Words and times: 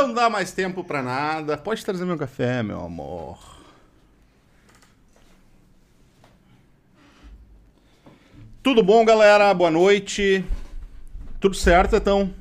Não 0.00 0.14
dá 0.14 0.30
mais 0.30 0.52
tempo 0.52 0.84
pra 0.84 1.02
nada. 1.02 1.58
Pode 1.58 1.84
trazer 1.84 2.04
meu 2.04 2.16
café, 2.16 2.62
meu 2.62 2.80
amor. 2.80 3.36
Tudo 8.62 8.80
bom, 8.80 9.04
galera? 9.04 9.52
Boa 9.52 9.72
noite. 9.72 10.44
Tudo 11.40 11.56
certo, 11.56 11.96
então? 11.96 12.32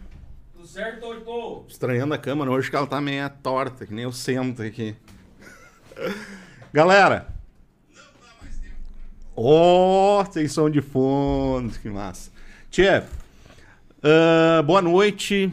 Tudo 0.53 0.67
certo, 0.67 0.99
Torto? 0.99 1.65
Estranhando 1.67 2.13
a 2.13 2.19
câmera 2.19 2.51
hoje 2.51 2.69
que 2.69 2.75
ela 2.75 2.85
tá 2.85 3.01
meio 3.01 3.27
torta, 3.41 3.87
que 3.87 3.93
nem 3.93 4.03
eu 4.03 4.11
sento 4.11 4.61
aqui. 4.61 4.95
Galera. 6.71 7.27
Ó, 9.35 10.21
oh, 10.21 10.25
tem 10.25 10.47
som 10.47 10.69
de 10.69 10.81
fundo, 10.81 11.73
que 11.79 11.89
massa. 11.89 12.29
Tchê, 12.69 12.99
uh, 12.99 14.61
boa 14.61 14.81
noite. 14.81 15.51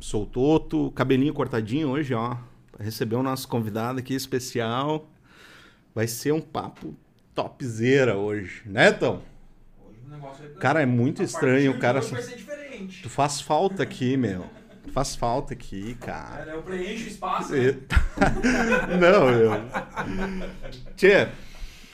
Sou 0.00 0.26
Toto, 0.26 0.90
cabelinho 0.92 1.32
cortadinho 1.34 1.88
hoje, 1.88 2.14
ó. 2.14 2.36
Recebeu 2.78 3.20
o 3.20 3.22
nosso 3.22 3.48
convidado 3.48 3.98
aqui 3.98 4.14
especial. 4.14 5.08
Vai 5.94 6.06
ser 6.06 6.32
um 6.32 6.40
papo 6.40 6.94
topzera 7.34 8.16
hoje, 8.16 8.62
né, 8.66 8.92
Tom? 8.92 9.22
Hoje 9.82 9.98
vai- 10.20 10.48
Cara, 10.60 10.82
é 10.82 10.86
muito 10.86 11.22
estranho, 11.22 11.72
o 11.72 11.78
cara. 11.78 12.00
de 12.00 12.06
hoje 12.06 12.14
vai 12.14 12.22
ser 12.22 12.36
diferente. 12.36 13.02
Tu 13.02 13.08
faz 13.08 13.40
falta 13.40 13.82
aqui, 13.82 14.16
meu. 14.16 14.44
Tu 14.84 14.92
faz 14.92 15.16
falta 15.16 15.54
aqui, 15.54 15.94
cara. 15.94 16.50
É? 16.52 16.54
Eu 16.54 16.62
preencho 16.62 17.04
o 17.04 17.08
espaço. 17.08 17.52
Né? 17.54 17.74
Não, 19.00 19.26
meu. 19.26 19.50
Tchê, 20.96 21.28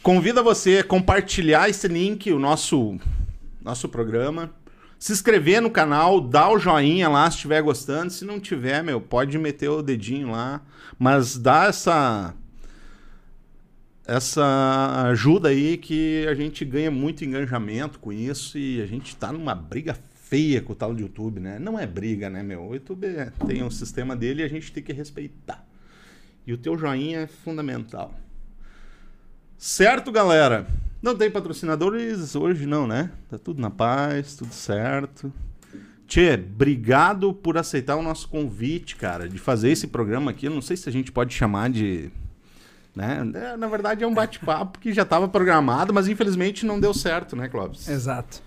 convida 0.03 0.43
você 0.43 0.79
a 0.79 0.85
compartilhar 0.85 1.69
esse 1.71 1.87
link, 1.88 2.31
o 2.32 2.38
nosso, 2.38 2.99
nosso 3.62 3.88
programa. 3.88 4.50
Se 5.02 5.10
inscrever 5.10 5.60
no 5.60 5.69
canal, 5.69 6.20
dá 6.20 6.49
o 6.49 6.60
joinha 6.60 7.08
lá 7.08 7.28
se 7.28 7.34
estiver 7.34 7.60
gostando. 7.60 8.12
Se 8.12 8.25
não 8.25 8.38
tiver, 8.38 8.84
meu, 8.84 9.00
pode 9.00 9.37
meter 9.37 9.69
o 9.69 9.82
dedinho 9.82 10.31
lá. 10.31 10.62
Mas 10.96 11.37
dá 11.37 11.64
essa. 11.64 12.32
Essa 14.06 15.08
ajuda 15.08 15.49
aí 15.49 15.76
que 15.76 16.25
a 16.28 16.34
gente 16.34 16.64
ganha 16.64 16.88
muito 16.88 17.25
engajamento 17.25 17.99
com 17.99 18.12
isso 18.12 18.56
e 18.56 18.81
a 18.81 18.87
gente 18.87 19.16
tá 19.16 19.32
numa 19.32 19.56
briga 19.56 19.99
feia 20.14 20.62
com 20.62 20.72
o 20.72 20.76
tal 20.76 20.94
do 20.94 21.00
YouTube, 21.00 21.40
né? 21.40 21.58
Não 21.58 21.76
é 21.76 21.84
briga, 21.84 22.31
né, 22.31 22.40
meu? 22.40 22.62
O 22.62 22.72
YouTube 22.72 23.04
é- 23.04 23.32
tem 23.44 23.60
um 23.64 23.70
sistema 23.72 24.14
dele 24.14 24.43
e 24.43 24.44
a 24.44 24.49
gente 24.49 24.70
tem 24.70 24.84
que 24.84 24.93
respeitar. 24.93 25.66
E 26.46 26.52
o 26.52 26.56
teu 26.56 26.78
joinha 26.78 27.22
é 27.22 27.26
fundamental. 27.26 28.14
Certo, 29.58 30.12
galera? 30.12 30.64
Não 31.02 31.16
tem 31.16 31.31
patrocinadores 31.31 32.37
hoje, 32.37 32.64
não, 32.66 32.87
né? 32.87 33.10
Tá 33.28 33.37
tudo 33.37 33.60
na 33.60 33.70
paz, 33.70 34.37
tudo 34.37 34.52
certo. 34.54 35.32
Tchê, 36.06 36.34
obrigado 36.34 37.32
por 37.32 37.56
aceitar 37.58 37.96
o 37.96 38.02
nosso 38.02 38.28
convite, 38.28 38.94
cara, 38.96 39.28
de 39.28 39.38
fazer 39.38 39.70
esse 39.70 39.88
programa 39.88 40.31
aqui. 40.31 40.46
Eu 40.46 40.50
não 40.54 40.62
sei 40.62 40.76
se 40.76 40.88
a 40.88 40.93
gente 40.93 41.10
pode 41.10 41.34
chamar 41.34 41.70
de. 41.70 42.10
Né? 42.94 43.22
É, 43.34 43.56
Na 43.56 43.66
verdade, 43.66 44.04
é 44.04 44.06
um 44.06 44.12
bate-papo 44.14 44.78
que 44.78 44.93
já 44.93 45.02
estava 45.02 45.26
programado, 45.26 45.93
mas 45.93 46.06
infelizmente 46.08 46.64
não 46.66 46.78
deu 46.78 46.93
certo, 46.94 47.34
né, 47.34 47.49
Clóvis? 47.49 47.88
Exato. 47.88 48.43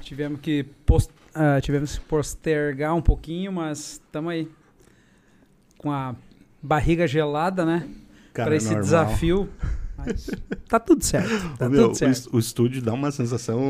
Tivemos 0.00 0.40
que, 0.40 0.64
post- 0.84 1.12
ah, 1.34 1.60
tivemos 1.60 1.96
que 1.96 2.04
postergar 2.04 2.94
um 2.94 3.02
pouquinho, 3.02 3.52
mas 3.52 3.92
estamos 4.04 4.32
aí. 4.32 4.48
Com 5.78 5.92
a 5.92 6.16
barriga 6.60 7.06
gelada, 7.06 7.64
né? 7.64 7.88
Para 8.34 8.56
esse 8.56 8.66
normal. 8.66 8.82
desafio. 8.82 9.48
Mas 10.08 10.30
tá 10.68 10.78
tudo 10.80 11.04
certo. 11.04 11.56
Tá 11.56 11.68
meu, 11.68 11.82
tudo 11.84 11.92
o, 11.92 11.94
certo. 11.94 12.28
o 12.32 12.38
estúdio 12.38 12.82
dá 12.82 12.92
uma 12.92 13.10
sensação 13.10 13.60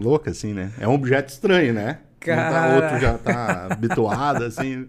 louca, 0.00 0.30
assim, 0.30 0.52
né? 0.52 0.72
É 0.78 0.86
um 0.88 0.94
objeto 0.94 1.28
estranho, 1.30 1.74
né? 1.74 1.94
Tá- 1.94 2.00
Cara. 2.20 2.74
outro 2.74 3.00
já 3.00 3.18
tá 3.18 3.68
habituado, 3.70 4.44
assim. 4.44 4.86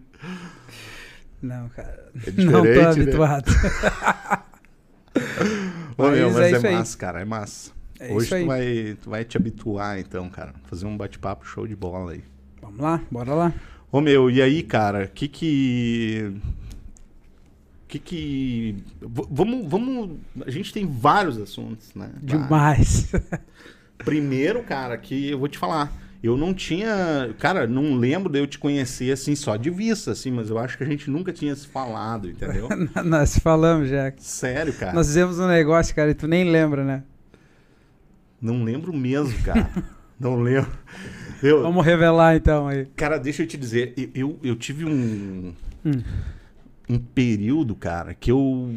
Não, 1.42 1.70
cara. 1.70 2.12
É 2.28 2.32
Não 2.44 2.52
tô 2.52 2.64
né? 2.64 2.86
habituado. 2.86 3.52
Ô, 5.98 6.10
meu, 6.10 6.32
Mas 6.32 6.36
mas 6.36 6.44
é 6.44 6.52
é, 6.52 6.58
isso 6.58 6.68
aí. 6.68 6.74
massa, 6.74 6.98
cara, 6.98 7.22
é 7.22 7.26
massa. 7.26 7.72
É 8.00 8.12
Hoje 8.14 8.30
tu 8.30 8.46
vai, 8.48 8.98
tu 9.04 9.10
vai 9.10 9.24
te 9.26 9.38
habituar, 9.38 10.00
então, 10.00 10.30
cara. 10.30 10.54
Fazer 10.66 10.86
um 10.86 10.98
bate-papo 10.98 11.46
show 11.46 11.68
de 11.68 11.76
bola 11.76 12.14
aí. 12.14 12.24
Vamos 12.62 12.80
lá, 12.80 13.02
bora 13.12 13.34
lá. 13.34 13.54
Ô, 13.92 14.02
meu, 14.02 14.30
e 14.30 14.42
aí, 14.42 14.64
cara, 14.64 15.08
que 15.08 15.28
que... 15.28 16.34
Que 17.92 18.00
que... 18.00 18.76
Vamos, 19.02 19.70
vamos... 19.70 20.18
A 20.48 20.50
gente 20.50 20.72
tem 20.72 20.88
vários 20.88 21.38
assuntos, 21.38 21.94
né? 21.94 22.10
Vários. 22.24 23.10
Demais. 23.10 23.12
Primeiro, 24.00 24.64
cara, 24.64 24.98
que 24.98 25.32
eu 25.32 25.38
vou 25.38 25.50
te 25.50 25.58
falar. 25.58 25.92
Eu 26.24 26.38
não 26.38 26.54
tinha... 26.54 27.36
Cara, 27.38 27.68
não 27.68 27.96
lembro 27.96 28.32
de 28.32 28.40
eu 28.40 28.48
te 28.48 28.58
conhecer, 28.58 29.12
assim, 29.12 29.36
só 29.36 29.58
de 29.58 29.70
vista, 29.70 30.12
assim. 30.12 30.32
Mas 30.32 30.50
eu 30.50 30.58
acho 30.58 30.78
que 30.78 30.86
a 30.86 30.88
gente 30.88 31.10
nunca 31.12 31.34
tinha 31.34 31.54
se 31.54 31.68
falado, 31.68 32.30
entendeu? 32.30 32.70
Nós 33.04 33.38
falamos 33.38 33.90
já. 33.90 34.14
Sério, 34.20 34.72
cara. 34.72 34.94
Nós 34.94 35.08
fizemos 35.08 35.38
um 35.38 35.48
negócio, 35.48 35.94
cara, 35.94 36.12
e 36.12 36.14
tu 36.16 36.30
nem 36.30 36.50
lembra, 36.50 36.86
né? 36.86 37.04
Não 38.42 38.64
lembro 38.64 38.94
mesmo, 38.94 39.38
cara. 39.44 39.70
não 40.18 40.40
lembro. 40.40 40.72
Eu, 41.44 41.62
Vamos 41.62 41.86
revelar 41.86 42.38
então 42.38 42.70
aí. 42.70 42.86
Cara, 42.96 43.18
deixa 43.18 43.44
eu 43.44 43.48
te 43.48 43.58
dizer, 43.58 43.94
eu, 43.98 44.10
eu, 44.16 44.40
eu 44.44 44.56
tive 44.56 44.86
um, 44.86 45.54
Hum. 45.86 46.02
Um 46.94 47.00
período, 47.00 47.76
cara, 47.76 48.14
que 48.14 48.32
eu. 48.32 48.70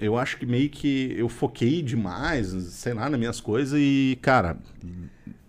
Eu 0.00 0.16
acho 0.16 0.36
que 0.38 0.46
meio 0.46 0.70
que 0.70 1.12
eu 1.18 1.28
foquei 1.28 1.82
demais, 1.82 2.46
sei 2.46 2.94
lá, 2.94 3.10
nas 3.10 3.18
minhas 3.18 3.40
coisas 3.40 3.78
e, 3.80 4.16
cara, 4.22 4.56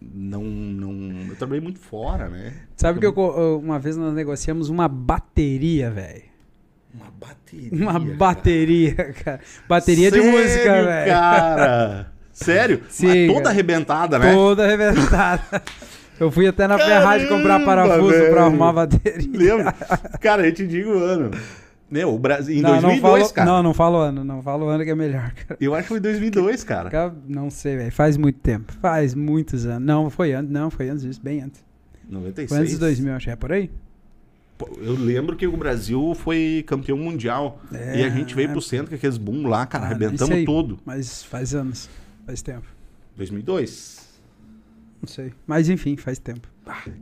não. 0.02 0.44
não 0.44 1.28
eu 1.30 1.36
trabalhei 1.36 1.62
muito 1.62 1.80
fora, 1.80 2.28
né? 2.30 2.54
Sabe 2.76 3.00
que 3.00 3.06
eu 3.06 3.14
co- 3.14 3.36
eu- 3.38 3.60
uma 3.60 3.78
vez 3.78 3.96
nós 3.96 4.14
negociamos 4.14 4.70
uma 4.70 4.88
bateria, 4.88 5.92
velho. 5.92 6.24
Uma 6.94 7.12
bateria. 7.12 7.70
Uma 7.72 7.94
cara. 8.00 8.16
bateria, 8.16 8.96
cara. 9.24 9.40
Bateria 9.68 10.10
de 10.10 10.20
Sério, 10.22 10.32
música, 10.32 10.84
velho. 10.84 11.12
Cara! 11.12 12.12
Sério? 12.32 12.82
Sim, 12.90 13.08
Mas 13.08 13.28
toda 13.28 13.40
cara. 13.42 13.50
arrebentada, 13.50 14.18
né? 14.20 14.34
Toda 14.34 14.64
arrebentada. 14.66 15.62
Eu 16.20 16.30
fui 16.32 16.48
até 16.48 16.68
na 16.68 16.78
Ferrari 16.78 17.28
comprar 17.28 17.60
Caramba, 17.64 17.66
parafuso 17.66 18.10
velho. 18.12 18.32
pra 18.32 18.44
arrumar 18.46 18.70
a 18.70 18.74
bateria. 18.74 19.30
Lembra? 19.56 19.72
Cara, 20.20 20.46
eu 20.46 20.54
te 20.54 20.68
digo 20.68 20.90
o 20.90 20.98
ano. 21.02 21.32
Meu, 21.90 22.14
o 22.14 22.20
Brasil. 22.20 22.58
Em 22.58 22.62
não, 22.62 22.72
2002, 22.72 23.02
não 23.02 23.02
falo, 23.02 23.34
cara. 23.34 23.52
Não, 23.52 23.64
não 23.64 23.74
falo 23.74 23.98
ano. 23.98 24.24
Não 24.24 24.44
falo 24.44 24.68
ano 24.68 24.84
que 24.84 24.92
é 24.92 24.96
melhor, 24.96 25.32
cara. 25.34 25.58
Eu 25.60 25.74
acho 25.74 25.84
que 25.84 25.90
foi 25.90 26.00
2002, 26.00 26.64
cara. 26.64 26.90
Cara, 26.90 27.16
Não 27.28 27.50
sei, 27.50 27.78
velho. 27.78 27.92
Faz 27.92 28.16
muito 28.16 28.40
tempo. 28.40 28.72
Faz 28.74 29.16
muitos 29.16 29.66
anos. 29.66 29.86
Não, 29.86 30.10
foi 30.10 30.34
antes. 30.34 30.52
Não, 30.52 30.70
foi 30.70 30.90
antes 30.90 31.04
disso. 31.04 31.20
Bem 31.22 31.42
antes. 31.42 31.64
96. 32.08 32.50
Foi 32.50 32.58
antes 32.60 32.74
de 32.74 32.80
2000, 32.80 33.14
acho 33.14 33.26
que 33.26 33.32
é 33.32 33.36
por 33.36 33.52
aí. 33.52 33.72
Eu 34.82 34.94
lembro 34.94 35.38
que 35.38 35.48
o 35.48 35.56
Brasil 35.56 36.14
foi 36.16 36.64
campeão 36.68 36.98
mundial. 36.98 37.62
É, 37.74 38.02
e 38.02 38.04
a 38.04 38.10
gente 38.10 38.36
veio 38.36 38.50
pro 38.50 38.62
centro 38.62 38.90
com 38.90 38.96
aqueles 38.96 39.18
boom 39.18 39.48
lá, 39.48 39.66
cara. 39.66 39.86
Ah, 39.86 39.88
arrebentamos 39.88 40.44
tudo. 40.44 40.80
Mas 40.86 41.24
faz 41.24 41.56
anos. 41.56 41.90
Faz 42.26 42.42
tempo. 42.42 42.66
2002. 43.16 44.10
Não 45.02 45.08
sei. 45.08 45.34
Mas 45.48 45.70
enfim, 45.70 45.96
faz 45.96 46.20
tempo. 46.20 46.48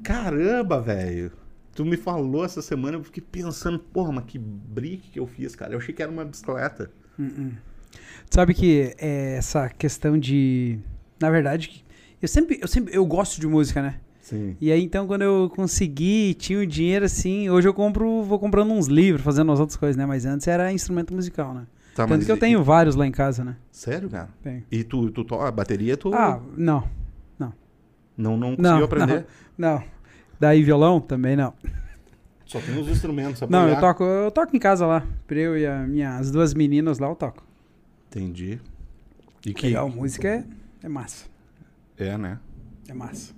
Caramba, 0.04 0.80
velho. 0.80 1.31
Tu 1.77 1.85
me 1.85 1.95
falou 1.95 2.44
essa 2.44 2.59
semana, 2.59 2.97
eu 2.97 3.03
fiquei 3.03 3.24
pensando, 3.24 3.77
porra, 3.77 4.12
mas 4.12 4.24
que 4.25 4.39
brick 4.39 5.12
que 5.12 5.19
eu 5.19 5.27
fiz, 5.27 5.56
cara. 5.56 5.74
Eu 5.74 5.77
achei 5.77 5.94
que 5.94 6.01
era 6.01 6.12
uma 6.12 6.25
bicicleta. 6.25 6.89
Uh-uh. 7.19 7.51
Sabe 8.31 8.56
que 8.56 8.95
é, 8.97 9.35
essa 9.38 9.69
questão 9.69 10.18
de. 10.18 10.79
Na 11.19 11.29
verdade, 11.29 11.85
eu 12.19 12.27
sempre, 12.27 12.57
eu 12.59 12.68
sempre. 12.68 12.95
Eu 12.97 13.06
gosto 13.06 13.39
de 13.39 13.45
música, 13.45 13.79
né? 13.83 14.00
Sim. 14.21 14.57
E 14.59 14.71
aí, 14.71 14.83
então, 14.83 15.06
quando 15.06 15.21
eu 15.21 15.51
consegui, 15.56 16.33
tinha 16.33 16.57
o 16.57 16.65
dinheiro 16.65 17.06
assim. 17.06 17.47
Hoje 17.47 17.68
eu 17.68 17.75
compro, 17.75 18.24
vou 18.24 18.39
comprando 18.39 18.71
uns 18.74 18.88
livros, 18.88 19.24
fazendo 19.24 19.51
as 19.51 19.59
outras 19.59 19.77
coisas, 19.77 19.95
né? 19.95 20.03
Mas 20.07 20.25
antes 20.25 20.47
era 20.47 20.74
instrumento 20.74 21.13
musical, 21.13 21.53
né? 21.53 21.68
Tá, 21.95 22.07
Tanto 22.07 22.25
que 22.25 22.31
eu 22.31 22.38
e- 22.38 22.39
tenho 22.39 22.63
vários 22.63 22.95
lá 22.95 23.06
em 23.06 23.12
casa, 23.12 23.44
né? 23.44 23.56
Sério, 23.71 24.09
cara? 24.09 24.29
Tenho. 24.41 24.63
E 24.71 24.83
tu, 24.83 25.12
tu 25.12 25.35
a 25.35 25.51
bateria, 25.51 25.95
tu 25.95 26.12
Ah, 26.12 26.41
não. 26.57 26.83
não, 28.18 28.35
não 28.35 28.56
conseguiu 28.56 28.63
Não, 28.79 28.83
aprender? 28.83 29.27
Não. 29.56 29.83
Daí 30.39 30.63
violão 30.63 31.00
também 31.00 31.36
não. 31.36 31.54
Só 32.45 32.60
tem 32.62 32.80
os 32.80 32.88
instrumentos. 32.88 33.42
Não, 33.50 33.68
eu 33.68 33.80
toco, 33.80 34.04
eu 34.04 34.31
toco 34.31 34.56
em 34.56 34.60
casa 34.60 34.86
lá. 34.86 35.06
Eu 35.30 35.57
e 35.57 35.68
a 35.68 35.80
minha, 35.80 36.18
as 36.18 36.31
duas 36.31 36.54
meninas 36.54 37.00
lá 37.00 37.10
eu 37.10 37.16
toco. 37.16 37.44
Entendi. 38.10 38.60
E 39.45 39.54
que... 39.54 39.68
Legal, 39.68 39.89
música 39.89 40.28
é, 40.28 40.44
é 40.84 40.89
massa. 40.89 41.25
É, 41.98 42.18
né? 42.18 42.39
É 42.88 42.94
massa. 42.94 43.34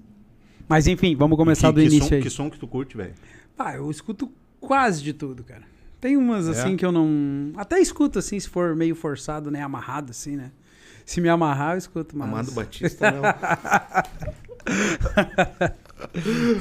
Mas 0.68 0.86
enfim, 0.86 1.16
vamos 1.16 1.38
começar 1.38 1.69
que, 1.69 1.74
do 1.74 1.81
que 1.81 1.88
início 1.88 2.10
som, 2.10 2.16
aí. 2.16 2.22
Que 2.22 2.30
som 2.30 2.50
que 2.50 2.60
tu 2.60 2.68
curte, 2.68 2.96
velho? 2.96 3.13
Ah, 3.57 3.75
eu 3.75 3.90
escuto 3.90 4.31
quase 4.60 5.01
de 5.01 5.13
tudo, 5.13 5.44
cara. 5.44 5.63
Tem 6.00 6.16
umas 6.16 6.48
É? 6.48 6.51
assim 6.51 6.78
que 6.78 6.86
eu 6.86 6.92
não. 6.92 7.51
Até 7.57 7.80
escuto 7.80 8.19
assim, 8.19 8.40
se 8.40 8.48
for 8.48 8.75
meio 8.75 8.96
forçado, 8.96 9.50
né? 9.50 9.62
Amarrado, 9.62 10.12
assim, 10.12 10.36
né? 10.36 10.51
Se 11.06 11.19
me 11.19 11.28
amarrar, 11.28 11.74
eu 11.74 11.80
escuto 11.80 12.16
mais. 12.16 12.31
Amado 12.31 12.51
Batista, 12.51 13.12
não. 13.12 13.24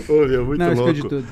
Ô, 0.09 0.27
meu, 0.27 0.47
muito 0.47 0.59
não, 0.59 0.75
louco. 0.75 0.93
de 0.93 1.03
tudo. 1.03 1.27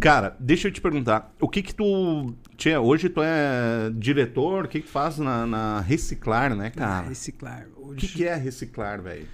Cara, 0.00 0.36
deixa 0.38 0.68
eu 0.68 0.72
te 0.72 0.80
perguntar. 0.80 1.34
O 1.40 1.48
que 1.48 1.62
que 1.62 1.74
tu... 1.74 2.32
Tchê, 2.56 2.76
hoje 2.76 3.08
tu 3.08 3.20
é 3.22 3.90
diretor, 3.94 4.64
o 4.64 4.68
que 4.68 4.80
que 4.80 4.86
tu 4.86 4.90
faz 4.92 5.18
na, 5.18 5.46
na 5.46 5.80
Reciclar, 5.80 6.54
né, 6.54 6.68
Ah, 6.76 6.78
cara? 6.78 7.08
reciclar. 7.08 7.66
O 7.76 7.88
Hoje, 7.88 8.00
que 8.00 8.08
que 8.08 8.24
é 8.24 8.34
Reciclar, 8.36 9.00
velho? 9.02 9.26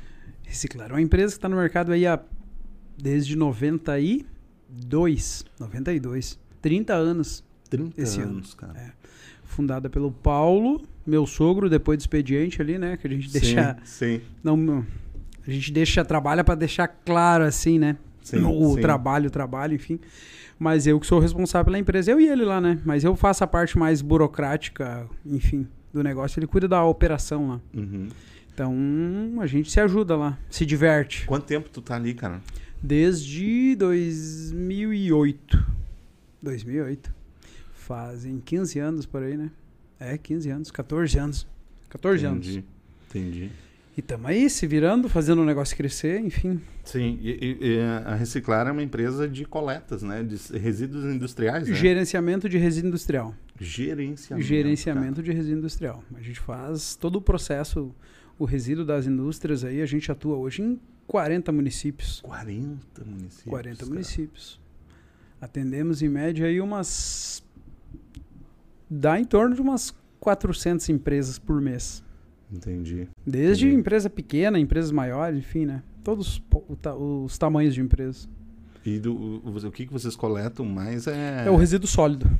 Reciclar. 0.43 0.91
É 0.91 0.95
uma 0.95 1.03
empresa 1.03 1.33
que 1.33 1.39
está 1.39 1.49
no 1.49 1.57
mercado 1.57 1.93
aí 1.93 2.07
há, 2.07 2.19
desde 2.97 3.37
92. 3.37 5.45
92. 5.59 6.39
30 6.63 6.95
anos. 6.95 7.45
30 7.71 8.01
Esse 8.01 8.21
ano. 8.21 8.33
anos, 8.37 8.55
cara. 8.55 8.79
É. 8.79 8.93
Fundada 9.45 9.89
pelo 9.91 10.11
Paulo, 10.11 10.83
meu 11.07 11.27
sogro, 11.27 11.69
depois 11.69 11.99
do 11.99 12.01
expediente 12.03 12.61
ali, 12.61 12.79
né? 12.79 12.97
Que 12.97 13.07
a 13.07 13.11
gente 13.11 13.31
deixa. 13.31 13.77
Sim, 13.85 14.21
Não, 14.43 14.85
a 15.47 15.51
gente 15.51 15.73
deixa, 15.73 16.05
trabalha 16.05 16.43
para 16.43 16.55
deixar 16.55 16.89
claro 16.89 17.45
assim, 17.45 17.79
né? 17.79 17.97
Sim. 18.25 18.43
o 18.43 18.75
sim. 18.75 18.81
trabalho, 18.81 19.29
o 19.29 19.31
trabalho, 19.31 19.75
enfim. 19.75 20.01
Mas 20.59 20.87
eu 20.87 20.99
que 20.99 21.07
sou 21.07 21.21
responsável 21.21 21.67
pela 21.67 21.79
empresa, 21.79 22.11
eu 22.11 22.21
e 22.21 22.29
ele 22.29 22.45
lá, 22.45 22.61
né? 22.61 22.81
Mas 22.85 23.05
eu 23.05 23.15
faço 23.15 23.45
a 23.45 23.47
parte 23.47 23.79
mais 23.79 24.03
burocrática, 24.03 25.07
enfim, 25.25 25.69
do 25.93 26.03
negócio. 26.03 26.39
Ele 26.39 26.47
cuida 26.47 26.67
da 26.67 26.85
operação 26.85 27.49
lá. 27.49 27.61
Uhum. 27.73 28.09
Então, 28.53 28.75
a 29.41 29.47
gente 29.47 29.71
se 29.71 29.81
ajuda 29.81 30.17
lá, 30.17 30.39
se 30.49 30.65
diverte. 30.65 31.27
Quanto 31.27 31.45
tempo 31.45 31.69
tu 31.69 31.83
tá 31.83 31.97
ali, 31.97 32.15
cara? 32.15 32.41
Desde 32.81 33.75
2008. 33.77 35.67
2008. 36.41 37.13
Fazem 37.73 38.41
15 38.41 38.79
anos 38.79 39.07
por 39.07 39.23
aí, 39.23 39.37
né? 39.37 39.51
É, 39.99 40.17
15 40.17 40.51
anos, 40.51 40.71
14 40.71 41.19
anos. 41.19 41.47
14 41.89 42.27
anos. 42.27 42.61
Entendi. 43.09 43.51
E 43.97 44.03
tamo 44.03 44.27
aí 44.27 44.51
se 44.51 44.67
virando, 44.67 45.09
fazendo 45.09 45.43
o 45.43 45.45
negócio 45.45 45.77
crescer, 45.77 46.19
enfim. 46.21 46.61
Sim, 46.85 47.17
e, 47.23 47.59
e- 47.61 47.81
a 48.05 48.15
Reciclar 48.17 48.67
é 48.67 48.73
uma 48.73 48.83
empresa 48.83 49.29
de 49.29 49.45
coletas, 49.45 50.03
né? 50.03 50.23
De 50.23 50.37
resíduos 50.59 51.05
industriais, 51.05 51.69
né? 51.69 51.75
Gerenciamento 51.75 52.49
de 52.49 52.59
resíduo 52.59 52.89
industrial. 52.89 53.35
Gerenciamento. 53.61 54.47
Gerenciamento 54.47 55.23
de 55.23 55.33
resíduo 55.33 55.59
industrial. 55.59 56.03
A 56.15 56.21
gente 56.21 56.41
faz 56.41 56.97
todo 56.97 57.17
o 57.17 57.23
processo, 57.23 57.95
o 58.37 58.45
resíduo 58.45 58.85
das 58.85 59.07
indústrias 59.07 59.63
aí, 59.65 59.81
a 59.81 59.87
gente 59.87 60.11
atua 60.11 60.37
hoje 60.37 60.63
em 60.63 60.81
40 61.07 61.53
municípios. 61.53 62.21
cara. 62.21 62.45
40 62.45 63.05
municípios. 63.05 63.45
40 63.49 63.79
cara. 63.79 63.91
municípios. 63.91 64.61
Atendemos 65.41 66.03
em 66.03 66.09
média 66.09 66.47
aí 66.47 66.61
umas. 66.61 67.45
dá 68.91 69.21
em 69.21 69.25
torno 69.25 69.55
de 69.55 69.61
umas 69.63 69.95
400 70.19 70.89
empresas 70.89 71.39
por 71.39 71.61
mês. 71.61 72.03
Entendi. 72.55 73.09
Desde 73.27 73.67
Entendi. 73.67 73.81
empresa 73.81 74.09
pequena, 74.11 74.59
empresas 74.59 74.91
maiores, 74.91 75.39
enfim, 75.39 75.67
né? 75.67 75.83
Todos 76.03 76.43
os 77.27 77.39
tamanhos 77.39 77.75
de 77.75 77.81
empresas. 77.81 78.29
E 78.85 78.99
do, 78.99 79.15
o, 79.15 79.57
o 79.67 79.73
que, 79.73 79.87
vocês 79.87 80.15
coletam 80.15 80.65
mais 80.67 81.07
é, 81.07 81.45
É, 81.47 81.51
o 81.51 81.57
resíduo 81.57 81.89
sólido. 81.89 82.31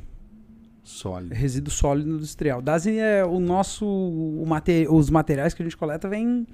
sólido. 0.83 1.33
É 1.33 1.37
resíduo 1.37 1.71
sólido 1.73 2.09
industrial. 2.11 2.61
Das, 2.61 2.85
é, 2.85 3.25
o 3.25 3.39
nosso, 3.39 3.85
o 3.85 4.45
mate- 4.47 4.87
os 4.89 5.09
materiais 5.09 5.53
que 5.55 5.63
a 5.63 5.65
gente 5.65 5.75
coleta 5.75 6.07
vêm 6.07 6.45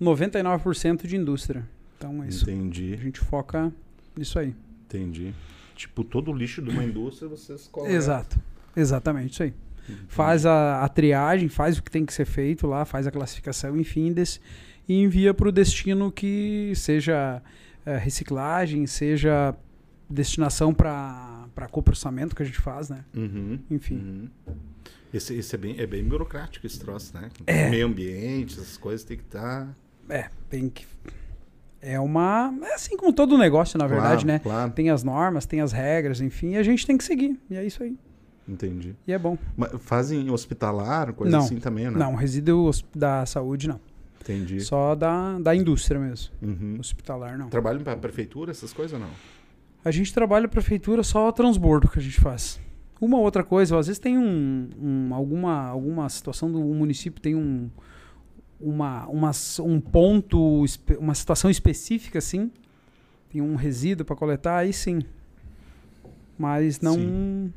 99% 0.00 1.06
de 1.06 1.16
indústria. 1.16 1.68
Então, 1.98 2.22
é 2.22 2.28
isso. 2.28 2.48
A 2.48 2.52
Entendi, 2.52 2.96
gente 2.96 3.20
foca 3.20 3.72
nisso 4.16 4.38
aí. 4.38 4.54
entendi. 4.86 5.32
Tipo, 5.74 6.04
todo 6.04 6.30
o 6.30 6.34
lixo 6.34 6.62
de 6.62 6.70
uma 6.70 6.84
indústria 6.84 7.28
vocês 7.28 7.66
coletam. 7.66 7.96
Exato. 7.96 8.38
Exatamente, 8.76 9.32
isso 9.32 9.42
aí. 9.42 9.52
Faz 10.08 10.46
a, 10.46 10.82
a 10.84 10.88
triagem, 10.88 11.48
faz 11.48 11.78
o 11.78 11.82
que 11.82 11.90
tem 11.90 12.04
que 12.06 12.12
ser 12.14 12.24
feito 12.24 12.66
lá, 12.66 12.84
faz 12.84 13.06
a 13.06 13.10
classificação, 13.10 13.76
enfim, 13.76 14.12
des- 14.12 14.40
e 14.88 15.00
envia 15.02 15.32
para 15.34 15.48
o 15.48 15.52
destino 15.52 16.10
que 16.10 16.72
seja 16.74 17.42
eh, 17.86 17.96
reciclagem, 17.98 18.86
seja 18.86 19.54
destinação 20.08 20.72
para 20.74 21.46
coprocessamento 21.70 22.34
que 22.36 22.42
a 22.42 22.46
gente 22.46 22.60
faz, 22.60 22.88
né? 22.90 23.04
Uhum, 23.16 23.58
Enfim. 23.70 23.96
uhum. 23.96 24.54
Esse, 25.12 25.34
esse 25.34 25.54
é, 25.54 25.58
bem, 25.58 25.78
é 25.78 25.86
bem 25.86 26.02
burocrático 26.02 26.66
esse 26.66 26.78
troço, 26.80 27.12
né? 27.14 27.28
É. 27.46 27.68
Meio 27.68 27.86
ambiente, 27.86 28.54
essas 28.58 28.76
coisas 28.78 29.04
tem 29.04 29.16
que 29.18 29.24
estar. 29.24 29.68
É, 30.08 30.28
tem 30.48 30.68
que. 30.70 30.86
É 31.82 32.00
uma. 32.00 32.52
É 32.62 32.74
assim 32.74 32.96
como 32.96 33.12
todo 33.12 33.36
negócio, 33.36 33.78
na 33.78 33.86
verdade, 33.86 34.24
né? 34.24 34.38
Claro. 34.38 34.70
Tem 34.72 34.88
as 34.88 35.02
normas, 35.02 35.44
tem 35.44 35.60
as 35.60 35.70
regras, 35.72 36.20
enfim, 36.20 36.52
e 36.52 36.56
a 36.56 36.62
gente 36.62 36.86
tem 36.86 36.96
que 36.96 37.04
seguir. 37.04 37.38
E 37.50 37.56
é 37.56 37.64
isso 37.64 37.82
aí. 37.82 37.94
Entendi. 38.48 38.94
E 39.06 39.12
é 39.12 39.18
bom. 39.18 39.38
Mas 39.56 39.70
fazem 39.80 40.28
hospitalar, 40.30 41.12
coisa 41.12 41.36
Não. 41.36 41.44
assim 41.44 41.58
também, 41.58 41.84
né? 41.90 41.98
Não, 41.98 42.14
resíduo 42.14 42.70
da 42.94 43.24
saúde 43.24 43.68
não. 43.68 43.80
Entendi. 44.20 44.60
Só 44.60 44.94
da, 44.94 45.38
da 45.38 45.54
indústria 45.54 45.98
mesmo. 46.00 46.32
Uhum. 46.42 46.76
Hospitalar 46.78 47.36
não. 47.38 47.48
Trabalham 47.48 47.82
para 47.82 47.92
a 47.92 47.96
prefeitura, 47.96 48.50
essas 48.50 48.72
coisas 48.72 48.92
ou 48.94 49.00
não? 49.00 49.10
A 49.84 49.90
gente 49.90 50.12
trabalha 50.14 50.46
a 50.46 50.48
prefeitura 50.48 51.02
só 51.02 51.28
o 51.28 51.32
transbordo 51.32 51.88
que 51.88 51.98
a 51.98 52.02
gente 52.02 52.20
faz. 52.20 52.60
Uma 53.00 53.18
outra 53.18 53.42
coisa, 53.42 53.76
às 53.78 53.88
vezes 53.88 53.98
tem 53.98 54.16
um, 54.16 54.68
um- 54.80 55.14
alguma, 55.14 55.66
alguma 55.66 56.08
situação 56.08 56.52
do 56.52 56.60
município, 56.60 57.20
tem 57.20 57.34
um, 57.34 57.68
uma, 58.60 59.06
uma, 59.08 59.30
um 59.60 59.80
ponto, 59.80 60.64
uma 61.00 61.14
situação 61.14 61.50
específica, 61.50 62.18
assim, 62.20 62.50
tem 63.28 63.40
um 63.42 63.56
resíduo 63.56 64.06
para 64.06 64.14
coletar, 64.14 64.58
aí 64.58 64.72
sim. 64.72 65.02
Mas 66.38 66.80
não, 66.80 66.94
Sim. 66.94 67.52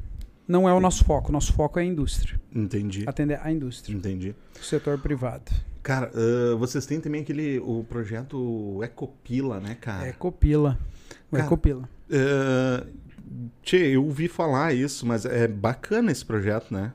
Não 0.48 0.68
é 0.70 0.74
o 0.74 0.80
nosso 0.80 1.04
foco. 1.04 1.32
Nosso 1.32 1.54
foco 1.54 1.80
é 1.80 1.82
a 1.82 1.86
indústria. 1.86 2.40
Entendi. 2.54 3.04
Atender 3.08 3.40
a 3.44 3.52
indústria, 3.52 3.96
Entendi. 3.96 4.36
o 4.60 4.64
setor 4.64 4.98
privado. 5.00 5.52
Cara, 5.84 6.12
ah, 6.16 6.56
vocês 6.56 6.86
têm 6.86 7.00
também 7.00 7.22
aquele 7.22 7.60
o 7.60 7.86
projeto 7.88 8.80
Ecopila, 8.84 9.60
né, 9.60 9.78
cara? 9.80 10.08
É 10.08 10.12
Copila. 10.12 10.78
O 11.32 11.36
Cara, 11.36 11.46
Ecopila. 11.48 11.88
Ah, 12.12 12.86
tchê, 13.62 13.96
eu 13.96 14.04
ouvi 14.04 14.28
falar 14.28 14.74
isso, 14.74 15.06
mas 15.06 15.26
é 15.26 15.48
bacana 15.48 16.12
esse 16.12 16.26
projeto, 16.26 16.74
né? 16.74 16.92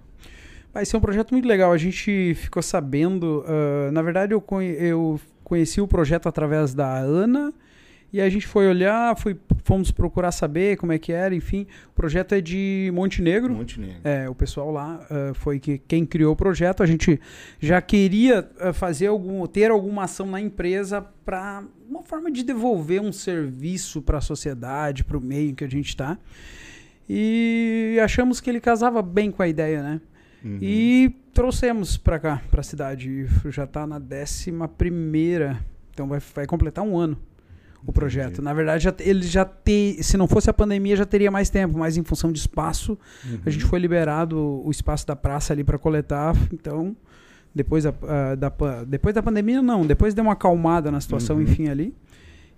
Vai 0.73 0.85
ser 0.85 0.97
um 0.97 1.00
projeto 1.00 1.33
muito 1.33 1.47
legal. 1.49 1.73
A 1.73 1.78
gente 1.78 2.35
ficou 2.35 2.62
sabendo. 2.62 3.45
ah, 3.47 3.90
na 3.92 4.02
verdade, 4.02 4.33
eu, 4.35 4.40
conhe- 4.40 4.76
eu 4.78 5.21
conheci 5.45 5.80
o 5.80 5.87
projeto 5.88 6.28
através 6.28 6.75
da 6.75 6.92
Ana. 6.99 7.52
E 8.12 8.21
a 8.21 8.29
gente 8.29 8.47
foi 8.47 8.67
olhar, 8.67 9.17
foi, 9.17 9.37
fomos 9.64 9.93
procurar 9.93 10.33
saber 10.33 10.76
como 10.76 10.93
é 10.93 10.99
que 10.99 11.12
era, 11.12 11.33
enfim. 11.35 11.67
O 11.90 11.95
projeto 11.95 12.35
é 12.35 12.40
de 12.40 12.90
Montenegro. 12.93 13.55
Montenegro. 13.55 14.00
É, 14.02 14.29
o 14.29 14.35
pessoal 14.35 14.73
lá 14.73 15.07
ah, 15.09 15.33
foi 15.35 15.61
que, 15.61 15.79
quem 15.79 16.05
criou 16.05 16.33
o 16.33 16.37
projeto. 16.37 16.83
A 16.83 16.87
gente 16.87 17.21
já 17.61 17.81
queria 17.81 18.50
ah, 18.59 18.73
fazer 18.73 19.07
algum, 19.07 19.47
ter 19.47 19.71
alguma 19.71 20.05
ação 20.05 20.26
na 20.26 20.40
empresa 20.40 21.00
para 21.25 21.62
uma 21.88 22.02
forma 22.02 22.33
de 22.33 22.43
devolver 22.43 23.00
um 23.00 23.12
serviço 23.12 24.02
para 24.02 24.19
a 24.19 24.21
sociedade, 24.21 25.05
para 25.05 25.17
o 25.17 25.21
meio 25.21 25.50
em 25.50 25.55
que 25.55 25.64
a 25.64 25.71
gente 25.71 25.88
está. 25.88 26.19
E 27.09 27.97
achamos 28.02 28.40
que 28.40 28.50
ele 28.50 28.61
casava 28.61 29.02
bem 29.02 29.31
com 29.31 29.43
a 29.43 29.49
ideia, 29.49 29.83
né? 29.83 30.00
Uhum. 30.45 30.59
E 30.61 31.14
trouxemos 31.33 31.97
para 31.97 32.19
cá, 32.19 32.43
para 32.50 32.61
a 32.61 32.64
cidade. 32.64 33.26
Já 33.50 33.64
está 33.64 33.87
na 33.87 34.00
décima 34.00 34.67
primeira. 34.67 35.61
Então 35.93 36.09
vai, 36.09 36.21
vai 36.35 36.47
completar 36.47 36.85
um 36.85 36.97
ano 36.97 37.17
o 37.87 37.93
projeto. 37.93 38.27
Entendi. 38.35 38.43
Na 38.43 38.53
verdade, 38.53 38.85
já, 38.85 38.95
ele 39.01 39.23
já 39.23 39.45
te, 39.45 40.03
se 40.03 40.17
não 40.17 40.27
fosse 40.29 40.49
a 40.51 40.53
pandemia, 40.53 40.95
já 40.97 41.07
teria 41.07 41.31
mais 41.31 41.49
tempo, 41.51 41.79
mas 41.79 41.97
em 41.97 42.05
função 42.05 42.31
de 42.31 42.39
espaço, 42.39 42.99
Uhum. 43.25 43.39
a 43.47 43.51
gente 43.51 43.65
foi 43.65 43.79
liberado 43.79 44.39
o 44.39 44.71
espaço 44.71 45.07
da 45.07 45.17
praça 45.17 45.53
ali 45.53 45.65
para 45.65 45.79
coletar. 45.79 46.35
Então, 46.53 46.95
depois 47.55 47.85
da, 47.85 47.95
ah, 48.03 48.35
da, 48.35 48.53
depois 48.87 49.15
da 49.15 49.23
pandemia, 49.23 49.61
não. 49.63 49.87
Depois 49.87 50.15
deu 50.15 50.23
uma 50.25 50.35
acalmada 50.35 50.91
na 50.91 51.01
situação, 51.01 51.37
Uhum. 51.37 51.43
enfim, 51.43 51.69
ali. 51.69 51.95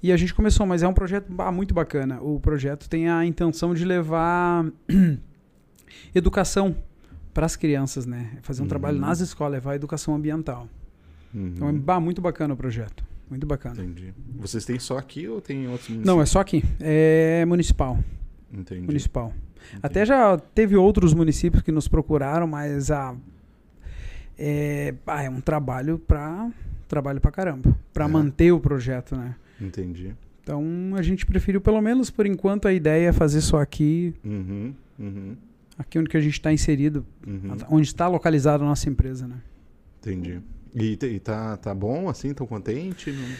E 0.03 0.11
a 0.11 0.17
gente 0.17 0.35
começou, 0.35 0.67
mas 0.67 0.83
é 0.83 0.89
um 0.89 0.93
projeto 0.93 1.33
bah, 1.33 1.53
muito 1.53 1.73
bacana. 1.73 2.21
O 2.21 2.41
projeto 2.41 2.89
tem 2.89 3.09
a 3.09 3.25
intenção 3.25 3.73
de 3.73 3.85
levar 3.85 4.67
educação 6.15 6.75
para 7.33 7.47
as 7.47 7.57
crianças, 7.57 8.05
né? 8.07 8.33
Fazer 8.43 8.61
um 8.61 8.65
Uhum. 8.65 8.69
trabalho 8.69 8.99
nas 8.99 9.21
escolas, 9.21 9.53
levar 9.55 9.75
educação 9.75 10.15
ambiental. 10.15 10.69
Uhum. 11.35 11.53
Então 11.55 11.69
é 11.69 11.73
bah, 11.73 12.01
muito 12.01 12.21
bacana 12.21 12.53
o 12.55 12.57
projeto. 12.57 13.05
Muito 13.33 13.47
bacana. 13.47 13.83
Entendi. 13.83 14.13
Vocês 14.39 14.63
têm 14.67 14.79
só 14.79 14.99
aqui 14.99 15.27
ou 15.27 15.41
tem 15.41 15.67
outros 15.67 15.89
municípios? 15.89 16.07
Não, 16.07 16.21
é 16.21 16.27
só 16.27 16.41
aqui. 16.41 16.63
É 16.79 17.43
municipal. 17.47 17.99
Entendi. 18.53 18.83
Municipal. 18.83 19.33
Entendi. 19.69 19.81
Até 19.83 20.05
já 20.05 20.37
teve 20.37 20.77
outros 20.77 21.15
municípios 21.15 21.63
que 21.63 21.73
nos 21.73 21.89
procuraram, 21.89 22.47
mas 22.47 22.91
a, 22.91 23.17
é, 24.39 24.95
ah, 25.07 25.23
é 25.23 25.31
um 25.31 25.41
trabalho 25.41 25.99
para 25.99 26.51
trabalho 26.87 27.23
para 27.23 27.31
caramba, 27.31 27.75
para 27.91 28.05
É. 28.05 28.09
manter 28.09 28.53
o 28.53 28.61
projeto, 28.61 29.17
né? 29.17 29.35
Entendi. 29.59 30.15
Então 30.43 30.63
a 30.95 31.01
gente 31.01 31.25
preferiu, 31.25 31.59
pelo 31.59 31.81
menos 31.81 32.11
por 32.11 32.27
enquanto, 32.27 32.69
a 32.69 32.73
ideia 32.75 33.09
é 33.09 33.13
fazer 33.13 33.41
só 33.41 33.63
aqui, 33.63 34.13
Uhum. 34.23 34.75
Uhum. 34.99 35.37
aqui 35.79 35.99
onde 35.99 36.11
que 36.11 36.19
a 36.19 36.21
gente 36.21 36.35
está 36.35 36.53
inserido, 36.53 37.07
Uhum. 37.27 37.57
onde 37.71 37.87
está 37.87 38.09
localizada 38.09 38.63
a 38.63 38.67
nossa 38.67 38.91
empresa, 38.91 39.27
né? 39.27 39.37
Entendi. 40.03 40.39
E, 40.75 40.99
e 41.03 41.21
tá, 41.21 41.57
tá 41.57 41.75
bom, 41.75 42.09
assim? 42.09 42.33
Tão 42.33 42.47
contente? 42.47 43.11
Não- 43.13 43.37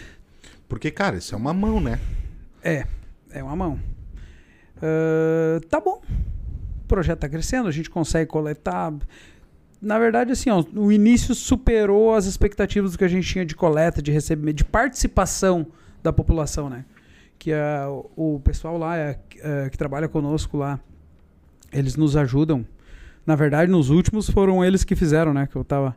Porque, 0.69 0.91
cara, 0.91 1.17
isso 1.17 1.35
é 1.35 1.39
uma 1.39 1.53
mão, 1.55 1.81
né? 1.81 1.99
É, 2.63 2.87
é 3.31 3.43
uma 3.43 3.57
mão. 3.57 3.79
Ah, 4.83 5.61
tá 5.69 5.81
bom. 5.81 6.03
O 6.85 6.87
projeto 6.89 7.19
está 7.19 7.29
crescendo, 7.29 7.69
a 7.69 7.73
gente 7.73 7.89
consegue 7.89 8.29
coletar. 8.31 8.93
Na 9.81 9.99
verdade, 9.99 10.33
assim, 10.33 10.51
ó, 10.51 10.63
o 10.75 10.93
início 10.93 11.35
superou 11.35 12.15
as 12.15 12.27
expectativas 12.27 12.93
do 12.93 12.99
que 12.99 13.05
a 13.05 13.09
gente 13.09 13.27
tinha 13.27 13.45
de 13.45 13.55
coleta, 13.57 14.03
de 14.03 14.13
recebimento, 14.13 14.57
de 14.59 14.65
participação 14.65 15.67
da 16.03 16.13
população, 16.13 16.69
né? 16.69 16.85
Que 17.39 17.53
ah, 17.53 17.87
o 18.17 18.41
pessoal 18.45 18.77
lá 18.79 18.97
é, 18.97 19.19
é, 19.41 19.69
que 19.71 19.77
trabalha 19.79 20.09
conosco 20.09 20.57
lá, 20.57 20.79
eles 21.73 21.97
nos 21.97 22.17
ajudam. 22.17 22.65
Na 23.27 23.35
verdade, 23.37 23.71
nos 23.71 23.89
últimos 23.89 24.29
foram 24.29 24.65
eles 24.65 24.85
que 24.85 24.95
fizeram, 24.95 25.33
né? 25.33 25.47
Que 25.47 25.57
eu 25.57 25.65
tava. 25.65 25.97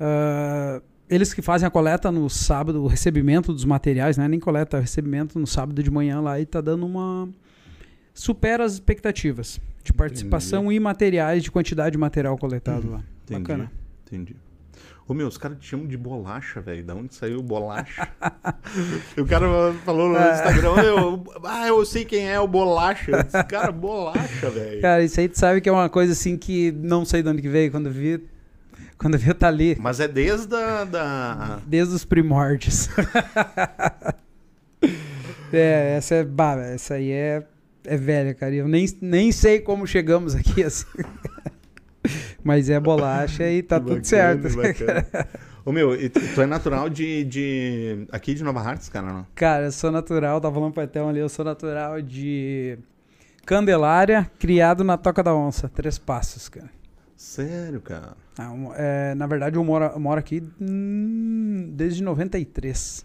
Ah, 0.00 0.80
eles 1.08 1.34
que 1.34 1.42
fazem 1.42 1.66
a 1.66 1.70
coleta 1.70 2.10
no 2.10 2.28
sábado, 2.30 2.82
o 2.82 2.86
recebimento 2.86 3.52
dos 3.52 3.64
materiais, 3.64 4.16
né? 4.16 4.26
Nem 4.26 4.40
coleta, 4.40 4.78
é 4.78 4.80
recebimento 4.80 5.38
no 5.38 5.46
sábado 5.46 5.82
de 5.82 5.90
manhã 5.90 6.20
lá 6.20 6.40
e 6.40 6.46
tá 6.46 6.60
dando 6.60 6.86
uma 6.86 7.28
supera 8.14 8.64
as 8.64 8.74
expectativas 8.74 9.60
de 9.82 9.92
participação 9.92 10.70
e 10.70 10.78
materiais, 10.78 11.42
de 11.42 11.50
quantidade 11.50 11.92
de 11.92 11.98
material 11.98 12.36
coletado 12.36 12.90
lá. 12.90 13.02
Entendi. 13.24 13.40
Bacana. 13.40 13.72
Entendi. 14.06 14.36
Ô 15.08 15.14
meu, 15.14 15.26
os 15.26 15.36
caras 15.36 15.58
te 15.58 15.66
chamam 15.66 15.88
de 15.88 15.96
bolacha, 15.96 16.60
velho. 16.60 16.84
Da 16.84 16.94
onde 16.94 17.12
saiu 17.12 17.42
bolacha? 17.42 18.08
o 19.18 19.26
cara 19.26 19.46
falou 19.84 20.10
no 20.10 20.16
É. 20.16 20.32
Instagram, 20.34 20.82
eu, 20.82 21.24
ah, 21.42 21.66
eu 21.66 21.84
sei 21.84 22.04
quem 22.04 22.28
é 22.28 22.38
o 22.38 22.46
bolacha. 22.46 23.24
Cara, 23.48 23.72
bolacha, 23.72 24.48
velho. 24.50 24.80
Cara, 24.80 25.02
isso 25.02 25.18
aí 25.18 25.28
tu 25.28 25.36
sabe 25.36 25.60
que 25.60 25.68
é 25.68 25.72
uma 25.72 25.88
coisa 25.88 26.12
assim 26.12 26.36
que 26.36 26.70
não 26.70 27.04
sei 27.04 27.22
de 27.24 27.28
onde 27.28 27.42
que 27.42 27.48
veio 27.48 27.72
quando 27.72 27.90
vi. 27.90 28.22
Quando 29.00 29.16
vi 29.16 29.32
tá 29.32 29.48
ali. 29.48 29.78
Mas 29.80 29.98
é 29.98 30.06
desde 30.06 30.54
a 30.54 30.84
da. 30.84 31.58
Desde 31.66 31.94
os 31.94 32.04
primórdios. 32.04 32.90
é, 35.50 35.96
essa 35.96 36.16
é. 36.16 36.24
Bah, 36.24 36.56
essa 36.56 36.94
aí 36.94 37.10
é, 37.10 37.42
é 37.82 37.96
velha, 37.96 38.34
cara. 38.34 38.54
Eu 38.54 38.68
nem, 38.68 38.86
nem 39.00 39.32
sei 39.32 39.58
como 39.60 39.86
chegamos 39.86 40.34
aqui 40.34 40.62
assim. 40.62 40.84
Mas 42.44 42.68
é 42.68 42.78
bolacha 42.78 43.50
e 43.50 43.62
tá 43.62 43.80
Que 43.80 43.86
tudo 43.86 44.02
bacana, 44.02 44.04
certo. 44.04 44.48
que 44.50 44.56
bacana. 44.56 45.28
Ô 45.64 45.72
meu, 45.72 45.96
tu, 46.10 46.20
tu 46.34 46.42
é 46.42 46.46
natural 46.46 46.90
de, 46.90 47.24
de. 47.24 48.06
aqui 48.12 48.34
de 48.34 48.44
Nova 48.44 48.60
Hartz, 48.60 48.90
cara, 48.90 49.10
não? 49.10 49.26
Cara, 49.34 49.64
eu 49.64 49.72
sou 49.72 49.90
natural, 49.90 50.42
tava 50.42 50.54
falando 50.54 50.74
pro 50.74 50.82
Etão 50.82 51.08
ali, 51.08 51.20
eu 51.20 51.28
sou 51.30 51.42
natural 51.42 52.02
de 52.02 52.78
Candelária, 53.46 54.30
criado 54.38 54.84
na 54.84 54.98
Toca 54.98 55.22
da 55.22 55.34
Onça. 55.34 55.70
Três 55.70 55.96
passos, 55.96 56.50
cara. 56.50 56.68
Sério, 57.20 57.82
cara. 57.82 58.16
Ah, 58.38 58.50
um- 58.50 58.72
é, 58.74 59.14
na 59.14 59.26
verdade, 59.26 59.56
eu 59.56 59.62
moro, 59.62 59.84
eu 59.84 60.00
moro 60.00 60.18
aqui 60.18 60.42
hum, 60.58 61.70
desde 61.76 62.02
93. 62.02 63.04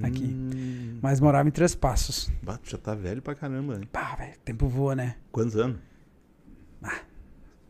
Aqui. 0.00 0.24
Hum, 0.24 0.98
Mas 1.02 1.18
morava 1.18 1.48
em 1.48 1.50
Três 1.50 1.74
Passos. 1.74 2.30
bah, 2.40 2.56
tu 2.56 2.70
já 2.70 2.78
tá 2.78 2.94
velho 2.94 3.20
pra 3.20 3.34
caramba, 3.34 3.74
hein? 3.74 3.88
Pá, 3.90 4.14
velho, 4.14 4.34
tempo 4.44 4.68
voa, 4.68 4.94
né? 4.94 5.16
Quantos 5.32 5.56
anos? 5.56 5.76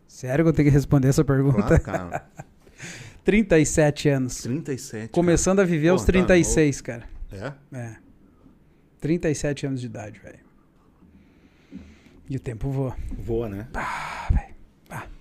Sério 0.07 0.45
que 0.45 0.51
eu 0.51 0.53
tenho 0.53 0.69
que 0.69 0.75
responder 0.75 1.09
essa 1.09 1.25
pergunta? 1.25 1.79
Claro, 1.79 2.11
cara. 2.11 2.27
37 3.25 4.11
anos. 4.11 4.43
37. 4.43 5.11
Começando 5.11 5.61
a 5.61 5.65
viver 5.65 5.87
Pô, 5.89 5.93
aos 5.95 6.03
tá 6.03 6.09
36, 6.09 6.83
cara. 6.83 7.09
cara. 7.31 7.57
É? 7.73 7.79
É. 7.79 7.97
37 9.01 9.67
anos 9.67 9.81
de 9.81 9.87
idade, 9.87 10.21
velho. 10.21 10.39
E 12.29 12.37
o 12.37 12.41
tempo 12.41 12.71
voa. 12.71 12.95
Voa, 13.19 13.49
né? 13.49 13.69
Ah, 13.73 14.29
velho. 14.31 14.52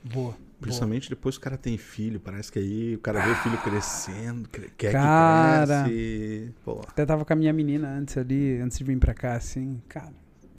Ah, 0.06 0.10
voa. 0.14 0.36
Principalmente 0.60 1.10
depois 1.10 1.36
que 1.38 1.42
o 1.42 1.44
cara 1.44 1.58
tem 1.58 1.76
filho. 1.76 2.20
Parece 2.20 2.52
que 2.52 2.60
aí 2.60 2.96
o 2.96 3.00
cara 3.00 3.20
vê 3.20 3.32
o 3.32 3.36
filho 3.36 3.58
crescendo, 3.58 4.48
cre- 4.48 4.70
quer 4.78 4.92
Cara. 4.92 5.84
que 5.86 5.90
cresce. 5.90 6.54
Pô, 6.64 6.82
Até 6.88 7.04
tava 7.04 7.26
com 7.26 7.34
a 7.34 7.36
minha 7.36 7.52
menina 7.52 7.90
antes 7.90 8.16
ali, 8.16 8.60
antes 8.60 8.78
de 8.78 8.84
vir 8.84 8.98
pra 9.00 9.14
cá, 9.14 9.34
assim. 9.34 9.82
Cara, 9.90 10.14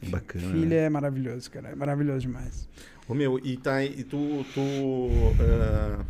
bacana. 0.09 0.51
filho 0.53 0.69
né? 0.71 0.77
é 0.77 0.91
maravilhoso, 0.91 1.49
cara. 1.51 1.69
É 1.69 1.75
maravilhoso 1.77 2.21
demais. 2.21 2.69
Ô 3.09 3.15
meu, 3.15 3.39
e, 3.39 3.57
tá, 3.57 3.85
e 3.85 4.03
tu. 4.03 4.45
tu 4.53 5.09
ah, 5.41 6.05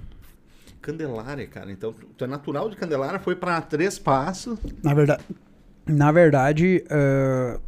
Candelária, 0.80 1.46
cara. 1.46 1.70
Então, 1.70 1.92
tu, 2.16 2.24
é 2.24 2.26
natural 2.26 2.68
de 2.70 2.76
Candelária, 2.76 3.20
foi 3.20 3.36
pra 3.36 3.60
Três 3.60 3.98
Passos. 3.98 4.58
Na 4.82 4.94
verdade, 4.94 5.22
na 5.86 6.10
verdade 6.10 6.82
ah, 6.90 7.60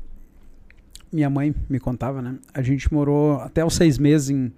minha 1.13 1.31
mãe 1.31 1.55
me 1.69 1.79
contava, 1.79 2.21
né? 2.21 2.37
A 2.53 2.61
gente 2.63 2.93
morou 2.93 3.41
até 3.41 3.65
os 3.65 3.75
seis 3.77 3.99
meses 3.99 4.31
em 4.31 4.53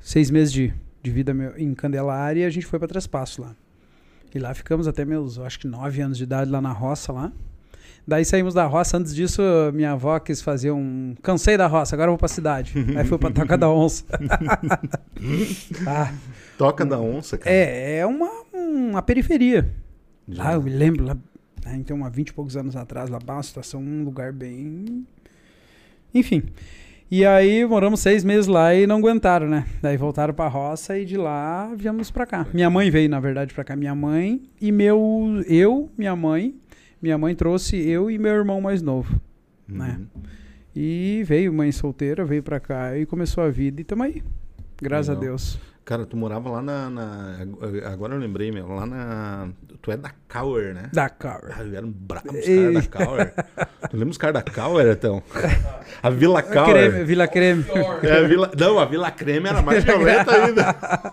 seis 0.00 0.30
meses 0.30 0.52
de, 0.52 0.72
de 1.02 1.10
vida 1.10 1.32
meu- 1.34 1.56
em 1.58 1.74
Candelária 1.74 2.42
e 2.42 2.44
a 2.44 2.50
gente 2.50 2.66
foi 2.66 2.78
para 2.78 2.88
Três 2.88 3.06
Passos 3.06 3.38
lá. 3.38 3.54
E 4.34 4.38
lá 4.38 4.54
ficamos 4.54 4.86
até 4.88 5.04
meus, 5.04 5.36
eu 5.36 5.44
acho 5.44 5.58
que 5.58 5.66
nove 5.66 6.00
anos 6.00 6.16
de 6.16 6.24
idade 6.24 6.50
lá 6.50 6.60
na 6.60 6.72
roça 6.72 7.12
lá. 7.12 7.32
Daí 8.06 8.24
saímos 8.24 8.54
da 8.54 8.64
roça. 8.66 8.96
Antes 8.96 9.14
disso, 9.14 9.42
minha 9.74 9.92
avó 9.92 10.18
quis 10.18 10.40
fazer 10.40 10.70
um. 10.70 11.14
Cansei 11.22 11.56
da 11.56 11.66
roça, 11.66 11.94
agora 11.94 12.08
eu 12.08 12.12
vou 12.12 12.18
pra 12.18 12.28
cidade. 12.28 12.72
Aí 12.96 13.04
fui 13.04 13.18
pra 13.18 13.30
Toca 13.30 13.58
da 13.58 13.68
Onça. 13.70 14.04
ah, 15.86 16.12
Toca 16.56 16.84
da 16.86 16.98
Onça, 16.98 17.38
cara. 17.38 17.54
é, 17.54 17.98
é 17.98 18.06
uma, 18.06 18.28
uma 18.54 19.02
periferia. 19.02 19.68
Já. 20.28 20.44
Lá 20.44 20.52
eu 20.54 20.62
me 20.62 20.70
lembro, 20.70 21.04
lá, 21.04 21.14
né, 21.14 21.76
então, 21.76 22.04
há 22.04 22.08
20 22.08 22.28
e 22.28 22.32
poucos 22.32 22.56
anos 22.56 22.74
atrás, 22.76 23.10
lá, 23.10 23.18
uma 23.22 23.42
situação, 23.42 23.80
um 23.82 24.02
lugar 24.04 24.32
bem. 24.32 25.06
Enfim. 26.14 26.42
E 27.10 27.26
aí 27.26 27.66
moramos 27.66 27.98
seis 28.00 28.22
meses 28.22 28.46
lá 28.46 28.72
e 28.74 28.86
não 28.86 28.98
aguentaram, 28.98 29.48
né? 29.48 29.66
Daí 29.82 29.96
voltaram 29.96 30.32
pra 30.32 30.46
roça 30.46 30.96
e 30.96 31.04
de 31.04 31.16
lá 31.16 31.72
viemos 31.76 32.08
pra 32.10 32.24
cá. 32.24 32.46
Minha 32.54 32.70
mãe 32.70 32.88
veio, 32.88 33.08
na 33.08 33.18
verdade, 33.18 33.52
pra 33.52 33.64
cá. 33.64 33.74
Minha 33.74 33.94
mãe 33.94 34.42
e 34.60 34.70
meu. 34.70 35.42
Eu, 35.48 35.90
minha 35.98 36.14
mãe. 36.14 36.54
Minha 37.02 37.18
mãe 37.18 37.34
trouxe 37.34 37.76
eu 37.76 38.10
e 38.10 38.18
meu 38.18 38.32
irmão 38.32 38.60
mais 38.60 38.80
novo. 38.80 39.20
né? 39.66 39.98
Uhum. 39.98 40.22
E 40.76 41.22
veio, 41.26 41.52
mãe 41.52 41.72
solteira, 41.72 42.24
veio 42.24 42.42
pra 42.44 42.60
cá 42.60 42.96
e 42.96 43.04
começou 43.04 43.42
a 43.42 43.48
vida. 43.50 43.80
E 43.80 43.84
tamo 43.84 44.04
aí. 44.04 44.22
Graças 44.80 45.08
Legal. 45.08 45.22
a 45.22 45.26
Deus. 45.26 45.58
Cara, 45.90 46.06
tu 46.06 46.16
morava 46.16 46.48
lá 46.48 46.62
na, 46.62 46.88
na- 46.88 47.36
Agora 47.92 48.14
eu 48.14 48.20
lembrei, 48.20 48.52
meu. 48.52 48.68
Lá 48.68 48.86
na. 48.86 49.48
Tu 49.82 49.90
é 49.90 49.96
da 49.96 50.12
Cauer, 50.28 50.72
né? 50.72 50.88
Dakar. 50.92 51.40
Ah, 51.50 51.64
eram 51.74 51.90
bravos 51.90 52.30
os 52.32 52.46
caras 52.46 52.74
da 52.74 52.82
Cauer. 52.86 53.34
tu 53.90 53.96
lembra 53.96 54.10
os 54.10 54.16
caras 54.18 54.34
da 54.34 54.42
Cauer, 54.42 54.86
então? 54.92 55.20
A 56.00 56.08
Vila 56.10 56.42
Creme, 56.44 56.54
Cauer. 56.64 57.04
Vila 57.04 57.26
Creme. 57.26 57.64
É, 58.04 58.12
a 58.18 58.20
Vila... 58.22 58.52
Não, 58.56 58.78
a 58.78 58.84
Vila 58.84 59.10
Creme 59.10 59.48
era 59.48 59.62
mais 59.62 59.82
violenta 59.82 60.30
ainda. 60.44 61.12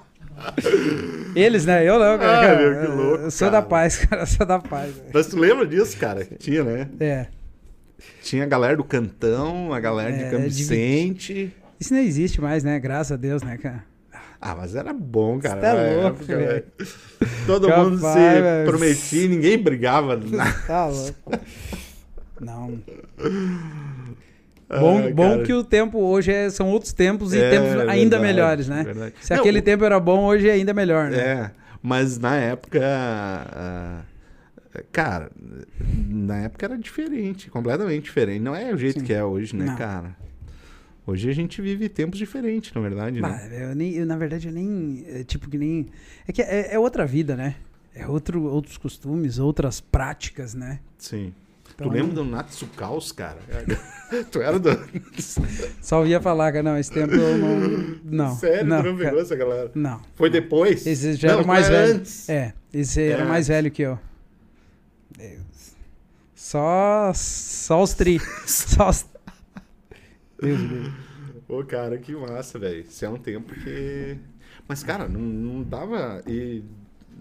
Eles, 1.35 1.65
né? 1.65 1.83
Eu 1.83 1.97
não, 1.97 2.17
cara. 2.19 2.51
Ah, 2.53 2.55
meu, 2.55 2.79
que 2.81 2.87
louco, 2.91 3.23
Eu 3.23 3.31
sou 3.31 3.49
cara. 3.49 3.61
da 3.61 3.67
paz, 3.67 3.97
cara. 4.05 4.21
Eu 4.21 4.27
sou 4.27 4.45
da 4.45 4.59
paz. 4.59 4.93
Mas 5.11 5.25
tu 5.25 5.39
lembra 5.39 5.65
disso, 5.65 5.97
cara? 5.97 6.23
Que 6.23 6.35
Tinha, 6.35 6.63
né? 6.63 6.87
É. 6.99 7.25
Tinha 8.21 8.43
a 8.43 8.47
galera 8.47 8.77
do 8.77 8.83
Cantão, 8.83 9.73
a 9.73 9.79
galera 9.79 10.11
de 10.11 10.23
É, 10.23 10.29
de- 10.37 10.37
Vicente. 10.49 11.51
Isso 11.79 11.91
não 11.93 12.01
existe 12.01 12.39
mais, 12.39 12.63
né? 12.63 12.79
Graças 12.79 13.11
a 13.13 13.15
Deus, 13.17 13.41
né, 13.41 13.57
cara? 13.57 13.83
Ah, 14.39 14.55
mas 14.55 14.75
era 14.75 14.93
bom, 14.93 15.39
cara. 15.39 15.55
Você 15.55 15.61
tá 15.61 15.73
na 15.73 16.01
louco, 16.03 16.23
época. 16.23 16.65
Todo 17.47 17.67
Capaz, 17.67 17.87
mundo 17.87 17.99
se 17.99 18.65
prometia 18.65 19.27
ninguém 19.27 19.57
brigava. 19.57 20.19
Tá 20.67 20.85
louco. 20.87 21.31
Não. 22.39 22.79
Ah, 24.69 24.79
Bom, 24.79 25.11
bom 25.13 25.43
que 25.43 25.53
o 25.53 25.63
tempo 25.63 25.97
hoje 25.99 26.31
é- 26.31 26.49
são 26.49 26.67
outros 26.69 26.91
tempos 26.93 27.33
e 27.33 27.39
É, 27.39 27.49
tempos 27.49 27.69
ainda 27.87 28.17
verdade, 28.17 28.21
melhores, 28.21 28.67
né? 28.67 28.83
verdade. 28.83 29.13
Se 29.21 29.33
Não, 29.33 29.39
aquele 29.39 29.61
tempo 29.61 29.83
era 29.85 29.99
bom, 29.99 30.25
hoje 30.25 30.49
é 30.49 30.51
ainda 30.53 30.73
melhor, 30.73 31.09
né? 31.09 31.17
É, 31.17 31.51
mas 31.81 32.19
na 32.19 32.35
época. 32.35 32.79
cara, 34.91 35.31
na 36.09 36.37
época 36.43 36.65
era 36.65 36.77
diferente, 36.77 37.49
completamente 37.49 38.03
diferente. 38.03 38.41
Não 38.41 38.53
é 38.55 38.73
o 38.73 38.77
jeito 38.77 38.99
Sim. 38.99 39.05
que 39.05 39.13
é 39.13 39.23
hoje, 39.23 39.55
né, 39.55 39.65
Não. 39.65 39.75
cara? 39.77 40.15
Hoje 41.07 41.29
a 41.29 41.33
gente 41.33 41.61
vive 41.61 41.87
tempos 41.87 42.19
diferentes, 42.19 42.73
na 42.73 42.81
verdade, 42.81 43.21
Bah, 43.21 43.29
né? 43.29 43.63
eu 43.71 43.73
nem, 43.73 43.93
eu, 43.93 44.05
na 44.05 44.17
verdade, 44.17 44.49
eu 44.49 44.53
nem. 44.53 45.05
é, 45.07 45.23
tipo, 45.23 45.49
que 45.49 45.57
nem. 45.57 45.87
É 46.27 46.33
que 46.33 46.41
é, 46.41 46.73
é 46.73 46.77
outra 46.79 47.05
vida, 47.05 47.33
né? 47.35 47.55
É 47.95 48.05
outro, 48.05 48.43
outros 48.43 48.77
costumes, 48.77 49.39
outras 49.39 49.79
práticas, 49.79 50.53
né? 50.53 50.79
Sim. 50.97 51.33
Então, 51.73 51.87
tu 51.87 51.93
lembra 51.93 52.13
do 52.13 52.25
Natsukaus, 52.25 53.11
cara? 53.13 53.37
tu 54.31 54.41
era 54.41 54.59
do. 54.59 54.69
Só 55.81 56.05
ia 56.05 56.19
falar, 56.19 56.51
cara, 56.51 56.63
não, 56.63 56.77
esse 56.77 56.91
tempo 56.91 57.13
eu 57.13 57.37
não. 57.37 57.99
Não. 58.03 58.35
Sério, 58.35 58.65
não, 58.65 58.81
tu 58.83 58.89
não 58.91 58.97
pegou 58.97 59.19
essa 59.21 59.35
galera? 59.35 59.71
Não. 59.73 60.01
Foi 60.15 60.29
depois? 60.29 60.85
Esse 60.85 61.13
já 61.13 61.29
Não, 61.29 61.37
era 61.39 61.47
mais 61.47 61.67
era 61.69 61.85
velho. 61.87 61.99
antes. 61.99 62.27
É, 62.29 62.53
esse 62.73 63.01
era 63.01 63.23
É. 63.23 63.25
mais 63.25 63.47
velho 63.47 63.71
que 63.71 63.81
eu. 63.83 63.97
Deus. 65.17 65.75
Só, 66.35 67.11
só 67.15 67.81
os 67.81 67.93
tri. 67.93 68.19
só 68.45 68.89
os... 68.89 69.05
Deus. 70.41 70.59
Pô, 71.47 71.63
cara, 71.63 71.97
que 71.97 72.13
massa, 72.13 72.59
velho. 72.59 72.81
Isso 72.81 73.05
é 73.05 73.09
um 73.09 73.17
tempo 73.17 73.53
que. 73.53 74.17
Mas, 74.67 74.83
cara, 74.83 75.07
não, 75.07 75.21
não 75.21 75.63
dava. 75.63 76.21
E 76.27 76.63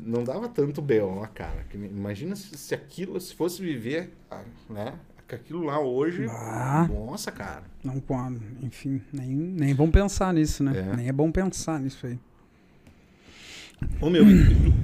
não 0.05 0.25
dava 0.25 0.49
tanto 0.49 0.83
B.O., 0.83 1.27
cara. 1.35 1.65
Imagina 1.75 2.37
se, 2.37 2.57
se 2.57 2.75
aquilo, 2.75 3.21
se 3.21 3.35
fosse 3.35 3.63
viver, 3.63 4.13
ah, 4.31 4.43
né? 4.69 4.95
Aquilo 5.29 5.65
lá 5.65 5.81
hoje. 5.81 6.27
Ah. 6.31 6.89
Nossa, 6.89 7.33
cara. 7.33 7.65
Não 7.83 8.01
enfim, 8.63 9.03
nem, 9.13 9.29
nem 9.29 9.75
vão 9.75 9.91
pensar 9.91 10.33
nisso, 10.33 10.63
né? 10.63 10.73
É. 10.77 10.97
Nem 10.97 11.09
é 11.09 11.13
bom 11.13 11.33
pensar 11.33 11.81
nisso 11.81 12.07
aí. 12.07 12.19
Ô, 14.01 14.11
meu, 14.11 14.25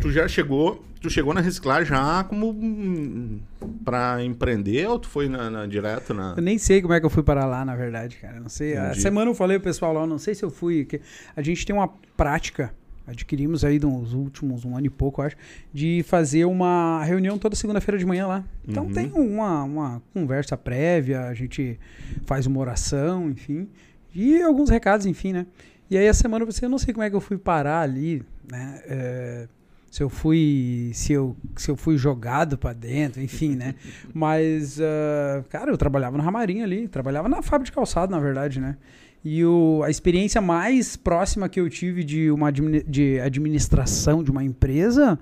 tu, 0.01 0.11
já 0.11 0.27
chegou. 0.29 0.85
Tu 1.01 1.11
chegou 1.11 1.35
na 1.35 1.41
reciclar 1.41 1.85
já 1.85 2.23
como. 2.25 2.51
hum, 2.51 3.41
pra 3.85 4.23
empreender 4.25 4.87
ou 4.89 4.99
tu 5.01 5.09
foi 5.09 5.29
na, 5.29 5.51
na- 5.51 5.67
direto 5.67 6.15
na. 6.15 6.35
Eu 6.37 6.43
nem 6.43 6.59
sei 6.59 6.81
como 6.81 6.95
é 6.95 7.01
que 7.01 7.07
eu 7.07 7.11
fui 7.11 7.23
parar 7.25 7.45
lá, 7.47 7.65
na 7.65 7.75
verdade, 7.75 8.17
cara. 8.17 8.39
Não 8.39 8.49
sei. 8.49 8.77
A 8.77 8.95
semana 8.95 9.31
eu 9.31 9.35
falei 9.35 9.59
pro 9.59 9.65
pessoal 9.69 9.93
lá, 9.93 10.07
não 10.07 10.19
sei 10.19 10.35
se 10.35 10.45
eu 10.45 10.51
fui. 10.51 10.87
a 11.35 11.43
gente 11.43 11.67
tem 11.67 11.75
uma 11.75 11.89
prática, 12.17 12.73
adquirimos 13.05 13.65
aí 13.65 13.81
nos 13.81 14.15
últimos 14.15 14.65
um 14.65 14.77
ano 14.77 14.87
e 14.87 14.91
pouco, 14.91 15.21
eu 15.23 15.27
acho, 15.27 15.37
de 15.75 16.05
fazer 16.07 16.45
uma 16.45 17.03
reunião 17.03 17.37
toda 17.37 17.57
segunda-feira 17.57 17.99
de 17.99 18.07
manhã 18.07 18.29
lá. 18.29 18.45
Então 18.67 18.85
Uhum. 18.85 18.93
tem 18.93 19.11
uma, 19.13 19.65
uma 19.65 20.03
conversa 20.15 20.57
prévia, 20.57 21.23
a 21.23 21.35
gente 21.35 21.81
faz 22.27 22.47
uma 22.47 22.61
oração, 22.61 23.29
enfim. 23.29 23.69
E 24.15 24.41
alguns 24.41 24.71
recados, 24.71 25.05
enfim, 25.07 25.33
né? 25.33 25.47
E 25.93 25.99
aí 25.99 26.09
a 26.09 26.15
semana 26.15 26.43
eu 26.43 26.47
pensei, 26.47 26.65
eu 26.65 26.71
não 26.71 26.79
sei 26.79 26.95
como 26.95 27.05
é 27.05 27.11
que 27.11 27.17
eu 27.17 27.21
fui 27.21 27.37
parar 27.37 27.83
ali, 27.83 28.23
né? 28.51 28.81
É, 28.87 29.47
se 29.91 30.03
eu 30.03 30.09
fui 30.09 30.91
se 30.95 31.13
eu, 31.13 31.37
se 31.55 31.71
eu 31.71 31.77
fui 31.77 31.99
jogado 31.99 32.57
pra 32.57 32.73
dentro, 32.73 33.21
enfim, 33.21 33.55
né? 33.55 33.75
Mas, 34.15 34.81
ah, 34.81 35.45
cara, 35.51 35.71
eu 35.71 35.77
trabalhava 35.77 36.17
no 36.17 36.23
Ramarim 36.23 36.63
ali, 36.63 36.89
trabalhava 36.89 37.29
na 37.29 37.43
fábrica 37.43 37.67
de 37.67 37.73
calçado, 37.73 38.11
na 38.11 38.19
verdade, 38.19 38.59
né? 38.59 38.79
E 39.23 39.45
o, 39.45 39.83
a 39.85 39.91
experiência 39.91 40.41
mais 40.41 40.97
próxima 40.97 41.47
que 41.47 41.61
eu 41.61 41.69
tive 41.69 42.03
de 42.03 42.31
uma 42.31 42.51
de 42.51 43.21
administração 43.21 44.25
de 44.25 44.31
uma 44.31 44.43
empresa 44.43 45.19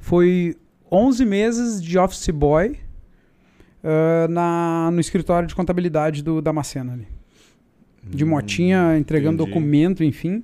foi 0.00 0.56
11 0.90 1.22
meses 1.26 1.82
de 1.82 1.98
office 1.98 2.30
boy 2.30 2.78
ah, 3.84 4.26
na, 4.30 4.90
no 4.90 5.00
escritório 5.00 5.46
de 5.46 5.54
contabilidade 5.54 6.22
do 6.22 6.40
Damasceno 6.40 6.94
ali. 6.94 7.13
De 8.08 8.24
motinha, 8.24 8.96
entregando 8.98 9.42
Hum, 9.42 9.46
entendi. 9.46 9.50
documento, 9.60 10.04
enfim. 10.04 10.42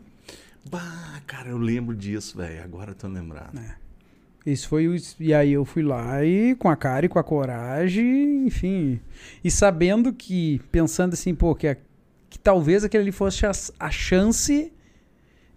Bah, 0.71 1.21
cara, 1.27 1.49
eu 1.49 1.59
lembro 1.59 1.95
disso, 1.95 2.37
velho. 2.39 2.63
Agora 2.63 2.91
eu 2.93 2.95
tô 2.95 3.07
lembrado. 3.09 3.59
Isso 4.47 4.69
foi 4.69 4.89
o. 4.89 4.97
E 5.19 5.35
aí 5.35 5.53
eu 5.53 5.65
fui 5.65 5.83
lá 5.83 6.25
e 6.25 6.55
com 6.57 6.69
a 6.69 6.77
cara 6.77 7.05
e 7.07 7.09
com 7.09 7.19
a 7.19 7.25
coragem, 7.25 8.47
enfim. 8.47 9.01
E 9.45 9.51
sabendo 9.51 10.13
que, 10.13 10.61
pensando 10.73 11.13
assim, 11.13 11.35
pô, 11.35 11.55
que, 11.55 11.67
a- 11.69 11.77
que 12.29 12.39
talvez 12.39 12.83
aquele 12.85 13.03
ali 13.05 13.13
fosse 13.13 13.45
a, 13.45 13.51
a 13.79 13.91
chance 13.91 14.73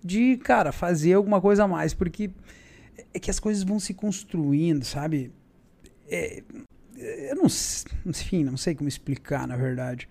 de, 0.03 0.35
cara, 0.37 0.71
fazer 0.73 1.13
alguma 1.13 1.39
coisa 1.39 1.63
a 1.63 1.67
mais. 1.67 1.93
Porque 1.93 2.29
é 3.13 3.19
que 3.19 3.31
as 3.31 3.39
coisas 3.39 3.63
vão 3.63 3.79
se 3.79 3.93
construindo, 3.93 4.83
sabe? 4.83 5.31
É, 6.09 6.43
eu 6.97 7.35
não, 7.37 7.45
enfim, 8.05 8.43
não 8.43 8.57
sei 8.57 8.75
como 8.75 8.89
explicar, 8.89 9.47
na 9.47 9.55
verdade. 9.55 10.09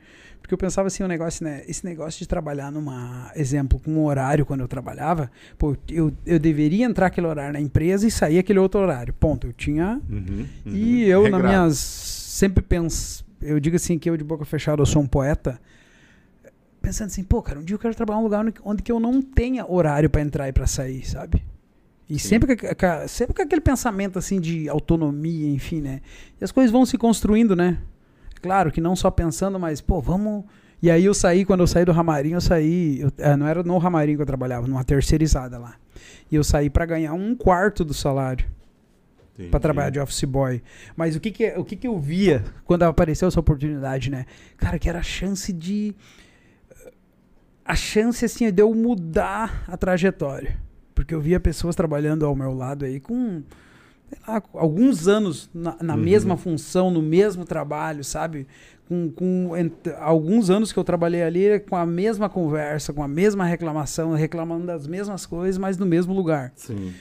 Porque 0.52 0.64
eu 0.64 0.68
pensava 0.68 0.88
assim, 0.88 1.02
o 1.02 1.08
negócio, 1.08 1.42
né? 1.44 1.62
Esse 1.66 1.82
negócio 1.82 2.18
de 2.18 2.28
trabalhar 2.28 2.70
numa, 2.70 3.32
exemplo, 3.34 3.80
com 3.80 3.90
um 3.92 4.04
horário 4.04 4.44
quando 4.44 4.60
eu 4.60 4.68
trabalhava, 4.68 5.30
pô, 5.56 5.74
eu, 5.88 6.12
eu 6.26 6.38
deveria 6.38 6.84
entrar 6.84 7.06
aquele 7.06 7.26
horário 7.26 7.54
na 7.54 7.60
empresa 7.60 8.06
e 8.06 8.10
sair 8.10 8.38
aquele 8.38 8.58
outro 8.58 8.80
horário. 8.82 9.14
Ponto. 9.14 9.46
Eu 9.46 9.52
tinha. 9.54 9.98
Uhum, 10.10 10.46
uhum. 10.66 10.72
E 10.74 11.04
eu, 11.04 11.22
nas 11.22 11.32
Regrado. 11.32 11.48
minhas. 11.48 11.78
Sempre 11.78 12.62
penso. 12.62 13.24
Eu 13.40 13.58
digo 13.58 13.76
assim 13.76 13.98
que 13.98 14.10
eu, 14.10 14.16
de 14.16 14.22
boca 14.24 14.44
fechada, 14.44 14.82
eu 14.82 14.86
sou 14.86 15.00
um 15.00 15.06
poeta. 15.06 15.58
Pensando 16.82 17.06
assim, 17.06 17.22
pô, 17.24 17.40
cara, 17.40 17.58
um 17.58 17.64
dia 17.64 17.74
eu 17.76 17.78
quero 17.78 17.94
trabalhar 17.94 18.18
em 18.18 18.20
um 18.20 18.24
lugar 18.24 18.44
onde- 18.64 18.82
que 18.82 18.92
eu 18.92 19.00
não 19.00 19.22
tenha 19.22 19.64
horário 19.70 20.10
pra 20.10 20.20
entrar 20.20 20.48
e 20.48 20.52
pra 20.52 20.66
sair, 20.66 21.06
sabe? 21.08 21.42
E 22.10 22.18
Sim. 22.18 22.28
sempre 22.28 22.56
com, 22.56 22.66
sempre 23.08 23.34
com 23.34 23.42
aquele 23.42 23.60
pensamento 23.62 24.18
assim 24.18 24.38
de 24.40 24.68
autonomia, 24.68 25.48
enfim, 25.50 25.80
né? 25.80 26.00
E 26.40 26.44
as 26.44 26.52
coisas 26.52 26.70
vão 26.70 26.84
se 26.84 26.98
construindo, 26.98 27.56
né? 27.56 27.78
Claro 28.42 28.70
que 28.72 28.80
não 28.80 28.94
só 28.96 29.10
pensando, 29.10 29.58
mas, 29.58 29.80
pô, 29.80 30.00
vamos. 30.00 30.44
E 30.82 30.90
aí 30.90 31.04
eu 31.04 31.14
saí, 31.14 31.44
quando 31.44 31.60
eu 31.60 31.66
saí 31.66 31.84
do 31.84 31.92
Ramarim, 31.92 32.32
eu 32.32 32.40
saí. 32.40 33.00
eu- 33.00 33.12
eh, 33.18 33.36
não 33.36 33.46
era 33.46 33.62
no 33.62 33.78
Ramarim 33.78 34.16
que 34.16 34.22
eu 34.22 34.26
trabalhava, 34.26 34.66
numa 34.66 34.82
terceirizada 34.84 35.56
lá. 35.58 35.76
E 36.30 36.34
eu 36.34 36.42
saí 36.42 36.68
pra 36.68 36.84
ganhar 36.84 37.12
um 37.12 37.34
quarto 37.36 37.84
do 37.84 37.94
salário 37.94 38.46
para 39.50 39.60
trabalhar 39.60 39.90
de 39.90 40.00
office 40.00 40.24
boy. 40.24 40.60
Mas 40.96 41.14
o 41.14 41.20
que 41.20 41.30
que, 41.30 41.50
o 41.56 41.64
que 41.64 41.76
que 41.76 41.86
eu 41.86 41.98
via 41.98 42.42
quando 42.64 42.82
apareceu 42.82 43.28
essa 43.28 43.38
oportunidade, 43.40 44.10
né? 44.10 44.26
Cara, 44.56 44.78
que 44.78 44.88
era 44.88 44.98
a 44.98 45.02
chance 45.02 45.52
de 45.52 45.94
a 47.64 47.74
chance 47.76 48.24
assim 48.24 48.50
de 48.50 48.60
eu 48.62 48.74
mudar 48.74 49.64
a 49.68 49.76
trajetória. 49.76 50.56
Porque 50.94 51.14
eu 51.14 51.20
via 51.20 51.38
pessoas 51.40 51.74
trabalhando 51.76 52.26
ao 52.26 52.34
meu 52.34 52.52
lado 52.52 52.84
aí 52.84 52.98
com 53.00 53.42
lá, 54.26 54.42
alguns 54.54 55.08
anos 55.08 55.48
na, 55.54 55.76
na 55.82 55.94
Uhum. 55.94 56.00
mesma 56.00 56.36
função, 56.36 56.90
no 56.90 57.00
mesmo 57.02 57.44
trabalho, 57.44 58.02
sabe? 58.04 58.46
Com, 58.88 59.10
com 59.10 59.56
ent- 59.56 59.88
alguns 60.00 60.50
anos 60.50 60.72
que 60.72 60.78
eu 60.78 60.84
trabalhei 60.84 61.22
ali 61.22 61.60
com 61.60 61.76
a 61.76 61.86
mesma 61.86 62.28
conversa, 62.28 62.92
com 62.92 63.02
a 63.02 63.08
mesma 63.08 63.44
reclamação, 63.44 64.12
reclamando 64.12 64.66
das 64.66 64.86
mesmas 64.86 65.24
coisas, 65.24 65.56
mas 65.58 65.78
no 65.78 65.86
mesmo 65.86 66.12
lugar. 66.12 66.52
Sim. 66.56 66.92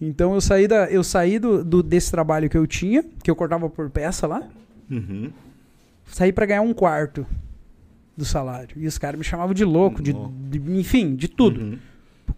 Então 0.00 0.34
eu 0.34 0.40
saí, 0.40 0.68
da, 0.68 0.84
eu 0.90 1.02
saí 1.02 1.38
do, 1.38 1.64
do- 1.64 1.82
desse 1.82 2.10
trabalho 2.10 2.48
que 2.50 2.56
eu 2.58 2.66
tinha, 2.66 3.02
que 3.22 3.30
eu 3.30 3.36
cortava 3.36 3.68
por 3.70 3.88
peça 3.90 4.26
lá, 4.26 4.42
Uhum. 4.90 5.30
saí 6.06 6.32
pra 6.32 6.46
ganhar 6.46 6.62
um 6.62 6.72
quarto 6.74 7.26
do 8.16 8.24
salário. 8.24 8.76
E 8.76 8.86
os 8.86 8.98
caras 8.98 9.18
me 9.18 9.24
chamavam 9.24 9.54
de 9.54 9.64
louco, 9.64 10.02
de, 10.02 10.12
de- 10.12 10.72
enfim, 10.78 11.14
de 11.16 11.28
tudo. 11.28 11.60
Uhum. 11.60 11.78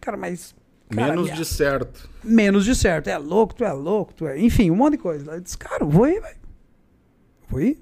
Cara, 0.01 0.17
mas. 0.17 0.55
Cara, 0.91 1.09
Menos 1.11 1.25
minha- 1.25 1.37
de 1.37 1.45
certo. 1.45 2.11
Menos 2.23 2.65
de 2.65 2.75
certo. 2.75 3.09
É 3.09 3.17
louco, 3.19 3.55
tu 3.55 3.65
é 3.65 3.73
louco, 3.73 4.13
tu 4.15 4.27
é. 4.27 4.39
Enfim, 4.41 4.71
um 4.71 4.77
monte 4.77 4.93
de 4.93 4.99
coisa. 4.99 5.33
Eu 5.33 5.41
disse, 5.41 5.57
cara, 5.57 5.85
vou 5.85 6.07
ir, 6.07 6.21
velho. 6.21 6.37
Vou 7.49 7.61
ir. 7.61 7.79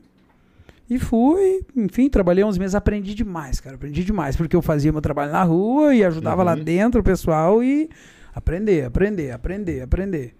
E 0.91 0.99
fui, 0.99 1.61
enfim, 1.77 2.09
trabalhei 2.09 2.43
uns 2.45 2.57
meses, 2.57 2.75
aprendi 2.75 3.15
demais, 3.15 3.61
cara. 3.61 3.77
Aprendi 3.77 4.03
demais, 4.05 4.37
porque 4.37 4.57
eu 4.57 4.63
fazia 4.63 4.91
meu 4.91 5.03
trabalho 5.03 5.33
na 5.33 5.43
rua 5.43 5.95
e 5.95 6.03
ajudava 6.03 6.43
lá 6.43 6.55
Uhum. 6.55 6.65
dentro 6.65 7.01
o 7.01 7.05
pessoal 7.05 7.63
e 7.63 7.91
aprender, 8.35 8.85
aprender, 8.87 9.31
aprender, 9.33 9.83
aprender. 9.83 10.35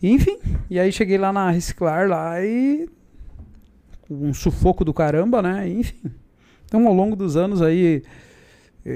E, 0.00 0.12
enfim, 0.12 0.38
e 0.70 0.78
aí 0.78 0.92
cheguei 0.92 1.18
lá 1.18 1.32
na 1.32 1.50
Reciclar 1.50 2.08
lá 2.08 2.40
e 2.44 2.88
um 4.08 4.32
sufoco 4.32 4.84
do 4.84 4.94
caramba, 4.94 5.42
né? 5.42 5.68
E, 5.68 5.80
enfim. 5.80 6.00
Então, 6.64 6.86
ao 6.86 6.94
longo 6.94 7.16
dos 7.16 7.36
anos 7.36 7.60
aí, 7.60 8.02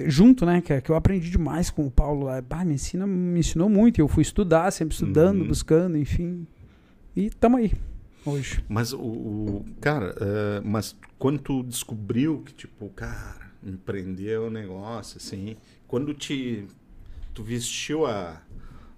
junto, 0.09 0.47
né, 0.47 0.61
que, 0.61 0.81
que 0.81 0.91
eu 0.91 0.95
aprendi 0.97 1.31
demais 1.31 1.71
com 1.71 1.87
o 1.87 1.91
Paulo 1.91 2.25
lá. 2.27 2.41
Bah, 2.41 2.65
me, 2.65 2.75
ensina, 2.75 3.07
me 3.07 3.41
ensinou 3.41 3.69
muito. 3.69 4.01
Eu 4.01 4.09
fui 4.09 4.23
estudar, 4.23 4.71
sempre 4.71 4.95
estudando, 4.95 5.41
Uhum. 5.43 5.49
buscando, 5.49 5.97
enfim. 5.99 6.47
E 7.15 7.29
tamo 7.31 7.57
aí, 7.59 7.73
hoje. 8.25 8.65
Mas 8.69 8.93
o, 8.93 8.99
o- 9.01 9.65
cara, 9.81 10.15
é, 10.21 10.61
mas 10.65 10.97
quando 11.19 11.39
tu 11.41 11.63
descobriu 11.63 12.43
que 12.45 12.55
tipo, 12.55 12.89
cara, 12.91 13.51
empreender 13.65 14.31
é 14.33 14.41
um 14.41 14.51
negócio 14.51 15.19
assim, 15.19 15.57
quando 15.87 16.15
te 16.15 16.65
tu 17.35 17.43
vestiu 17.43 18.07
a, 18.07 18.41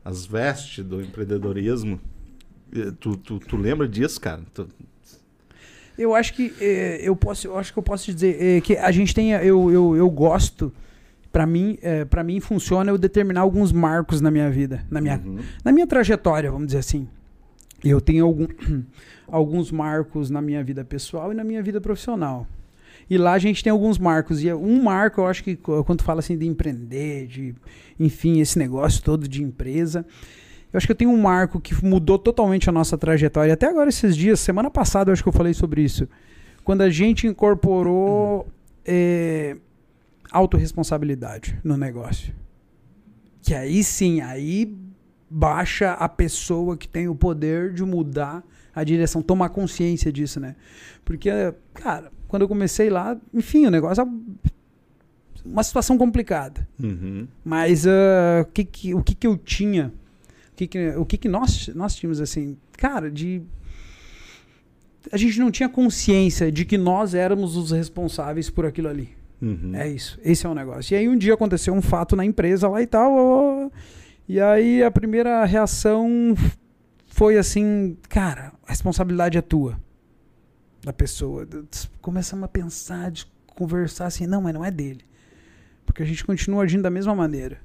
as 0.04 0.24
vestes 0.26 0.84
do 0.84 1.00
empreendedorismo, 1.02 2.00
tu, 3.00 3.16
tu, 3.16 3.38
tu 3.38 3.56
lembra 3.56 3.86
disso, 3.88 4.20
cara? 4.20 4.42
Tu- 4.52 4.68
Eu 5.96 6.14
acho 6.14 6.34
que 6.34 6.52
eh, 6.60 7.00
eu 7.02 7.14
posso, 7.14 7.46
eu 7.46 7.56
acho 7.58 7.72
que 7.72 7.78
eu 7.78 7.82
posso 7.82 8.12
dizer 8.12 8.36
eh, 8.40 8.60
que 8.60 8.76
a 8.76 8.90
gente 8.90 9.14
tem, 9.14 9.30
eu, 9.30 9.70
eu, 9.70 9.96
eu 9.96 10.10
gosto, 10.10 10.72
para 11.30 11.46
mim, 11.46 11.78
eh, 11.82 12.04
para 12.04 12.24
mim 12.24 12.40
funciona 12.40 12.90
eu 12.90 12.98
determinar 12.98 13.42
alguns 13.42 13.72
marcos 13.72 14.20
na 14.20 14.30
minha 14.30 14.50
vida, 14.50 14.84
na 14.90 15.00
minha, 15.00 15.20
Uhum. 15.24 15.38
na 15.64 15.72
minha 15.72 15.86
trajetória, 15.86 16.50
vamos 16.50 16.66
dizer 16.66 16.78
assim. 16.78 17.06
Eu 17.84 18.00
tenho 18.00 18.24
algum, 18.24 18.46
alguns 19.28 19.70
marcos 19.70 20.30
na 20.30 20.40
minha 20.42 20.64
vida 20.64 20.84
pessoal 20.84 21.32
e 21.32 21.34
na 21.34 21.44
minha 21.44 21.62
vida 21.62 21.80
profissional. 21.80 22.46
E 23.08 23.18
lá 23.18 23.34
a 23.34 23.38
gente 23.38 23.62
tem 23.62 23.70
alguns 23.70 23.98
marcos. 23.98 24.42
E 24.42 24.52
um 24.52 24.82
marco, 24.82 25.20
eu 25.20 25.26
acho 25.26 25.44
que 25.44 25.54
quando 25.56 26.02
fala 26.02 26.20
assim 26.20 26.38
de 26.38 26.46
empreender, 26.46 27.26
de, 27.26 27.54
enfim, 28.00 28.40
esse 28.40 28.58
negócio 28.58 29.02
todo 29.02 29.28
de 29.28 29.42
empresa, 29.42 30.06
eu 30.74 30.78
acho 30.78 30.88
que 30.88 30.92
eu 30.92 30.96
tenho 30.96 31.12
um 31.12 31.22
marco 31.22 31.60
que 31.60 31.72
mudou 31.84 32.18
totalmente 32.18 32.68
a 32.68 32.72
nossa 32.72 32.98
trajetória. 32.98 33.54
Até 33.54 33.68
agora, 33.68 33.88
esses 33.88 34.16
dias, 34.16 34.40
semana 34.40 34.68
passada, 34.68 35.08
eu 35.08 35.12
acho 35.12 35.22
que 35.22 35.28
eu 35.28 35.32
falei 35.32 35.54
sobre 35.54 35.82
isso. 35.82 36.08
Quando 36.64 36.80
a 36.80 36.90
gente 36.90 37.28
incorporou 37.28 38.44
eh, 38.84 39.56
autorresponsabilidade 40.32 41.56
no 41.62 41.76
negócio. 41.76 42.34
Que 43.40 43.54
aí 43.54 43.84
sim, 43.84 44.20
aí 44.20 44.76
baixa 45.30 45.92
a 45.92 46.08
pessoa 46.08 46.76
que 46.76 46.88
tem 46.88 47.06
o 47.06 47.14
poder 47.14 47.72
de 47.72 47.84
mudar 47.84 48.42
a 48.74 48.82
direção, 48.82 49.22
tomar 49.22 49.50
consciência 49.50 50.12
disso, 50.12 50.40
né? 50.40 50.56
Porque, 51.04 51.30
cara, 51.72 52.10
quando 52.26 52.42
eu 52.42 52.48
comecei 52.48 52.90
lá, 52.90 53.16
enfim, 53.32 53.66
o 53.66 53.70
negócio 53.70 54.02
é 54.02 54.08
uma 55.44 55.62
situação 55.62 55.96
complicada. 55.96 56.66
Uhum. 56.82 57.28
Mas 57.44 57.86
ah, 57.86 58.42
o, 58.42 58.46
que, 58.46 58.64
que, 58.64 58.92
o 58.92 59.04
que, 59.04 59.14
que 59.14 59.26
eu 59.26 59.36
tinha? 59.36 59.92
O 60.54 60.56
que, 60.56 60.66
que, 60.68 60.88
o 60.90 61.04
que, 61.04 61.18
que 61.18 61.28
nós, 61.28 61.68
nós 61.74 61.96
tínhamos, 61.96 62.20
assim, 62.20 62.56
cara, 62.76 63.10
de. 63.10 63.42
A 65.10 65.16
gente 65.16 65.38
não 65.40 65.50
tinha 65.50 65.68
consciência 65.68 66.50
de 66.50 66.64
que 66.64 66.78
nós 66.78 67.12
éramos 67.12 67.56
os 67.56 67.72
responsáveis 67.72 68.48
por 68.48 68.64
aquilo 68.64 68.88
ali. 68.88 69.10
Uhum. 69.42 69.74
É 69.74 69.88
isso. 69.88 70.18
Esse 70.24 70.46
é 70.46 70.48
o 70.48 70.54
negócio. 70.54 70.94
E 70.94 70.96
aí 70.96 71.08
um 71.08 71.18
dia 71.18 71.34
aconteceu 71.34 71.74
um 71.74 71.82
fato 71.82 72.14
na 72.14 72.24
empresa 72.24 72.68
lá 72.68 72.80
e 72.80 72.86
tal. 72.86 73.12
ó, 73.12 73.70
e 74.28 74.40
aí 74.40 74.82
a 74.82 74.90
primeira 74.92 75.44
reação 75.44 76.34
foi 77.06 77.36
assim, 77.36 77.96
cara, 78.08 78.52
a 78.64 78.70
responsabilidade 78.70 79.36
é 79.36 79.42
tua. 79.42 79.78
Da 80.82 80.92
pessoa. 80.92 81.48
Começamos 82.00 82.44
a 82.44 82.48
pensar, 82.48 83.10
de 83.10 83.26
conversar 83.56 84.06
assim, 84.06 84.26
não, 84.26 84.40
mas 84.40 84.54
não 84.54 84.64
é 84.64 84.70
dele. 84.70 85.04
Porque 85.84 86.02
a 86.02 86.06
gente 86.06 86.24
continua 86.24 86.62
agindo 86.62 86.82
da 86.82 86.90
mesma 86.90 87.14
maneira. 87.14 87.60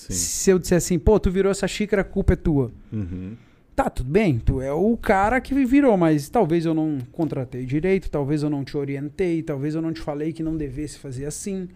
Sim. 0.00 0.12
Se 0.14 0.50
eu 0.50 0.58
disser 0.58 0.78
assim, 0.78 0.98
pô, 0.98 1.20
tu 1.20 1.30
virou 1.30 1.50
essa 1.50 1.68
xícara, 1.68 2.02
a 2.02 2.04
culpa 2.04 2.32
é 2.32 2.36
tua. 2.36 2.70
Uhum. 2.92 3.36
Tá, 3.76 3.88
tudo 3.90 4.10
bem, 4.10 4.38
tu 4.38 4.60
é 4.60 4.72
o 4.72 4.96
cara 4.96 5.40
que 5.40 5.54
virou, 5.64 5.96
mas 5.96 6.28
talvez 6.28 6.64
eu 6.66 6.74
não 6.74 6.98
contratei 7.12 7.64
direito, 7.64 8.10
talvez 8.10 8.42
eu 8.42 8.50
não 8.50 8.64
te 8.64 8.76
orientei, 8.76 9.42
talvez 9.42 9.74
eu 9.74 9.82
não 9.82 9.92
te 9.92 10.00
falei 10.00 10.32
que 10.32 10.42
não 10.42 10.56
devesse 10.56 10.98
fazer 10.98 11.24
assim, 11.26 11.68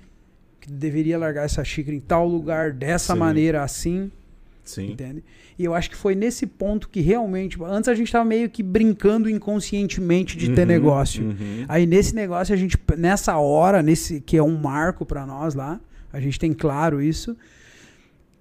que 0.60 0.70
deveria 0.70 1.16
largar 1.18 1.44
essa 1.44 1.62
xícara 1.64 1.96
em 1.96 2.00
tal 2.00 2.26
lugar, 2.28 2.72
dessa 2.72 3.12
Sim. 3.14 3.18
maneira 3.18 3.62
assim, 3.62 4.10
Sim. 4.64 4.92
entende? 4.92 5.22
E 5.58 5.64
eu 5.64 5.74
acho 5.74 5.88
que 5.90 5.96
foi 5.96 6.14
nesse 6.14 6.46
ponto 6.46 6.88
que 6.88 7.00
realmente, 7.00 7.58
antes 7.62 7.88
a 7.88 7.94
gente 7.94 8.10
tava 8.10 8.24
meio 8.24 8.50
que 8.50 8.62
brincando 8.62 9.28
inconscientemente 9.30 10.36
de 10.36 10.50
ter 10.54 10.62
Uhum, 10.62 10.66
negócio. 10.66 11.24
uhum. 11.24 11.64
Aí 11.68 11.86
nesse 11.86 12.14
negócio 12.14 12.52
a 12.54 12.56
gente 12.56 12.76
nessa 12.98 13.36
hora, 13.38 13.82
nesse 13.82 14.20
que 14.20 14.36
é 14.36 14.42
um 14.42 14.56
marco 14.58 15.06
pra 15.06 15.24
nós 15.26 15.54
lá, 15.54 15.80
a 16.12 16.20
gente 16.20 16.38
tem 16.38 16.52
claro 16.52 17.00
isso, 17.00 17.36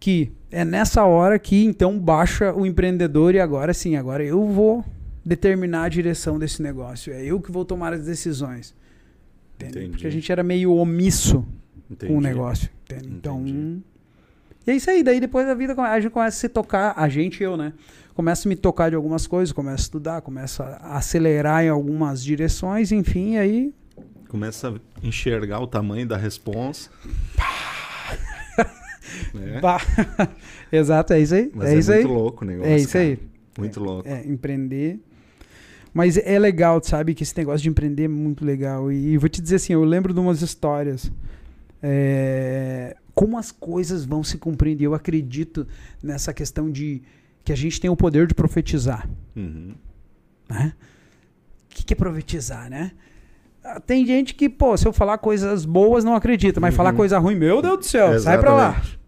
que 0.03 0.33
é 0.51 0.65
nessa 0.65 1.05
hora 1.05 1.39
que 1.39 1.63
então 1.63 1.97
baixa 1.97 2.53
o 2.53 2.65
empreendedor 2.65 3.33
e 3.35 3.39
agora 3.39 3.73
sim, 3.73 3.95
agora 3.95 4.21
eu 4.21 4.45
vou 4.45 4.83
determinar 5.23 5.83
a 5.83 5.87
direção 5.87 6.37
desse 6.37 6.61
negócio. 6.61 7.13
É 7.13 7.23
eu 7.23 7.39
que 7.39 7.49
vou 7.49 7.63
tomar 7.63 7.93
as 7.93 8.03
decisões. 8.03 8.75
Entende? 9.55 9.77
Entendi. 9.77 9.91
Porque 9.91 10.07
a 10.07 10.09
gente 10.09 10.29
era 10.29 10.43
meio 10.43 10.73
omisso 10.73 11.47
Entendi. 11.89 12.11
com 12.11 12.17
o 12.17 12.21
negócio. 12.21 12.69
entende? 12.83 13.07
Então. 13.07 13.45
E 14.67 14.71
é 14.71 14.75
isso 14.75 14.89
aí. 14.89 15.03
Daí 15.03 15.21
depois 15.21 15.47
da 15.47 15.53
vida 15.53 15.73
a 15.81 15.97
gente 16.01 16.11
começa 16.11 16.35
a 16.35 16.39
se 16.41 16.49
tocar, 16.49 16.93
a 16.97 17.07
gente 17.07 17.39
e 17.39 17.43
eu, 17.45 17.55
né? 17.55 17.71
Começa 18.13 18.45
a 18.45 18.49
me 18.49 18.57
tocar 18.57 18.89
de 18.89 18.97
algumas 18.97 19.25
coisas, 19.25 19.53
começa 19.53 19.83
a 19.83 19.85
estudar, 19.85 20.21
começa 20.21 20.65
a 20.81 20.97
acelerar 20.97 21.63
em 21.63 21.69
algumas 21.69 22.21
direções, 22.21 22.91
enfim, 22.91 23.37
aí. 23.37 23.73
Começa 24.27 24.67
a 24.67 25.07
enxergar 25.07 25.61
o 25.61 25.67
tamanho 25.67 26.05
da 26.05 26.17
responsa. 26.17 26.89
É. 29.35 29.59
Pá. 29.59 29.79
Exato, 30.71 31.13
é 31.13 31.19
isso 31.19 31.35
aí. 31.35 31.51
Mas 31.53 31.69
é, 31.69 31.75
é, 31.75 31.79
isso 31.79 31.91
aí. 31.91 32.03
muito 32.03 32.13
louco 32.13 32.43
o 32.43 32.47
negócio. 32.47 32.71
É 32.71 32.77
isso 32.77 32.93
cara. 32.93 33.05
aí. 33.05 33.19
Muito 33.57 33.79
louco. 33.79 34.07
É, 34.07 34.25
empreender. 34.25 34.99
Mas 35.93 36.17
é 36.17 36.39
legal, 36.39 36.81
sabe? 36.83 37.13
Que 37.13 37.23
esse 37.23 37.37
negócio 37.37 37.61
de 37.61 37.69
empreender 37.69 38.05
é 38.05 38.07
muito 38.07 38.43
legal. 38.43 38.91
E, 38.91 39.15
vou 39.17 39.29
te 39.29 39.41
dizer 39.41 39.57
assim, 39.57 39.73
eu 39.73 39.83
lembro 39.83 40.13
de 40.13 40.19
umas 40.19 40.41
histórias. 40.41 41.11
É, 41.81 42.95
como 43.13 43.37
as 43.37 43.51
coisas 43.51 44.05
vão 44.05 44.23
se 44.23 44.37
cumprindo. 44.37 44.81
E 44.81 44.85
eu 44.85 44.95
acredito 44.95 45.67
nessa 46.01 46.33
questão 46.33 46.71
de 46.71 47.01
que 47.43 47.51
a 47.51 47.55
gente 47.55 47.79
tem 47.79 47.89
o 47.89 47.95
poder 47.95 48.25
de 48.25 48.33
profetizar. 48.33 49.07
Uhum. 49.35 49.75
né? 50.49 50.73
O 51.71 51.75
que, 51.75 51.83
que 51.83 51.93
é 51.93 51.95
profetizar, 51.95 52.69
né? 52.69 52.91
Ah, 53.63 53.79
Tem 53.79 54.05
gente 54.05 54.35
que, 54.35 54.49
pô, 54.49 54.75
se 54.77 54.85
eu 54.87 54.91
falar 54.93 55.17
coisas 55.19 55.65
boas, 55.65 56.03
não 56.03 56.15
acredita, 56.15 56.59
mas 56.59 56.73
Uhum. 56.73 56.77
falar 56.77 56.93
coisa 56.93 57.17
ruim, 57.19 57.35
meu 57.35 57.61
Deus 57.61 57.77
do 57.79 57.85
céu, 57.85 58.19
sai 58.19 58.37
pra 58.37 58.53
lá. 58.53 58.67
Exatamente. 58.69 58.99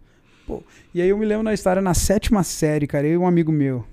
Pô, 0.46 0.62
e 0.94 1.02
aí 1.02 1.08
eu 1.08 1.18
me 1.18 1.26
lembro 1.26 1.42
na 1.44 1.52
história 1.52 1.82
na 1.82 1.92
sétima 1.94 2.42
série, 2.42 2.86
cara, 2.86 3.06
eu 3.06 3.14
e 3.14 3.18
um 3.18 3.26
amigo 3.26 3.52
meu. 3.52 3.84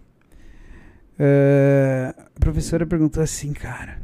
É, 1.19 2.13
a 2.35 2.39
professora 2.39 2.85
perguntou 2.85 3.21
assim, 3.21 3.53
cara. 3.53 4.01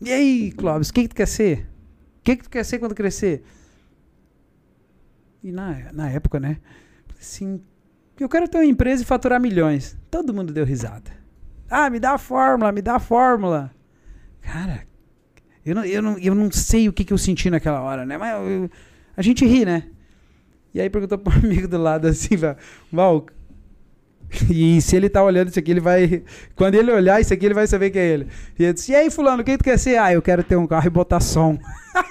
E 0.00 0.10
aí, 0.10 0.52
Clóvis, 0.52 0.88
o 0.88 0.94
que, 0.94 1.02
que 1.02 1.08
tu 1.08 1.14
quer 1.14 1.26
ser? 1.28 1.68
O 2.18 2.22
que, 2.24 2.36
que 2.36 2.44
tu 2.44 2.50
quer 2.50 2.64
ser 2.64 2.78
quando 2.78 2.94
crescer? 2.94 3.42
E 5.42 5.52
na, 5.52 5.92
na 5.92 6.10
época, 6.10 6.38
né? 6.40 6.58
Assim, 7.18 7.62
eu 8.18 8.28
quero 8.28 8.48
ter 8.48 8.58
uma 8.58 8.64
empresa 8.66 9.02
e 9.02 9.06
faturar 9.06 9.40
milhões. 9.40 9.96
Todo 10.10 10.32
mundo 10.34 10.52
deu 10.52 10.64
risada. 10.64 11.10
Ah, 11.68 11.88
me 11.90 12.00
dá 12.00 12.12
a 12.12 12.18
fórmula, 12.18 12.72
me 12.72 12.82
dá 12.82 12.96
a 12.96 12.98
fórmula. 13.00 13.70
Cara, 14.40 14.84
eu 15.64 15.74
não, 15.74 15.84
eu 15.84 16.02
não, 16.02 16.18
eu 16.18 16.34
não 16.34 16.50
sei 16.50 16.88
o 16.88 16.92
que, 16.92 17.04
que 17.04 17.12
eu 17.12 17.18
senti 17.18 17.50
naquela 17.50 17.80
hora, 17.80 18.04
né? 18.06 18.16
Mas 18.18 18.34
eu- 18.48 18.70
a 19.16 19.22
gente 19.22 19.44
ri, 19.46 19.64
né? 19.64 19.84
E 20.72 20.80
aí 20.80 20.88
perguntou 20.88 21.18
pro 21.18 21.32
amigo 21.38 21.66
do 21.68 21.78
lado 21.78 22.06
assim, 22.06 22.36
Val, 22.90 23.26
e 24.48 24.80
se 24.80 24.94
ele 24.96 25.08
tá 25.08 25.22
olhando 25.24 25.48
isso 25.48 25.58
aqui, 25.58 25.70
ele 25.72 25.80
vai. 25.80 26.22
Quando 26.54 26.76
ele 26.76 26.92
olhar 26.92 27.20
isso 27.20 27.34
aqui, 27.34 27.44
ele 27.46 27.54
vai 27.54 27.66
saber 27.66 27.90
que 27.90 27.98
é 27.98 28.06
ele. 28.06 28.28
E 28.58 28.62
ele 28.64 28.72
disse: 28.72 28.92
E 28.92 28.94
aí, 28.94 29.10
Fulano, 29.10 29.42
o 29.42 29.44
que 29.44 29.58
tu 29.58 29.64
quer 29.64 29.76
ser? 29.78 29.98
Ah, 29.98 30.12
eu 30.12 30.22
quero 30.22 30.44
ter 30.44 30.54
um 30.56 30.66
carro 30.68 30.86
e 30.86 30.90
botar 30.90 31.18
som. 31.18 31.58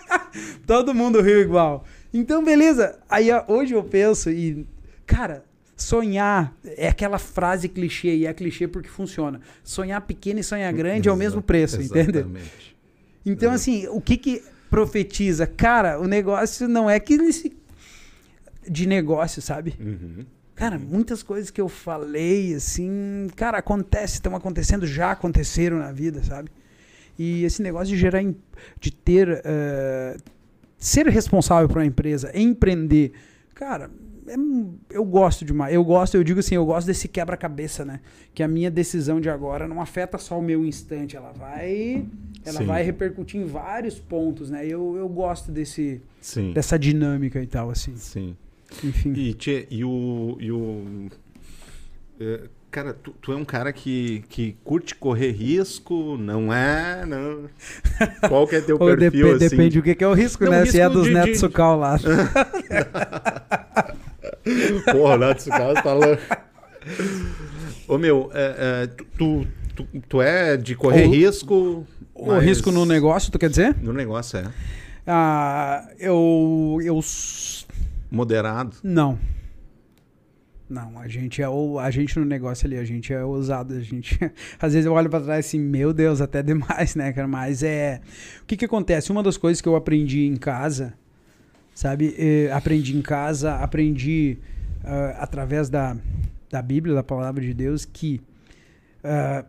Todo 0.67 0.93
mundo 0.93 1.21
riu 1.21 1.39
igual. 1.39 1.85
Então, 2.13 2.43
beleza. 2.43 2.99
Aí 3.09 3.29
hoje 3.47 3.73
eu 3.73 3.83
penso 3.83 4.29
e. 4.29 4.65
Cara, 5.07 5.45
sonhar 5.77 6.53
é 6.77 6.89
aquela 6.89 7.17
frase 7.17 7.69
clichê, 7.69 8.13
e 8.15 8.25
é 8.25 8.33
clichê 8.33 8.67
porque 8.67 8.89
funciona. 8.89 9.39
Sonhar 9.63 10.01
pequeno 10.01 10.39
e 10.41 10.43
sonhar 10.43 10.71
grande 10.73 11.07
é 11.07 11.12
o 11.12 11.15
mesmo 11.15 11.41
preço, 11.41 11.77
entendeu? 11.81 12.25
Então, 13.31 13.51
assim, 13.51 13.87
o 13.87 14.01
que 14.01 14.17
que 14.17 14.43
profetiza? 14.69 15.47
Cara, 15.47 15.99
o 15.99 16.07
negócio 16.07 16.67
não 16.67 16.89
é 16.89 16.99
que 16.99 17.13
ele 17.13 17.33
se... 17.33 17.51
de 18.69 18.87
negócio, 18.87 19.41
sabe? 19.41 19.75
Uhum. 19.79 20.25
Cara, 20.55 20.77
muitas 20.77 21.23
coisas 21.23 21.49
que 21.49 21.61
eu 21.61 21.69
falei, 21.69 22.53
assim, 22.53 23.27
cara, 23.35 23.59
acontece, 23.59 24.15
estão 24.15 24.35
acontecendo, 24.35 24.85
já 24.85 25.11
aconteceram 25.11 25.79
na 25.79 25.91
vida, 25.91 26.21
sabe? 26.21 26.51
E 27.17 27.45
esse 27.45 27.61
negócio 27.61 27.87
de 27.87 27.97
gerar, 27.97 28.21
de 28.79 28.91
ter, 28.91 29.41
eh, 29.45 30.17
ser 30.77 31.07
responsável 31.07 31.67
por 31.69 31.77
uma 31.77 31.85
empresa, 31.85 32.29
empreender, 32.33 33.13
cara, 33.55 33.89
é 34.27 34.35
eu 34.91 35.03
gosto 35.03 35.43
demais. 35.43 35.73
Eu 35.73 35.83
gosto, 35.83 36.15
eu 36.15 36.23
digo 36.23 36.39
assim, 36.39 36.55
eu 36.55 36.65
gosto 36.65 36.87
desse 36.87 37.07
quebra-cabeça, 37.07 37.83
né? 37.83 37.99
Que 38.33 38.43
a 38.43 38.47
minha 38.47 38.69
decisão 38.69 39.19
de 39.19 39.29
agora 39.29 39.67
não 39.67 39.81
afeta 39.81 40.17
só 40.17 40.37
o 40.37 40.41
meu 40.41 40.63
instante, 40.65 41.15
ela 41.15 41.31
vai, 41.31 42.05
ela 42.45 42.60
Sim. 42.60 42.65
vai 42.65 42.84
repercutir 42.84 43.39
em 43.41 43.45
vários 43.45 43.99
pontos, 43.99 44.49
né? 44.49 44.65
Eu, 44.65 44.95
eu 44.97 45.08
gosto 45.10 45.52
desse, 45.52 46.02
Sim. 46.21 46.54
dessa 46.54 46.78
dinâmica 46.80 47.41
e 47.41 47.47
tal, 47.47 47.69
assim. 47.69 47.95
Sim. 47.97 48.36
Enfim. 48.84 49.13
E, 49.13 49.34
tchê, 49.34 49.67
e 49.69 49.84
o. 49.84 50.38
E 50.39 50.52
o 50.52 51.08
é, 52.19 52.41
cara, 52.69 52.93
tu, 52.93 53.12
tu 53.21 53.32
é 53.32 53.36
um 53.36 53.43
cara 53.45 53.73
que, 53.73 54.23
que 54.30 54.56
curte 54.63 54.93
correr 54.95 55.32
risco, 55.32 56.15
não 56.17 56.54
é? 56.54 57.04
Não. 57.06 57.49
Qual 58.30 58.47
que 58.47 58.56
é 58.58 58.62
teu 58.62 58.78
perfil 58.80 59.10
depe- 59.10 59.45
assim? 59.45 59.49
Depende 59.56 59.78
do 59.80 59.84
que, 59.84 59.95
que 59.95 60.04
é 60.04 60.08
o 60.08 60.13
risco, 60.13 60.43
Não, 60.45 60.52
né? 60.52 60.65
Se 60.65 60.80
é 60.80 60.84
risco 60.84 60.97
dos 60.99 61.08
de- 61.08 61.13
netos 61.13 61.32
de- 61.32 61.38
Sucal 61.39 61.80
lá. 61.80 61.97
Porra, 64.91 65.32
esse 65.36 65.49
cara 65.49 65.82
tá 65.82 65.93
louco. 65.93 66.21
Ô 67.88 67.97
meu, 67.97 68.30
é, 68.34 68.84
é, 68.84 68.88
tu, 69.17 69.45
tu, 69.75 69.88
tu 70.08 70.21
é 70.21 70.56
de 70.58 70.75
correr 70.75 71.06
O- 71.08 71.12
risco. 71.12 71.88
O 72.21 72.27
mas- 72.27 72.43
risco 72.43 72.71
no 72.71 72.86
negócio, 72.86 73.32
tu 73.32 73.39
quer 73.39 73.49
dizer? 73.49 73.75
No 73.82 73.93
negócio, 73.93 74.39
é. 74.39 74.45
Ah, 75.08 75.88
eu. 75.97 76.79
Eu. 76.84 76.99
Moderado. 78.12 78.75
Não. 78.84 79.17
Não, 80.69 80.99
a 80.99 81.08
gente 81.08 81.41
é 81.41 81.49
o. 81.49 81.79
A 81.79 81.89
gente 81.89 82.17
no 82.19 82.25
negócio 82.25 82.67
ali, 82.67 82.77
a 82.77 82.84
gente 82.84 83.12
é 83.12 83.23
ousado. 83.23 83.73
A 83.73 83.79
gente. 83.79 84.19
Às 84.62 84.73
vezes 84.73 84.86
eu 84.86 84.93
olho 84.93 85.10
pra 85.10 85.19
trás 85.19 85.45
assim, 85.47 85.60
meu 85.60 85.91
Deus, 85.93 86.21
até 86.21 86.41
demais, 86.43 86.93
né, 86.95 87.12
cara? 87.12 87.27
Mas 87.27 87.63
é. 87.63 88.01
O 88.43 88.45
que 88.45 88.55
que 88.55 88.65
acontece? 88.65 89.12
Uma 89.12 89.23
das 89.23 89.36
coisas 89.38 89.62
que 89.62 89.67
eu 89.67 89.75
aprendi 89.75 90.27
em 90.27 90.36
casa, 90.36 90.93
sabe? 91.73 92.13
Eh, 92.19 92.51
aprendi 92.51 92.95
em 92.95 93.01
casa, 93.01 93.55
aprendi 93.55 94.38
ah, 94.84 95.17
através 95.19 95.69
da, 95.69 95.97
da 96.51 96.62
Bíblia, 96.62 96.93
da 96.93 97.03
palavra 97.03 97.41
de 97.41 97.53
Deus, 97.53 97.84
que. 97.84 98.21
ah, 99.03 99.43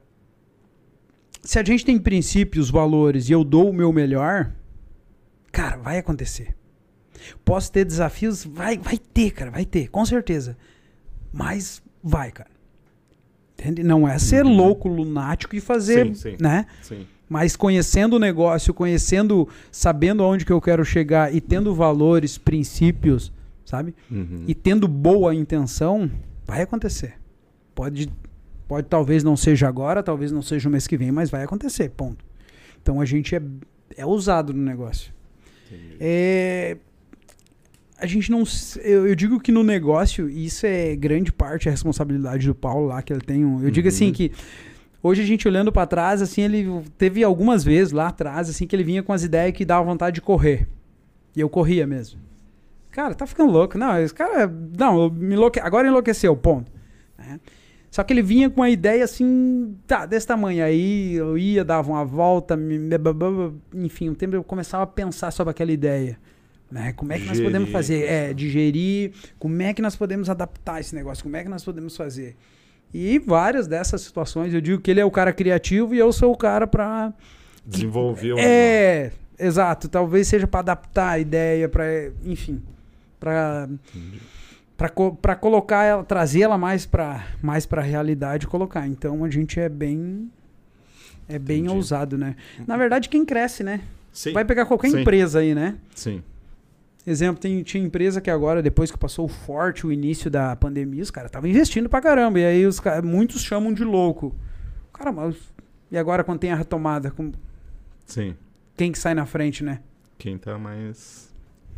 se 1.42 1.58
a 1.58 1.64
gente 1.64 1.84
tem 1.84 1.98
princípios, 1.98 2.70
valores 2.70 3.28
e 3.28 3.32
eu 3.32 3.42
dou 3.44 3.70
o 3.70 3.72
meu 3.74 3.92
melhor, 3.92 4.52
cara, 5.52 5.76
vai 5.76 5.98
acontecer. 5.98 6.54
Posso 7.44 7.70
ter 7.70 7.84
desafios? 7.84 8.44
Vai, 8.44 8.78
vai 8.78 8.96
ter, 8.98 9.30
cara, 9.32 9.50
vai 9.50 9.64
ter, 9.64 9.88
com 9.88 10.04
certeza. 10.06 10.56
Mas 11.32 11.82
vai, 12.02 12.30
cara. 12.30 12.50
Entende? 13.58 13.82
Não 13.82 14.08
é 14.08 14.18
ser 14.18 14.44
Uhum. 14.44 14.56
louco, 14.56 14.88
lunático 14.88 15.54
e 15.54 15.60
fazer, 15.60 16.06
Sim, 16.06 16.14
sim. 16.14 16.36
né? 16.40 16.66
Sim. 16.82 17.06
Mas 17.28 17.54
conhecendo 17.56 18.16
o 18.16 18.18
negócio, 18.18 18.72
conhecendo, 18.74 19.46
sabendo 19.70 20.22
aonde 20.22 20.44
que 20.44 20.52
eu 20.52 20.60
quero 20.60 20.84
chegar 20.84 21.32
e 21.34 21.40
tendo 21.40 21.74
valores, 21.74 22.36
princípios, 22.38 23.30
sabe? 23.64 23.94
Uhum. 24.10 24.44
E 24.48 24.54
tendo 24.54 24.88
boa 24.88 25.34
intenção, 25.34 26.10
vai 26.46 26.62
acontecer. 26.62 27.14
Pode, 27.74 28.10
pode 28.70 28.86
talvez 28.86 29.24
não 29.24 29.36
seja 29.36 29.66
agora, 29.66 30.00
talvez 30.00 30.30
não 30.30 30.42
seja 30.42 30.68
o 30.68 30.72
mês 30.72 30.86
que 30.86 30.96
vem, 30.96 31.10
mas 31.10 31.28
vai 31.28 31.42
acontecer, 31.42 31.88
ponto. 31.90 32.24
Então 32.80 33.00
a 33.00 33.04
gente 33.04 33.34
é, 33.34 33.42
é 33.96 34.06
ousado 34.06 34.52
no 34.54 34.62
negócio. 34.62 35.12
É, 35.98 36.76
a 37.98 38.06
gente 38.06 38.30
não. 38.30 38.44
Eu, 38.82 39.08
eu 39.08 39.14
digo 39.16 39.40
que 39.40 39.50
no 39.50 39.64
negócio, 39.64 40.30
e 40.30 40.46
isso 40.46 40.64
é 40.66 40.94
grande 40.94 41.32
parte 41.32 41.68
a 41.68 41.72
responsabilidade 41.72 42.46
do 42.46 42.54
Paulo 42.54 42.86
lá, 42.86 43.02
que 43.02 43.12
ele 43.12 43.20
tem. 43.22 43.44
um- 43.44 43.60
eu 43.62 43.70
digo 43.72 43.88
Uhum. 43.88 43.92
assim 43.94 44.12
que. 44.12 44.30
Hoje 45.02 45.22
a 45.22 45.24
gente 45.26 45.48
olhando 45.48 45.72
pra 45.72 45.84
trás, 45.86 46.20
assim, 46.22 46.42
ele 46.42 46.82
teve 46.98 47.24
algumas 47.24 47.64
vezes 47.64 47.90
lá 47.92 48.08
atrás, 48.08 48.48
assim, 48.50 48.66
que 48.66 48.76
ele 48.76 48.84
vinha 48.84 49.02
com 49.02 49.12
as 49.12 49.24
ideias 49.24 49.52
que 49.56 49.64
dava 49.64 49.82
vontade 49.84 50.14
de 50.14 50.20
correr. 50.20 50.68
E 51.34 51.40
eu 51.40 51.48
corria 51.48 51.86
mesmo. 51.86 52.20
Cara, 52.92 53.14
tá 53.14 53.26
ficando 53.26 53.50
louco. 53.50 53.76
Não, 53.78 53.98
esse 53.98 54.12
cara. 54.14 54.46
Não, 54.78 55.08
me 55.10 55.34
enlouque... 55.34 55.58
agora 55.58 55.88
enlouqueceu, 55.88 56.36
ponto. 56.36 56.70
né? 57.18 57.40
Só 57.90 58.04
que 58.04 58.12
ele 58.12 58.22
vinha 58.22 58.48
com 58.48 58.60
uma 58.60 58.70
ideia 58.70 59.02
assim, 59.02 59.76
tá, 59.86 60.06
desse 60.06 60.26
tamanho. 60.26 60.64
Aí 60.64 61.14
eu 61.14 61.36
ia, 61.36 61.64
dava 61.64 61.90
uma 61.90 62.04
volta, 62.04 62.56
me- 62.56 62.78
enfim, 63.74 64.10
um 64.10 64.14
tempo 64.14 64.36
eu 64.36 64.44
começava 64.44 64.84
a 64.84 64.86
pensar 64.86 65.30
sobre 65.32 65.50
aquela 65.50 65.72
ideia. 65.72 66.16
Né? 66.70 66.92
Como 66.92 67.12
é 67.12 67.16
que 67.16 67.22
nós 67.22 67.32
Digerir, 67.32 67.50
podemos 67.50 67.70
fazer? 67.70 68.04
É, 68.04 68.32
digerir, 68.32 69.12
como 69.40 69.60
é 69.60 69.74
que 69.74 69.82
nós 69.82 69.96
podemos 69.96 70.30
adaptar 70.30 70.78
esse 70.80 70.94
negócio, 70.94 71.24
como 71.24 71.36
é 71.36 71.42
que 71.42 71.48
nós 71.48 71.64
podemos 71.64 71.96
fazer. 71.96 72.36
E 72.94 73.18
várias 73.18 73.66
dessas 73.66 74.02
situações, 74.02 74.54
eu 74.54 74.60
digo 74.60 74.80
que 74.80 74.88
ele 74.90 75.00
é 75.00 75.04
o 75.04 75.10
cara 75.10 75.32
criativo 75.32 75.92
e 75.92 75.98
eu 75.98 76.12
sou 76.12 76.32
o 76.32 76.36
cara 76.36 76.68
para 76.68 77.12
Desenvolveu. 77.66 78.36
É, 78.38 79.10
exato, 79.38 79.88
talvez 79.88 80.28
seja 80.28 80.46
para 80.46 80.60
adaptar 80.60 81.10
a 81.10 81.18
ideia, 81.18 81.68
para, 81.68 82.12
enfim, 82.24 82.62
para. 83.18 83.68
Para 85.20 85.36
colocar 85.36 85.84
ela, 85.84 86.02
trazer 86.04 86.40
ela 86.40 86.56
mais 86.56 86.86
para 86.86 87.26
mais 87.42 87.66
para 87.66 87.82
realidade 87.82 88.46
e 88.46 88.48
colocar. 88.48 88.86
Então 88.86 89.22
a 89.24 89.28
gente 89.30 89.60
é 89.60 89.68
bem 89.68 90.30
é 91.28 91.38
bem 91.38 91.60
Entendi. 91.60 91.74
ousado, 91.76 92.16
né? 92.16 92.34
Na 92.66 92.76
verdade, 92.76 93.08
quem 93.08 93.24
cresce, 93.24 93.62
né? 93.62 93.82
Sim. 94.12 94.32
Vai 94.32 94.44
pegar 94.44 94.64
qualquer 94.66 94.90
Sim. 94.90 95.00
empresa 95.02 95.40
aí, 95.40 95.54
né? 95.54 95.76
Sim. 95.94 96.22
Exemplo, 97.06 97.40
tem, 97.40 97.62
tinha 97.62 97.82
empresa 97.84 98.20
que 98.20 98.30
agora, 98.30 98.62
depois 98.62 98.90
que 98.90 98.98
passou 98.98 99.28
forte, 99.28 99.86
o 99.86 99.92
início 99.92 100.30
da 100.30 100.56
pandemia, 100.56 101.02
os 101.02 101.10
caras 101.10 101.28
estavam 101.28 101.48
investindo 101.48 101.88
pra 101.88 102.00
caramba. 102.00 102.40
E 102.40 102.44
aí 102.44 102.66
os 102.66 102.80
muitos 103.04 103.42
chamam 103.42 103.72
de 103.72 103.84
louco. 103.84 104.34
Cara, 104.92 105.12
mas 105.12 105.36
e 105.90 105.96
agora 105.98 106.24
quando 106.24 106.40
tem 106.40 106.52
a 106.52 106.56
retomada? 106.56 107.10
com- 107.10 107.32
Sim. 108.06 108.34
Quem 108.76 108.90
que 108.90 108.98
sai 108.98 109.14
na 109.14 109.26
frente, 109.26 109.62
né? 109.62 109.80
Quem 110.18 110.36
tá 110.36 110.58
mais. 110.58 111.29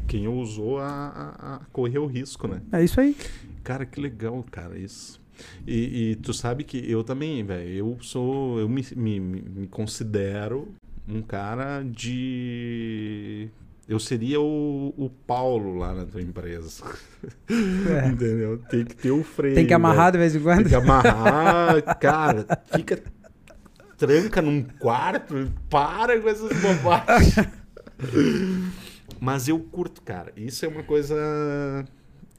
Quem 0.07 0.29
ousou 0.29 0.79
a, 0.79 0.87
a- 0.89 1.55
a 1.57 1.61
correr 1.73 1.99
o 1.99 2.07
risco, 2.07 2.47
né? 2.49 2.61
É 2.73 2.83
isso 2.85 3.01
aí. 3.01 3.17
Cara, 3.65 3.87
que 3.87 4.01
legal, 4.01 4.45
cara, 4.51 4.79
isso. 4.79 5.21
E, 5.67 6.11
e 6.13 6.17
tu 6.17 6.33
sabe 6.35 6.65
que 6.65 6.79
eu 6.91 7.03
também, 7.03 7.43
velho, 7.45 7.69
eu 7.73 7.99
sou. 8.03 8.59
Eu 8.61 8.69
me, 8.69 8.85
me, 8.97 9.19
me- 9.21 9.67
considero 9.69 10.69
um 11.09 11.23
cara 11.23 11.83
de. 11.83 13.49
Eu 13.89 13.99
seria 13.99 14.41
o, 14.41 14.95
o 14.97 15.11
Paulo 15.11 15.77
lá 15.77 15.93
na 15.95 16.05
tua 16.05 16.23
empresa. 16.23 16.85
É. 17.49 18.09
Entendeu? 18.13 18.59
Tem 18.71 18.85
que 18.85 18.95
ter 18.95 19.11
o 19.11 19.25
freio. 19.25 19.55
Tem 19.55 19.67
que 19.67 19.75
amarrar 19.75 20.13
de 20.13 20.19
vez 20.19 20.35
em 20.37 20.41
quando. 20.41 20.59
Tem 20.59 20.69
que 20.69 20.75
amarrar. 20.75 21.99
cara, 21.99 22.47
fica. 22.75 23.03
Tranca 23.97 24.43
num 24.43 24.63
quarto, 24.81 25.51
para 25.71 26.21
com 26.21 26.29
essas 26.29 26.51
bobagens. 26.61 27.37
Mas 29.23 29.47
eu 29.47 29.57
curto, 29.57 30.03
cara. 30.03 30.33
Isso 30.37 30.65
é 30.65 30.69
uma 30.69 30.83
coisa. 30.83 31.15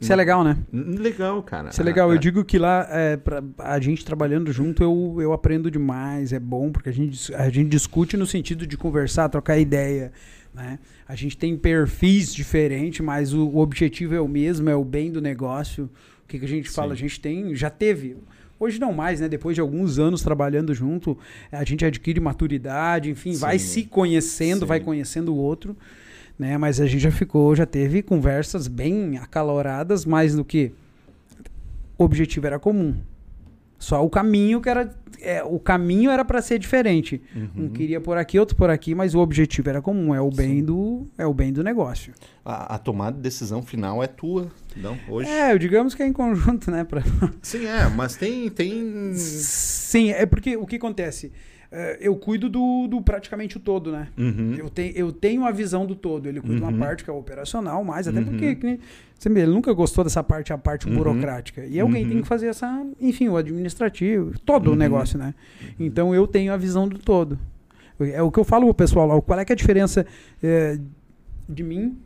Isso 0.02 0.12
é 0.12 0.15
legal, 0.17 0.43
né? 0.43 0.58
Legal, 0.74 1.41
cara. 1.41 1.69
Isso 1.69 1.80
é 1.80 1.84
legal. 1.84 2.12
Ah, 2.12 2.13
Eu 2.13 2.17
digo 2.17 2.43
que 2.43 2.58
lá, 2.58 2.86
é, 2.89 3.15
pra, 3.15 3.41
a 3.58 3.80
gente 3.80 4.04
trabalhando 4.04 4.52
junto, 4.52 4.84
eu, 4.84 5.15
eu 5.22 5.32
aprendo 5.32 5.72
demais. 5.72 6.34
É 6.34 6.39
bom, 6.41 6.74
porque 6.74 6.89
a 6.89 6.91
gente, 6.91 7.34
a 7.36 7.50
gente 7.50 7.69
discute 7.69 8.17
no 8.17 8.28
sentido 8.28 8.67
de 8.67 8.76
conversar, 8.76 9.30
trocar 9.30 9.58
ideia. 9.58 10.12
Né? 10.54 10.78
A 11.08 11.15
gente 11.15 11.38
tem 11.38 11.56
perfis 11.56 12.36
diferentes, 12.36 13.00
mas 13.00 13.34
o, 13.34 13.48
o 13.48 13.60
objetivo 13.60 14.13
é 14.13 14.19
o 14.19 14.28
mesmo, 14.28 14.69
é 14.69 14.76
o 14.76 14.84
bem 14.84 15.10
do 15.10 15.22
negócio. 15.22 15.89
O 16.26 16.28
que, 16.28 16.38
que 16.38 16.43
a 16.43 16.50
gente 16.50 16.69
fala? 16.69 16.91
A 16.91 16.96
Sim. 16.98 17.04
gente 17.04 17.22
tem, 17.22 17.56
já 17.56 17.69
teve. 17.69 18.17
Hoje 18.60 18.78
não 18.78 18.91
mais, 18.91 19.22
né? 19.22 19.30
Depois 19.30 19.56
de 19.56 19.62
alguns 19.62 20.00
anos 20.00 20.22
trabalhando 20.22 20.74
junto, 20.74 21.17
a 21.50 21.63
gente 21.63 21.86
adquire 21.86 22.19
maturidade, 22.19 23.10
enfim, 23.10 23.38
vai 23.38 23.58
Sim. 23.58 23.67
se 23.67 23.84
conhecendo, 23.84 24.60
Sim. 24.60 24.65
vai 24.65 24.82
conhecendo 24.82 25.34
o 25.34 25.38
outro 25.38 25.78
né? 26.38 26.58
Mas 26.58 26.80
a 26.80 26.86
gente 26.86 27.02
já 27.02 27.12
ficou, 27.12 27.56
já 27.56 27.65
teve 27.65 28.02
conversas 28.02 28.67
bem 28.67 29.17
acaloradas, 29.17 30.06
mais 30.06 30.36
do 30.36 30.43
que 30.43 30.72
o 31.98 32.04
objetivo 32.04 32.48
era 32.48 32.60
comum. 32.60 32.96
Só 33.78 34.04
o 34.06 34.10
caminho 34.10 34.62
que 34.62 34.69
era, 34.69 34.96
é, 35.19 35.43
o 35.43 35.60
caminho 35.60 36.10
era 36.10 36.24
para 36.24 36.41
ser 36.41 36.58
diferente. 36.58 37.22
Um 37.36 37.63
Uhum. 37.63 37.69
queria 37.69 38.00
por 38.00 38.17
aqui, 38.17 38.39
outro 38.39 38.56
por 38.56 38.69
aqui, 38.69 38.96
mas 38.96 39.13
o 39.13 39.19
objetivo 39.19 39.69
era 39.69 39.82
comum. 39.82 40.15
É 40.15 40.22
o 40.22 40.30
bem 40.30 40.60
Sim. 40.60 40.63
do, 40.63 41.08
é 41.17 41.26
o 41.28 41.34
bem 41.34 41.52
do 41.52 41.62
negócio. 41.62 42.13
A, 42.46 42.76
a 42.76 42.78
tomada 42.78 43.17
de 43.17 43.22
decisão 43.22 43.62
final 43.62 44.02
é 44.02 44.08
tua, 44.08 44.48
não? 44.78 44.98
Hoje. 45.10 45.30
É, 45.30 45.58
digamos 45.58 45.93
que 45.93 46.02
é 46.02 46.08
em 46.08 46.13
conjunto, 46.13 46.72
né? 46.72 46.86
Pra... 46.86 47.04
Sim, 47.41 47.65
é, 47.65 47.89
mas 47.89 48.15
tem. 48.15 48.50
tem... 48.50 49.13
Sim, 49.15 50.12
é 50.12 50.26
porque 50.26 50.56
o 50.56 50.65
que 50.65 50.78
acontece? 50.78 51.34
É, 51.76 51.98
eu 52.00 52.16
cuido 52.16 52.48
do, 52.50 52.88
do 52.88 53.02
praticamente 53.02 53.58
o 53.58 53.60
todo, 53.60 53.92
né? 53.92 54.08
Uhum. 54.16 54.54
Eu, 54.60 54.70
te, 54.70 54.94
eu 54.96 55.12
tenho 55.12 55.44
a 55.44 55.50
visão 55.50 55.88
do 55.88 55.96
todo. 55.96 56.28
Ele 56.28 56.40
cuida 56.40 56.56
de 56.58 56.62
Uhum. 56.62 56.70
uma 56.70 56.78
parte 56.78 57.04
que 57.04 57.10
é 57.10 57.14
operacional, 57.14 57.84
mais 57.84 58.08
até 58.08 58.20
Uhum. 58.20 58.26
porque 58.26 58.56
que 58.56 58.80
ele 59.26 59.46
nunca 59.48 59.74
gostou 59.74 60.04
dessa 60.04 60.24
parte, 60.24 60.54
a 60.54 60.58
parte 60.58 60.88
Uhum. 60.88 60.96
burocrática. 60.98 61.66
E 61.66 61.80
alguém 61.80 62.04
Uhum. 62.04 62.10
tem 62.12 62.22
que 62.22 62.28
fazer 62.28 62.46
essa, 62.48 62.86
enfim, 63.02 63.28
o 63.28 63.38
administrativo, 63.38 64.38
todo 64.40 64.68
o 64.68 64.70
Uhum. 64.72 64.76
negócio, 64.76 65.18
né? 65.18 65.34
Então 65.80 66.14
eu 66.14 66.28
tenho 66.28 66.54
a 66.54 66.58
visão 66.58 66.88
do 66.88 67.00
todo. 67.00 67.40
É 68.00 68.22
o 68.22 68.30
que 68.30 68.40
eu 68.40 68.44
falo 68.44 68.66
pro 68.66 68.74
pessoal 68.76 69.08
lá. 69.08 69.20
Qual 69.22 69.40
é 69.40 69.44
que 69.44 69.52
é 69.52 69.56
a 69.56 69.58
diferença 69.58 70.06
é, 70.44 70.78
de 71.50 71.64
mim 71.64 71.98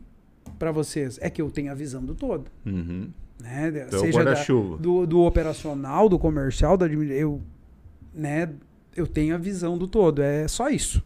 para 0.58 0.72
vocês? 0.72 1.18
É 1.20 1.28
que 1.28 1.42
eu 1.42 1.50
tenho 1.50 1.70
a 1.70 1.74
visão 1.74 2.02
do 2.02 2.14
todo. 2.14 2.46
Uhum. 2.64 3.08
Né? 3.42 3.84
Então, 3.86 4.00
Seja 4.00 4.24
da- 4.24 4.34
do, 4.80 5.06
do 5.06 5.20
operacional, 5.20 6.08
do 6.08 6.18
comercial, 6.18 6.76
da 6.76 6.86
eu, 6.86 7.40
né, 8.14 8.48
eu 8.98 9.06
tenho 9.06 9.34
a 9.34 9.38
visão 9.38 9.76
do 9.78 9.86
todo. 9.86 10.20
É 10.22 10.46
só 10.48 10.68
isso. 10.68 11.02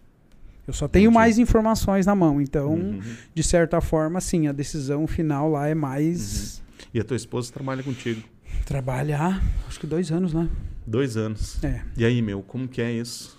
Eu 0.66 0.72
só 0.72 0.86
tenho 0.86 1.04
Entendi. 1.06 1.14
mais 1.14 1.38
informações 1.38 2.06
na 2.06 2.14
mão. 2.14 2.40
Então, 2.40 2.74
Uhum. 2.74 3.00
de 3.34 3.42
certa 3.42 3.80
forma, 3.80 4.20
sim, 4.20 4.46
a 4.46 4.52
decisão 4.52 5.06
final 5.06 5.50
lá 5.50 5.66
é 5.68 5.74
mais 5.74 6.62
E 6.94 7.00
a 7.00 7.04
tua 7.04 7.16
esposa 7.16 7.52
trabalha 7.52 7.82
contigo. 7.82 8.22
trabalhar, 8.64 9.42
acho 9.68 9.80
que 9.80 9.86
dois 9.86 10.10
anos, 10.12 10.32
né? 10.32 10.48
Dois 10.86 11.16
anos. 11.16 11.62
É. 11.64 11.80
E 11.96 12.04
aí, 12.04 12.22
meu, 12.22 12.42
como 12.42 12.68
que 12.68 12.80
é 12.80 12.92
isso? 12.92 13.36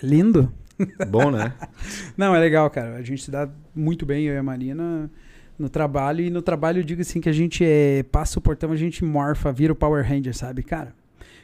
É 0.00 0.06
lindo. 0.06 0.52
Bom, 1.08 1.30
né? 1.30 1.52
Não, 2.16 2.34
é 2.34 2.40
legal, 2.40 2.68
cara. 2.68 2.96
A 2.96 3.02
gente 3.02 3.22
se 3.22 3.30
dá 3.30 3.48
muito 3.74 4.04
bem, 4.04 4.24
eu 4.26 4.34
e 4.34 4.36
a 4.38 4.42
Marina, 4.42 5.10
no 5.58 5.68
trabalho. 5.68 6.20
E 6.24 6.30
no 6.30 6.42
trabalho 6.42 6.80
eu 6.80 6.84
digo 6.84 7.00
assim 7.00 7.20
que 7.20 7.28
a 7.28 7.32
gente 7.32 7.64
é, 7.64 8.02
passa 8.02 8.38
o 8.38 8.42
portão, 8.42 8.72
a 8.72 8.76
gente 8.76 9.04
morfa, 9.04 9.52
vira 9.52 9.72
o 9.72 9.76
Power 9.76 10.04
Ranger, 10.06 10.36
sabe? 10.36 10.62
Cara, 10.62 10.92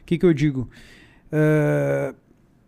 o 0.02 0.04
que, 0.04 0.18
que 0.18 0.26
eu 0.26 0.34
digo? 0.34 0.68
Ah, 1.32 2.14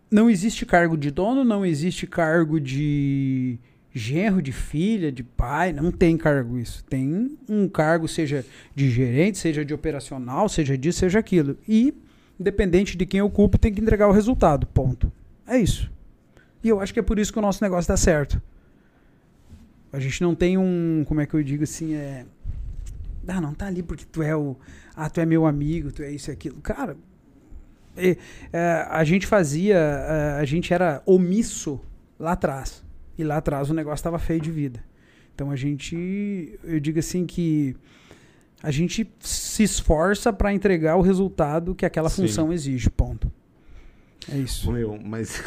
não 0.09 0.29
existe 0.29 0.65
cargo 0.65 0.95
de 0.95 1.09
dono, 1.09 1.43
não 1.43 1.65
existe 1.65 2.05
cargo 2.05 2.59
de 2.59 3.57
genro, 3.91 4.41
de 4.41 4.51
filha, 4.51 5.11
de 5.11 5.23
pai, 5.23 5.73
não 5.73 5.91
tem 5.91 6.17
cargo 6.17 6.57
isso. 6.57 6.83
Tem 6.85 7.37
um 7.49 7.67
cargo, 7.67 8.07
seja 8.07 8.45
de 8.75 8.89
gerente, 8.89 9.37
seja 9.37 9.63
de 9.65 9.73
operacional, 9.73 10.47
seja 10.49 10.77
disso, 10.77 10.99
seja 10.99 11.19
aquilo. 11.19 11.57
E, 11.67 11.93
independente 12.39 12.97
de 12.97 13.05
quem 13.05 13.21
ocupe, 13.21 13.57
tem 13.57 13.73
que 13.73 13.81
entregar 13.81 14.07
o 14.07 14.11
resultado. 14.11 14.67
Ponto. 14.67 15.11
É 15.47 15.57
isso. 15.57 15.91
E 16.63 16.69
eu 16.69 16.79
acho 16.79 16.93
que 16.93 16.99
é 16.99 17.03
por 17.03 17.19
isso 17.19 17.33
que 17.33 17.39
o 17.39 17.41
nosso 17.41 17.63
negócio 17.63 17.87
dá 17.87 17.97
certo. 17.97 18.41
A 19.91 19.99
gente 19.99 20.21
não 20.21 20.33
tem 20.33 20.57
um, 20.57 21.03
como 21.07 21.21
é 21.21 21.25
que 21.25 21.33
eu 21.35 21.43
digo 21.43 21.63
assim, 21.63 21.93
é. 21.93 22.25
Ah, 23.27 23.39
não 23.39 23.53
tá 23.53 23.67
ali 23.67 23.83
porque 23.83 24.05
tu 24.05 24.21
é 24.21 24.35
o. 24.35 24.55
Ah, 24.95 25.09
tu 25.09 25.19
é 25.21 25.25
meu 25.25 25.45
amigo, 25.45 25.91
tu 25.91 26.03
é 26.03 26.11
isso 26.11 26.29
e 26.29 26.33
aquilo. 26.33 26.57
Cara, 26.61 26.97
a 28.89 29.03
gente 29.03 29.27
fazia. 29.27 29.75
é, 29.75 30.39
a 30.39 30.45
gente 30.45 30.73
era 30.73 31.01
omisso 31.05 31.79
lá 32.19 32.33
atrás. 32.33 32.83
E 33.17 33.23
lá 33.23 33.37
atrás 33.37 33.69
o 33.69 33.73
negócio 33.73 33.95
estava 33.95 34.17
feio 34.17 34.41
de 34.41 34.51
vida. 34.51 34.83
Então 35.33 35.51
a 35.51 35.55
gente. 35.55 36.57
Eu 36.63 36.79
digo 36.79 36.99
assim 36.99 37.25
que. 37.25 37.75
A 38.61 38.71
gente 38.71 39.11
se 39.19 39.61
esforça 39.63 40.31
para 40.31 40.53
entregar 40.53 40.95
o 40.95 41.01
resultado 41.01 41.75
que 41.75 41.85
aquela 41.85 42.09
Sim. 42.09 42.23
função 42.23 42.53
exige. 42.53 42.89
Ponto. 42.89 43.31
É 44.31 44.37
isso. 44.37 44.71
Meu, 44.71 44.97
mas. 45.03 45.43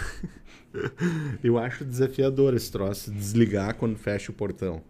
eu 1.43 1.59
acho 1.59 1.85
desafiador 1.85 2.55
esse 2.55 2.71
troço, 2.71 3.11
desligar 3.11 3.75
quando 3.75 3.97
fecha 3.97 4.31
o 4.31 4.35
portão. 4.35 4.83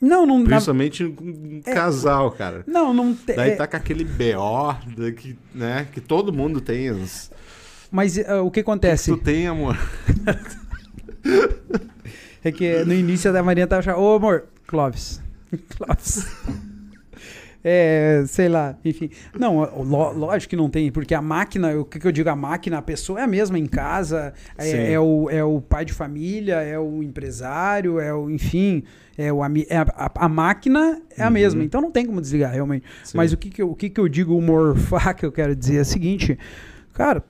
Não, 0.00 0.26
não. 0.26 0.44
Principalmente 0.44 1.04
um 1.04 1.62
casal, 1.64 2.30
cara. 2.30 2.62
Não, 2.66 2.92
não 2.92 3.14
tem. 3.14 3.36
Daí 3.36 3.56
tá 3.56 3.66
com 3.66 3.76
aquele 3.76 4.04
BO, 4.04 5.12
que, 5.16 5.38
né? 5.54 5.88
Que 5.92 6.00
todo 6.00 6.32
mundo 6.32 6.60
tem. 6.60 6.90
Os... 6.90 7.30
Mas 7.90 8.18
ah, 8.18 8.42
o 8.42 8.50
que 8.50 8.60
acontece? 8.60 9.10
Tu 9.10 9.16
tem, 9.18 9.46
amor. 9.46 9.78
É 12.44 12.52
que 12.52 12.84
no 12.84 12.94
início 12.94 13.32
da 13.32 13.42
Marinha 13.42 13.66
tava 13.66 13.80
achando, 13.80 13.98
ô 13.98 14.14
amor, 14.14 14.44
Clóvis. 14.68 15.20
Clóvis. 15.76 16.24
É, 17.68 18.22
sei 18.28 18.48
lá, 18.48 18.78
enfim. 18.84 19.10
Não, 19.36 19.58
lo- 19.82 20.12
lógico 20.12 20.50
que 20.50 20.56
não 20.56 20.70
tem, 20.70 20.92
porque 20.92 21.12
a 21.12 21.20
máquina, 21.20 21.76
o 21.76 21.84
que, 21.84 21.98
que 21.98 22.06
eu 22.06 22.12
digo, 22.12 22.28
a 22.30 22.36
máquina, 22.36 22.78
a 22.78 22.82
pessoa 22.82 23.18
é 23.18 23.22
a 23.24 23.26
mesma 23.26 23.58
em 23.58 23.66
casa, 23.66 24.32
Sim. 24.56 24.68
é, 24.68 24.92
é 24.92 25.00
o, 25.00 25.28
é 25.28 25.42
o 25.42 25.60
pai 25.60 25.84
de 25.84 25.92
família, 25.92 26.56
é 26.62 26.78
o 26.78 27.02
empresário, 27.02 27.98
é 27.98 28.14
o, 28.14 28.30
enfim, 28.30 28.84
é 29.18 29.32
o, 29.32 29.44
é 29.44 29.78
a, 29.78 30.12
a- 30.14 30.28
máquina 30.28 31.02
é 31.16 31.24
a 31.24 31.26
Uhum. 31.26 31.32
mesma, 31.32 31.64
então 31.64 31.80
não 31.80 31.90
tem 31.90 32.06
como 32.06 32.20
desligar, 32.20 32.52
realmente. 32.52 32.84
Sim. 33.02 33.16
Mas 33.16 33.32
o 33.32 33.36
que, 33.36 33.50
que, 33.50 33.60
eu, 33.60 33.68
o 33.72 33.74
que, 33.74 33.90
que 33.90 33.98
eu 34.00 34.06
digo, 34.08 34.36
o 34.38 34.40
morfar 34.40 35.12
que 35.18 35.26
eu 35.26 35.32
quero 35.32 35.56
dizer 35.56 35.78
é 35.78 35.80
o 35.80 35.84
seguinte, 35.84 36.38
cara, 36.92 37.24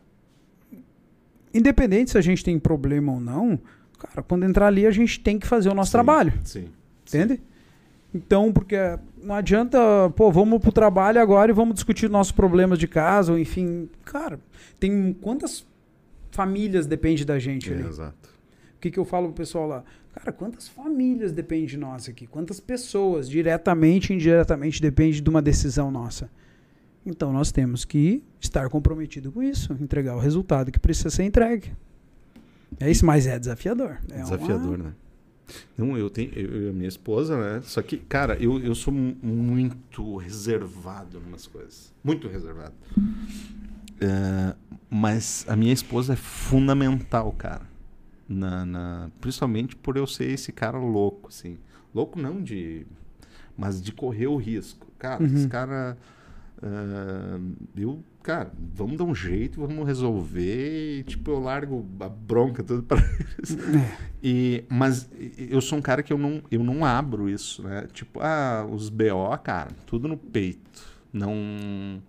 independente 1.55 2.11
se 2.11 2.18
a 2.18 2.20
gente 2.20 2.44
tem 2.44 2.59
problema 2.59 3.12
ou 3.12 3.20
não, 3.20 3.59
cara, 3.99 4.22
quando 4.22 4.44
entrar 4.44 4.66
ali 4.66 4.87
a 4.87 4.90
gente 4.90 5.18
tem 5.20 5.38
que 5.38 5.46
fazer 5.46 5.70
o 5.70 5.75
nosso 5.75 5.88
Sim, 5.90 5.92
trabalho, 5.92 6.33
Sim. 6.44 6.66
entende? 7.09 7.40
Então, 8.16 8.52
porque 8.52 8.76
não 9.22 9.35
adianta, 9.35 9.79
pô, 10.16 10.31
vamos 10.33 10.61
pro 10.61 10.72
trabalho 10.72 11.20
agora 11.20 11.50
e 11.50 11.55
vamos 11.55 11.74
discutir 11.74 12.09
nossos 12.09 12.33
problemas 12.33 12.79
de 12.79 12.88
casa, 12.88 13.33
ou 13.33 13.38
enfim, 13.38 13.88
cara, 14.05 14.40
tem 14.81 15.12
quantas 15.20 15.66
famílias 16.31 16.87
depende 16.87 17.24
da 17.24 17.38
gente 17.38 17.72
ali? 17.72 17.83
É, 17.83 17.87
exato. 17.87 18.31
O 18.76 18.81
que, 18.81 18.90
que 18.90 18.98
eu 18.98 19.05
falo 19.05 19.26
pro 19.29 19.35
pessoal 19.37 19.66
lá? 19.66 19.85
Cara, 20.14 20.33
quantas 20.33 20.66
famílias 20.68 21.31
depende 21.33 21.66
de 21.72 21.76
nós 21.76 22.09
aqui? 22.09 22.26
Quantas 22.26 22.59
pessoas, 22.59 23.29
diretamente 23.29 24.12
e 24.12 24.16
indiretamente, 24.16 24.81
depende 24.81 25.20
de 25.20 25.29
uma 25.29 25.42
decisão 25.42 25.90
nossa? 25.90 26.31
Então 27.05 27.33
nós 27.33 27.52
temos 27.52 27.85
que 27.85 28.22
estar 28.40 28.68
comprometido 28.68 29.31
com 29.31 29.42
isso, 29.42 29.72
entregar 29.81 30.16
o 30.16 30.18
resultado 30.18 30.72
que 30.72 30.79
precisa 30.79 31.11
ser 31.11 31.24
entregue. 31.24 31.72
É 32.81 32.90
isso, 32.90 33.05
mas 33.07 33.26
é 33.26 33.38
desafiador. 33.38 33.98
É 34.11 34.22
Desafiador, 34.22 34.74
uma- 34.79 34.85
né? 34.85 34.92
Não, 35.79 35.97
eu 35.97 36.11
tenho. 36.11 36.33
Eu, 36.35 36.73
minha 36.75 36.89
esposa, 36.89 37.37
né? 37.37 37.61
Só 37.65 37.81
que, 37.83 37.97
cara, 37.99 38.37
eu, 38.43 38.59
eu 38.61 38.75
sou 38.75 38.93
mu- 38.93 39.17
muito 39.23 40.17
reservado 40.17 41.19
em 41.19 41.29
umas 41.29 41.47
coisas. 41.47 41.93
Muito 42.03 42.27
reservado. 42.29 42.75
É, 44.01 44.55
mas 44.91 45.45
a 45.49 45.57
minha 45.57 45.73
esposa 45.73 46.13
é 46.13 46.17
fundamental, 46.17 47.33
cara. 47.33 47.63
Na, 48.29 48.65
na- 48.67 49.11
principalmente 49.21 49.77
por 49.77 49.97
eu 49.97 50.07
ser 50.07 50.31
esse 50.31 50.53
cara 50.53 50.79
louco, 50.79 51.29
assim. 51.29 51.59
Louco 51.95 52.19
não 52.21 52.43
de 52.43 52.87
mas 53.57 53.81
de 53.81 53.93
correr 53.93 54.27
o 54.27 54.37
risco. 54.37 54.87
Cara, 54.99 55.23
Uhum. 55.23 55.35
esse 55.35 55.49
cara. 55.49 55.97
ah, 56.63 57.39
eu, 57.77 58.03
cara, 58.27 58.51
vamos 58.75 58.97
dar 58.97 59.05
um 59.05 59.15
jeito, 59.15 59.61
vamos 59.61 59.87
resolver. 59.87 60.99
E, 60.99 61.05
tipo, 61.05 61.31
eu 61.31 61.39
largo 61.39 61.87
a 62.01 62.09
bronca 62.09 62.61
toda 62.61 62.83
pra 62.83 62.99
eles. 63.39 63.57
E, 64.21 64.65
mas 64.69 65.09
eu 65.39 65.61
sou 65.61 65.79
um 65.79 65.83
cara 65.83 66.03
que 66.03 66.12
eu 66.12 66.19
não, 66.19 66.43
eu 66.51 66.65
não 66.65 66.85
abro 66.85 67.29
isso, 67.29 67.62
né? 67.62 67.87
Tipo, 67.93 68.19
ah, 68.21 68.67
os 68.69 68.89
BO, 68.89 69.39
cara, 69.45 69.71
tudo 69.87 70.09
no 70.09 70.17
peito. 70.17 70.83
Não. 71.12 72.03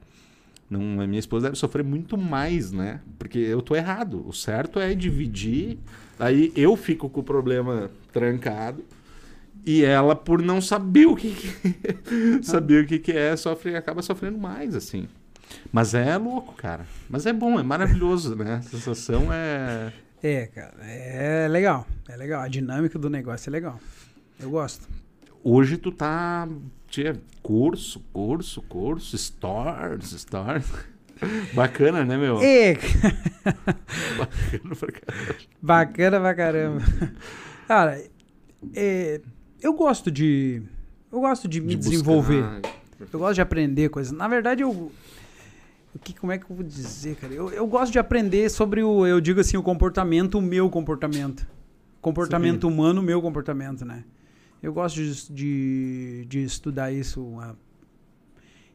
Não, 0.67 0.99
a 0.99 1.07
minha 1.07 1.19
esposa 1.19 1.45
deve 1.45 1.55
sofrer 1.57 1.83
muito 1.83 2.17
mais, 2.17 2.71
né? 2.71 2.99
Porque 3.19 3.37
eu 3.37 3.61
tô 3.61 3.75
errado. 3.75 4.27
O 4.27 4.33
certo 4.33 4.79
é 4.79 4.95
dividir. 4.95 5.77
Aí 6.19 6.51
eu 6.55 6.75
fico 6.75 7.07
com 7.09 7.21
o 7.21 7.23
problema 7.23 7.91
trancado. 8.11 8.83
E 9.63 9.83
ela, 9.83 10.15
por 10.15 10.41
não 10.41 10.59
saber 10.61 11.05
o 11.05 11.15
que, 11.15 11.31
que 11.31 12.41
saber 12.43 12.83
o 12.83 12.87
que, 12.87 12.97
que 12.99 13.11
é, 13.11 13.35
sofre, 13.37 13.75
acaba 13.75 14.01
sofrendo 14.01 14.37
mais, 14.37 14.75
assim. 14.75 15.07
Mas 15.71 15.93
é 15.93 16.17
louco, 16.17 16.53
cara. 16.55 16.85
Mas 17.09 17.25
é 17.25 17.33
bom, 17.33 17.59
é 17.59 17.63
maravilhoso, 17.63 18.35
né? 18.35 18.55
A 18.55 18.61
sensação 18.61 19.27
é. 19.31 19.91
É, 20.23 20.47
cara, 20.47 20.73
é 20.81 21.47
legal. 21.47 21.85
É 22.09 22.15
legal. 22.15 22.41
A 22.41 22.47
dinâmica 22.47 22.97
do 22.97 23.09
negócio 23.09 23.49
é 23.49 23.51
legal. 23.51 23.79
Eu 24.39 24.49
gosto. 24.49 24.87
Hoje 25.43 25.77
tu 25.77 25.91
tá. 25.91 26.47
Tia, 26.89 27.19
curso, 27.43 27.99
curso, 28.13 28.61
curso, 28.63 29.17
stores, 29.17 30.09
stores. 30.11 30.65
Bacana, 31.53 32.05
né, 32.05 32.15
meu? 32.17 32.39
É, 32.41 32.75
Bacana 34.17 34.75
pra 34.75 34.91
caramba. 34.91 35.35
bacana 35.61 36.19
pra 36.19 36.35
caramba. 36.35 36.81
Cara, 37.67 38.03
é, 38.75 39.21
eu 39.61 39.73
gosto 39.73 40.09
de. 40.11 40.61
Eu 41.11 41.19
gosto 41.21 41.47
de 41.47 41.59
me 41.61 41.69
De 41.69 41.77
buscar- 41.77 41.91
desenvolver. 41.91 42.43
Eu 43.11 43.19
gosto 43.19 43.35
de 43.35 43.41
aprender 43.41 43.89
coisas. 43.89 44.11
Na 44.11 44.27
verdade, 44.27 44.61
eu. 44.63 44.91
Que, 46.01 46.13
como 46.13 46.31
é 46.31 46.37
que 46.37 46.49
eu 46.49 46.55
vou 46.55 46.65
dizer, 46.65 47.15
cara? 47.15 47.33
Eu, 47.33 47.49
eu 47.49 47.65
gosto 47.65 47.91
de 47.91 47.99
aprender 47.99 48.49
sobre 48.49 48.83
o. 48.83 49.05
Eu 49.05 49.19
digo 49.19 49.39
assim, 49.39 49.57
o 49.57 49.63
comportamento, 49.63 50.37
o 50.37 50.41
meu 50.41 50.69
comportamento. 50.69 51.47
Comportamento 52.01 52.67
humano, 52.67 53.01
o 53.01 53.03
meu 53.03 53.21
comportamento, 53.21 53.83
né? 53.83 54.03
Eu 54.61 54.73
gosto 54.73 54.95
de, 54.95 55.33
de, 55.33 56.25
de 56.27 56.43
estudar 56.43 56.91
isso. 56.91 57.37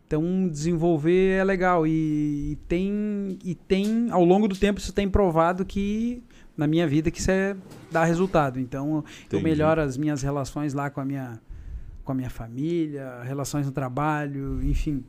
Então, 0.07 0.49
desenvolver 0.49 1.39
é 1.39 1.45
legal. 1.45 1.87
E, 1.87 2.53
e 2.53 2.59
tem, 2.69 3.39
e 3.45 3.55
tem, 3.55 4.11
ao 4.11 4.25
longo 4.25 4.47
do 4.47 4.57
tempo, 4.57 4.79
isso 4.79 4.93
tem 4.93 5.09
provado 5.09 5.65
que, 5.65 6.23
na 6.57 6.67
minha 6.67 6.87
vida, 6.87 7.11
que 7.11 7.19
isso 7.19 7.31
é, 7.31 7.57
dá 7.91 8.05
resultado. 8.05 8.61
Então, 8.61 8.97
eu 8.97 9.39
Entendi. 9.39 9.45
melhoro 9.45 9.81
as 9.81 9.97
minhas 9.97 10.23
relações 10.23 10.75
lá 10.75 10.91
com 10.91 11.01
a 11.01 11.05
minha, 11.05 11.41
com 12.05 12.13
a 12.13 12.15
minha 12.15 12.31
família, 12.31 13.23
relações 13.23 13.67
no 13.67 13.73
trabalho, 13.73 14.63
enfim. 14.63 15.05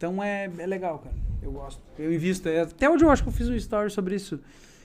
Então 0.00 0.22
é, 0.22 0.50
é 0.56 0.66
legal, 0.66 0.98
cara. 0.98 1.14
Eu 1.42 1.52
gosto. 1.52 1.78
Eu 1.98 2.10
invisto. 2.10 2.48
é, 2.48 2.62
Até 2.62 2.88
hoje 2.88 3.04
eu 3.04 3.10
acho 3.10 3.22
que 3.22 3.28
eu 3.28 3.32
fiz 3.34 3.50
um 3.50 3.54
story 3.54 3.90
sobre 3.90 4.14
isso. 4.14 4.40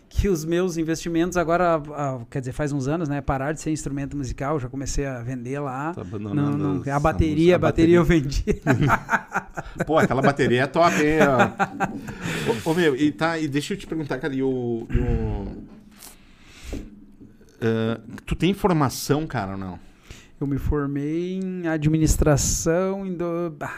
Que 0.09 0.27
os 0.27 0.43
meus 0.43 0.75
investimentos 0.75 1.37
agora, 1.37 1.81
ah, 1.93 2.19
quer 2.29 2.41
dizer, 2.41 2.51
faz 2.51 2.73
uns 2.73 2.85
anos, 2.89 3.07
né? 3.07 3.21
Parar 3.21 3.53
de 3.53 3.61
ser 3.61 3.71
instrumento 3.71 4.17
musical, 4.17 4.59
já 4.59 4.67
comecei 4.67 5.05
a 5.05 5.21
vender 5.23 5.57
lá. 5.59 5.93
Tá 5.93 6.01
Não, 6.03 6.07
abandonando 6.09 6.83
não, 6.85 6.93
a 6.93 6.99
bateria, 6.99 7.55
a 7.55 7.59
bateria 7.59 7.95
eu 7.95 8.03
vendi. 8.03 8.43
Pô, 9.87 9.97
aquela 9.97 10.21
bateria 10.21 10.63
é 10.63 10.67
top, 10.67 10.93
hein? 11.01 11.19
ô, 12.65 12.71
ô, 12.71 12.73
meu, 12.73 12.93
e, 12.93 13.09
tá, 13.09 13.39
e 13.39 13.47
deixa 13.47 13.73
eu 13.73 13.77
te 13.77 13.87
perguntar, 13.87 14.19
cara, 14.19 14.35
e 14.35 14.43
o. 14.43 14.85
e 14.89 14.97
o- 14.99 15.63
Ah, 17.61 18.01
tu 18.25 18.35
tem 18.35 18.53
formação, 18.53 19.25
cara, 19.25 19.53
ou 19.53 19.57
não? 19.57 19.79
eu 20.41 20.45
me 20.45 20.57
formei 20.57 21.39
em 21.41 21.65
administração 21.69 23.05
em 23.07 23.13
do... 23.15 23.55
Ah, 23.61 23.73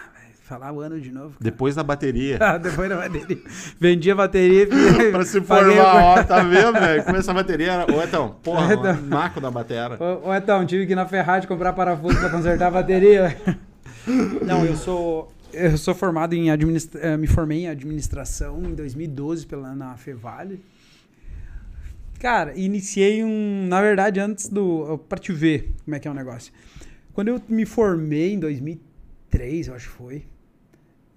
falar 0.48 0.72
o 0.72 0.80
ano 0.80 1.00
de 1.00 1.12
novo. 1.12 1.32
cara. 1.32 1.40
Depois 1.42 1.76
da 1.76 1.84
bateria. 1.84 2.38
Ah, 2.42 2.58
depois 2.58 2.90
da 2.90 2.96
bateria. 2.98 3.38
Vendi 3.80 4.10
a 4.12 4.16
bateria. 4.16 4.68
pra 5.12 5.26
se 5.26 5.42
formar, 5.42 5.96
ó, 6.04 6.24
tá 6.26 6.42
vendo, 6.44 6.74
velho? 6.80 7.04
Começa 7.04 7.32
a 7.32 7.34
bateria. 7.34 7.72
era- 7.74 7.94
Ô, 7.94 8.02
então, 8.02 8.36
porra, 8.42 8.74
Então. 8.74 8.94
o 8.96 9.02
naco 9.02 9.42
da 9.42 9.52
bateria. 9.52 9.98
Ô, 10.00 10.30
ô, 10.30 10.34
então, 10.36 10.66
tive 10.66 10.86
que 10.86 10.94
ir 10.94 10.96
na 10.96 11.06
Ferrari 11.06 11.46
comprar 11.48 11.74
parafuso 11.74 12.18
pra 12.20 12.30
consertar 12.30 12.68
a 12.68 12.72
bateria. 12.72 13.36
Não, 14.46 14.66
eu 14.66 14.76
sou 14.76 15.32
eu 15.54 15.78
sou 15.78 15.96
formado 15.96 16.34
em 16.34 16.52
administra... 16.52 17.00
eh, 17.02 17.18
me 17.18 17.26
formei 17.26 17.60
em 17.64 17.68
administração 17.70 18.62
em 18.64 18.76
2012 18.76 19.46
pela 19.48 19.74
na 19.74 19.96
Fevale. 19.98 20.62
Cara, 22.20 22.54
iniciei 22.56 23.24
um, 23.24 23.66
na 23.68 23.82
verdade, 23.82 24.20
antes 24.20 24.50
do 24.50 24.98
para 25.10 25.20
te 25.20 25.32
ver 25.32 25.72
como 25.86 25.96
é 25.96 26.00
que 26.00 26.08
é 26.08 26.12
o 26.12 26.14
negócio. 26.14 26.52
Quando 27.14 27.30
eu 27.30 27.42
me 27.48 27.66
formei 27.66 28.34
em 28.34 28.40
2003, 28.40 29.68
eu 29.68 29.76
acho 29.76 29.88
que 29.90 29.96
foi, 29.96 30.26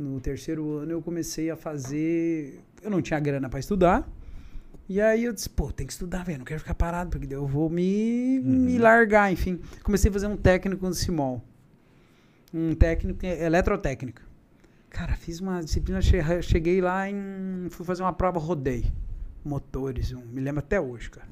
no 0.01 0.21
terceiro 0.21 0.79
ano 0.79 0.93
eu 0.93 1.03
comecei 1.03 1.51
a 1.51 1.57
fazer, 1.57 2.61
eu 2.83 2.91
não 2.91 3.03
tinha 3.03 3.21
grana 3.21 3.49
para 3.49 3.61
estudar. 3.61 4.09
E 4.89 5.01
aí 5.01 5.25
eu 5.25 5.33
disse, 5.33 5.49
pô, 5.49 5.71
tem 5.71 5.87
que 5.87 5.93
estudar, 5.93 6.25
velho, 6.25 6.39
não 6.39 6.45
quero 6.45 6.59
ficar 6.59 6.75
parado, 6.75 7.11
porque 7.11 7.27
daí 7.27 7.37
eu 7.37 7.47
vou 7.47 7.71
me, 7.71 8.41
me 8.41 8.77
largar, 8.79 9.33
enfim. 9.33 9.61
Comecei 9.85 10.11
a 10.11 10.13
fazer 10.13 10.27
um 10.27 10.37
técnico 10.37 10.85
no 10.85 10.93
CIMOL. 10.95 11.41
Um 12.53 12.75
técnico 12.75 13.25
em 13.25 13.29
eletrotécnica. 13.29 14.23
Cara, 14.89 15.15
fiz 15.15 15.39
uma 15.39 15.63
disciplina, 15.63 16.01
che- 16.03 16.43
cheguei 16.43 16.81
lá 16.81 17.09
em. 17.09 17.69
Fui 17.71 17.87
fazer 17.87 18.03
uma 18.03 18.13
prova, 18.13 18.41
rodei. 18.41 18.91
Motores, 19.45 20.13
um, 20.13 20.23
me 20.27 20.41
lembro 20.41 20.59
até 20.59 20.81
hoje, 20.81 21.09
cara. 21.11 21.29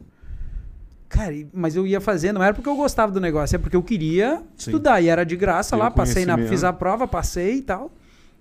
Cara, 1.08 1.34
mas 1.52 1.74
eu 1.74 1.84
ia 1.84 2.00
fazer, 2.00 2.30
não 2.32 2.42
era 2.42 2.54
porque 2.54 2.68
eu 2.68 2.76
gostava 2.76 3.10
do 3.10 3.20
negócio, 3.20 3.56
é 3.56 3.58
porque 3.58 3.74
eu 3.74 3.82
queria 3.82 4.36
Sim. 4.56 4.70
estudar. 4.70 5.00
E 5.00 5.08
era 5.08 5.24
de 5.24 5.34
graça 5.36 5.74
lá, 5.74 5.90
passei 5.90 6.24
na, 6.24 6.38
fiz 6.38 6.62
a 6.62 6.72
prova, 6.72 7.08
passei 7.08 7.56
e 7.56 7.62
tal. 7.62 7.90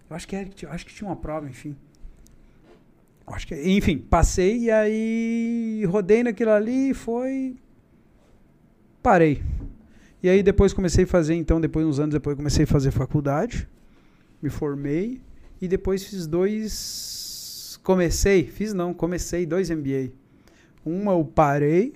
Eu 0.09 0.15
acho 0.15 0.27
que, 0.27 0.35
era, 0.35 0.49
eu 0.61 0.71
acho 0.71 0.85
que 0.85 0.93
tinha 0.93 1.09
uma 1.09 1.15
prova, 1.15 1.49
enfim. 1.49 1.75
Eu 3.27 3.33
Acho 3.33 3.45
que, 3.45 3.55
enfim, 3.55 3.97
passei 3.97 4.57
e 4.57 4.71
aí 4.71 5.85
rodei 5.85 6.23
naquilo 6.23 6.51
ali 6.51 6.91
e 6.91 6.93
foi. 6.93 7.57
Parei. 9.03 9.43
E 10.23 10.29
aí 10.29 10.41
depois 10.41 10.73
comecei 10.73 11.03
a 11.03 11.07
fazer, 11.07 11.35
então, 11.35 11.59
depois, 11.59 11.85
uns 11.85 11.99
anos 11.99 12.13
depois, 12.13 12.35
comecei 12.35 12.63
a 12.63 12.67
fazer 12.67 12.91
faculdade. 12.91 13.67
Me 14.41 14.49
formei. 14.49 15.21
E 15.61 15.67
depois 15.67 16.03
fiz 16.03 16.25
dois. 16.25 17.79
Comecei, 17.83 18.45
fiz 18.45 18.73
não, 18.73 18.93
comecei 18.93 19.45
dois 19.45 19.69
MBA. 19.69 20.11
Uma 20.85 21.11
eu 21.13 21.25
parei. 21.25 21.93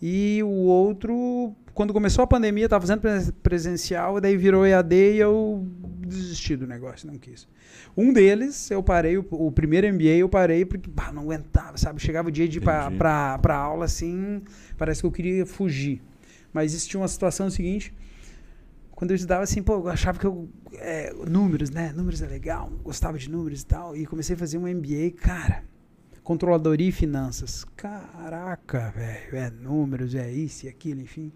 E 0.00 0.42
o 0.42 0.48
outro, 0.48 1.54
quando 1.74 1.92
começou 1.92 2.22
a 2.22 2.26
pandemia, 2.26 2.64
estava 2.66 2.82
fazendo 2.86 3.00
pres- 3.00 3.30
presencial, 3.42 4.20
daí 4.20 4.36
virou 4.36 4.66
EAD 4.66 4.94
e 4.94 5.18
eu 5.18 5.66
desisti 6.06 6.56
do 6.56 6.66
negócio, 6.66 7.06
não 7.06 7.18
quis. 7.18 7.48
Um 7.96 8.12
deles, 8.12 8.70
eu 8.70 8.82
parei, 8.82 9.16
o, 9.18 9.26
o 9.30 9.50
primeiro 9.52 9.86
MBA 9.92 10.16
eu 10.18 10.28
parei 10.28 10.64
porque 10.64 10.90
bah, 10.90 11.12
não 11.12 11.22
aguentava, 11.22 11.76
sabe? 11.78 12.00
Chegava 12.00 12.28
o 12.28 12.32
dia 12.32 12.46
de 12.48 12.58
ir 12.58 12.60
pra 12.62 13.56
aula 13.56 13.84
assim, 13.86 14.42
parece 14.76 15.00
que 15.00 15.06
eu 15.06 15.12
queria 15.12 15.46
fugir. 15.46 16.02
Mas 16.52 16.72
existia 16.72 17.00
uma 17.00 17.08
situação 17.08 17.48
seguinte, 17.50 17.94
quando 18.90 19.10
eu 19.12 19.14
estudava 19.14 19.42
assim, 19.42 19.62
pô, 19.62 19.74
eu 19.74 19.88
achava 19.88 20.18
que 20.18 20.26
eu. 20.26 20.48
é, 20.74 21.12
números, 21.28 21.70
né? 21.70 21.92
Números 21.96 22.20
é 22.22 22.26
legal, 22.26 22.70
gostava 22.84 23.16
de 23.18 23.30
números 23.30 23.62
e 23.62 23.66
tal. 23.66 23.96
E 23.96 24.04
comecei 24.06 24.36
a 24.36 24.38
fazer 24.38 24.58
um 24.58 24.66
MBA, 24.68 25.12
cara. 25.16 25.64
Controladoria 26.22 26.88
e 26.88 26.92
finanças. 26.92 27.64
Caraca, 27.74 28.92
velho. 28.94 29.34
É 29.36 29.50
números, 29.50 30.14
é 30.14 30.30
isso 30.30 30.66
e 30.66 30.68
aquilo, 30.68 31.00
enfim. 31.00 31.32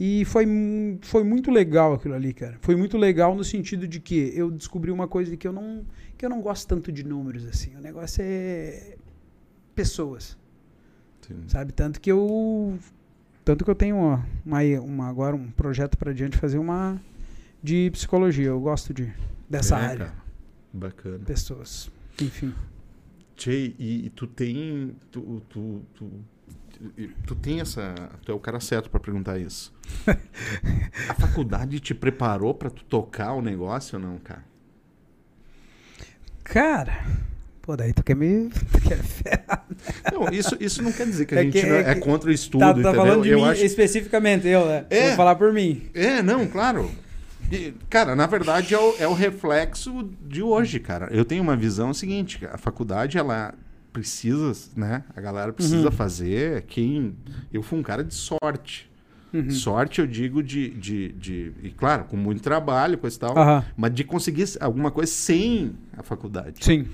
E 0.00 0.24
foi, 0.24 0.46
foi 1.02 1.24
muito 1.24 1.50
legal 1.50 1.94
aquilo 1.94 2.14
ali, 2.14 2.32
cara. 2.32 2.56
Foi 2.60 2.76
muito 2.76 2.96
legal 2.96 3.34
no 3.34 3.42
sentido 3.42 3.86
de 3.88 3.98
que 3.98 4.32
eu 4.34 4.50
descobri 4.50 4.90
uma 4.92 5.08
coisa 5.08 5.30
de 5.30 5.36
que 5.36 5.46
eu 5.48 5.52
não, 5.52 5.84
que 6.16 6.24
eu 6.24 6.30
não 6.30 6.40
gosto 6.40 6.68
tanto 6.68 6.92
de 6.92 7.02
números, 7.04 7.44
assim. 7.46 7.74
O 7.74 7.80
negócio 7.80 8.22
é 8.24 8.96
pessoas 9.74 10.36
Sim. 11.26 11.44
sabe? 11.48 11.72
Tanto 11.72 12.00
que 12.00 12.10
eu 12.10 12.78
tanto 13.44 13.64
que 13.64 13.70
eu 13.70 13.74
tenho 13.74 13.96
uma, 13.96 14.26
uma, 14.44 14.60
uma- 14.80 15.08
agora 15.08 15.34
um 15.34 15.50
projeto 15.50 15.96
para 15.96 16.12
diante 16.12 16.36
fazer 16.36 16.58
uma 16.58 17.00
de 17.62 17.90
psicologia. 17.90 18.46
Eu 18.46 18.60
gosto 18.60 18.92
de 18.94 19.12
dessa 19.50 19.78
É, 19.78 19.82
área, 19.84 19.98
cara. 20.06 20.14
Bacana. 20.72 21.18
pessoas. 21.24 21.90
Enfim. 22.20 22.52
Tchê, 23.36 23.74
e, 23.78 24.06
e 24.06 24.10
tu 24.10 24.26
tem. 24.26 24.94
Tu, 25.10 25.42
tu, 25.48 25.82
tu, 25.94 26.10
tu- 27.26 27.34
tem 27.34 27.60
essa. 27.60 27.94
Tu 28.24 28.32
é 28.32 28.34
o 28.34 28.38
cara 28.38 28.60
certo 28.60 28.88
pra 28.90 29.00
perguntar 29.00 29.38
isso. 29.38 29.72
A 31.08 31.14
faculdade 31.14 31.80
te 31.80 31.94
preparou 31.94 32.54
pra 32.54 32.70
tu 32.70 32.84
tocar 32.84 33.32
o 33.32 33.42
negócio 33.42 33.98
ou 33.98 34.04
não, 34.04 34.18
cara? 34.18 34.44
Cara, 36.44 37.04
pô, 37.60 37.76
daí 37.76 37.92
tu 37.92 38.02
quer 38.02 38.16
me 38.16 38.48
tu 38.72 38.80
quer 38.80 38.98
ferrar. 39.02 39.66
Não, 40.12 40.28
isso, 40.32 40.56
isso 40.60 40.82
não 40.82 40.92
quer 40.92 41.06
dizer 41.06 41.26
que 41.26 41.34
a 41.34 41.38
É 41.40 41.42
gente 41.42 41.52
que- 41.60 41.66
é, 41.66 41.90
é 41.90 41.94
contra 41.96 42.30
o 42.30 42.32
estudo, 42.32 42.60
Tá, 42.60 42.74
tá 42.74 42.94
falando 42.94 43.22
de 43.22 43.30
eu 43.30 43.38
mim 43.38 43.44
acho 43.44 43.64
especificamente, 43.64 44.46
eu, 44.48 44.66
né? 44.66 44.86
É. 44.90 45.08
Vou 45.08 45.16
falar 45.16 45.34
por 45.36 45.52
mim. 45.52 45.88
É, 45.94 46.22
não, 46.22 46.46
claro. 46.46 46.90
E, 47.52 47.72
cara, 47.88 48.14
na 48.16 48.26
verdade 48.26 48.74
é 48.74 48.78
o, 48.78 48.94
é 48.98 49.06
o 49.08 49.14
reflexo 49.14 50.10
de 50.26 50.42
hoje, 50.42 50.80
cara. 50.80 51.08
Eu 51.10 51.24
tenho 51.24 51.42
uma 51.42 51.56
visão 51.56 51.92
seguinte, 51.94 52.44
a 52.50 52.58
faculdade 52.58 53.16
ela 53.18 53.54
precisa, 54.00 54.70
né? 54.76 55.04
A 55.14 55.20
galera 55.20 55.52
precisa 55.52 55.86
Uhum. 55.86 55.92
fazer. 55.92 56.62
Quem 56.62 57.14
eu 57.52 57.62
fui 57.62 57.78
um 57.78 57.82
cara 57.82 58.02
de 58.04 58.14
sorte, 58.14 58.88
Uhum. 59.30 59.50
Sorte, 59.50 60.00
eu 60.00 60.06
digo, 60.06 60.42
de, 60.42 60.70
de, 60.70 61.12
de. 61.12 61.52
E 61.62 61.68
claro, 61.70 62.04
com 62.04 62.16
muito 62.16 62.42
trabalho, 62.42 62.96
coisa 62.96 63.14
e 63.14 63.20
tal. 63.20 63.36
Aham. 63.36 63.62
Mas 63.76 63.92
de 63.94 64.02
conseguir 64.02 64.46
alguma 64.58 64.90
coisa 64.90 65.12
sem 65.12 65.74
a 65.94 66.02
faculdade. 66.02 66.64
Sim. 66.64 66.86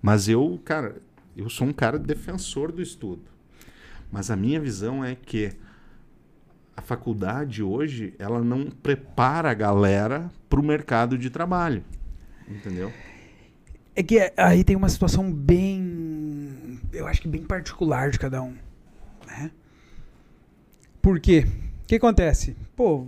Mas 0.00 0.26
eu, 0.26 0.58
cara, 0.64 0.96
eu 1.36 1.50
sou 1.50 1.66
um 1.66 1.72
cara 1.72 1.98
defensor 1.98 2.72
do 2.72 2.80
estudo. 2.80 3.20
Mas 4.10 4.30
a 4.30 4.36
minha 4.36 4.58
visão 4.58 5.04
é 5.04 5.14
que 5.14 5.52
a 6.74 6.80
faculdade 6.80 7.62
hoje, 7.62 8.14
ela 8.18 8.42
não 8.42 8.70
prepara 8.70 9.50
a 9.50 9.54
galera 9.54 10.30
para 10.48 10.58
o 10.60 10.64
mercado 10.64 11.18
de 11.18 11.28
trabalho. 11.28 11.84
Entendeu? 12.48 12.90
É 13.94 14.02
que 14.02 14.18
é- 14.18 14.32
aí 14.38 14.64
tem 14.64 14.76
uma 14.76 14.88
situação 14.88 15.30
bem. 15.30 16.00
Eu 16.92 17.06
acho 17.06 17.22
que 17.22 17.28
bem 17.28 17.42
particular 17.42 18.10
de 18.10 18.18
cada 18.18 18.42
um. 18.42 18.54
Né? 19.26 19.50
Por 21.00 21.18
quê? 21.18 21.46
O 21.82 21.86
que 21.86 21.96
acontece? 21.96 22.56
Pô, 22.76 23.06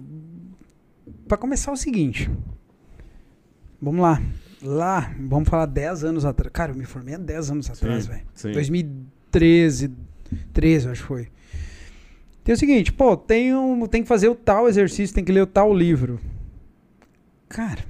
pra 1.29 1.37
começar 1.37 1.71
é 1.71 1.75
o 1.75 1.77
seguinte. 1.77 2.31
Vamos 3.81 4.01
lá. 4.01 4.21
Lá, 4.63 5.15
vamos 5.21 5.49
falar 5.49 5.67
10 5.67 6.05
anos 6.05 6.25
atrás. 6.25 6.51
Cara, 6.53 6.73
eu 6.73 6.77
me 6.77 6.87
formei 6.87 7.15
há 7.15 7.19
10 7.19 7.51
anos 7.51 7.71
atrás, 7.71 8.07
velho. 8.07 8.23
sim. 8.35 8.53
2013, 8.53 9.93
13, 10.53 10.87
eu 10.87 10.93
acho 10.93 11.03
que 11.03 11.09
foi. 11.09 11.29
Tem 12.43 12.55
o 12.55 12.59
seguinte, 12.59 12.93
pô, 12.93 13.17
tem, 13.17 13.55
um, 13.55 13.87
tem 13.87 14.03
que 14.03 14.09
fazer 14.09 14.29
o 14.29 14.35
tal 14.35 14.69
exercício, 14.69 15.15
tem 15.15 15.25
que 15.25 15.33
ler 15.33 15.43
o 15.43 15.47
tal 15.47 15.75
livro. 15.75 16.19
Cara, 17.49 17.85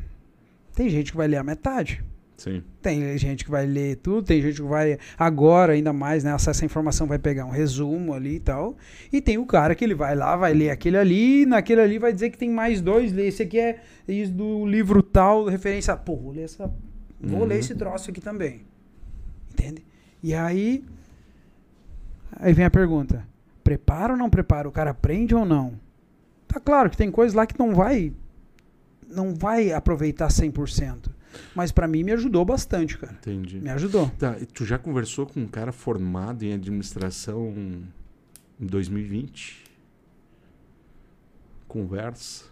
tem 0.74 0.88
gente 0.88 1.12
que 1.12 1.16
vai 1.16 1.28
ler 1.28 1.36
a 1.36 1.44
metade. 1.44 2.04
Sim. 2.36 2.62
Tem 2.82 3.16
gente 3.16 3.44
que 3.44 3.50
vai 3.50 3.64
ler 3.64 3.96
tudo, 3.96 4.26
tem 4.26 4.42
gente 4.42 4.56
que 4.56 4.68
vai 4.68 4.98
agora 5.16 5.72
ainda 5.74 5.92
mais, 5.92 6.24
né, 6.24 6.32
acessa 6.32 6.64
a 6.64 6.66
informação, 6.66 7.06
vai 7.06 7.18
pegar 7.18 7.44
um 7.44 7.50
resumo 7.50 8.12
ali 8.12 8.36
e 8.36 8.40
tal. 8.40 8.76
E 9.12 9.20
tem 9.20 9.38
o 9.38 9.46
cara 9.46 9.74
que 9.74 9.84
ele 9.84 9.94
vai 9.94 10.14
lá, 10.16 10.36
vai 10.36 10.52
ler 10.52 10.70
aquele 10.70 10.96
ali, 10.96 11.42
e 11.42 11.46
naquele 11.46 11.80
ali 11.80 11.98
vai 11.98 12.12
dizer 12.12 12.30
que 12.30 12.38
tem 12.38 12.50
mais 12.50 12.80
dois, 12.80 13.12
lê 13.12 13.28
esse 13.28 13.42
aqui 13.42 13.58
é 13.60 13.80
isso 14.08 14.32
do 14.32 14.66
livro 14.66 15.02
tal, 15.02 15.46
referência, 15.46 15.96
pô, 15.96 16.16
vou 16.16 16.32
ler 16.32 16.42
essa, 16.42 16.66
vou 17.20 17.40
Uhum. 17.40 17.46
ler 17.46 17.60
esse 17.60 17.74
troço 17.74 18.10
aqui 18.10 18.20
também. 18.20 18.62
Entende? 19.52 19.84
E 20.22 20.34
aí 20.34 20.84
aí 22.32 22.52
vem 22.52 22.64
a 22.64 22.70
pergunta: 22.70 23.24
prepara 23.62 24.12
ou 24.12 24.18
não 24.18 24.28
prepara? 24.28 24.68
O 24.68 24.72
cara 24.72 24.90
aprende 24.90 25.34
ou 25.34 25.44
não? 25.44 25.74
Tá 26.48 26.58
claro 26.58 26.90
que 26.90 26.96
tem 26.96 27.10
coisas 27.10 27.34
lá 27.34 27.46
que 27.46 27.58
não 27.58 27.74
vai 27.74 28.12
não 29.08 29.32
vai 29.32 29.70
aproveitar 29.72 30.28
100%. 30.28 31.13
Mas 31.54 31.72
pra 31.72 31.86
mim 31.86 32.02
me 32.02 32.12
ajudou 32.12 32.44
bastante, 32.44 32.98
cara. 32.98 33.12
Entendi. 33.12 33.60
Me 33.60 33.70
ajudou. 33.70 34.10
Tá, 34.18 34.36
e 34.40 34.46
tu 34.46 34.64
já 34.64 34.78
conversou 34.78 35.26
com 35.26 35.40
um 35.40 35.46
cara 35.46 35.72
formado 35.72 36.44
em 36.44 36.52
administração 36.52 37.52
em 38.60 38.66
2020? 38.66 39.64
Conversa. 41.68 42.44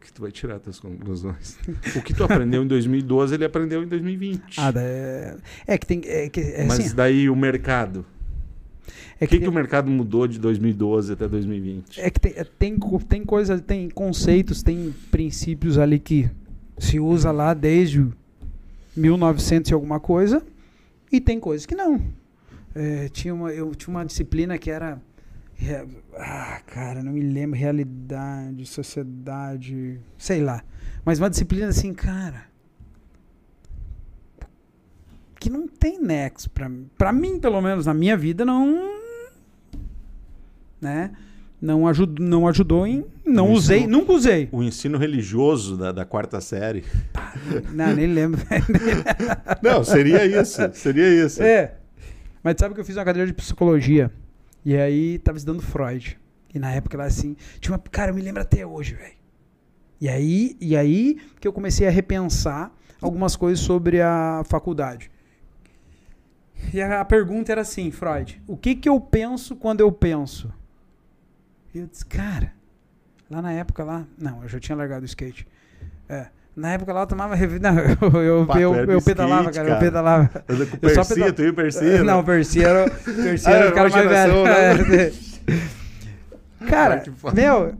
Que 0.00 0.10
tu 0.12 0.22
vai 0.22 0.32
tirar 0.32 0.58
tuas 0.58 0.80
conclusões. 0.80 1.58
o 1.94 2.02
que 2.02 2.14
tu 2.14 2.24
aprendeu 2.24 2.62
em 2.62 2.66
2012, 2.66 3.34
ele 3.34 3.44
aprendeu 3.44 3.82
em 3.82 3.86
2020. 3.86 4.58
Ah, 4.58 4.72
é, 4.76 5.36
é 5.66 5.78
que 5.78 5.86
tem. 5.86 6.00
É, 6.06 6.28
que, 6.28 6.40
é, 6.40 6.64
Mas 6.66 6.80
assim, 6.80 6.94
daí 6.94 7.28
o 7.28 7.36
mercado. 7.36 8.06
é 9.20 9.24
O 9.24 9.28
que, 9.28 9.36
que, 9.36 9.44
que 9.44 9.48
o 9.48 9.52
mercado 9.52 9.90
mudou 9.90 10.26
de 10.26 10.38
2012 10.38 11.12
até 11.12 11.28
2020? 11.28 12.00
é 12.00 12.08
que 12.10 12.18
tem, 12.18 12.32
é, 12.34 12.44
tem, 12.44 12.78
tem 13.06 13.24
coisa, 13.24 13.60
tem 13.60 13.90
conceitos, 13.90 14.62
tem 14.62 14.94
princípios 15.10 15.76
ali 15.76 15.98
que 15.98 16.30
se 16.78 16.98
usa 16.98 17.30
lá 17.30 17.52
desde 17.52 18.08
1900 18.96 19.70
e 19.70 19.74
alguma 19.74 20.00
coisa, 20.00 20.44
e 21.10 21.20
tem 21.20 21.40
coisas 21.40 21.66
que 21.66 21.74
não. 21.74 22.00
É, 22.74 23.08
tinha 23.08 23.34
uma, 23.34 23.52
eu 23.52 23.74
tinha 23.74 23.94
uma 23.94 24.04
disciplina 24.04 24.56
que 24.58 24.70
era. 24.70 25.00
Ah, 26.16 26.60
cara, 26.66 27.02
não 27.02 27.12
me 27.12 27.20
lembro. 27.20 27.58
Realidade, 27.58 28.64
sociedade, 28.66 30.00
sei 30.16 30.40
lá. 30.40 30.62
Mas 31.04 31.18
uma 31.18 31.28
disciplina 31.28 31.68
assim, 31.68 31.92
cara. 31.92 32.48
Que 35.38 35.50
não 35.50 35.66
tem 35.66 36.00
nexo 36.00 36.50
pra, 36.50 36.70
pra 36.96 37.12
mim, 37.12 37.40
pelo 37.40 37.60
menos 37.60 37.86
na 37.86 37.94
minha 37.94 38.16
vida, 38.16 38.44
não. 38.44 39.00
Né? 40.80 41.12
Não, 41.60 41.86
ajud, 41.86 42.20
não 42.22 42.48
ajudou 42.48 42.86
em. 42.86 43.04
Não 43.24 43.46
Não 43.46 43.52
usei, 43.52 43.80
ensinou. 43.80 44.00
nunca 44.00 44.12
usei. 44.12 44.48
O 44.50 44.62
ensino 44.62 44.96
religioso 44.96 45.76
da, 45.76 45.92
da 45.92 46.04
quarta 46.06 46.40
série. 46.40 46.84
Não, 47.72 47.94
nem 47.94 48.06
lembro. 48.06 48.40
Não, 49.62 49.84
seria 49.84 50.24
isso. 50.24 50.58
Seria 50.72 51.24
isso. 51.24 51.42
É. 51.42 51.74
Mas 52.42 52.56
sabe 52.58 52.74
que 52.74 52.80
eu 52.80 52.84
fiz 52.84 52.96
uma 52.96 53.04
cadeira 53.04 53.26
de 53.26 53.34
psicologia. 53.34 54.10
E 54.64 54.74
aí 54.76 55.18
tava 55.18 55.36
estudando 55.36 55.62
Freud. 55.62 56.18
E 56.54 56.58
na 56.58 56.72
época 56.72 56.96
lá 56.96 57.04
assim, 57.04 57.36
tinha 57.60 57.72
uma. 57.72 57.78
Cara, 57.78 58.10
eu 58.10 58.14
me 58.14 58.22
lembro 58.22 58.40
até 58.40 58.64
hoje, 58.66 58.94
velho. 58.94 59.14
E 60.00 60.08
aí, 60.08 60.56
e 60.60 60.74
aí 60.74 61.18
que 61.38 61.46
eu 61.46 61.52
comecei 61.52 61.86
a 61.86 61.90
repensar 61.90 62.72
algumas 63.02 63.36
coisas 63.36 63.60
sobre 63.62 64.00
a 64.00 64.42
faculdade. 64.48 65.10
E 66.72 66.80
a, 66.80 67.00
a 67.00 67.04
pergunta 67.04 67.52
era 67.52 67.60
assim, 67.60 67.90
Freud, 67.90 68.40
o 68.46 68.56
que 68.56 68.74
que 68.74 68.88
eu 68.88 68.98
penso 68.98 69.54
quando 69.56 69.80
eu 69.80 69.92
penso? 69.92 70.50
E 71.74 71.78
eu 71.78 71.86
disse, 71.86 72.04
cara, 72.06 72.52
lá 73.30 73.40
na 73.42 73.52
época 73.52 73.84
lá, 73.84 74.04
não, 74.18 74.42
eu 74.42 74.48
já 74.48 74.58
tinha 74.58 74.76
largado 74.76 75.02
o 75.02 75.06
skate. 75.06 75.46
É, 76.08 76.26
na 76.56 76.72
época 76.72 76.92
lá 76.92 77.02
eu 77.02 77.06
tomava 77.06 77.34
revi- 77.34 77.58
não, 77.60 77.78
eu, 77.78 78.22
eu, 78.22 78.46
Pá, 78.46 78.54
tu 78.54 78.58
eu, 78.60 78.74
era 78.74 78.92
eu 78.92 78.98
do 78.98 79.04
pedalava, 79.04 79.50
skate, 79.50 79.56
cara, 79.56 79.68
eu 79.68 79.72
cara. 79.74 79.84
pedalava. 79.84 80.44
Anda 80.48 80.66
com 80.66 80.78
Eu 80.82 80.90
só 80.90 80.94
Persia, 81.04 81.14
pedal- 81.14 81.32
tu 81.32 81.42
e 81.42 81.52
Persia. 81.52 81.98
Não, 81.98 82.04
né? 82.04 82.14
o 82.14 82.24
Percy 82.24 82.64
era, 82.64 82.86
o 82.86 82.90
Ah, 83.46 83.50
era 83.50 83.70
o 83.70 83.72
cara 83.74 83.88
mais 83.88 84.08
velho. 84.08 84.44
né? 84.44 85.12
É. 86.60 86.66
Cara, 86.66 87.00
que 87.00 87.10
foda. 87.10 87.34
meu, 87.40 87.74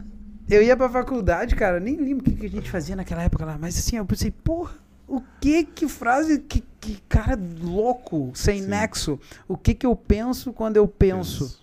eu 0.49 0.62
ia 0.62 0.76
pra 0.76 0.88
faculdade, 0.88 1.55
cara, 1.55 1.78
nem 1.78 1.97
lembro 1.97 2.22
o 2.22 2.24
que, 2.24 2.32
que 2.34 2.47
a 2.47 2.51
gente 2.51 2.70
fazia 2.70 2.97
naquela 2.97 3.22
época 3.22 3.45
lá, 3.45 3.59
mas 3.61 3.76
assim, 3.78 3.97
eu 3.99 4.07
pensei, 4.07 4.30
porra, 4.30 4.72
o 5.07 5.20
que 5.41 5.64
que 5.64 5.86
frase, 5.88 6.38
que, 6.38 6.64
que 6.80 6.99
cara 7.09 7.38
louco, 7.62 8.30
sem 8.34 8.62
Sim. 8.62 8.68
nexo, 8.68 9.20
o 9.47 9.57
que 9.57 9.74
que 9.74 9.84
eu 9.86 9.95
penso 9.95 10.53
quando 10.53 10.76
eu 10.78 10.88
penso? 10.88 11.45
Isso. 11.45 11.59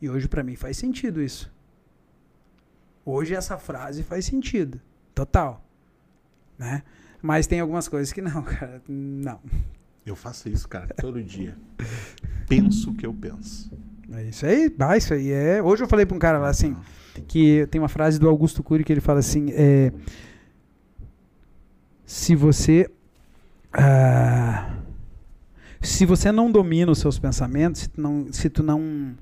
E 0.00 0.08
hoje 0.08 0.28
pra 0.28 0.42
mim 0.42 0.56
faz 0.56 0.76
sentido 0.76 1.22
isso. 1.22 1.52
Hoje 3.04 3.34
essa 3.34 3.56
frase 3.56 4.02
faz 4.02 4.24
sentido, 4.24 4.80
total, 5.14 5.64
né? 6.58 6.82
Mas 7.22 7.46
tem 7.46 7.58
algumas 7.60 7.88
coisas 7.88 8.12
que 8.12 8.20
não, 8.20 8.42
cara, 8.44 8.82
não. 8.88 9.40
Eu 10.04 10.14
faço 10.14 10.48
isso, 10.48 10.68
cara, 10.68 10.94
todo 10.94 11.22
dia. 11.22 11.56
Penso 12.48 12.90
o 12.90 12.94
que 12.94 13.06
eu 13.06 13.12
penso. 13.12 13.70
É 14.12 14.24
isso 14.24 14.46
aí, 14.46 14.74
ah, 14.78 14.96
isso 14.96 15.12
aí 15.12 15.30
é. 15.30 15.62
Hoje 15.62 15.82
eu 15.82 15.88
falei 15.88 16.06
pra 16.06 16.16
um 16.16 16.18
cara 16.18 16.38
lá 16.38 16.48
assim, 16.48 16.76
que 17.26 17.66
tem 17.70 17.80
uma 17.80 17.88
frase 17.88 18.18
do 18.18 18.28
Augusto 18.28 18.62
Cury 18.62 18.84
que 18.84 18.92
ele 18.92 19.00
fala 19.00 19.18
assim: 19.18 19.50
é, 19.52 19.92
se 22.06 22.34
você 22.34 22.90
ah, 23.72 24.78
se 25.80 26.04
você 26.04 26.32
não 26.32 26.50
domina 26.50 26.90
os 26.90 26.98
seus 26.98 27.18
pensamentos, 27.18 27.82
se 27.82 27.88
tu 27.88 28.00
não, 28.00 28.32
se 28.32 28.50
tu 28.50 28.62
não 28.62 29.14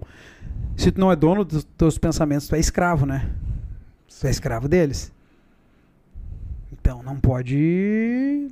se 0.77 0.93
tu 0.93 1.01
não 1.01 1.11
é 1.11 1.16
dono 1.16 1.45
dos 1.45 1.64
teus 1.64 1.99
pensamentos, 1.99 2.49
tu 2.49 2.55
é 2.55 2.61
escravo, 2.61 3.07
né? 3.07 3.31
Tu 4.20 4.27
é 4.27 4.31
escravo 4.31 4.68
deles. 4.68 5.12
Então 6.72 7.03
não 7.03 7.18
pode 7.18 8.51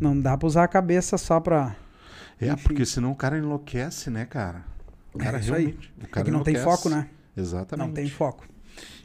não 0.00 0.18
dá 0.18 0.36
pra 0.36 0.46
usar 0.46 0.64
a 0.64 0.68
cabeça 0.68 1.18
só 1.18 1.40
pra 1.40 1.76
É, 2.40 2.48
Enfim. 2.48 2.62
porque 2.62 2.86
senão 2.86 3.12
o 3.12 3.16
cara 3.16 3.36
enlouquece, 3.38 4.08
né, 4.10 4.24
cara? 4.24 4.64
O 5.12 5.20
É 5.20 5.24
cara 5.24 5.38
isso 5.40 5.54
aí. 5.54 5.64
realmente. 5.66 5.92
O 6.00 6.04
é 6.04 6.06
cara 6.08 6.24
que 6.24 6.30
não 6.30 6.42
tem 6.42 6.56
foco, 6.56 6.88
né? 6.88 7.08
Exatamente. 7.36 7.86
Não 7.86 7.94
tem 7.94 8.08
foco. 8.08 8.46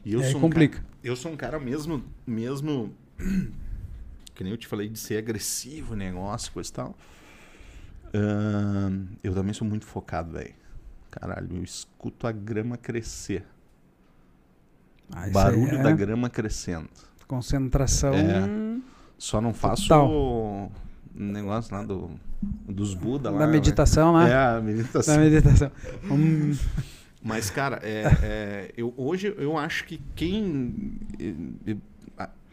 E 0.06 0.14
eu 0.14 0.22
É, 0.22 0.30
sou 0.30 0.38
um 0.38 0.42
complica. 0.42 0.78
cara- 0.78 0.90
eu 1.04 1.16
sou 1.16 1.32
um 1.32 1.36
cara 1.38 1.60
mesmo, 1.60 2.04
mesmo 2.26 2.94
que 4.34 4.44
nem 4.44 4.52
eu 4.52 4.58
te 4.58 4.68
falei 4.68 4.88
de 4.88 4.98
ser 5.00 5.18
agressivo, 5.18 5.96
negócio, 5.96 6.52
coisa 6.52 6.70
e 6.70 6.74
tal. 6.74 6.98
Ahn, 8.14 9.06
eu 9.24 9.34
também 9.34 9.54
sou 9.54 9.68
muito 9.68 9.86
focado, 9.86 10.32
velho. 10.32 10.54
Caralho, 11.20 11.50
eu 11.58 11.64
escuto 11.64 12.28
a 12.28 12.32
grama 12.32 12.78
crescer. 12.78 13.46
Ah, 15.14 15.28
barulho 15.30 15.78
é 15.78 15.84
da 15.84 15.92
grama 15.92 16.30
crescendo. 16.30 16.90
concentração. 17.28 18.14
É. 18.14 18.80
Só 19.18 19.40
não 19.40 19.54
faço 19.54 19.84
Total. 19.84 20.10
o 20.10 20.72
negócio 21.16 21.74
lá 21.74 21.84
do, 21.84 22.10
dos 22.68 22.94
Buda 22.94 23.30
lá. 23.32 23.40
Da 23.40 23.46
né? 23.48 23.54
meditação, 23.54 24.20
É, 24.20 24.26
né? 24.30 24.36
a 24.36 24.62
meditação. 24.62 25.16
Da 25.16 25.22
meditação. 25.22 25.72
Hum, 26.10 26.56
Mas, 27.24 27.50
cara, 27.50 27.80
é, 27.82 28.04
é, 28.22 28.72
eu, 28.78 28.94
hoje 28.98 29.34
eu 29.38 29.58
acho 29.58 29.86
que 29.86 30.00
quem. 30.16 31.00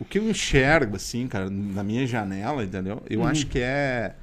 o 0.01 0.05
que 0.05 0.19
eu 0.19 0.31
enxergo, 0.31 0.97
assim, 0.97 1.29
cara, 1.29 1.51
na 1.51 1.83
minha 1.83 2.07
janela, 2.07 2.65
entendeu? 2.65 3.03
Eu 3.09 3.21
Uhum. 3.21 3.27
acho 3.27 3.47
que 3.49 3.59
é. 3.59 4.15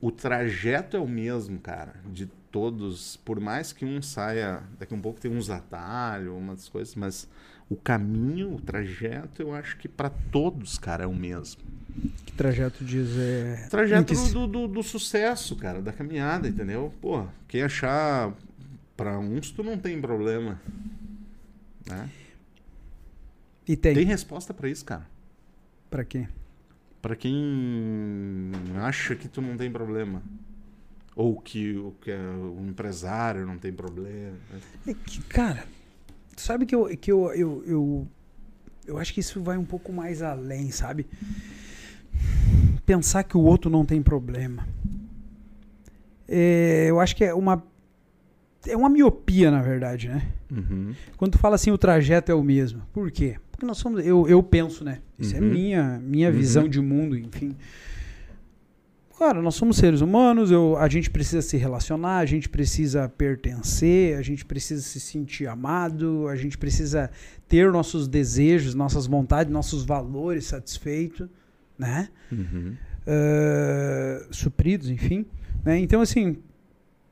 O 0.00 0.10
trajeto 0.10 0.96
é 0.96 1.00
o 1.00 1.08
mesmo, 1.08 1.58
cara, 1.58 1.94
de 2.12 2.26
todos. 2.50 3.16
Por 3.18 3.40
mais 3.40 3.72
que 3.72 3.84
um 3.84 4.00
saia. 4.02 4.62
Daqui 4.78 4.94
a 4.94 4.96
um 4.96 5.00
pouco 5.00 5.20
tem 5.20 5.30
uns 5.30 5.50
atalhos, 5.50 6.34
umas 6.34 6.68
coisas, 6.68 6.94
mas 6.94 7.28
o 7.68 7.76
caminho, 7.76 8.54
o 8.54 8.60
trajeto, 8.60 9.42
eu 9.42 9.54
acho 9.54 9.76
que 9.76 9.88
para 9.88 10.10
todos, 10.10 10.78
cara, 10.78 11.04
é 11.04 11.06
o 11.06 11.14
mesmo. 11.14 11.62
que 12.24 12.32
trajeto 12.32 12.84
diz? 12.84 13.16
É... 13.18 13.66
Trajeto 13.68 14.14
do, 14.32 14.46
do, 14.46 14.68
do 14.68 14.82
sucesso, 14.82 15.56
cara, 15.56 15.82
da 15.82 15.92
caminhada, 15.92 16.48
entendeu? 16.48 16.92
Pô, 17.00 17.26
quem 17.48 17.62
achar. 17.62 18.32
Pra 18.96 19.18
uns, 19.18 19.50
tu 19.50 19.62
não 19.62 19.76
tem 19.76 20.00
problema. 20.00 20.58
Né? 21.86 22.08
E 23.68 23.76
tem. 23.76 23.94
Tem 23.94 24.06
resposta 24.06 24.54
pra 24.54 24.70
isso, 24.70 24.84
cara. 24.84 25.06
Pra 25.90 26.02
quê? 26.02 26.26
Pra 27.06 27.14
quem 27.14 28.50
acha 28.82 29.14
que 29.14 29.28
tu 29.28 29.40
não 29.40 29.56
tem 29.56 29.70
problema. 29.70 30.20
Ou 31.14 31.40
que 31.40 31.76
o 31.76 31.94
que 32.00 32.10
é 32.10 32.18
o 32.18 32.66
empresário 32.66 33.46
não 33.46 33.56
tem 33.56 33.72
problema. 33.72 34.36
É 34.84 34.92
que, 34.92 35.22
cara, 35.22 35.62
sabe 36.36 36.66
que 36.66 36.74
eu, 36.74 36.88
que 36.96 37.12
eu, 37.12 37.32
eu, 37.32 37.64
eu, 37.64 38.08
eu 38.88 38.98
acho 38.98 39.14
que 39.14 39.20
isso 39.20 39.40
vai 39.40 39.56
um 39.56 39.64
pouco 39.64 39.92
mais 39.92 40.20
além, 40.20 40.72
sabe? 40.72 41.06
Pensar 42.84 43.22
que 43.22 43.36
o 43.36 43.40
outro 43.40 43.70
não 43.70 43.84
tem 43.84 44.02
problema. 44.02 44.66
É, 46.26 46.86
eu 46.88 46.98
acho 46.98 47.14
que 47.14 47.24
é 47.24 47.32
uma. 47.32 47.62
É 48.66 48.76
uma 48.76 48.88
miopia, 48.88 49.48
na 49.48 49.62
verdade, 49.62 50.08
né? 50.08 50.26
Uhum. 50.50 50.92
Quando 51.16 51.32
tu 51.34 51.38
fala 51.38 51.54
assim, 51.54 51.70
o 51.70 51.78
trajeto 51.78 52.32
é 52.32 52.34
o 52.34 52.42
mesmo. 52.42 52.82
Por 52.92 53.12
quê? 53.12 53.36
Porque 53.56 53.64
nós 53.64 53.78
somos. 53.78 54.04
Eu, 54.04 54.28
eu 54.28 54.42
penso, 54.42 54.84
né? 54.84 54.98
Isso 55.18 55.34
é 55.34 55.40
Uhum. 55.40 55.48
minha, 55.50 55.98
minha 56.04 56.28
Uhum. 56.28 56.36
visão 56.36 56.68
de 56.68 56.78
mundo, 56.78 57.16
enfim. 57.16 57.56
Cara, 59.18 59.40
nós 59.40 59.54
somos 59.54 59.78
seres 59.78 60.02
humanos, 60.02 60.50
eu, 60.50 60.76
a 60.76 60.86
gente 60.90 61.08
precisa 61.08 61.40
se 61.40 61.56
relacionar, 61.56 62.18
a 62.18 62.26
gente 62.26 62.50
precisa 62.50 63.08
pertencer, 63.08 64.14
a 64.18 64.20
gente 64.20 64.44
precisa 64.44 64.82
se 64.82 65.00
sentir 65.00 65.46
amado, 65.48 66.28
a 66.28 66.36
gente 66.36 66.58
precisa 66.58 67.10
ter 67.48 67.72
nossos 67.72 68.06
desejos, 68.06 68.74
nossas 68.74 69.06
vontades, 69.06 69.50
nossos 69.50 69.86
valores 69.86 70.44
satisfeitos, 70.44 71.26
né? 71.78 72.10
Uhum. 72.30 72.74
Ah, 73.06 74.26
supridos, 74.30 74.90
enfim. 74.90 75.24
Né? 75.64 75.78
Então, 75.78 76.02
assim, 76.02 76.36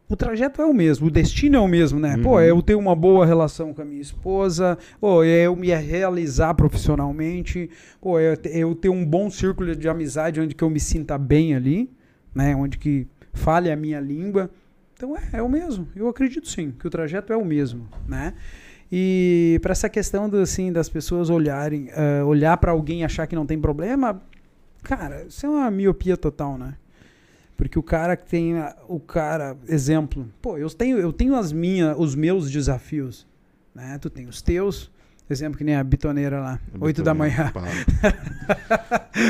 o 0.09 0.15
trajeto 0.17 0.61
é 0.61 0.67
o 0.67 0.75
mesmo, 0.75 1.07
o 1.07 1.11
destino 1.11 1.57
é 1.57 1.61
o 1.61 1.67
mesmo, 1.69 1.99
né? 1.99 2.17
Pô, 2.23 2.33
Uhum. 2.33 2.41
é 2.41 2.51
eu 2.51 2.61
ter 2.63 2.75
uma 2.75 2.95
boa 2.95 3.25
relação 3.25 3.73
com 3.73 3.81
a 3.83 3.85
minha 3.85 4.01
esposa, 4.03 4.77
pô, 5.01 5.23
é 5.25 5.47
eu 5.47 5.57
me 5.57 5.69
realizar 5.75 6.55
profissionalmente, 6.55 7.71
pô, 8.01 8.19
é 8.19 8.37
eu 8.45 8.75
ter 8.75 8.89
um 8.89 9.05
bom 9.05 9.31
círculo 9.31 9.75
de 9.75 9.89
amizade 9.89 10.41
onde 10.41 10.55
que 10.55 10.63
eu 10.63 10.71
me 10.71 10.79
sinta 10.81 11.17
bem 11.17 11.55
ali, 11.55 11.91
né? 12.35 12.55
Onde 12.55 12.79
que 12.79 13.07
fale 13.33 13.71
a 13.71 13.77
minha 13.77 13.99
língua. 14.01 14.51
Então 14.97 15.17
é, 15.17 15.23
é 15.39 15.43
o 15.43 15.49
mesmo. 15.49 15.89
Eu 15.97 16.07
acredito 16.09 16.49
sim 16.49 16.73
que 16.79 16.87
o 16.87 16.91
trajeto 16.91 17.33
é 17.33 17.37
o 17.37 17.45
mesmo, 17.45 17.89
né? 18.07 18.35
E 18.93 19.59
para 19.63 19.73
essa 19.73 19.89
questão 19.89 20.29
do, 20.29 20.37
assim, 20.39 20.71
das 20.71 20.89
pessoas 20.89 21.31
olharem, 21.31 21.89
ah, 21.93 22.25
olhar 22.25 22.57
para 22.59 22.71
alguém 22.71 23.01
e 23.01 23.05
achar 23.05 23.27
que 23.27 23.35
não 23.35 23.47
tem 23.47 23.59
problema, 23.59 24.23
cara, 24.83 25.25
isso 25.29 25.45
é 25.47 25.49
uma 25.49 25.71
miopia 25.71 26.17
total, 26.17 26.57
né? 26.59 26.75
Porque 27.57 27.79
o 27.79 27.83
cara 27.83 28.17
que 28.17 28.27
tem 28.27 28.55
o 28.89 28.99
cara, 28.99 29.57
exemplo, 29.69 30.29
pô, 30.43 30.59
eu 30.59 30.69
tenho 30.71 30.99
eu 30.99 31.13
tenho 31.13 31.37
as 31.37 31.53
minhas, 31.53 31.97
os 31.99 32.15
meus 32.15 32.51
desafios, 32.51 33.27
né? 33.75 33.97
Tu 34.01 34.11
tem 34.11 34.27
os 34.27 34.43
teus, 34.43 34.91
exemplo 35.31 35.57
que 35.57 35.65
nem 35.65 35.77
a 35.77 35.85
bitoneira 35.85 36.41
lá, 36.41 36.61
8 36.81 37.03
da 37.03 37.15
manhã. 37.15 37.53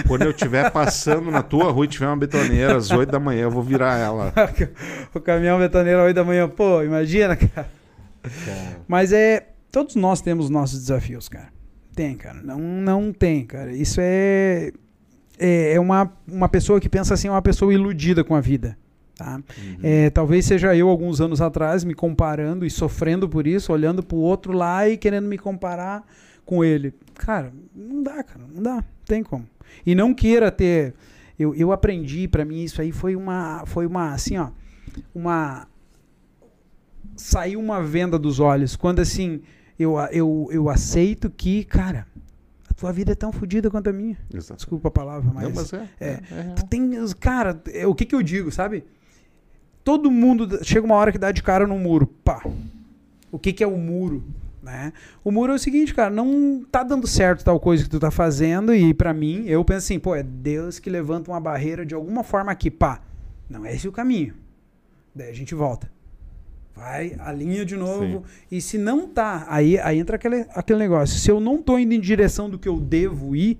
Quando 0.08 0.22
eu 0.22 0.30
estiver 0.30 0.70
passando 0.70 1.30
na 1.30 1.42
tua 1.42 1.70
rua 1.70 1.84
e 1.84 1.88
tiver 1.88 2.06
uma 2.06 2.16
betoneira 2.16 2.76
às 2.76 2.90
8 2.90 3.10
da 3.10 3.20
manhã, 3.20 3.42
eu 3.42 3.50
vou 3.50 3.62
virar 3.62 3.98
ela. 3.98 4.32
o 5.14 5.20
caminhão 5.20 5.58
betoneiro 5.58 6.00
8 6.02 6.16
da 6.16 6.24
manhã, 6.24 6.48
pô, 6.48 6.82
imagina, 6.82 7.36
cara. 7.36 7.68
Mas 8.88 9.12
é. 9.12 9.48
Todos 9.70 9.96
nós 9.96 10.20
temos 10.20 10.48
nossos 10.48 10.78
desafios, 10.80 11.28
cara. 11.28 11.48
Tem, 11.94 12.16
cara. 12.16 12.40
Não, 12.42 12.58
não 12.58 13.12
tem, 13.12 13.44
cara. 13.44 13.72
Isso 13.72 14.00
é. 14.00 14.72
É, 15.38 15.74
é 15.74 15.80
uma, 15.80 16.12
uma 16.26 16.48
pessoa 16.48 16.80
que 16.80 16.88
pensa 16.88 17.14
assim, 17.14 17.28
é 17.28 17.30
uma 17.30 17.42
pessoa 17.42 17.72
iludida 17.72 18.22
com 18.22 18.34
a 18.34 18.40
vida. 18.40 18.76
Tá? 19.16 19.36
Uhum. 19.36 19.78
É, 19.82 20.10
talvez 20.10 20.44
seja 20.44 20.74
eu 20.74 20.88
alguns 20.88 21.20
anos 21.20 21.40
atrás 21.40 21.84
me 21.84 21.94
comparando 21.94 22.66
e 22.66 22.70
sofrendo 22.70 23.28
por 23.28 23.46
isso, 23.46 23.72
olhando 23.72 24.02
pro 24.02 24.16
outro 24.16 24.52
lá 24.52 24.88
e 24.88 24.96
querendo 24.96 25.28
me 25.28 25.38
comparar 25.38 26.04
com 26.44 26.64
ele. 26.64 26.92
Cara, 27.14 27.52
não 27.74 28.02
dá, 28.02 28.22
cara, 28.24 28.40
não 28.52 28.62
dá, 28.62 28.74
não 28.74 28.84
tem 29.06 29.22
como. 29.22 29.46
E 29.86 29.94
não 29.94 30.12
queira 30.12 30.50
ter. 30.50 30.94
Eu, 31.38 31.54
eu 31.54 31.72
aprendi, 31.72 32.28
pra 32.28 32.44
mim, 32.44 32.62
isso 32.62 32.80
aí 32.80 32.92
foi 32.92 33.16
uma. 33.16 33.64
Foi 33.66 33.86
uma, 33.86 34.12
assim, 34.12 34.36
ó. 34.36 34.48
Uma. 35.14 35.66
Saiu 37.16 37.60
uma 37.60 37.82
venda 37.82 38.18
dos 38.18 38.40
olhos. 38.40 38.74
Quando 38.74 39.00
assim, 39.00 39.42
eu, 39.78 39.96
eu, 40.10 40.48
eu 40.50 40.68
aceito 40.68 41.30
que, 41.30 41.64
cara, 41.64 42.06
tua 42.76 42.92
vida 42.92 43.12
é 43.12 43.14
tão 43.14 43.32
fodida 43.32 43.70
quanto 43.70 43.88
a 43.90 43.92
minha. 43.92 44.16
Exato. 44.32 44.56
Desculpa 44.56 44.88
a 44.88 44.90
palavra, 44.90 45.30
mas. 45.32 45.44
Não, 45.44 45.54
mas 45.54 45.72
é. 45.72 45.88
é. 46.00 46.20
é 46.30 46.42
real. 46.42 46.54
Tu 46.56 46.66
tem, 46.66 46.90
cara, 47.20 47.60
é, 47.72 47.86
o 47.86 47.94
que 47.94 48.04
que 48.04 48.14
eu 48.14 48.22
digo, 48.22 48.50
sabe? 48.50 48.84
Todo 49.82 50.10
mundo 50.10 50.64
chega 50.64 50.86
uma 50.86 50.94
hora 50.94 51.12
que 51.12 51.18
dá 51.18 51.30
de 51.30 51.42
cara 51.42 51.66
no 51.66 51.78
muro, 51.78 52.06
pá. 52.06 52.42
O 53.30 53.38
que 53.38 53.52
que 53.52 53.62
é 53.62 53.66
o 53.66 53.76
muro, 53.76 54.24
né? 54.62 54.92
O 55.22 55.30
muro 55.30 55.52
é 55.52 55.56
o 55.56 55.58
seguinte, 55.58 55.92
cara, 55.92 56.10
não 56.10 56.64
tá 56.70 56.82
dando 56.82 57.06
certo 57.06 57.44
tal 57.44 57.60
coisa 57.60 57.84
que 57.84 57.90
tu 57.90 58.00
tá 58.00 58.10
fazendo 58.10 58.74
e 58.74 58.94
pra 58.94 59.12
mim, 59.12 59.44
eu 59.46 59.62
penso 59.64 59.84
assim, 59.84 59.98
pô, 59.98 60.16
é 60.16 60.22
Deus 60.22 60.78
que 60.78 60.88
levanta 60.88 61.30
uma 61.30 61.40
barreira 61.40 61.84
de 61.84 61.94
alguma 61.94 62.24
forma 62.24 62.50
aqui, 62.50 62.70
pá. 62.70 63.02
Não 63.48 63.66
é 63.66 63.74
esse 63.74 63.86
o 63.86 63.92
caminho. 63.92 64.34
Daí 65.14 65.28
a 65.28 65.34
gente 65.34 65.54
volta. 65.54 65.93
Vai, 66.74 67.14
alinha 67.20 67.64
de 67.64 67.76
novo. 67.76 68.24
E 68.50 68.60
se 68.60 68.76
não 68.78 69.06
tá, 69.06 69.46
aí, 69.48 69.78
aí 69.78 69.98
entra 69.98 70.16
aquele, 70.16 70.44
aquele 70.54 70.78
negócio. 70.80 71.18
Se 71.18 71.30
eu 71.30 71.38
não 71.38 71.62
tô 71.62 71.78
indo 71.78 71.94
em 71.94 72.00
direção 72.00 72.50
do 72.50 72.58
que 72.58 72.68
eu 72.68 72.80
devo 72.80 73.34
ir, 73.36 73.58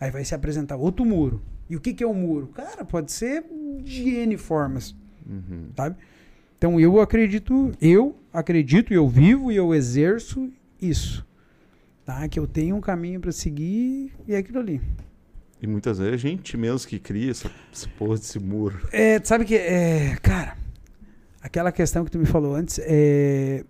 Aí 0.00 0.10
vai 0.12 0.24
se 0.24 0.34
apresentar 0.34 0.76
outro 0.76 1.04
muro. 1.04 1.42
E 1.68 1.74
o 1.74 1.80
que, 1.80 1.92
que 1.92 2.04
é 2.04 2.06
o 2.06 2.14
muro? 2.14 2.46
Cara, 2.54 2.84
pode 2.84 3.10
ser 3.10 3.44
de 3.82 4.10
N 4.10 4.36
formas, 4.36 4.94
Uhum. 5.28 5.70
sabe? 5.76 5.96
Então 6.56 6.78
eu 6.80 7.00
acredito, 7.00 7.72
eu 7.80 8.16
acredito 8.32 8.94
eu 8.94 9.08
vivo 9.08 9.50
e 9.52 9.56
eu 9.56 9.74
exerço 9.74 10.50
isso. 10.80 11.26
Tá? 12.04 12.28
Que 12.28 12.38
eu 12.38 12.46
tenho 12.46 12.76
um 12.76 12.80
caminho 12.80 13.20
para 13.20 13.32
seguir 13.32 14.12
e 14.26 14.34
é 14.34 14.38
aquilo 14.38 14.60
ali. 14.60 14.80
E 15.60 15.66
muitas 15.66 15.98
vezes 15.98 16.12
é 16.12 16.14
a 16.14 16.18
gente 16.18 16.56
mesmo 16.56 16.88
que 16.88 16.98
cria 17.00 17.32
essa, 17.32 17.50
essa 17.72 17.88
porra 17.98 18.16
desse 18.16 18.38
muro. 18.38 18.88
É, 18.92 19.20
sabe 19.22 19.44
que, 19.44 19.56
é, 19.56 20.16
cara, 20.22 20.56
aquela 21.42 21.70
questão 21.72 22.04
que 22.04 22.10
tu 22.10 22.18
me 22.18 22.26
falou 22.26 22.54
antes, 22.54 22.78
é, 22.82 23.64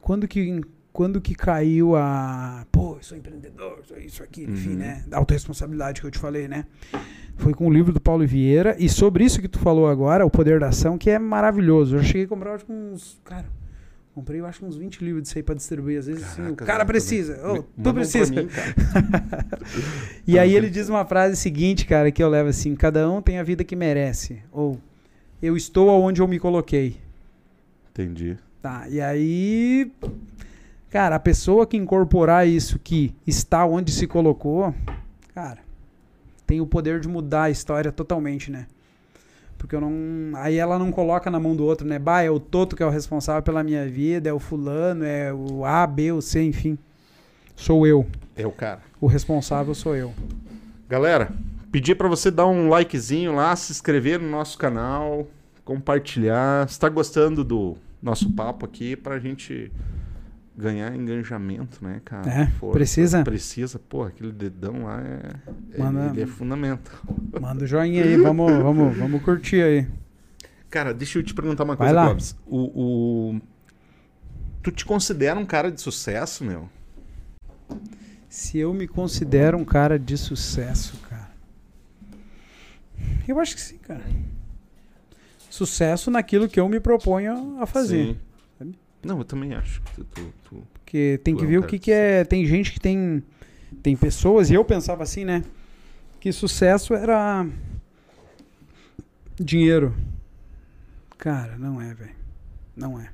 quando 0.00 0.26
que 0.28 0.60
quando 0.92 1.20
que 1.20 1.34
caiu 1.34 1.96
a, 1.96 2.64
pô, 2.70 2.94
eu 2.98 3.02
sou 3.02 3.18
empreendedor, 3.18 3.80
sou 3.84 3.98
isso 3.98 4.22
aqui, 4.22 4.44
enfim, 4.44 4.70
Uhum. 4.70 4.76
né, 4.76 5.04
da 5.08 5.16
autorresponsabilidade 5.16 6.00
que 6.00 6.06
eu 6.06 6.10
te 6.10 6.20
falei, 6.20 6.46
né? 6.46 6.66
Foi 7.36 7.52
com 7.52 7.66
o 7.66 7.72
livro 7.72 7.92
do 7.92 8.00
Paulo 8.00 8.24
Vieira 8.24 8.76
e 8.78 8.88
sobre 8.88 9.24
isso 9.24 9.40
que 9.40 9.48
tu 9.48 9.58
falou 9.58 9.88
agora, 9.88 10.24
o 10.24 10.30
poder 10.30 10.60
da 10.60 10.68
ação, 10.68 10.96
que 10.96 11.10
é 11.10 11.18
maravilhoso. 11.18 11.96
Eu 11.96 12.02
cheguei 12.04 12.22
a 12.26 12.28
comprar 12.28 12.54
acho 12.54 12.64
uns, 12.70 13.20
cara, 13.24 13.44
comprei 14.14 14.38
eu 14.38 14.46
acho 14.46 14.64
uns 14.64 14.76
20 14.76 15.00
livros 15.04 15.24
disso 15.24 15.36
aí 15.36 15.42
pra 15.42 15.56
distribuir, 15.56 15.98
às 15.98 16.06
vezes 16.06 16.22
assim, 16.22 16.42
o 16.42 16.54
Caraca, 16.54 16.64
cara 16.64 16.84
precisa, 16.84 17.38
Me- 17.52 17.64
tu 17.82 17.92
precisa. 17.92 18.32
mim. 18.32 18.46
E 20.26 20.38
aí 20.38 20.54
ele 20.54 20.70
diz 20.70 20.88
uma 20.88 21.04
frase 21.04 21.34
seguinte, 21.36 21.86
cara, 21.86 22.12
que 22.12 22.22
eu 22.22 22.28
levo 22.28 22.48
assim: 22.50 22.74
cada 22.76 23.10
um 23.10 23.20
tem 23.20 23.38
a 23.38 23.42
vida 23.42 23.64
que 23.64 23.74
merece. 23.74 24.38
Ou 24.52 24.78
eu 25.44 25.58
estou 25.58 25.90
aonde 25.90 26.22
eu 26.22 26.26
me 26.26 26.38
coloquei. 26.38 26.96
Entendi. 27.90 28.38
Tá. 28.62 28.88
E 28.88 28.98
aí, 28.98 29.92
cara, 30.88 31.16
a 31.16 31.20
pessoa 31.20 31.66
que 31.66 31.76
incorporar 31.76 32.48
isso 32.48 32.78
que 32.78 33.14
está 33.26 33.66
onde 33.66 33.92
se 33.92 34.06
colocou, 34.06 34.74
cara, 35.34 35.58
tem 36.46 36.62
o 36.62 36.66
poder 36.66 36.98
de 36.98 37.08
mudar 37.08 37.42
a 37.44 37.50
história 37.50 37.92
totalmente, 37.92 38.50
né? 38.50 38.66
Porque 39.58 39.76
eu 39.76 39.82
não. 39.82 39.92
Aí 40.36 40.56
ela 40.56 40.78
não 40.78 40.90
coloca 40.90 41.30
na 41.30 41.38
mão 41.38 41.54
do 41.54 41.64
outro, 41.64 41.86
né? 41.86 41.98
Bah, 41.98 42.22
é 42.22 42.30
o 42.30 42.40
Toto 42.40 42.74
que 42.74 42.82
é 42.82 42.86
o 42.86 42.90
responsável 42.90 43.42
pela 43.42 43.62
minha 43.62 43.86
vida, 43.86 44.30
é 44.30 44.32
o 44.32 44.38
fulano, 44.38 45.04
é 45.04 45.30
o 45.32 45.62
A, 45.66 45.86
B, 45.86 46.10
o 46.10 46.22
C, 46.22 46.42
enfim. 46.42 46.78
Sou 47.54 47.86
eu. 47.86 48.06
É 48.34 48.46
o 48.46 48.50
cara. 48.50 48.80
O 48.98 49.06
responsável 49.06 49.74
sou 49.74 49.94
eu. 49.94 50.14
Galera, 50.88 51.30
pedir 51.74 51.96
pra 51.96 52.06
você 52.06 52.30
dar 52.30 52.46
um 52.46 52.68
likezinho 52.68 53.34
lá, 53.34 53.56
se 53.56 53.72
inscrever 53.72 54.20
no 54.20 54.30
nosso 54.30 54.56
canal, 54.56 55.26
compartilhar. 55.64 56.68
Se 56.68 56.78
tá 56.78 56.88
gostando 56.88 57.42
do 57.42 57.76
nosso 58.00 58.30
papo 58.30 58.64
aqui, 58.64 58.94
pra 58.94 59.18
gente 59.18 59.72
ganhar 60.56 60.94
engajamento, 60.94 61.82
né, 61.82 62.00
cara? 62.04 62.30
É, 62.30 62.52
precisa. 62.70 63.24
Precisa. 63.24 63.76
Pô, 63.88 64.04
aquele 64.04 64.30
dedão 64.30 64.84
lá 64.84 65.02
é, 65.02 65.32
é- 65.72 65.78
Manda- 65.82 66.10
ele 66.12 66.22
é 66.22 66.26
fundamental. 66.28 66.94
Manda 67.40 67.64
o 67.64 67.66
joinha 67.66 68.04
aí, 68.04 68.16
vamos, 68.18 68.52
vamos, 68.52 68.96
vamos 68.96 69.20
curtir 69.24 69.60
aí. 69.60 69.88
Cara, 70.70 70.94
deixa 70.94 71.18
eu 71.18 71.24
te 71.24 71.34
perguntar 71.34 71.64
uma 71.64 71.74
Vai 71.74 71.88
coisa, 71.88 72.00
lá. 72.00 72.04
Clóvis. 72.06 72.36
O, 72.46 73.32
o- 73.34 73.40
Tu 74.62 74.70
te 74.70 74.84
considera 74.84 75.38
um 75.40 75.44
cara 75.44 75.72
de 75.72 75.80
sucesso, 75.80 76.44
meu? 76.44 76.68
Se 78.28 78.58
eu 78.58 78.72
me 78.72 78.86
considero 78.86 79.58
um 79.58 79.64
cara 79.64 79.98
de 79.98 80.16
sucesso. 80.16 81.02
Eu 83.26 83.38
acho 83.40 83.54
que 83.54 83.60
sim, 83.60 83.78
cara. 83.78 84.02
Sucesso 85.50 86.10
naquilo 86.10 86.48
que 86.48 86.58
eu 86.58 86.68
me 86.68 86.80
proponho 86.80 87.56
a 87.60 87.66
fazer. 87.66 88.16
Sim. 88.60 88.74
Não, 89.04 89.18
eu 89.18 89.24
também 89.24 89.54
acho. 89.54 89.80
que 89.82 89.92
Tu, 89.96 90.04
tu- 90.04 90.34
tu- 90.44 90.62
Porque 90.74 91.20
tem 91.22 91.36
que 91.36 91.42
é 91.42 91.46
um 91.46 91.48
ver 91.48 91.58
o 91.58 91.60
cara 91.62 91.70
que, 91.70 91.78
que 91.78 91.92
é. 91.92 92.24
Tem 92.24 92.44
gente 92.46 92.72
que 92.72 92.80
tem. 92.80 93.22
Tem 93.82 93.96
pessoas, 93.96 94.50
e 94.50 94.54
eu 94.54 94.64
pensava 94.64 95.02
assim, 95.02 95.24
né? 95.24 95.44
Que 96.20 96.32
sucesso 96.32 96.94
era. 96.94 97.46
Dinheiro. 99.38 99.94
Cara, 101.18 101.56
não 101.58 101.80
é, 101.80 101.92
velho. 101.94 102.14
Não 102.76 102.98
é. 103.00 103.10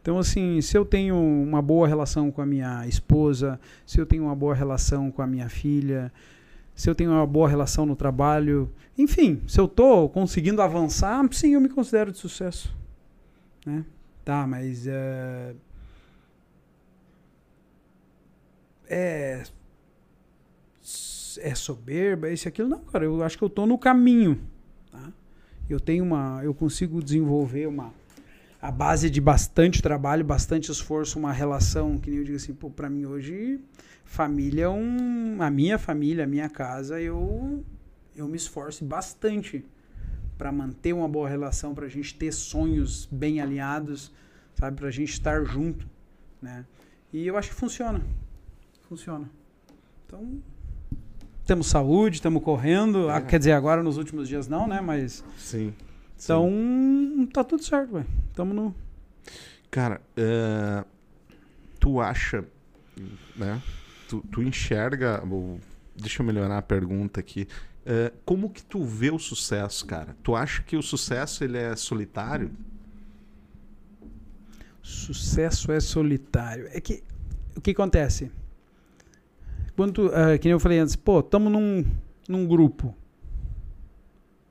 Então, 0.00 0.18
assim, 0.18 0.60
se 0.62 0.76
eu 0.78 0.84
tenho 0.84 1.14
uma 1.16 1.60
boa 1.60 1.86
relação 1.86 2.30
com 2.30 2.40
a 2.40 2.46
minha 2.46 2.86
esposa, 2.86 3.60
se 3.86 4.00
eu 4.00 4.06
tenho 4.06 4.24
uma 4.24 4.34
boa 4.34 4.54
relação 4.54 5.10
com 5.10 5.20
a 5.20 5.26
minha 5.26 5.48
filha, 5.48 6.10
se 6.80 6.88
eu 6.88 6.94
tenho 6.94 7.10
uma 7.10 7.26
boa 7.26 7.46
relação 7.46 7.84
no 7.84 7.94
trabalho, 7.94 8.72
enfim, 8.96 9.42
se 9.46 9.60
eu 9.60 9.68
tô 9.68 10.08
conseguindo 10.08 10.62
avançar, 10.62 11.22
sim, 11.30 11.52
eu 11.52 11.60
me 11.60 11.68
considero 11.68 12.10
de 12.10 12.16
sucesso. 12.16 12.74
Né? 13.66 13.84
Tá, 14.24 14.46
mas 14.46 14.86
é, 14.86 15.54
é 18.88 19.42
é 21.42 21.54
soberba, 21.54 22.30
esse 22.30 22.48
aquilo 22.48 22.70
não, 22.70 22.78
cara, 22.78 23.04
eu 23.04 23.22
acho 23.22 23.36
que 23.36 23.44
eu 23.44 23.50
tô 23.50 23.66
no 23.66 23.76
caminho, 23.76 24.40
tá? 24.90 25.12
Eu 25.68 25.78
tenho 25.78 26.02
uma, 26.02 26.40
eu 26.42 26.54
consigo 26.54 27.02
desenvolver 27.02 27.66
uma 27.66 27.92
a 28.60 28.70
base 28.70 29.10
de 29.10 29.20
bastante 29.20 29.82
trabalho, 29.82 30.24
bastante 30.24 30.72
esforço, 30.72 31.18
uma 31.18 31.30
relação 31.30 31.98
que 31.98 32.08
nem 32.08 32.20
eu 32.20 32.24
digo 32.24 32.36
assim, 32.36 32.54
pô, 32.54 32.70
para 32.70 32.88
mim 32.88 33.04
hoje 33.04 33.60
família 34.10 34.64
é 34.64 34.68
um, 34.68 35.40
a 35.40 35.48
minha 35.48 35.78
família, 35.78 36.24
a 36.24 36.26
minha 36.26 36.48
casa, 36.48 37.00
eu 37.00 37.64
eu 38.16 38.26
me 38.26 38.36
esforço 38.36 38.84
bastante 38.84 39.64
para 40.36 40.50
manter 40.50 40.92
uma 40.92 41.08
boa 41.08 41.28
relação, 41.28 41.72
para 41.76 41.86
a 41.86 41.88
gente 41.88 42.16
ter 42.16 42.32
sonhos 42.32 43.06
bem 43.10 43.40
alinhados, 43.40 44.12
sabe, 44.56 44.76
para 44.76 44.88
a 44.88 44.90
gente 44.90 45.12
estar 45.12 45.44
junto, 45.44 45.86
né? 46.42 46.66
E 47.12 47.24
eu 47.24 47.36
acho 47.38 47.50
que 47.50 47.54
funciona, 47.54 48.00
funciona. 48.88 49.30
Então 50.04 50.42
temos 51.46 51.68
saúde, 51.68 52.16
estamos 52.16 52.42
correndo, 52.42 53.08
É. 53.08 53.14
ah, 53.14 53.20
quer 53.20 53.38
dizer 53.38 53.52
agora 53.52 53.80
nos 53.80 53.96
últimos 53.96 54.28
dias 54.28 54.48
não, 54.48 54.66
né? 54.66 54.80
Mas 54.80 55.24
Sim. 55.38 55.72
então 56.16 56.50
tá 57.32 57.44
tudo 57.44 57.62
certo, 57.62 57.92
velho. 57.92 58.06
Tamo 58.34 58.52
no 58.52 58.74
Cara, 59.70 60.00
é, 60.16 60.84
tu 61.78 62.00
acha, 62.00 62.44
né? 63.36 63.62
Tu, 64.10 64.20
tu 64.22 64.42
enxerga. 64.42 65.22
deixa 65.94 66.20
eu 66.20 66.26
melhorar 66.26 66.58
a 66.58 66.62
pergunta 66.62 67.20
aqui. 67.20 67.46
É, 67.86 68.12
como 68.24 68.50
que 68.50 68.60
tu 68.60 68.82
vê 68.82 69.08
o 69.08 69.20
sucesso, 69.20 69.86
cara? 69.86 70.16
Tu 70.20 70.34
acha 70.34 70.64
que 70.64 70.76
o 70.76 70.82
sucesso 70.82 71.44
ele 71.44 71.56
é 71.56 71.76
solitário? 71.76 72.50
Sucesso 74.82 75.70
é 75.70 75.78
solitário. 75.78 76.66
É 76.72 76.80
que 76.80 77.04
o 77.56 77.60
que 77.60 77.70
acontece? 77.70 78.32
Quando, 79.76 79.92
tu, 79.92 80.10
ah, 80.12 80.36
que 80.36 80.48
nem 80.48 80.52
eu 80.54 80.60
falei 80.60 80.80
antes, 80.80 80.96
pô, 80.96 81.20
estamos 81.20 81.52
num, 81.52 81.84
num 82.28 82.48
grupo. 82.48 82.92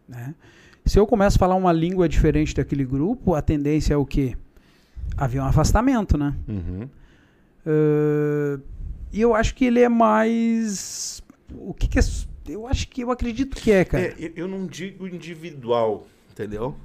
Né? 0.07 0.34
Se 0.86 0.97
eu 0.97 1.05
começo 1.05 1.36
a 1.36 1.39
falar 1.39 1.55
uma 1.55 1.74
língua 1.74 2.07
diferente 2.07 2.55
daquele 2.55 2.86
grupo, 2.86 3.36
a 3.36 3.41
tendência 3.41 3.93
é 3.93 3.97
o 3.97 4.05
quê? 4.05 4.38
Haver 5.18 5.41
um 5.41 5.45
afastamento, 5.45 6.18
né? 6.18 6.34
Uhum. 6.47 6.89
Ah, 7.66 8.60
e 9.12 9.22
eu 9.22 9.34
acho 9.36 9.55
que 9.55 9.66
ele 9.66 9.80
é 9.80 9.89
mais. 9.89 11.22
O 11.53 11.74
que, 11.74 11.88
que 11.88 11.99
é. 11.99 12.01
Eu 12.47 12.66
acho 12.68 12.88
que 12.88 13.01
eu 13.01 13.12
acredito 13.12 13.55
que 13.55 13.72
é, 13.72 13.86
cara. 13.86 14.03
É, 14.05 14.16
eu- 14.18 14.32
eu 14.36 14.47
não 14.47 14.66
digo 14.66 15.07
individual, 15.07 16.07
entendeu? 16.32 16.76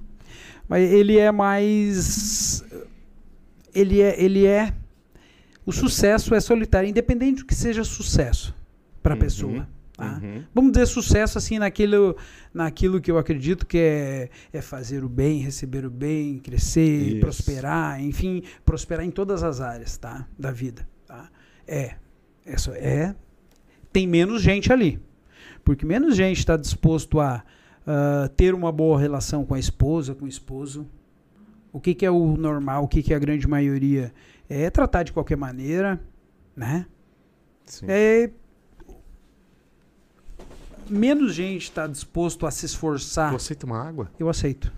Mas 0.68 0.90
ele 0.90 1.18
é 1.18 1.30
mais. 1.32 2.64
Ele 3.74 4.00
é. 4.00 4.22
Ele 4.22 4.46
é. 4.46 4.72
O 5.66 5.72
sucesso 5.72 6.34
é 6.34 6.40
solitário, 6.40 6.88
independente 6.88 7.38
do 7.38 7.46
que 7.46 7.54
seja 7.54 7.82
sucesso 7.84 8.54
para 9.02 9.14
a 9.14 9.16
Uhum, 9.16 9.20
pessoa. 9.20 9.68
tá? 9.96 10.20
Uhum. 10.22 10.42
Vamos 10.54 10.72
dizer 10.72 10.84
sucesso 10.86 11.38
assim 11.38 11.58
naquilo, 11.58 12.14
naquilo 12.52 13.00
que 13.00 13.10
eu 13.10 13.16
acredito 13.16 13.64
que 13.64 13.78
é, 13.78 14.28
é 14.52 14.60
fazer 14.60 15.02
o 15.02 15.08
bem, 15.08 15.38
receber 15.40 15.86
o 15.86 15.90
bem, 15.90 16.38
crescer, 16.38 17.12
Isso. 17.12 17.20
prosperar, 17.20 17.98
enfim, 18.02 18.42
prosperar 18.64 19.06
em 19.06 19.10
todas 19.10 19.42
as 19.42 19.60
áreas, 19.62 19.96
tá? 19.96 20.26
Da 20.38 20.50
vida, 20.50 20.86
tá? 21.06 21.30
É, 21.66 21.94
é, 22.46 22.56
só- 22.58 22.74
é 22.74 23.14
tem 23.92 24.06
menos 24.06 24.42
gente 24.42 24.72
ali, 24.72 25.00
porque 25.64 25.86
menos 25.86 26.16
gente 26.16 26.38
está 26.38 26.56
disposto 26.56 27.20
a 27.20 27.44
ah, 27.86 28.30
ter 28.36 28.54
uma 28.54 28.72
boa 28.72 28.98
relação 28.98 29.44
com 29.44 29.54
a 29.54 29.58
esposa, 29.58 30.14
com 30.14 30.24
o 30.24 30.28
esposo. 30.28 30.86
O 31.72 31.80
que, 31.80 31.94
que 31.94 32.06
é 32.06 32.10
o 32.10 32.36
normal? 32.36 32.84
O 32.84 32.88
que, 32.88 33.02
que 33.02 33.12
é 33.12 33.16
a 33.16 33.18
grande 33.18 33.46
maioria? 33.46 34.12
É 34.48 34.70
tratar 34.70 35.02
de 35.02 35.12
qualquer 35.12 35.36
maneira, 35.36 36.00
né? 36.56 36.86
Sim. 37.66 37.86
É, 37.88 38.30
menos 40.88 41.34
gente 41.34 41.64
está 41.64 41.86
disposto 41.86 42.46
a 42.46 42.50
se 42.50 42.66
esforçar. 42.66 43.30
Tu 43.30 43.36
aceita 43.36 43.66
uma 43.66 43.82
água? 43.82 44.10
Eu 44.18 44.28
aceito. 44.28 44.72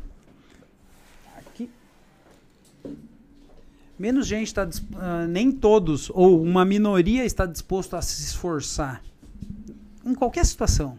Menos 3.98 4.26
gente 4.26 4.48
está. 4.48 4.64
dis- 4.64 4.84
ah, 4.96 5.26
nem 5.26 5.50
todos, 5.50 6.10
ou 6.10 6.42
uma 6.42 6.64
minoria 6.64 7.24
está 7.24 7.46
disposto 7.46 7.94
a 7.96 8.02
se 8.02 8.22
esforçar. 8.22 9.02
Em 10.04 10.14
qualquer 10.14 10.44
situação. 10.44 10.98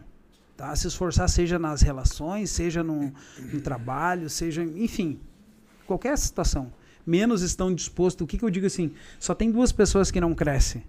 Tá? 0.56 0.74
Se 0.74 0.88
esforçar, 0.88 1.28
seja 1.28 1.58
nas 1.58 1.82
relações, 1.82 2.50
seja 2.50 2.82
no, 2.82 3.12
no 3.52 3.60
trabalho, 3.60 4.28
seja. 4.28 4.62
Enfim. 4.64 5.20
Qualquer 5.86 6.18
situação. 6.18 6.72
Menos 7.06 7.40
estão 7.42 7.72
dispostos. 7.74 8.24
O 8.24 8.26
que, 8.26 8.36
que 8.36 8.44
eu 8.44 8.50
digo 8.50 8.66
assim? 8.66 8.92
Só 9.20 9.34
tem 9.34 9.50
duas 9.50 9.70
pessoas 9.72 10.10
que 10.10 10.20
não 10.20 10.34
crescem. 10.34 10.82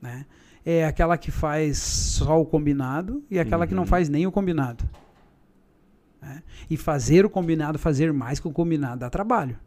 Né? 0.00 0.24
É 0.64 0.86
aquela 0.86 1.18
que 1.18 1.30
faz 1.30 1.78
só 1.78 2.40
o 2.40 2.46
combinado 2.46 3.22
e 3.30 3.38
aquela 3.38 3.66
que 3.66 3.74
não 3.74 3.82
Uhum. 3.82 3.88
faz 3.88 4.08
nem 4.08 4.26
o 4.26 4.32
combinado. 4.32 4.88
né? 6.22 6.42
E 6.70 6.76
fazer 6.76 7.26
o 7.26 7.30
combinado, 7.30 7.78
fazer 7.78 8.12
mais 8.12 8.38
que 8.38 8.46
o 8.46 8.52
combinado, 8.52 9.00
dá 9.00 9.10
trabalho. 9.10 9.58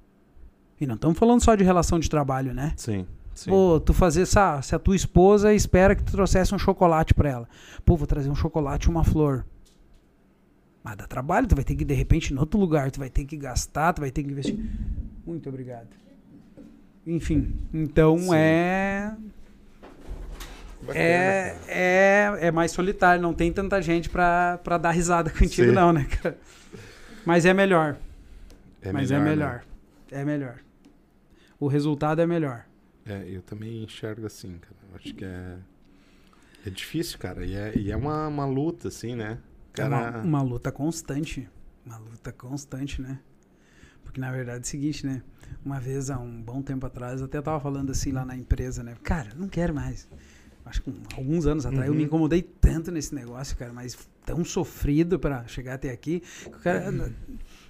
E 0.79 0.87
não 0.87 0.95
estamos 0.95 1.17
falando 1.17 1.41
só 1.41 1.55
de 1.55 1.63
relação 1.63 1.99
de 1.99 2.09
trabalho, 2.09 2.53
né? 2.53 2.73
Sim. 2.75 3.05
sim. 3.33 3.49
Pô, 3.49 3.79
tu 3.79 3.93
fazer, 3.93 4.25
se 4.25 4.39
a 4.39 4.79
tua 4.79 4.95
esposa 4.95 5.53
espera 5.53 5.95
que 5.95 6.03
tu 6.03 6.11
trouxesse 6.11 6.53
um 6.53 6.59
chocolate 6.59 7.13
pra 7.13 7.29
ela. 7.29 7.49
Pô, 7.85 7.95
vou 7.95 8.07
trazer 8.07 8.29
um 8.29 8.35
chocolate 8.35 8.87
e 8.87 8.89
uma 8.89 9.03
flor. 9.03 9.45
Mas 10.83 10.97
dá 10.97 11.07
trabalho, 11.07 11.47
tu 11.47 11.55
vai 11.55 11.63
ter 11.63 11.75
que, 11.75 11.85
de 11.85 11.93
repente, 11.93 12.33
em 12.33 12.37
outro 12.37 12.59
lugar, 12.59 12.91
tu 12.91 12.99
vai 12.99 13.09
ter 13.09 13.23
que 13.23 13.37
gastar, 13.37 13.93
tu 13.93 14.01
vai 14.01 14.11
ter 14.11 14.21
que 14.21 14.29
investir. 14.29 14.59
Muito 15.25 15.47
obrigado. 15.47 15.87
Enfim, 17.07 17.53
então 17.73 18.17
Sim. 18.17 18.35
é, 18.35 19.13
Bacana, 20.81 20.99
é, 20.99 21.49
cara. 21.49 21.61
é, 21.67 22.37
é 22.47 22.51
mais 22.51 22.71
solitário, 22.71 23.21
não 23.21 23.33
tem 23.33 23.51
tanta 23.51 23.81
gente 23.81 24.09
pra, 24.09 24.59
pra 24.63 24.77
dar 24.77 24.91
risada 24.91 25.29
contigo, 25.31 25.69
Sim. 25.69 25.75
não, 25.75 25.93
né, 25.93 26.05
cara? 26.05 26.37
Mas 27.25 27.45
é 27.45 27.53
melhor. 27.53 27.95
É 28.81 28.91
mas 28.91 29.11
é 29.11 29.19
né? 29.19 29.61
É 30.13 30.23
melhor. 30.25 30.59
O 31.59 31.67
resultado 31.67 32.21
é 32.21 32.25
melhor. 32.27 32.65
É, 33.05 33.23
eu 33.27 33.41
também 33.41 33.83
enxergo 33.83 34.25
assim, 34.25 34.57
cara. 34.59 34.75
Eu 34.89 34.95
acho 34.95 35.13
que 35.13 35.25
é. 35.25 35.57
É 36.65 36.69
difícil, 36.69 37.17
cara. 37.19 37.45
E 37.45 37.53
é, 37.53 37.77
e 37.77 37.91
é 37.91 37.95
uma, 37.97 38.27
uma 38.27 38.45
luta, 38.45 38.87
assim, 38.87 39.15
né? 39.15 39.39
É 39.77 39.83
uma, 39.85 40.01
Cara, 40.03 40.21
uma 40.23 40.41
luta 40.41 40.71
constante. 40.71 41.49
Uma 41.85 41.97
luta 41.97 42.31
constante, 42.31 43.01
né? 43.01 43.19
Porque 44.03 44.19
na 44.21 44.31
verdade 44.31 44.59
é 44.59 44.61
o 44.61 44.65
seguinte, 44.65 45.05
né? 45.05 45.21
Uma 45.65 45.79
vez, 45.79 46.09
há 46.09 46.17
um 46.19 46.41
bom 46.41 46.61
tempo 46.61 46.85
atrás, 46.85 47.19
eu 47.19 47.25
até 47.25 47.41
tava 47.41 47.59
falando 47.59 47.91
assim 47.91 48.11
lá 48.11 48.23
na 48.23 48.35
empresa, 48.37 48.83
né? 48.83 48.95
Cara, 49.03 49.31
não 49.35 49.47
quero 49.49 49.73
mais. 49.73 50.07
Acho 50.65 50.81
que 50.83 50.91
com 50.91 51.15
alguns 51.19 51.45
anos 51.45 51.65
atrás 51.65 51.87
eu 51.87 51.91
Uhum. 51.91 51.97
me 51.97 52.05
incomodei 52.05 52.41
tanto 52.41 52.89
nesse 52.91 53.13
negócio, 53.13 53.57
cara, 53.57 53.73
mas 53.73 53.97
tão 54.25 54.45
sofrido 54.45 55.19
pra 55.19 55.45
chegar 55.47 55.73
até 55.73 55.89
aqui. 55.91 56.21
que 56.21 56.47
o 56.47 56.51
cara, 56.51 57.11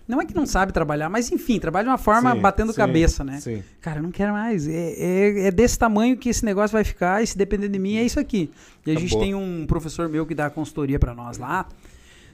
não 0.08 0.22
é 0.22 0.26
que 0.26 0.36
não 0.36 0.46
sabe 0.46 0.74
trabalhar, 0.74 1.10
mas 1.10 1.32
enfim, 1.32 1.60
trabalha 1.60 1.86
de 1.86 1.90
uma 1.90 1.98
forma 1.98 2.34
Sim, 2.34 2.42
batendo 2.42 2.72
sim, 2.72 2.78
cabeça, 2.78 3.24
né? 3.24 3.40
Sim. 3.40 3.64
Cara, 3.80 4.00
eu 4.00 4.04
não 4.04 4.12
quero 4.12 4.34
mais. 4.34 4.68
É, 4.68 4.94
é, 4.98 5.48
é 5.48 5.52
desse 5.52 5.80
tamanho 5.80 6.18
que 6.18 6.30
esse 6.30 6.44
negócio 6.44 6.74
vai 6.74 6.84
ficar, 6.84 7.24
e 7.24 7.28
se 7.28 7.38
depender 7.38 7.70
de 7.70 7.80
mim, 7.80 7.96
é 7.96 8.04
isso 8.04 8.20
aqui. 8.20 8.52
E 8.86 8.92
a 8.92 8.94
gente 8.94 9.08
Acabou. 9.08 9.24
tem 9.24 9.36
um 9.36 9.66
professor 9.66 10.10
meu 10.10 10.26
que 10.26 10.36
dá 10.36 10.50
consultoria 10.50 11.00
pra 11.00 11.14
nós 11.14 11.38
lá. 11.38 11.68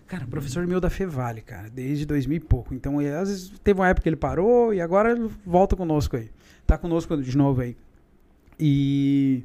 Cara, 0.07 0.25
professor 0.25 0.65
meu 0.65 0.81
da 0.81 0.89
Fevale, 0.89 1.41
cara, 1.41 1.69
desde 1.69 2.03
2000 2.03 2.37
e 2.37 2.39
pouco. 2.39 2.73
Então, 2.73 2.99
ele, 2.99 3.13
às 3.13 3.29
vezes, 3.29 3.51
teve 3.63 3.79
uma 3.79 3.87
época 3.87 4.01
que 4.01 4.09
ele 4.09 4.15
parou 4.15 4.73
e 4.73 4.81
agora 4.81 5.11
ele 5.11 5.29
volta 5.45 5.75
conosco 5.75 6.17
aí. 6.17 6.31
Tá 6.65 6.79
conosco 6.79 7.15
de 7.15 7.37
novo 7.37 7.61
aí. 7.61 7.77
E, 8.59 9.43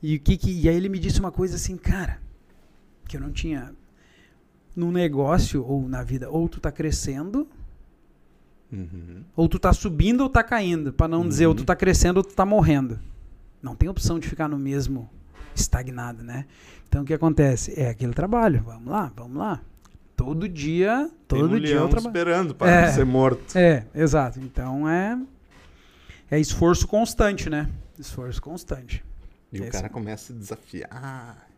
e, 0.00 0.14
o 0.14 0.20
que 0.20 0.36
que, 0.36 0.60
e 0.60 0.68
aí 0.68 0.76
ele 0.76 0.88
me 0.88 1.00
disse 1.00 1.18
uma 1.18 1.32
coisa 1.32 1.56
assim, 1.56 1.76
cara, 1.76 2.20
que 3.08 3.16
eu 3.16 3.20
não 3.20 3.32
tinha. 3.32 3.72
No 4.76 4.92
negócio 4.92 5.64
ou 5.64 5.88
na 5.88 6.02
vida, 6.02 6.28
ou 6.30 6.48
tu 6.48 6.60
tá 6.60 6.70
crescendo, 6.70 7.48
Uhum. 8.72 9.22
ou 9.34 9.48
tu 9.48 9.58
tá 9.58 9.72
subindo 9.72 10.20
ou 10.22 10.28
tá 10.28 10.42
caindo, 10.42 10.92
Pra 10.92 11.08
não 11.08 11.26
dizer 11.26 11.46
ou 11.46 11.52
Uhum. 11.52 11.56
tu 11.58 11.64
tá 11.64 11.74
crescendo 11.74 12.18
ou 12.18 12.22
tu 12.24 12.34
tá 12.34 12.44
morrendo. 12.44 12.98
Não 13.62 13.74
tem 13.74 13.88
opção 13.88 14.18
de 14.18 14.28
ficar 14.28 14.48
no 14.48 14.58
mesmo 14.58 15.08
estagnado, 15.54 16.22
né? 16.22 16.44
Então 16.88 17.02
o 17.02 17.04
que 17.06 17.14
acontece? 17.14 17.72
É 17.80 17.88
aquele 17.88 18.12
trabalho. 18.12 18.62
Vamos 18.64 18.86
lá, 18.92 19.10
vamos 19.16 19.36
lá. 19.38 19.60
Todo 20.16 20.48
dia, 20.48 21.10
Tem 21.28 21.40
todo 21.40 21.56
um 21.56 21.60
dia 21.60 21.74
eu 21.76 21.88
trabalho. 21.88 22.08
esperando 22.08 22.54
pra 22.54 22.70
É. 22.70 22.92
ser 22.92 23.04
morto. 23.04 23.56
É, 23.56 23.86
exato. 23.94 24.38
Então 24.40 24.88
é 24.88 25.18
é 26.30 26.38
esforço 26.40 26.86
constante, 26.88 27.48
né? 27.48 27.68
Esforço 27.98 28.42
constante. 28.42 29.02
E 29.52 29.60
o 29.60 29.62
Esse- 29.62 29.72
cara 29.72 29.88
começa 29.88 30.32
a 30.32 30.36
desafiar. 30.36 31.48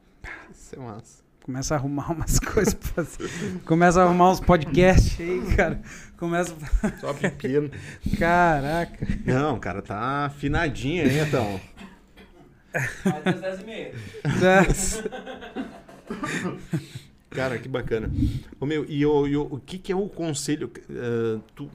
Isso 0.52 0.74
é 0.74 0.78
massa. 0.78 1.22
Começa 1.48 1.74
a 1.74 1.78
arrumar 1.78 2.12
umas 2.12 2.38
coisas 2.38 2.74
pra 2.74 3.02
fazer. 3.06 3.30
Começa 3.64 4.02
a 4.02 4.04
arrumar 4.04 4.32
uns 4.32 4.38
podcasts 4.38 5.18
aí, 5.18 5.40
cara. 5.56 5.80
Começa. 6.18 6.54
Só 7.00 7.14
pepino. 7.14 7.70
Caraca. 8.18 9.06
Não, 9.24 9.58
cara, 9.58 9.80
tá 9.80 10.26
afinadinho 10.26 11.04
aí, 11.04 11.18
então. 11.20 11.58
Até 13.02 13.30
as 13.30 13.40
10 13.40 13.60
e 13.60 13.64
meia. 13.64 13.94
Cara, 17.30 17.58
que 17.58 17.66
bacana. 17.68 18.10
Ô, 18.60 18.66
meu, 18.66 18.84
e 18.86 19.06
o, 19.06 19.26
e 19.26 19.34
o, 19.34 19.42
o 19.42 19.58
que, 19.58 19.78
que 19.78 19.90
é 19.90 19.96
o 19.96 20.06
conselho? 20.06 20.70
eh, 20.90 21.38
tu, 21.56 21.70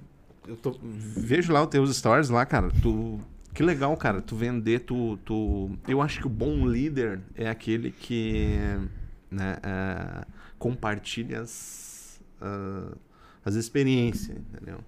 eu 0.47 0.55
tô- 0.55 0.77
vejo 0.83 1.51
lá 1.51 1.63
os 1.63 1.69
teus 1.69 1.95
stories 1.97 2.29
lá, 2.29 2.45
cara. 2.45 2.69
Tu, 2.79 3.19
que 3.55 3.63
legal, 3.63 3.97
cara. 3.97 4.21
Tu 4.21 4.35
vender, 4.35 4.81
tu, 4.81 5.17
tu. 5.25 5.71
Eu 5.87 5.99
acho 5.99 6.19
que 6.19 6.27
o 6.27 6.29
bom 6.29 6.67
líder 6.67 7.21
é 7.35 7.49
aquele 7.49 7.89
que 7.89 8.55
né, 9.33 9.57
eh, 9.63 10.25
compartilha 10.59 11.41
as, 11.41 12.21
ah, 12.41 12.95
as 13.43 13.55
experiências, 13.55 14.37
entendeu? 14.37 14.79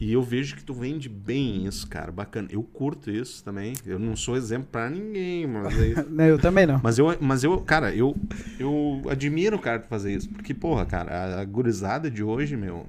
E 0.00 0.14
eu 0.14 0.22
vejo 0.22 0.56
que 0.56 0.64
tu 0.64 0.72
vende 0.72 1.10
bem 1.10 1.66
isso, 1.66 1.86
cara. 1.86 2.10
Bacana. 2.10 2.48
Eu 2.50 2.62
curto 2.62 3.10
isso 3.10 3.44
também. 3.44 3.74
Eu 3.84 3.98
não 3.98 4.16
sou 4.16 4.34
exemplo 4.34 4.68
pra 4.72 4.88
ninguém, 4.88 5.46
mas 5.46 5.78
é 5.78 5.88
isso. 5.88 6.06
Eu 6.18 6.38
também 6.38 6.66
não. 6.66 6.80
Mas 6.82 6.98
eu, 6.98 7.14
mas 7.20 7.44
eu, 7.44 7.60
cara, 7.60 7.94
eu, 7.94 8.16
eu 8.58 9.02
admiro 9.10 9.56
o 9.56 9.60
cara 9.60 9.82
fazer 9.82 10.14
isso. 10.14 10.30
Porque, 10.30 10.54
porra, 10.54 10.86
cara, 10.86 11.12
a, 11.12 11.40
a 11.42 11.44
gurizada 11.44 12.10
de 12.10 12.22
hoje, 12.22 12.56
meu, 12.56 12.86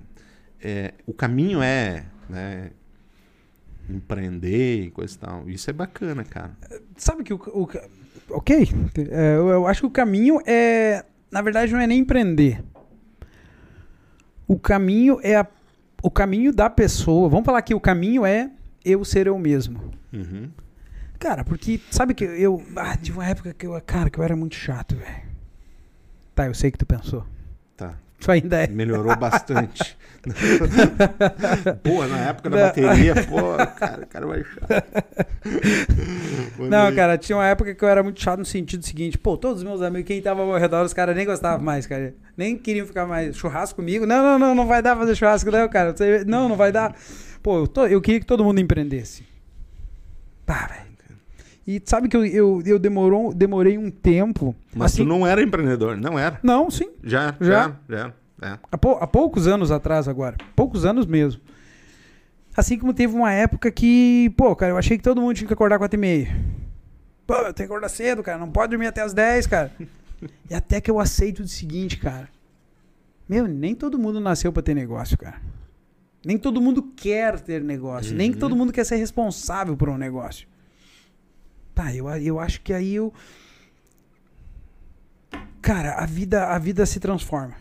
é, 0.62 0.94
o 1.06 1.14
caminho 1.14 1.62
é, 1.62 2.06
né, 2.30 2.72
empreender 3.90 4.86
e 4.86 4.92
coisa 4.92 5.14
e 5.14 5.18
tal. 5.18 5.50
Isso 5.50 5.70
é 5.70 5.74
bacana, 5.74 6.24
cara. 6.24 6.56
Sabe 6.96 7.26
que 7.26 7.34
o. 7.34 7.42
o 7.54 7.68
ok. 8.34 8.70
É, 9.10 9.36
eu, 9.36 9.50
eu 9.50 9.68
acho 9.68 9.82
que 9.82 9.88
o 9.88 9.92
caminho 9.92 10.40
é. 10.46 11.04
Na 11.32 11.42
verdade, 11.42 11.72
não 11.74 11.80
é 11.80 11.88
nem 11.88 12.00
empreender. 12.00 12.64
O 14.48 14.60
caminho 14.60 15.20
é 15.24 15.36
a- 15.38 15.48
o 16.04 16.10
caminho 16.12 16.52
da 16.54 16.70
pessoa. 16.70 17.30
Vamos 17.30 17.46
falar 17.46 17.62
que 17.62 17.74
o 17.74 17.80
caminho 17.80 18.26
é 18.26 18.50
eu 18.84 19.06
ser 19.06 19.28
eu 19.28 19.38
mesmo. 19.38 19.80
Uhum. 20.12 20.50
Cara, 21.20 21.44
porque 21.44 21.80
sabe 21.90 22.14
que 22.14 22.24
eu. 22.24 22.62
Ah, 22.76 22.98
tive 22.98 23.18
uma 23.18 23.28
época 23.28 23.54
que 23.54 23.66
eu. 23.68 23.80
Cara, 23.86 24.10
que 24.10 24.18
eu 24.20 24.24
era 24.24 24.36
muito 24.36 24.56
chato, 24.56 24.96
velho. 24.96 25.32
Tá, 26.34 26.48
eu 26.48 26.54
sei 26.54 26.72
que 26.72 26.78
tu 26.78 26.86
pensou. 26.86 27.26
Tá. 27.78 27.94
Tu 28.20 28.32
ainda 28.32 28.64
é. 28.64 28.68
Melhorou 28.68 29.16
bastante. 29.16 29.98
Pô, 31.84 32.06
na 32.08 32.18
época 32.30 32.50
da 32.50 32.58
bateria, 32.68 33.16
pô, 33.28 33.42
cara, 33.76 34.04
o 34.04 34.08
cara 34.08 34.28
vai 34.28 34.44
chato. 34.44 34.84
Não, 36.70 36.94
cara, 36.96 37.18
tinha 37.18 37.36
uma 37.38 37.48
época 37.48 37.74
que 37.74 37.84
eu 37.84 37.90
era 37.90 38.04
muito 38.04 38.22
chato 38.22 38.40
no 38.40 38.46
sentido 38.46 38.86
seguinte, 38.86 39.18
pô, 39.18 39.36
todos 39.36 39.58
os 39.60 39.64
meus 39.68 39.82
amigos, 39.82 40.08
quem 40.08 40.22
tava 40.22 40.42
ao 40.42 40.58
redor, 40.58 40.86
os 40.86 40.94
caras 40.94 41.16
nem 41.16 41.26
gostavam 41.26 41.64
mais, 41.66 41.88
cara. 41.88 42.14
Nem 42.38 42.56
queriam 42.58 42.86
ficar 42.86 43.06
mais 43.08 43.36
churrasco 43.36 43.78
comigo. 43.78 44.06
Não, 44.06 44.22
não, 44.24 44.40
não, 44.40 44.56
não 44.56 44.68
vai 44.68 44.82
dar 44.82 44.96
fazer 44.96 45.16
churrasco, 45.16 45.50
não, 45.50 45.68
cara. 45.68 45.96
Não, 46.28 46.48
não 46.48 46.56
vai 46.56 46.72
dar. 46.72 46.96
Pô, 47.42 47.60
eu, 47.60 47.68
tô- 47.68 47.88
eu 47.88 48.00
queria 48.00 48.20
que 48.20 48.26
todo 48.26 48.44
mundo 48.44 48.60
empreendesse. 48.60 49.24
Pá, 50.46 50.68
velho. 50.68 50.92
E 51.68 51.82
sabe 51.86 52.08
que 52.10 52.18
eu, 52.18 52.26
eu, 52.26 52.62
eu 52.66 52.80
demorou, 52.80 53.34
demorei 53.34 53.78
um 53.78 53.90
tempo. 53.92 54.56
Mas 54.76 54.94
assim- 54.94 55.04
tu 55.04 55.08
não 55.08 55.26
era 55.26 55.42
empreendedor, 55.42 55.96
não 55.96 56.18
era. 56.18 56.40
Não, 56.44 56.70
sim. 56.72 56.90
Já, 57.04 57.36
Já. 57.40 57.76
já, 57.90 57.98
já. 57.98 58.14
É. 58.42 58.58
Há, 58.72 58.78
pou- 58.78 58.98
há 59.00 59.08
poucos 59.08 59.48
anos 59.48 59.72
atrás 59.72 60.08
agora. 60.08 60.36
Poucos 60.56 60.86
anos 60.86 61.06
mesmo. 61.06 61.42
Assim 62.56 62.78
como 62.78 62.94
teve 62.94 63.16
uma 63.16 63.32
época 63.32 63.72
que, 63.72 64.34
pô, 64.36 64.56
cara, 64.56 64.74
eu 64.74 64.78
achei 64.78 64.98
que 64.98 65.04
todo 65.04 65.22
mundo 65.22 65.36
tinha 65.36 65.48
que 65.48 65.54
acordar 65.54 65.78
4 65.78 65.98
e 65.98 66.00
meia. 66.02 66.28
Pô, 67.26 67.36
eu 67.36 67.54
tenho 67.54 67.68
que 67.70 67.74
acordar 67.74 67.90
cedo, 67.90 68.22
cara. 68.22 68.38
Não 68.38 68.52
pode 68.52 68.72
dormir 68.72 68.88
até 68.88 69.02
as 69.02 69.14
10, 69.14 69.48
cara. 69.48 69.72
e 70.50 70.54
até 70.54 70.82
que 70.82 70.92
eu 70.92 71.00
aceito 71.00 71.40
o 71.44 71.48
seguinte, 71.48 71.98
cara. 71.98 72.28
Meu, 73.30 73.48
nem 73.48 73.74
todo 73.74 73.98
mundo 73.98 74.20
nasceu 74.20 74.52
pra 74.52 74.62
ter 74.62 74.74
negócio, 74.74 75.18
cara. 75.18 75.40
Nem 76.26 76.38
todo 76.38 76.60
mundo 76.62 76.84
quer 76.96 77.40
ter 77.40 77.64
negócio. 77.64 78.14
Nem 78.16 78.32
Uhum. 78.32 78.38
todo 78.38 78.56
mundo 78.56 78.74
quer 78.74 78.86
ser 78.86 78.98
responsável 78.98 79.76
por 79.78 79.88
um 79.90 79.98
negócio. 79.98 80.46
Tá, 81.74 81.96
eu, 81.96 82.10
eu 82.10 82.38
acho 82.40 82.60
que 82.62 82.74
aí 82.74 82.94
eu. 82.96 83.14
Cara, 85.62 85.94
a 85.94 86.06
vida, 86.06 86.48
a 86.48 86.60
vida 86.60 86.86
se 86.86 87.00
transforma. 87.00 87.54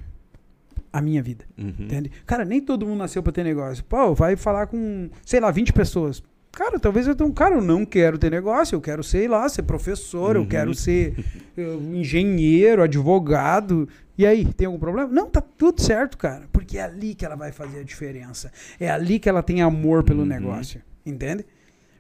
A 0.93 1.01
minha 1.01 1.23
vida. 1.23 1.45
Uhum. 1.57 1.69
Entende? 1.79 2.11
Cara, 2.27 2.45
nem 2.45 2.61
todo 2.61 2.85
mundo 2.87 2.99
nasceu 2.99 3.23
pra 3.23 3.33
ter 3.33 3.45
negócio. 3.45 3.85
Pô, 3.85 4.15
vai 4.15 4.35
falar 4.37 4.67
com, 4.67 5.09
sei 5.25 5.39
lá, 5.41 5.51
20 5.51 5.73
pessoas. 5.73 6.23
Cara, 6.53 6.81
talvez 6.81 7.07
eu 7.07 7.15
tenha 7.15 7.29
um 7.29 7.33
cara, 7.33 7.55
eu 7.55 7.61
não 7.63 7.85
quero 7.87 8.19
ter 8.19 8.29
negócio, 8.29 8.75
eu 8.75 8.81
quero, 8.81 9.05
sei 9.05 9.29
lá, 9.29 9.49
ser 9.49 9.63
professor, 9.63 10.35
eu 10.35 10.43
Uhum. 10.43 10.49
quero 10.49 10.75
ser 10.75 11.15
eh, 11.57 11.75
engenheiro, 11.95 12.83
advogado. 12.83 13.89
E 14.19 14.27
aí, 14.27 14.45
tem 14.53 14.67
algum 14.67 14.79
problema? 14.79 15.09
Não, 15.09 15.31
tá 15.31 15.41
tudo 15.41 15.81
certo, 15.81 16.19
cara. 16.19 16.47
Porque 16.53 16.77
é 16.77 16.83
ali 16.83 17.15
que 17.15 17.25
ela 17.25 17.37
vai 17.37 17.53
fazer 17.53 17.79
a 17.79 17.83
diferença. 17.85 18.51
É 18.81 18.91
ali 18.91 19.21
que 19.21 19.29
ela 19.29 19.43
tem 19.45 19.63
amor 19.63 20.03
pelo 20.03 20.21
Uhum. 20.23 20.27
negócio. 20.27 20.83
Entende? 21.07 21.47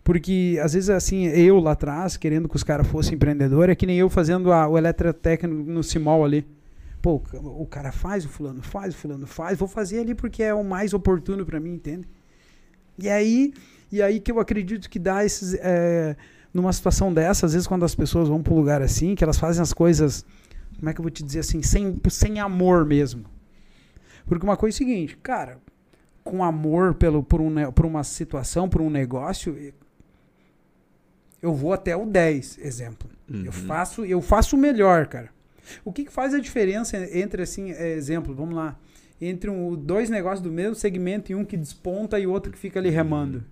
Porque, 0.03 0.59
às 0.62 0.72
vezes, 0.74 0.91
assim, 0.91 1.26
eu 1.26 1.61
lá 1.61 1.72
atrás, 1.72 2.16
querendo 2.16 2.49
que 2.49 2.57
os 2.57 2.64
caras 2.64 2.86
fossem 2.88 3.14
empreendedores, 3.14 3.72
é 3.72 3.76
que 3.76 3.86
nem 3.86 3.99
eu 3.99 4.11
fazendo 4.11 4.53
a, 4.53 4.66
o 4.66 4.76
eletrotec 4.76 5.47
no, 5.47 5.82
Cimol 5.84 6.24
ali. 6.24 6.45
Pô, 7.03 7.14
o 7.14 7.20
ca- 7.20 7.38
o 7.38 7.66
cara 7.66 7.92
faz, 7.92 8.24
o 8.24 8.28
fulano 8.28 8.62
faz, 8.62 8.94
o 8.94 8.96
fulano 8.96 9.26
faz, 9.26 9.59
vou 9.59 9.68
fazer 9.68 10.01
ali 10.01 10.14
porque 10.14 10.42
é 10.42 10.53
o 10.53 10.62
mais 10.64 10.92
oportuno 10.92 11.44
pra 11.46 11.59
mim, 11.59 11.74
entende? 11.74 12.07
E 12.98 13.09
aí, 13.09 13.55
e 13.90 14.03
aí 14.03 14.20
que 14.20 14.30
eu 14.30 14.38
acredito 14.38 14.88
que 14.90 14.98
dá 14.98 15.24
esses. 15.24 15.55
é, 15.55 16.16
numa 16.53 16.72
situação 16.72 17.14
dessa, 17.14 17.46
às 17.46 17.53
vezes 17.53 17.66
quando 17.66 17.84
as 17.84 17.94
pessoas 17.94 18.28
vão 18.28 18.42
pra 18.42 18.53
um 18.53 18.57
lugar 18.57 18.82
assim, 18.82 19.14
que 19.14 19.22
elas 19.24 19.38
fazem 19.38 19.62
as 19.62 19.72
coisas, 19.72 20.24
como 20.76 20.90
é 20.90 20.92
que 20.92 21.01
eu 21.01 21.03
vou 21.05 21.11
te 21.11 21.22
dizer 21.22 21.38
assim, 21.40 21.62
sem, 21.62 21.96
sem 22.11 22.40
amor 22.40 22.84
mesmo. 22.84 23.24
Porque 24.26 24.44
uma 24.44 24.57
coisa 24.57 24.74
é 24.74 24.76
o 24.76 24.78
seguinte, 24.78 25.16
cara, 25.22 25.59
com 26.24 26.42
amor 26.44 26.94
pelo, 26.94 27.22
por, 27.22 27.40
um, 27.40 27.55
por 27.72 27.86
uma 27.86 28.03
situação, 28.05 28.68
por 28.68 28.80
um 28.82 28.90
negócio, 28.90 29.57
eu 31.40 31.55
vou 31.55 31.72
até 31.72 31.96
o 31.96 32.05
10, 32.05 32.59
exemplo. 32.59 33.09
Eu 33.28 33.36
Uhum. 33.46 33.53
faço, 33.53 34.05
eu 34.05 34.20
faço 34.20 34.57
o 34.57 34.59
melhor, 34.59 35.07
cara. 35.07 35.30
O 35.84 35.92
que, 35.92 36.04
que 36.04 36.12
faz 36.12 36.34
a 36.34 36.40
diferença 36.40 36.96
entre, 37.16 37.42
assim, 37.42 37.72
é, 37.72 37.92
exemplo, 37.92 38.34
vamos 38.34 38.54
lá, 38.54 38.78
entre 39.20 39.50
um, 39.50 39.74
dois 39.74 40.08
negócios 40.08 40.40
do 40.40 40.50
mesmo 40.50 40.74
segmento 40.74 41.30
e 41.30 41.34
um 41.34 41.44
que 41.44 41.56
desponta 41.56 42.18
e 42.18 42.26
outro 42.26 42.50
que 42.50 42.58
fica 42.58 42.78
ali 42.78 42.90
remando? 42.90 43.44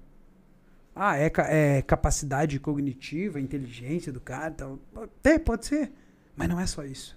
Ah, 0.94 1.16
é, 1.16 1.30
é 1.48 1.82
capacidade 1.82 2.58
cognitiva, 2.58 3.40
inteligência 3.40 4.12
do 4.12 4.20
cara 4.20 4.50
e 4.50 4.56
tal. 4.56 4.78
Até, 4.96 5.38
pode 5.38 5.66
ser. 5.66 5.92
Mas 6.34 6.48
não 6.48 6.58
é 6.58 6.66
só 6.66 6.84
isso. 6.84 7.16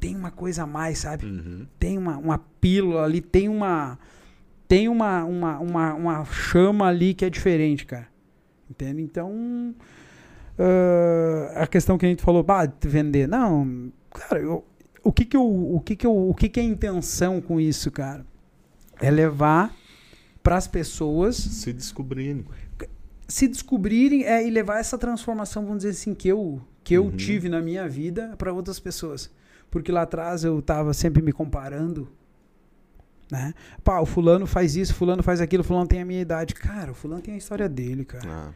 Tem 0.00 0.16
uma 0.16 0.30
coisa 0.30 0.62
a 0.62 0.66
mais, 0.66 0.98
sabe? 0.98 1.26
Uhum. 1.26 1.66
tem 1.78 1.98
uma, 1.98 2.16
uma 2.16 2.38
pílula 2.38 3.04
ali, 3.04 3.20
tem 3.20 3.48
uma 3.48 3.98
tem 4.66 4.88
uma, 4.88 5.22
uma, 5.22 5.58
uma, 5.58 5.94
uma 5.94 6.24
chama 6.24 6.86
ali 6.86 7.12
que 7.12 7.26
é 7.26 7.30
diferente, 7.30 7.84
cara. 7.84 8.08
Entende? 8.70 9.02
Então, 9.02 9.74
ah, 10.58 11.62
a 11.62 11.66
questão 11.66 11.96
que 11.98 12.06
a 12.06 12.08
gente 12.08 12.22
falou, 12.22 12.42
bah, 12.42 12.66
de 12.66 12.88
vender, 12.88 13.26
não, 13.28 13.92
cara, 14.10 14.40
eu, 14.40 14.64
o 15.02 15.12
que 15.12 15.24
que 15.24 15.36
eu, 15.36 15.44
o 15.74 15.80
que 15.80 15.96
que 15.96 16.06
eu, 16.06 16.28
o 16.28 16.34
que 16.34 16.48
que 16.48 16.60
é 16.60 16.62
a 16.62 16.66
intenção 16.66 17.40
com 17.40 17.60
isso, 17.60 17.90
cara? 17.90 18.24
É 19.00 19.10
levar 19.10 19.74
para 20.42 20.56
as 20.56 20.66
pessoas 20.68 21.36
Se 21.36 21.72
descobrindo. 21.72 22.44
se 23.28 23.48
descobrirem 23.48 24.24
é, 24.24 24.46
e 24.46 24.50
levar 24.50 24.78
essa 24.80 24.98
transformação, 24.98 25.62
vamos 25.64 25.78
dizer 25.78 25.90
assim, 25.90 26.14
que 26.14 26.28
eu, 26.28 26.60
que 26.84 26.94
eu 26.94 27.04
Uhum. 27.04 27.10
tive 27.16 27.48
na 27.48 27.60
minha 27.60 27.88
vida 27.88 28.34
para 28.36 28.52
outras 28.52 28.78
pessoas. 28.78 29.30
Porque 29.70 29.90
lá 29.90 30.02
atrás 30.02 30.44
eu 30.44 30.60
tava 30.60 30.92
sempre 30.92 31.22
me 31.22 31.32
comparando. 31.32 32.08
Né? 33.30 33.54
Pá, 33.82 33.98
o 34.00 34.04
fulano 34.06 34.46
faz 34.46 34.76
isso, 34.76 34.94
fulano 34.94 35.22
faz 35.22 35.40
aquilo, 35.40 35.64
fulano 35.64 35.86
tem 35.86 36.02
a 36.02 36.04
minha 36.04 36.20
idade. 36.20 36.54
Cara, 36.54 36.92
o 36.92 36.94
fulano 36.94 37.22
tem 37.22 37.32
a 37.34 37.38
história 37.38 37.66
dele, 37.68 38.04
cara. 38.04 38.28
Ah. 38.28 38.50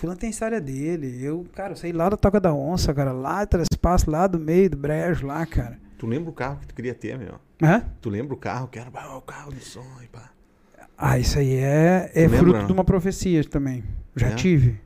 O 0.00 0.04
fulano 0.08 0.18
tem 0.18 0.28
a 0.28 0.30
história 0.30 0.58
dele. 0.62 1.22
Eu, 1.22 1.44
cara, 1.54 1.72
eu 1.72 1.76
saí 1.76 1.92
lá 1.92 2.08
da 2.08 2.16
Toca 2.16 2.40
da 2.40 2.54
Onça, 2.54 2.94
cara, 2.94 3.12
lá 3.12 3.46
espaço, 3.70 4.10
lá 4.10 4.26
do 4.26 4.38
meio 4.38 4.70
do 4.70 4.76
brejo, 4.78 5.26
lá, 5.26 5.44
cara. 5.44 5.76
Tu 5.98 6.06
lembra 6.06 6.30
o 6.30 6.32
carro 6.32 6.56
que 6.58 6.68
tu 6.68 6.74
queria 6.74 6.94
ter, 6.94 7.18
meu? 7.18 7.34
Hã? 7.62 7.82
Tu 8.00 8.08
lembra 8.08 8.32
o 8.32 8.36
carro 8.38 8.66
que 8.68 8.78
era 8.78 8.88
ah, 8.94 9.18
o 9.18 9.20
carro 9.20 9.52
do 9.52 9.60
sonho, 9.60 10.08
pá. 10.10 10.30
Ah, 10.96 11.18
isso 11.18 11.38
aí 11.38 11.54
é, 11.54 12.10
é 12.14 12.26
fruto 12.30 12.44
lembra? 12.46 12.64
de 12.66 12.72
uma 12.72 12.82
profecia 12.82 13.44
também. 13.44 13.84
Já 14.16 14.28
É? 14.28 14.34
tive. 14.36 14.80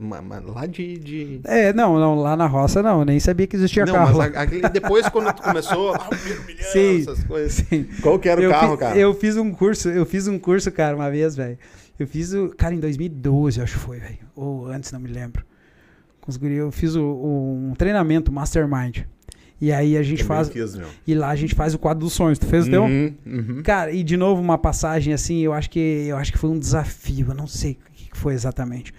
Ma- 0.00 0.20
ma- 0.20 0.40
lá 0.44 0.66
de. 0.66 0.98
de... 0.98 1.40
É, 1.44 1.72
não, 1.72 1.96
não, 1.96 2.16
lá 2.16 2.36
na 2.36 2.46
roça 2.48 2.82
não, 2.82 3.04
nem 3.04 3.20
sabia 3.20 3.46
que 3.46 3.54
existia 3.54 3.84
Não, 3.86 3.92
carro. 3.94 4.18
mas 4.18 4.34
a- 4.34 4.40
aquele- 4.42 4.68
depois 4.68 5.08
quando 5.08 5.32
tu 5.32 5.42
começou, 5.42 5.94
ah, 5.94 6.08
o 6.10 6.44
milhão, 6.44 6.72
Sim. 6.72 7.02
essas 7.02 7.22
coisas. 7.22 7.52
Sim. 7.52 7.86
Qual 8.02 8.18
que 8.18 8.28
era 8.28 8.40
o 8.40 8.44
eu 8.44 8.50
carro, 8.50 8.70
fiz, 8.70 8.80
cara? 8.80 8.98
Eu 8.98 9.14
fiz 9.14 9.36
um 9.36 9.52
curso, 9.52 9.88
eu 9.88 10.04
fiz 10.04 10.26
um 10.26 10.40
curso, 10.40 10.72
cara, 10.72 10.96
uma 10.96 11.08
vez, 11.08 11.36
velho. 11.36 11.56
Eu 11.98 12.06
fiz 12.06 12.32
o. 12.32 12.50
Cara, 12.50 12.74
em 12.74 12.80
2012, 12.80 13.60
acho 13.60 13.74
que 13.74 13.80
foi, 13.80 13.98
velho. 13.98 14.18
Ou 14.36 14.66
antes, 14.68 14.92
não 14.92 15.00
me 15.00 15.08
lembro. 15.08 15.44
Com 16.20 16.30
os 16.30 16.36
guri, 16.36 16.54
eu 16.54 16.70
fiz 16.70 16.94
o, 16.94 17.02
o- 17.02 17.68
um 17.70 17.74
treinamento 17.74 18.30
Mastermind. 18.32 18.98
E 19.60 19.72
aí 19.72 19.96
a 19.96 20.02
gente 20.04 20.18
Também 20.22 20.28
faz. 20.44 20.48
fiz. 20.48 20.76
E 21.06 21.14
lá 21.14 21.30
a 21.30 21.34
gente 21.36 21.54
faz 21.54 21.74
o 21.74 21.78
quadro 21.78 22.04
dos 22.04 22.12
sonhos. 22.12 22.38
Tu 22.38 22.46
fez 22.46 22.68
o 22.68 22.70
teu? 22.70 22.84
Uhum, 22.84 23.14
uhum. 23.26 23.62
Cara, 23.64 23.90
e 23.90 24.04
de 24.04 24.16
novo 24.16 24.40
uma 24.40 24.56
passagem 24.56 25.12
assim, 25.12 25.40
eu 25.40 25.52
acho 25.52 25.68
que 25.68 25.78
eu 26.06 26.16
acho 26.16 26.30
que 26.30 26.38
foi 26.38 26.48
um 26.50 26.58
desafio, 26.58 27.26
eu 27.30 27.34
não 27.34 27.48
sei 27.48 27.72
o 27.72 27.92
que 27.92 28.16
foi 28.16 28.34
exatamente. 28.34 28.94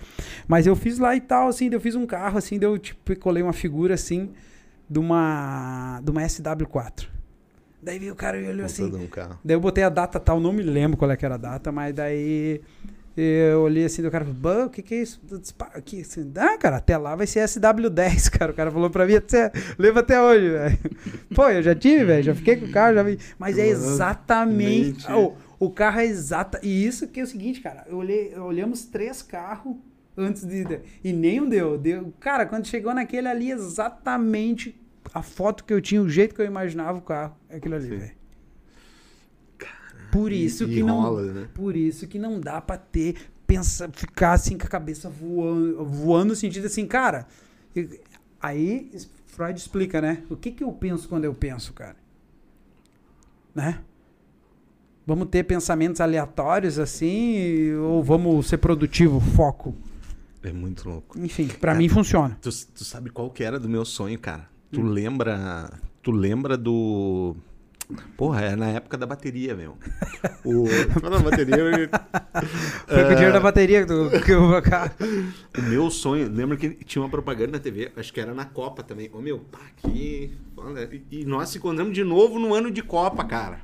Mas 0.47 0.67
eu 0.67 0.75
fiz 0.75 0.99
lá 0.99 1.15
e 1.15 1.21
tal, 1.21 1.47
assim, 1.47 1.69
eu 1.71 1.79
fiz 1.79 1.95
um 1.95 2.05
carro 2.05 2.37
assim, 2.37 2.57
eu 2.61 2.77
tipo 2.77 3.17
colei 3.17 3.41
uma 3.41 3.53
figura 3.53 3.93
assim, 3.93 4.31
de 4.89 4.99
uma, 4.99 6.01
de 6.03 6.11
uma 6.11 6.21
SW4. 6.23 7.07
Daí 7.81 7.97
veio 7.97 8.13
o 8.13 8.15
cara 8.15 8.37
e 8.39 8.47
olhou 8.47 8.65
assim. 8.65 8.83
Um. 8.83 9.07
Daí 9.43 9.55
eu 9.55 9.59
botei 9.59 9.83
a 9.83 9.89
data 9.89 10.19
tal, 10.19 10.39
não 10.39 10.51
me 10.51 10.63
lembro 10.63 10.97
qual 10.97 11.09
é 11.11 11.15
que 11.17 11.25
era 11.25 11.35
a 11.35 11.37
data, 11.37 11.71
mas 11.71 11.93
daí 11.95 12.61
eu 13.15 13.61
olhei 13.61 13.85
assim 13.85 14.01
do 14.01 14.09
cara, 14.11 14.25
"Bah, 14.25 14.65
o 14.65 14.69
que 14.69 14.81
que 14.81 14.95
é 14.95 15.01
isso? 15.01 15.21
Eu 15.29 15.39
disse, 15.39 15.53
"Pá, 15.53 15.69
aqui, 15.73 16.01
assim, 16.01 16.31
ah, 16.37 16.57
cara, 16.57 16.77
até 16.77 16.97
lá 16.97 17.15
vai 17.15 17.27
ser 17.27 17.39
SW10, 17.41 18.29
cara. 18.31 18.51
O 18.51 18.55
cara 18.55 18.71
falou 18.71 18.89
pra 18.89 19.05
mim, 19.05 19.15
até, 19.15 19.51
leva 19.77 19.99
até 20.01 20.21
hoje, 20.21 20.49
velho. 20.49 20.77
Pô, 21.35 21.49
eu 21.49 21.61
já 21.63 21.75
tive, 21.75 22.05
velho, 22.05 22.23
já 22.23 22.35
fiquei 22.35 22.55
com 22.57 22.65
o 22.65 22.71
carro, 22.71 22.95
já 22.95 23.03
vi. 23.03 23.19
Mas 23.37 23.57
é 23.57 23.67
exatamente, 23.67 25.09
Mente. 25.09 25.11
o, 25.11 25.35
o 25.59 25.69
carro 25.69 25.99
é 25.99 26.05
exata, 26.05 26.59
e 26.63 26.85
isso 26.85 27.07
que 27.07 27.19
é 27.19 27.23
o 27.23 27.27
seguinte, 27.27 27.61
cara, 27.61 27.85
eu 27.89 27.97
olhei, 27.97 28.33
olhamos 28.37 28.85
três 28.85 29.21
carros 29.21 29.75
antes 30.17 30.45
de, 30.45 30.79
e 31.03 31.11
nenhum 31.13 31.47
deu, 31.47 31.77
deu. 31.77 32.13
Cara, 32.19 32.45
quando 32.45 32.67
chegou 32.67 32.93
naquele 32.93 33.27
ali, 33.27 33.51
exatamente 33.51 34.79
a 35.13 35.21
foto 35.21 35.63
que 35.63 35.73
eu 35.73 35.81
tinha, 35.81 36.01
o 36.01 36.09
jeito 36.09 36.35
que 36.35 36.41
eu 36.41 36.45
imaginava 36.45 36.97
o 36.97 37.01
carro, 37.01 37.35
é 37.49 37.57
aquilo 37.57 37.75
ali, 37.75 37.89
velho. 37.89 38.19
Por 40.11 40.31
isso 40.31 40.63
E- 40.63 40.67
que 40.67 40.79
e 40.79 40.83
não, 40.83 41.01
rola, 41.01 41.21
né? 41.33 41.47
por 41.53 41.75
isso 41.75 42.07
que 42.07 42.17
não 42.17 42.39
dá 42.39 42.59
pra 42.59 42.77
ter, 42.77 43.15
pensa, 43.45 43.87
ficar 43.93 44.33
assim 44.33 44.57
com 44.57 44.65
a 44.65 44.69
cabeça 44.69 45.07
voando, 45.09 45.85
voando 45.85 46.29
no 46.29 46.35
sentido 46.35 46.65
assim, 46.65 46.87
cara. 46.87 47.27
Aí 48.41 48.91
Freud 49.27 49.59
explica, 49.59 50.01
né? 50.01 50.23
O 50.29 50.35
que 50.35 50.51
que 50.51 50.63
eu 50.63 50.71
penso 50.71 51.07
quando 51.07 51.25
eu 51.25 51.33
penso, 51.33 51.73
cara? 51.73 51.95
Né? 53.53 53.81
Vamos 55.05 55.27
ter 55.29 55.43
pensamentos 55.43 56.01
aleatórios 56.01 56.79
assim 56.79 57.71
ou 57.75 58.03
vamos 58.03 58.47
ser 58.47 58.57
produtivo, 58.57 59.19
foco? 59.19 59.75
É 60.41 60.51
muito 60.51 60.87
louco. 60.89 61.19
Enfim, 61.19 61.47
pra 61.47 61.71
Cara, 61.73 61.77
mim 61.77 61.89
funciona. 61.89 62.37
Tu, 62.41 62.49
tu 62.73 62.83
sabe 62.85 63.09
qual 63.09 63.29
que 63.29 63.43
era 63.43 63.59
do 63.59 63.67
meu 63.69 63.83
sonho, 63.85 64.17
cara? 64.17 64.49
Tu 64.71 64.81
lembra. 64.81 65.71
Tu 66.01 66.11
lembra 66.11 66.57
do. 66.57 67.35
Porra, 68.15 68.41
é 68.41 68.55
na 68.55 68.67
época 68.67 68.97
da 68.99 69.07
bateria, 69.07 69.55
meu. 69.55 69.75
O, 70.45 70.67
Fala 71.01 71.17
da 71.17 71.23
bateria. 71.23 71.55
eu- 71.57 71.89
Foi 72.87 73.03
com 73.03 73.09
o 73.11 73.15
dinheiro 73.15 73.33
da 73.33 73.39
bateria 73.39 73.81
que 73.81 73.87
tu- 73.87 74.23
que 74.23 74.31
eu 74.31 74.61
cara. 74.61 74.93
O 75.57 75.61
meu 75.63 75.89
sonho, 75.89 76.29
lembra 76.31 76.55
que 76.55 76.69
tinha 76.85 77.01
uma 77.01 77.09
propaganda 77.09 77.53
na 77.53 77.59
TV, 77.59 77.91
acho 77.97 78.13
que 78.13 78.21
era 78.21 78.31
na 78.33 78.45
Copa 78.45 78.83
também. 78.83 79.09
Ô 79.11 79.19
meu, 79.21 79.39
pá, 79.39 79.57
aqui. 79.75 80.31
e- 81.11 81.21
E 81.21 81.25
nós 81.25 81.49
se 81.49 81.57
encontramos 81.57 81.93
de 81.93 82.03
novo 82.03 82.37
no 82.37 82.53
ano 82.53 82.69
de 82.69 82.83
Copa, 82.83 83.23
cara. 83.23 83.61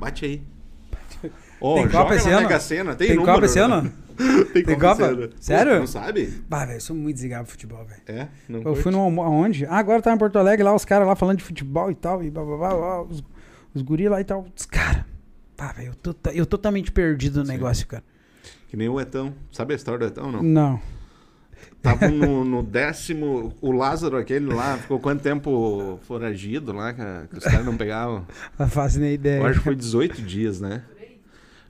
Bate 0.00 0.24
aí. 0.24 0.42
Ó, 1.60 1.74
Tem 1.76 1.88
Copa 1.88 2.14
esse 2.14 2.28
ano? 2.28 2.42
Mega 2.42 2.60
Sena, 2.60 2.94
tem, 2.94 3.08
Tem 3.08 3.16
número, 3.16 3.34
Copa 3.34 3.46
esse 3.46 3.58
né? 3.58 3.64
ano? 3.64 3.92
Tem, 4.52 4.62
Tem 4.64 4.78
Copa? 4.78 5.30
Sério? 5.40 5.78
não 5.80 5.86
sabe? 5.86 6.26
Bah, 6.48 6.64
velho, 6.64 6.76
eu 6.76 6.80
sou 6.80 6.94
muito 6.94 7.14
desligado 7.16 7.44
de 7.46 7.50
futebol, 7.50 7.84
velho. 7.84 8.00
É? 8.06 8.28
Não 8.48 8.58
Eu 8.60 8.64
curte? 8.64 8.82
fui 8.82 8.92
no 8.92 9.00
almo- 9.00 9.22
aonde? 9.22 9.66
Ah, 9.66 9.76
agora 9.78 10.00
tá 10.00 10.12
em 10.12 10.18
Porto 10.18 10.38
Alegre 10.38 10.62
lá, 10.62 10.74
os 10.74 10.84
caras 10.84 11.06
lá 11.06 11.16
falando 11.16 11.38
de 11.38 11.44
futebol 11.44 11.90
e 11.90 11.94
tal, 11.94 12.22
e 12.22 12.30
blá, 12.30 12.44
blá, 12.44 12.56
blá, 12.56 12.68
blá, 12.76 13.02
os, 13.02 13.24
os 13.74 13.82
guri 13.82 14.08
lá 14.08 14.20
e 14.20 14.24
tal. 14.24 14.46
Os 14.56 14.66
caras. 14.66 15.02
Pá, 15.56 15.72
velho, 15.72 15.88
eu, 15.88 15.94
tô, 16.12 16.30
eu 16.30 16.46
totalmente 16.46 16.92
perdido 16.92 17.40
no 17.40 17.46
Sim. 17.46 17.52
negócio, 17.52 17.86
cara. 17.86 18.04
Que 18.68 18.76
nem 18.76 18.88
o 18.88 19.00
Etão. 19.00 19.32
Sabe 19.50 19.72
a 19.72 19.76
história 19.76 20.00
do 20.00 20.06
Etão, 20.06 20.30
não? 20.30 20.42
Não. 20.42 20.80
Tava 21.82 22.08
no, 22.08 22.44
no 22.44 22.62
décimo. 22.62 23.52
O 23.60 23.70
Lázaro, 23.72 24.16
aquele 24.16 24.46
lá, 24.52 24.76
ficou 24.78 24.98
quanto 24.98 25.22
tempo 25.22 25.98
foragido 26.02 26.72
lá, 26.72 26.92
que, 26.92 27.02
que 27.30 27.38
os 27.38 27.44
caras 27.44 27.64
não 27.64 27.76
pegavam? 27.76 28.26
Não 28.58 28.68
faço 28.68 28.98
nem 29.00 29.12
ideia. 29.14 29.38
Eu 29.40 29.46
acho 29.46 29.58
que 29.58 29.64
foi 29.64 29.74
18 29.76 30.22
dias, 30.22 30.60
né? 30.60 30.82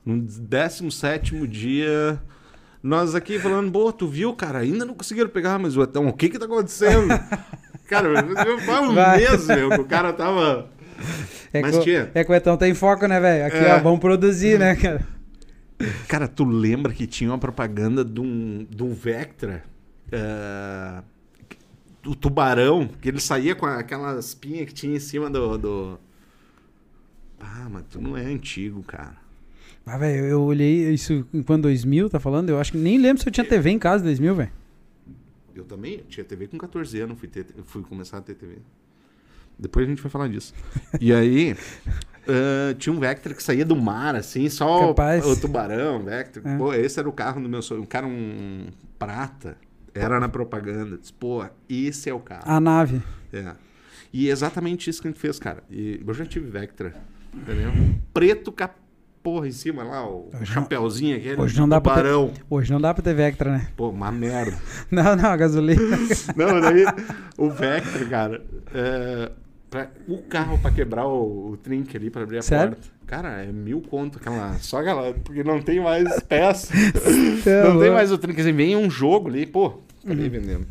No 0.05 0.21
17 0.21 1.47
dia, 1.47 2.21
nós 2.83 3.15
aqui 3.15 3.39
falando, 3.39 3.73
pô, 3.73 3.93
tu 3.93 4.07
viu, 4.07 4.35
cara? 4.35 4.59
Ainda 4.59 4.85
não 4.85 4.95
conseguiram 4.95 5.31
pegar, 5.31 5.59
mas 5.59 5.77
o 5.77 5.83
Etão, 5.83 6.07
o 6.09 6.13
que 6.13 6.29
que 6.29 6.39
tá 6.39 6.45
acontecendo? 6.45 7.09
cara, 7.89 8.09
faz 8.65 8.89
um 8.89 8.95
Vai. 8.95 9.19
mês, 9.19 9.47
meu, 9.47 9.71
que 9.71 9.81
o 9.81 9.85
cara 9.87 10.13
tava. 10.13 10.69
é 11.53 11.61
mas 11.63 11.79
que, 11.79 11.97
é 12.15 12.25
que 12.25 12.31
o 12.31 12.35
Etão 12.35 12.57
tem 12.57 12.75
foco, 12.75 13.07
né, 13.07 13.19
velho? 13.19 13.47
Aqui, 13.47 13.57
É. 13.57 13.75
ó, 13.75 13.81
vamos 13.81 14.01
produzir, 14.01 14.59
né, 14.59 14.77
cara? 14.77 15.07
Cara, 16.07 16.29
tu 16.29 16.45
lembra 16.45 16.93
que 16.93 17.07
tinha 17.07 17.31
uma 17.31 17.39
propaganda 17.39 18.05
de 18.05 18.21
um, 18.21 18.67
de 18.69 18.83
um 18.83 18.93
Vectra? 18.93 19.65
do 22.03 22.15
tubarão, 22.15 22.87
que 23.01 23.09
ele 23.09 23.19
saía 23.19 23.55
com 23.55 23.65
aquela 23.65 24.19
espinha 24.19 24.67
que 24.67 24.75
tinha 24.75 24.95
em 24.95 25.01
cima 25.01 25.31
do. 25.31 25.57
do... 25.57 26.01
Ah, 27.41 27.67
mas 27.71 27.85
tu 27.91 28.01
não 28.01 28.17
é 28.17 28.23
antigo, 28.25 28.83
cara. 28.83 29.17
Ah, 29.87 29.99
velho, 29.99 30.24
eu 30.24 30.43
olhei 30.43 30.91
isso 30.93 31.26
em 31.32 31.43
quando 31.43 31.62
2000, 31.62 32.09
tá 32.09 32.18
falando? 32.18 32.49
Eu 32.49 32.59
acho 32.59 32.72
que 32.72 32.78
nem 32.78 32.99
lembro 32.99 33.22
se 33.22 33.28
eu 33.28 33.32
tinha 33.32 33.47
TV 33.47 33.70
em 33.70 33.78
casa 33.78 34.03
em 34.03 34.07
2000, 34.07 34.35
velho. 34.35 34.53
Eu 35.55 35.64
também 35.64 36.03
tinha 36.09 36.24
TV 36.24 36.49
com 36.49 36.59
14 36.59 37.01
anos, 37.01 37.18
fui, 37.18 37.28
ter, 37.28 37.47
fui 37.64 37.82
começar 37.82 38.18
a 38.18 38.20
ter 38.20 38.35
TV. 38.35 38.57
Depois 39.59 39.87
a 39.87 39.89
gente 39.89 40.03
vai 40.03 40.11
falar 40.11 40.28
disso. 40.28 40.55
E 41.01 41.12
aí, 41.12 41.55
ah, 42.26 42.74
tinha 42.78 42.93
um 42.93 42.99
Vectra 42.99 43.35
que 43.35 43.43
saía 43.43 43.64
do 43.64 43.76
mar, 43.76 44.16
assim, 44.16 44.49
só 44.49 44.85
o, 44.85 44.89
Capaz. 44.89 45.24
o 45.24 45.39
tubarão, 45.39 46.03
Vectra. 46.03 46.43
É. 46.45 46.57
Pô, 46.57 46.72
esse 46.72 46.99
era 46.99 47.09
o 47.09 47.12
carro 47.12 47.41
do 47.41 47.49
meu 47.49 47.62
sonho. 47.62 47.82
Um 47.82 47.87
cara, 47.87 48.07
um 48.07 48.66
prata, 48.99 49.57
era 49.95 50.18
na 50.18 50.28
propaganda. 50.28 50.97
Disse, 50.97 51.12
pô, 51.12 51.45
esse 51.68 52.09
é 52.09 52.14
o 52.14 52.20
carro. 52.20 52.45
A 52.47 52.59
nave. 52.59 53.03
É. 53.32 53.55
E 54.12 54.28
é 54.28 54.32
exatamente 54.32 54.89
isso 54.89 55.03
que 55.03 55.09
a 55.09 55.11
gente 55.11 55.20
fez, 55.20 55.39
cara. 55.39 55.62
E 55.70 56.01
eu 56.05 56.14
já 56.14 56.24
tive 56.24 56.49
Vectra, 56.51 56.95
entendeu? 57.32 57.70
Preto 58.12 58.55
a 58.61 58.68
porra 59.25 59.49
em 59.49 59.53
cima 59.53 59.83
lá, 59.83 60.07
o 60.07 60.29
Hoje 60.39 60.53
chapeuzinho 60.53 61.16
aquele, 61.16 61.41
hoje 61.41 61.59
não 61.59 61.66
dá 61.68 61.81
pra 61.81 61.95
ter- 61.95 62.01
tubarão. 62.03 62.31
Hoje 62.51 62.70
não 62.70 62.81
dá 62.81 62.93
pra 62.93 63.03
ter 63.03 63.14
Vectra, 63.14 63.51
né? 63.51 63.68
Pô, 63.75 63.89
uma 63.89 64.12
merda. 64.12 64.57
Não, 64.93 65.16
não, 65.16 65.31
a 65.31 65.37
gasolina. 65.37 65.81
Não, 66.37 66.61
daí 66.61 66.85
o 67.39 67.49
Vectra, 67.51 68.05
cara, 68.05 68.43
é, 68.75 69.33
pra- 69.70 69.89
o 70.07 70.18
carro 70.18 70.59
pra 70.59 70.70
quebrar 70.70 71.07
o, 71.07 71.53
o 71.53 71.57
trinque 71.57 71.97
ali 71.97 72.11
pra 72.11 72.22
abrir 72.22 72.39
a 72.39 72.43
Sério? 72.43 72.77
porta. 72.77 72.93
Cara, 73.07 73.43
é 73.43 73.47
mil 73.51 73.81
conto 73.81 74.18
aquela. 74.18 74.55
Só 74.59 74.79
aquela. 74.81 75.12
Porque 75.14 75.43
não 75.43 75.61
tem 75.61 75.81
mais 75.81 76.22
peça. 76.22 76.72
É, 77.47 77.64
não 77.68 77.79
tem 77.81 77.91
mais 77.91 78.12
o 78.12 78.16
trinque. 78.18 78.41
Assim, 78.41 78.53
vem 78.53 78.77
um 78.77 78.89
jogo 78.91 79.29
ali, 79.29 79.47
pô, 79.47 79.68
Uhum. 79.68 79.79
acabei 80.12 80.29
vendendo. 80.29 80.66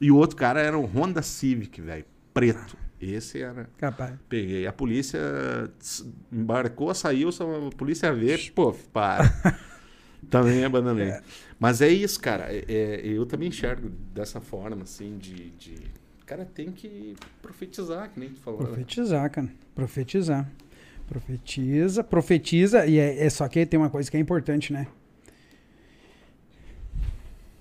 E 0.00 0.10
o 0.10 0.16
outro 0.16 0.36
cara 0.36 0.60
era 0.60 0.78
o 0.78 0.84
Honda 0.86 1.20
Civic, 1.22 1.80
velho. 1.80 2.04
Preto. 2.32 2.76
Esse 3.00 3.40
era. 3.40 3.68
Capaz. 3.78 4.14
Peguei. 4.28 4.66
A 4.66 4.72
polícia 4.72 5.18
embarcou, 6.32 6.92
saiu, 6.94 7.30
só 7.30 7.68
a 7.68 7.70
polícia 7.70 8.12
vê, 8.12 8.36
pô, 8.54 8.72
para. 8.92 9.24
também 10.28 10.64
abandonei. 10.64 11.12
Mas 11.60 11.80
é 11.80 11.88
isso, 11.88 12.20
cara. 12.20 12.52
É- 12.52 12.64
é- 12.68 13.00
eu 13.06 13.24
também 13.24 13.48
enxergo 13.48 13.88
dessa 14.12 14.40
forma, 14.40 14.82
assim, 14.82 15.16
de. 15.18 15.50
de... 15.50 15.74
Cara, 16.26 16.44
tem 16.44 16.72
que 16.72 17.14
profetizar, 17.40 18.10
que 18.10 18.20
nem 18.20 18.30
tu 18.30 18.40
falou. 18.40 18.60
né? 18.60 18.66
Profetizar, 18.66 19.30
cara. 19.30 19.48
Profetizar. 19.74 20.50
Profetiza, 21.06 22.04
profetiza, 22.04 22.84
e 22.86 22.98
é, 22.98 23.24
é 23.24 23.30
só 23.30 23.48
que 23.48 23.64
tem 23.64 23.80
uma 23.80 23.88
coisa 23.88 24.10
que 24.10 24.16
é 24.16 24.20
importante, 24.20 24.72
né? 24.72 24.86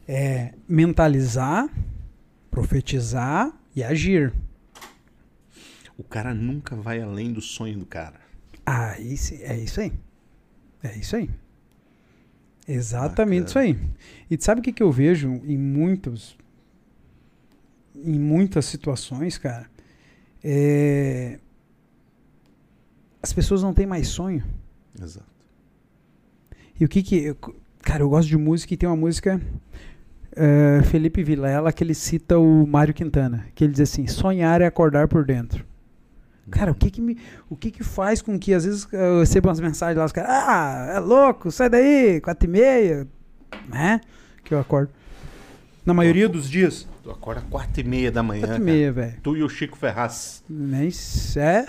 É 0.08 0.54
mentalizar, 0.68 1.70
profetizar 2.50 3.52
e 3.76 3.84
agir. 3.84 4.34
O 5.98 6.04
cara 6.04 6.34
nunca 6.34 6.76
vai 6.76 7.02
além 7.02 7.34
do 7.34 7.42
sonho 7.42 7.78
do 7.80 7.86
cara. 7.86 8.20
Ah, 8.66 9.00
isso, 9.00 9.34
é 9.42 9.58
isso 9.58 9.80
aí. 9.82 9.92
É 10.84 10.96
isso 10.98 11.16
aí. 11.16 11.30
Exatamente 12.68 13.48
Bacana. 13.54 13.66
isso 13.68 13.80
aí. 13.80 13.90
E 14.30 14.38
sabe 14.44 14.60
o 14.60 14.64
que, 14.64 14.74
que 14.74 14.84
eu 14.84 14.92
vejo 14.92 15.30
em 15.46 15.58
muitos. 15.58 16.38
Em 17.96 18.20
muitas 18.20 18.66
situações, 18.66 19.38
cara? 19.38 19.68
É, 20.44 21.40
As 23.24 23.34
pessoas 23.34 23.64
não 23.64 23.74
têm 23.74 23.86
mais 23.88 24.08
sonho. 24.10 24.44
Exato. 25.02 25.26
E 26.80 26.86
o 26.86 26.88
que 26.88 27.02
que. 27.02 27.16
eu- 27.18 27.36
cara, 27.82 28.04
eu 28.04 28.10
gosto 28.10 28.28
de 28.30 28.38
música 28.38 28.74
e 28.74 28.78
tem 28.78 28.88
uma 28.88 28.96
música. 28.96 29.42
eh, 30.36 30.84
Felipe 30.84 31.24
Vilela 31.24 31.74
que 31.74 31.84
ele 31.84 31.96
cita 31.96 32.38
o 32.38 32.68
Mário 32.68 32.94
Quintana. 32.94 33.48
Que 33.56 33.64
ele 33.64 33.72
diz 33.72 33.82
assim: 33.82 34.06
sonhar 34.06 34.62
é 34.62 34.66
acordar 34.68 35.08
por 35.08 35.26
dentro. 35.26 35.66
Cara, 36.50 36.72
o 36.72 36.76
que 36.76 36.90
que 36.90 37.02
me, 37.02 37.18
o 37.50 37.56
que 37.56 37.70
que 37.72 37.84
faz 37.84 38.22
com 38.22 38.40
que 38.40 38.54
às 38.54 38.64
vezes 38.64 38.88
eu 38.92 39.20
receba 39.20 39.50
umas 39.50 39.60
mensagens 39.60 39.98
lá, 39.98 40.06
os 40.06 40.12
caras, 40.12 40.30
ah, 40.32 40.94
é 40.96 41.00
louco, 41.00 41.52
sai 41.52 41.70
daí, 41.70 42.22
quatro 42.22 42.48
e 42.48 42.52
meia, 42.52 43.08
né? 43.68 44.00
Que 44.44 44.54
eu 44.54 44.60
acordo. 44.60 44.90
Na 45.86 45.94
maioria 45.94 46.28
dos 46.30 46.50
dias, 46.50 46.88
Tu 47.04 47.12
acorda 47.12 47.42
quatro 47.50 47.80
e 47.80 47.84
meia 47.86 48.12
da 48.12 48.22
manhã. 48.22 48.42
quatro 48.48 48.62
e 48.62 48.66
meia, 48.66 48.92
velho. 48.92 49.14
Tu 49.24 49.38
e 49.38 49.44
o 49.44 49.48
Chico 49.48 49.78
Ferraz. 49.78 50.44
Nem 50.50 50.90
é. 51.38 51.66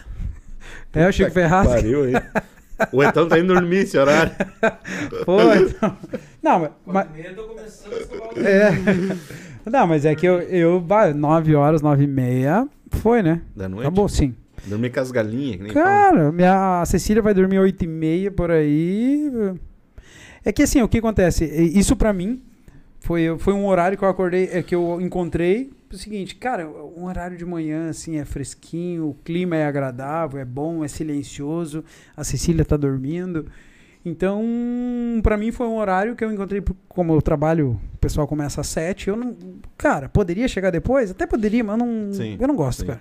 É 0.93 1.09
o 1.09 1.13
Chico 1.13 1.31
Ferraz. 1.31 1.69
Pariu, 1.69 2.09
hein? 2.09 2.17
O 2.93 3.03
Etão 3.03 3.29
tá 3.29 3.39
indo 3.39 3.55
dormir 3.55 3.79
esse 3.79 3.97
horário. 3.97 4.33
Pô, 5.25 5.41
então. 5.55 5.97
Não, 6.43 6.59
mas- 6.61 6.71
mas, 6.85 7.07
Quatro 7.07 7.13
e 7.15 7.23
meia, 7.23 7.29
eu 7.31 7.37
tô 7.37 7.43
começando 7.45 7.93
a 7.93 7.97
escovar 7.97 8.29
o 8.35 8.41
É. 8.41 8.71
Não, 9.71 9.87
mas 9.87 10.05
é 10.05 10.15
que 10.15 10.27
eu, 10.27 10.41
eu 10.41 10.81
bah, 10.81 11.13
9 11.13 11.55
horas, 11.55 11.83
9 11.83 12.03
e 12.05 12.07
meia, 12.07 12.67
foi, 12.91 13.23
né? 13.23 13.43
Da 13.55 13.69
noite. 13.69 13.83
Acabou, 13.87 14.09
sim. 14.09 14.35
Dormir 14.67 14.91
com 14.91 15.01
as 15.01 15.11
galinhas, 15.11 15.57
que 15.57 15.63
nem. 15.63 15.73
Cara, 15.73 16.33
minha, 16.33 16.83
a 16.83 16.87
Cecília 16.87 17.23
vai 17.23 17.35
dormir 17.35 17.59
8 17.59 17.85
e 17.85 17.87
meia 17.87 18.31
por 18.31 18.51
aí. 18.51 19.31
É 20.45 20.53
que 20.53 20.63
assim, 20.63 20.81
o 20.83 20.89
que 20.89 20.99
acontece? 20.99 21.45
Isso 21.45 21.97
pra 21.97 22.13
mim 22.13 22.43
foi, 23.01 23.37
foi 23.39 23.53
um 23.55 23.67
horário 23.67 23.97
que 23.97 24.05
eu 24.05 24.09
acordei, 24.09 24.49
é 24.53 24.63
que 24.63 24.75
eu 24.75 25.01
encontrei 25.01 25.71
o 25.91 25.97
seguinte, 25.97 26.35
cara, 26.37 26.69
um 26.69 27.05
horário 27.05 27.37
de 27.37 27.45
manhã, 27.45 27.89
assim, 27.89 28.19
é 28.19 28.25
fresquinho, 28.25 29.09
o 29.09 29.15
clima 29.25 29.57
é 29.57 29.65
agradável, 29.65 30.39
é 30.39 30.45
bom, 30.45 30.85
é 30.85 30.89
silencioso, 30.89 31.83
a 32.17 32.23
Cecília 32.25 32.65
tá 32.65 32.77
dormindo. 32.77 33.47
Então, 34.05 34.43
pra 35.23 35.37
mim 35.37 35.51
foi 35.51 35.67
um 35.67 35.77
horário 35.77 36.15
que 36.15 36.25
eu 36.25 36.33
encontrei, 36.33 36.63
como 36.89 37.13
eu 37.15 37.23
trabalho, 37.23 37.81
o 37.95 37.99
pessoal 37.99 38.27
começa 38.27 38.61
às 38.61 38.67
sete, 38.69 39.09
eu 39.09 39.17
não, 39.17 39.37
cara, 39.77 40.09
poderia 40.09 40.47
chegar 40.47 40.71
depois? 40.71 41.11
Até 41.11 41.27
poderia, 41.27 41.65
mas 41.65 41.79
eu 41.79 41.87
não, 41.87 42.13
Sim, 42.13 42.37
eu 42.39 42.49
não 42.49 42.57
gosto, 42.57 42.81
sim. 42.81 42.87
cara. 42.87 43.01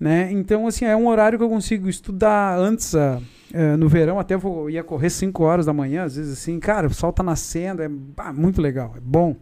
Né? 0.00 0.32
Então, 0.32 0.66
assim, 0.66 0.86
é 0.86 0.96
um 0.96 1.06
horário 1.08 1.38
que 1.38 1.44
eu 1.44 1.48
consigo 1.50 1.86
estudar 1.86 2.58
antes, 2.58 2.94
ah, 2.94 3.20
eh, 3.52 3.76
no 3.76 3.86
verão, 3.86 4.18
até 4.18 4.34
vou, 4.34 4.70
ia 4.70 4.82
correr 4.82 5.10
5 5.10 5.42
horas 5.44 5.66
da 5.66 5.74
manhã, 5.74 6.04
às 6.04 6.16
vezes 6.16 6.32
assim, 6.38 6.58
cara, 6.58 6.86
o 6.86 6.94
sol 6.94 7.12
tá 7.12 7.22
nascendo, 7.22 7.82
é 7.82 7.88
bah, 7.88 8.32
muito 8.32 8.62
legal, 8.62 8.94
é 8.96 9.00
bom. 9.00 9.36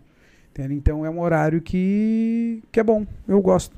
Entende? 0.50 0.74
Então 0.74 1.06
é 1.06 1.10
um 1.10 1.20
horário 1.20 1.60
que, 1.60 2.60
que 2.72 2.80
é 2.80 2.82
bom, 2.82 3.06
eu 3.28 3.40
gosto. 3.40 3.76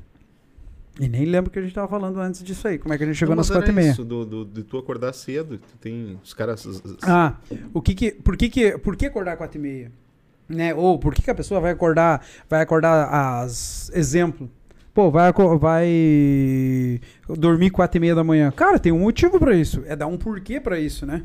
E 0.99 1.07
nem 1.07 1.25
lembro 1.25 1.51
que 1.51 1.59
a 1.59 1.61
gente 1.61 1.73
tava 1.73 1.87
falando 1.87 2.19
antes 2.19 2.43
disso 2.43 2.67
aí, 2.67 2.79
como 2.79 2.93
é 2.93 2.97
que 2.97 3.03
a 3.03 3.07
gente 3.07 3.15
chegou 3.15 3.35
Não, 3.35 3.41
nas 3.41 3.49
quatro 3.49 3.69
e 3.69 3.73
meia. 3.73 3.91
Isso, 3.91 4.03
do, 4.03 4.25
do- 4.25 4.45
de 4.45 4.63
tu 4.63 4.77
acordar 4.77 5.13
cedo. 5.13 5.57
Tu 5.59 5.77
tem 5.79 6.19
os 6.23 6.33
caras. 6.33 6.67
Ah, 7.03 7.35
o 7.73 7.81
que 7.81 7.93
que, 7.93 8.11
por 8.11 8.35
que 8.35 8.49
que, 8.49 8.77
por 8.79 8.95
que 8.95 9.05
acordar 9.05 9.37
quatro 9.37 9.57
e 9.57 9.61
meia? 9.61 9.91
Né? 10.49 10.73
Ou 10.73 10.97
por 10.99 11.13
que 11.13 11.21
que 11.21 11.31
a 11.31 11.35
pessoa 11.35 11.61
vai 11.61 11.71
acordar, 11.71 12.25
vai 12.49 12.61
acordar 12.61 13.07
as, 13.41 13.89
exemplo, 13.93 14.49
pô, 14.93 15.09
vai, 15.11 15.31
vai 15.59 17.01
dormir 17.37 17.69
quatro 17.69 17.97
e 17.97 18.01
meia 18.01 18.15
da 18.15 18.23
manhã. 18.23 18.51
Cara, 18.51 18.79
tem 18.79 18.91
um 18.91 18.99
motivo 18.99 19.39
pra 19.39 19.55
isso, 19.55 19.83
é 19.85 19.95
dar 19.95 20.07
um 20.07 20.17
porquê 20.17 20.59
pra 20.59 20.79
isso, 20.79 21.05
né? 21.05 21.23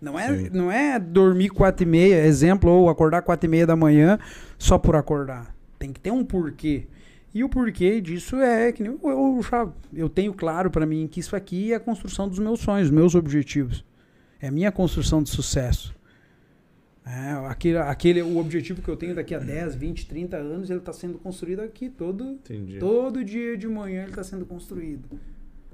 Não 0.00 0.18
é, 0.18 0.34
Sim. 0.34 0.50
não 0.52 0.72
é 0.72 0.98
dormir 0.98 1.50
quatro 1.50 1.84
e 1.84 1.86
meia, 1.86 2.24
exemplo, 2.24 2.70
ou 2.70 2.88
acordar 2.88 3.20
quatro 3.22 3.46
e 3.46 3.50
meia 3.50 3.66
da 3.66 3.76
manhã 3.76 4.18
só 4.58 4.78
por 4.78 4.96
acordar. 4.96 5.54
Tem 5.78 5.92
que 5.92 6.00
ter 6.00 6.10
um 6.10 6.24
porquê. 6.24 6.86
E 7.34 7.44
o 7.44 7.48
porquê 7.48 8.00
disso 8.00 8.36
é 8.36 8.72
que 8.72 8.82
eu, 8.82 8.98
eu 9.04 9.40
já 9.42 9.68
eu 9.94 10.08
tenho 10.08 10.32
claro 10.32 10.70
pra 10.70 10.86
mim 10.86 11.06
que 11.06 11.20
isso 11.20 11.36
aqui 11.36 11.72
é 11.72 11.76
a 11.76 11.80
construção 11.80 12.28
dos 12.28 12.38
meus 12.38 12.60
sonhos, 12.60 12.90
meus 12.90 13.14
objetivos. 13.14 13.84
É 14.40 14.48
a 14.48 14.50
minha 14.50 14.72
construção 14.72 15.22
de 15.22 15.28
sucesso. 15.28 15.94
É, 17.04 17.48
aquele, 17.48 17.78
aquele, 17.78 18.22
o 18.22 18.38
objetivo 18.38 18.82
que 18.82 18.88
eu 18.88 18.96
tenho 18.96 19.14
daqui 19.14 19.34
a 19.34 19.38
10, 19.38 19.74
20, 19.74 20.06
30 20.06 20.36
anos, 20.36 20.70
ele 20.70 20.80
está 20.80 20.92
sendo 20.92 21.18
construído 21.18 21.60
aqui 21.60 21.88
todo, 21.88 22.32
Entendi. 22.32 22.78
todo 22.78 23.24
dia 23.24 23.56
de 23.56 23.66
manhã 23.66 24.02
ele 24.02 24.10
está 24.10 24.22
sendo 24.22 24.44
construído. 24.44 25.08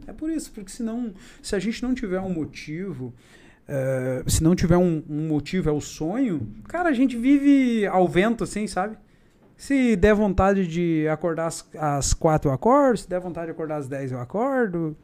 É 0.07 0.13
por 0.13 0.31
isso, 0.31 0.53
porque 0.53 0.71
senão, 0.71 1.13
se 1.43 1.57
a 1.57 1.59
gente 1.59 1.83
não 1.83 1.93
tiver 1.95 2.21
um 2.21 2.33
motivo, 2.33 3.13
eh, 3.67 4.23
se 4.27 4.43
não 4.43 4.55
tiver 4.55 4.77
um, 4.77 5.03
um 5.09 5.27
motivo, 5.27 5.69
é 5.69 5.73
o 5.73 5.81
sonho, 5.81 6.47
cara, 6.69 6.91
a 6.91 6.93
gente 6.93 7.17
vive 7.17 7.85
ao 7.87 8.07
vento, 8.07 8.45
assim, 8.45 8.67
sabe? 8.67 8.97
Se 9.57 9.97
der 9.97 10.15
vontade 10.15 10.67
de 10.67 11.09
acordar 11.09 11.47
às, 11.47 11.69
às 11.75 12.15
4 12.15 12.51
eu 12.51 12.55
acordo, 12.55 12.99
se 12.99 13.09
der 13.09 13.19
vontade 13.19 13.47
de 13.47 13.53
acordar 13.53 13.79
às 13.79 13.89
10 13.89 14.13
eu 14.13 14.21
acordo. 14.21 14.97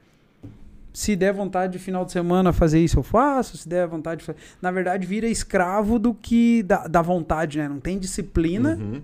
Se 0.93 1.17
der 1.17 1.33
vontade 1.33 1.73
de 1.73 1.79
final 1.79 2.05
de 2.05 2.13
semana 2.13 2.53
fazer 2.53 2.79
isso, 2.83 2.99
eu 2.99 3.03
faço. 3.03 3.57
Se 3.57 3.69
der 3.69 3.87
vontade 3.87 4.21
de 4.21 4.27
fazer. 4.27 4.39
Na 4.61 4.71
verdade, 4.71 5.07
vira 5.07 5.27
escravo 5.27 5.99
do 5.99 6.13
que. 6.13 6.63
da, 6.63 6.87
da 6.87 7.01
vontade, 7.03 7.59
né? 7.59 7.69
Não 7.69 7.81
tem 7.81 7.99
disciplina. 7.99 8.77
Uhum. 8.81 9.03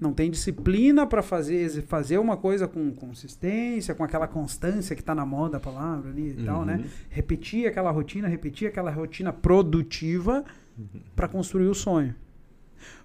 Não 0.00 0.12
tem 0.12 0.30
disciplina 0.30 1.06
para 1.06 1.22
fazer, 1.22 1.82
fazer 1.84 2.18
uma 2.18 2.36
coisa 2.36 2.68
com 2.68 2.92
consistência, 2.92 3.94
com 3.94 4.04
aquela 4.04 4.28
constância 4.28 4.94
que 4.94 5.02
tá 5.02 5.14
na 5.14 5.24
moda 5.26 5.56
a 5.56 5.60
palavra 5.60 6.10
ali 6.10 6.36
e 6.38 6.44
tal, 6.44 6.60
Uhum. 6.60 6.64
né? 6.66 6.84
Repetir 7.08 7.66
aquela 7.66 7.90
rotina, 7.90 8.28
repetir 8.28 8.68
aquela 8.68 8.90
rotina 8.90 9.32
produtiva 9.32 10.44
para 11.16 11.26
construir 11.26 11.66
o 11.66 11.74
sonho. 11.74 12.14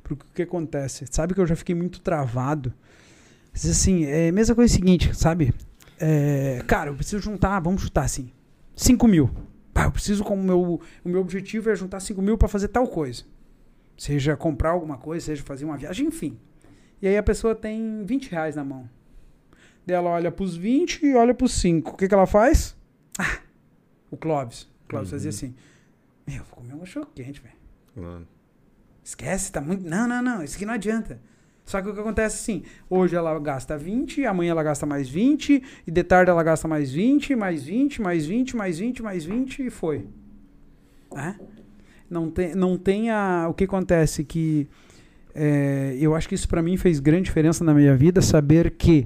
Porque 0.03 0.23
o 0.23 0.35
que 0.35 0.41
acontece? 0.41 1.05
Sabe 1.09 1.33
que 1.33 1.39
eu 1.39 1.47
já 1.47 1.55
fiquei 1.55 1.73
muito 1.73 2.01
travado. 2.01 2.73
Vezes, 3.53 3.71
assim, 3.79 4.05
é 4.05 4.29
a 4.29 4.31
mesma 4.31 4.53
coisa 4.53 4.71
seguinte, 4.73 5.15
sabe? 5.15 5.53
É, 5.99 6.63
cara, 6.67 6.89
eu 6.89 6.95
preciso 6.95 7.21
juntar, 7.21 7.59
vamos 7.59 7.81
chutar 7.81 8.03
assim, 8.05 8.31
5 8.75 9.07
mil. 9.07 9.29
Ah, 9.75 9.83
eu 9.85 9.91
preciso, 9.91 10.23
como 10.23 10.41
meu, 10.43 10.81
o 11.05 11.09
meu 11.09 11.21
objetivo 11.21 11.69
é 11.69 11.75
juntar 11.75 11.99
5 11.99 12.21
mil 12.21 12.37
para 12.37 12.47
fazer 12.47 12.67
tal 12.69 12.87
coisa. 12.87 13.23
Seja 13.97 14.35
comprar 14.35 14.71
alguma 14.71 14.97
coisa, 14.97 15.25
seja 15.25 15.43
fazer 15.43 15.65
uma 15.65 15.77
viagem, 15.77 16.07
enfim. 16.07 16.37
E 17.01 17.07
aí 17.07 17.17
a 17.17 17.23
pessoa 17.23 17.55
tem 17.55 18.03
20 18.05 18.29
reais 18.29 18.55
na 18.55 18.63
mão. 18.63 18.89
Daí 19.85 19.95
ela 19.95 20.09
olha 20.09 20.31
pros 20.31 20.55
20 20.55 21.05
e 21.05 21.15
olha 21.15 21.33
pros 21.33 21.53
5. 21.53 21.91
O 21.91 21.97
que, 21.97 22.07
que 22.07 22.13
ela 22.13 22.25
faz? 22.27 22.75
Ah, 23.17 23.39
o 24.11 24.17
Clóvis. 24.17 24.63
O 24.83 24.87
Clóvis 24.89 25.09
Uhum. 25.09 25.17
fazia 25.17 25.29
assim. 25.29 25.55
Meu, 26.27 26.43
vou 26.43 26.57
comer 26.57 26.73
um 26.75 26.79
cachorro 26.79 27.07
quente, 27.15 27.39
velho. 27.41 27.55
Claro. 27.95 28.27
Esquece, 29.03 29.51
tá 29.51 29.61
muito. 29.61 29.87
Não, 29.87 30.07
não, 30.07 30.21
não. 30.21 30.43
Isso 30.43 30.55
aqui 30.55 30.65
não 30.65 30.73
adianta. 30.73 31.19
Só 31.69 31.79
que 31.83 31.87
o 31.87 31.93
que 31.93 31.99
acontece 31.99 32.37
assim, 32.37 32.63
hoje 32.89 33.15
ela 33.15 33.37
gasta 33.37 33.77
20, 33.77 34.25
amanhã 34.25 34.49
ela 34.49 34.63
gasta 34.63 34.87
mais 34.87 35.07
20, 35.07 35.61
e 35.85 35.91
de 35.91 36.03
tarde 36.03 36.31
ela 36.31 36.41
gasta 36.41 36.67
mais 36.67 36.91
20, 36.91 37.35
mais 37.35 37.63
20, 37.63 38.01
mais 38.01 38.25
20, 38.25 38.55
mais 38.55 38.79
20, 38.79 39.03
mais 39.03 39.23
20 39.23 39.67
e 39.67 39.69
foi. 39.69 40.07
Né? 41.13 41.39
Não 42.09 42.31
tem, 42.31 42.55
não 42.55 42.75
tem 42.75 43.11
a, 43.11 43.45
o 43.47 43.53
que 43.53 43.65
acontece 43.65 44.23
que 44.23 44.67
é, 45.35 45.95
eu 46.01 46.15
acho 46.15 46.27
que 46.27 46.33
isso 46.33 46.49
pra 46.49 46.63
mim 46.63 46.75
fez 46.75 46.99
grande 46.99 47.25
diferença 47.25 47.63
na 47.63 47.71
minha 47.71 47.95
vida, 47.95 48.19
saber 48.19 48.71
que 48.71 49.05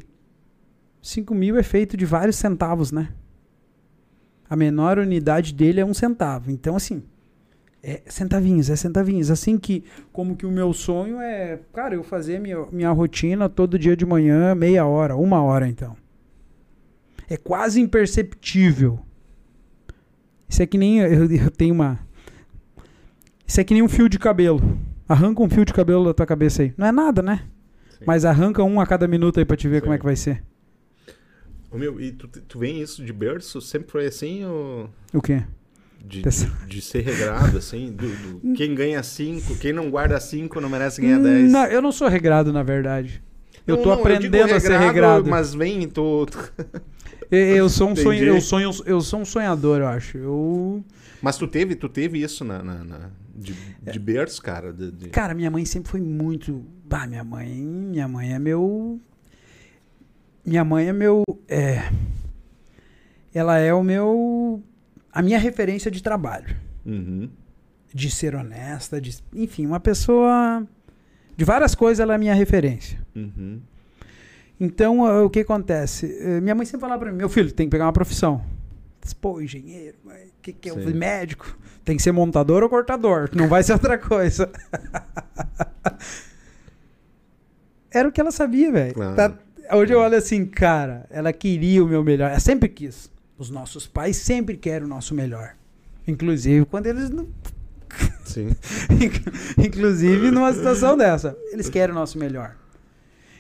5 1.02 1.36
mil 1.36 1.58
é 1.58 1.64
feito 1.64 1.98
de 1.98 2.06
vários 2.06 2.38
centavos, 2.38 2.94
né? 2.94 3.10
A 4.50 4.56
menor 4.56 5.00
unidade 5.00 5.54
dele 5.54 5.82
é 5.82 5.86
um 5.86 5.94
centavo. 5.94 6.50
Então, 6.50 6.78
assim, 6.78 7.04
é 7.84 8.02
centavinhos, 8.08 8.70
é 8.70 8.76
centavinhos. 8.78 9.30
Assim 9.30 9.58
que, 9.58 9.84
como 10.14 10.38
que 10.38 10.46
o 10.46 10.52
meu 10.52 10.72
sonho 10.72 11.20
é, 11.20 11.60
cara, 11.74 11.94
eu 11.94 12.04
fazer 12.04 12.40
minha, 12.40 12.66
minha 12.72 12.92
rotina 12.92 13.50
todo 13.50 13.78
dia 13.78 13.96
de 13.96 14.06
manhã, 14.06 14.56
meia 14.56 14.86
hora, 14.86 15.18
uma 15.18 15.44
hora 15.44 15.68
então. 15.68 15.96
É 17.30 17.36
quase 17.36 17.82
imperceptível. 17.82 19.00
Isso 20.48 20.64
é 20.64 20.66
que 20.66 20.78
nem, 20.78 21.00
eu, 21.00 21.30
eu 21.30 21.52
tenho 21.52 21.74
uma... 21.74 22.00
Isso 23.46 23.60
é 23.60 23.64
que 23.64 23.74
nem 23.74 23.84
um 23.84 23.90
fio 23.90 24.08
de 24.08 24.18
cabelo. 24.18 24.62
Arranca 25.08 25.44
um 25.44 25.50
fio 25.50 25.66
de 25.66 25.74
cabelo 25.74 26.06
da 26.06 26.14
tua 26.14 26.26
cabeça 26.26 26.62
aí. 26.62 26.74
Não 26.78 26.88
é 26.88 26.92
nada, 26.92 27.22
né? 27.22 27.44
Sim. 27.90 28.06
Mas 28.08 28.24
arranca 28.24 28.64
um 28.64 28.80
a 28.80 28.88
cada 28.88 29.08
minuto 29.08 29.40
aí 29.40 29.46
pra 29.46 29.58
te 29.58 29.68
ver 29.68 29.78
Sim. 29.78 29.82
como 29.82 29.94
é 29.94 29.98
que 29.98 30.06
vai 30.06 30.16
ser. 30.16 30.42
Ô, 31.70 31.78
meu, 31.78 32.00
e 32.00 32.12
tu, 32.12 32.28
tu 32.28 32.60
vem 32.60 32.82
isso 32.82 33.04
de 33.04 33.12
berço? 33.12 33.60
Sempre 33.60 33.92
foi 33.92 34.06
assim 34.06 34.46
ou... 34.46 34.90
O 35.14 35.22
quê? 35.22 35.44
De, 36.04 36.22
de, 36.22 36.66
de 36.68 36.82
ser 36.82 37.02
regrado, 37.02 37.58
assim? 37.58 37.92
Do, 37.92 38.08
do- 38.42 38.54
quem 38.56 38.76
ganha 38.76 39.02
cinco, 39.02 39.56
quem 39.56 39.72
não 39.72 39.90
guarda 39.90 40.20
cinco 40.20 40.60
não 40.60 40.70
merece 40.70 41.00
ganhar 41.02 41.20
dez. 41.20 41.50
Não, 41.52 41.66
eu 41.66 41.82
não 41.82 41.92
sou 41.94 42.08
regrado, 42.10 42.52
na 42.52 42.62
verdade. 42.62 43.24
Eu 43.66 43.78
Não, 43.78 43.84
tô 43.84 43.90
não, 43.90 43.96
digo 43.98 44.08
aprendendo 44.10 44.54
a 44.54 44.60
ser 44.60 44.78
regrado. 44.78 45.30
Mas 45.30 45.54
vem, 45.54 45.88
tô... 45.88 46.26
tô- 46.26 46.40
Eu, 47.32 47.40
eu 47.40 47.70
sou 47.70 47.90
um 47.90 47.96
sonho, 47.96 48.24
eu 48.26 48.40
sonho, 48.42 48.70
eu 48.86 49.02
sou 49.02 49.22
um 49.22 49.26
sonhador, 49.26 49.80
eu 49.80 49.88
acho. 49.88 50.18
Eu, 50.20 50.84
Mas 51.20 51.36
tu 51.36 51.48
teve, 51.48 51.74
tu 51.76 51.90
teve 51.90 52.22
isso 52.22 52.44
na, 52.44 52.62
na- 52.62 52.84
na- 52.84 53.10
de, 53.36 53.56
É. 53.84 53.92
de 53.92 53.98
berço, 53.98 54.40
cara? 54.42 54.72
De, 54.72 54.92
de- 54.92 55.10
cara, 55.10 55.34
minha 55.34 55.50
mãe 55.50 55.66
sempre 55.66 55.90
foi 55.90 56.02
muito, 56.02 56.64
bah, 56.86 57.08
minha 57.08 57.24
mãe, 57.24 57.48
minha 57.50 58.08
mãe 58.08 58.34
é 58.34 58.38
meu 58.40 59.00
Minha 60.46 60.64
mãe 60.64 60.90
é 60.90 60.94
meu 60.94 61.24
é 61.48 61.90
ela 63.34 63.58
é 63.58 63.74
o 63.74 63.82
meu 63.82 64.62
a 65.14 65.22
minha 65.22 65.38
referência 65.38 65.92
de 65.92 66.02
trabalho, 66.02 66.56
Uhum. 66.86 67.30
de 67.94 68.10
ser 68.10 68.36
honesta, 68.36 69.00
de, 69.00 69.18
enfim, 69.34 69.66
uma 69.66 69.80
pessoa 69.80 70.66
de 71.38 71.46
várias 71.46 71.76
coisas 71.76 72.00
ela 72.00 72.14
é 72.14 72.16
a 72.16 72.20
minha 72.20 72.34
referência. 72.34 73.00
Uhum. 73.16 73.62
Então, 74.60 75.06
ah, 75.06 75.24
o 75.24 75.30
que 75.30 75.40
acontece? 75.42 76.18
Eh, 76.22 76.40
Minha 76.42 76.56
mãe 76.56 76.66
sempre 76.66 76.82
falava 76.82 77.00
pra 77.02 77.12
mim, 77.12 77.18
meu 77.18 77.30
filho, 77.30 77.52
tem 77.52 77.68
que 77.68 77.72
pegar 77.72 77.86
uma 77.86 77.94
profissão. 77.94 78.44
Disse, 79.02 79.16
Pô, 79.16 79.42
engenheiro, 79.42 79.98
o 80.06 80.10
que, 80.42 80.54
que 80.54 80.70
é? 80.70 80.74
Sim. 80.74 80.94
médico. 80.94 81.58
Tem 81.84 81.98
que 81.98 82.04
ser 82.04 82.12
montador 82.14 82.64
ou 82.64 82.70
cortador. 82.70 83.30
Não 83.36 83.48
vai 83.50 83.62
ser 83.64 83.74
outra 83.74 83.98
coisa. 83.98 84.50
Era 87.92 88.08
o 88.08 88.12
que 88.12 88.22
ela 88.22 88.32
sabia, 88.32 88.72
velho. 88.72 88.94
Claro. 88.94 89.16
Tá- 89.16 89.38
Hoje 89.78 89.94
eu 89.94 90.00
olho 90.00 90.18
assim, 90.18 90.46
cara, 90.46 91.06
ela 91.10 91.32
queria 91.32 91.84
o 91.84 91.88
meu 91.88 92.04
melhor. 92.04 92.30
Ela 92.30 92.40
sempre 92.40 92.68
quis. 92.70 93.10
Os 93.38 93.50
nossos 93.50 93.88
pais 93.88 94.18
sempre 94.18 94.58
querem 94.58 94.86
o 94.86 94.90
nosso 94.90 95.14
melhor. 95.14 95.56
Inclusive 96.08 96.66
quando 96.66 96.88
eles 96.88 97.10
não 97.10 97.28
Sim. 98.26 98.56
Inclusive 99.58 100.32
numa 100.32 100.52
situação 100.54 100.98
dessa. 100.98 101.38
Eles 101.52 101.70
querem 101.70 101.92
o 101.92 101.96
nosso 101.96 102.18
melhor. 102.18 102.56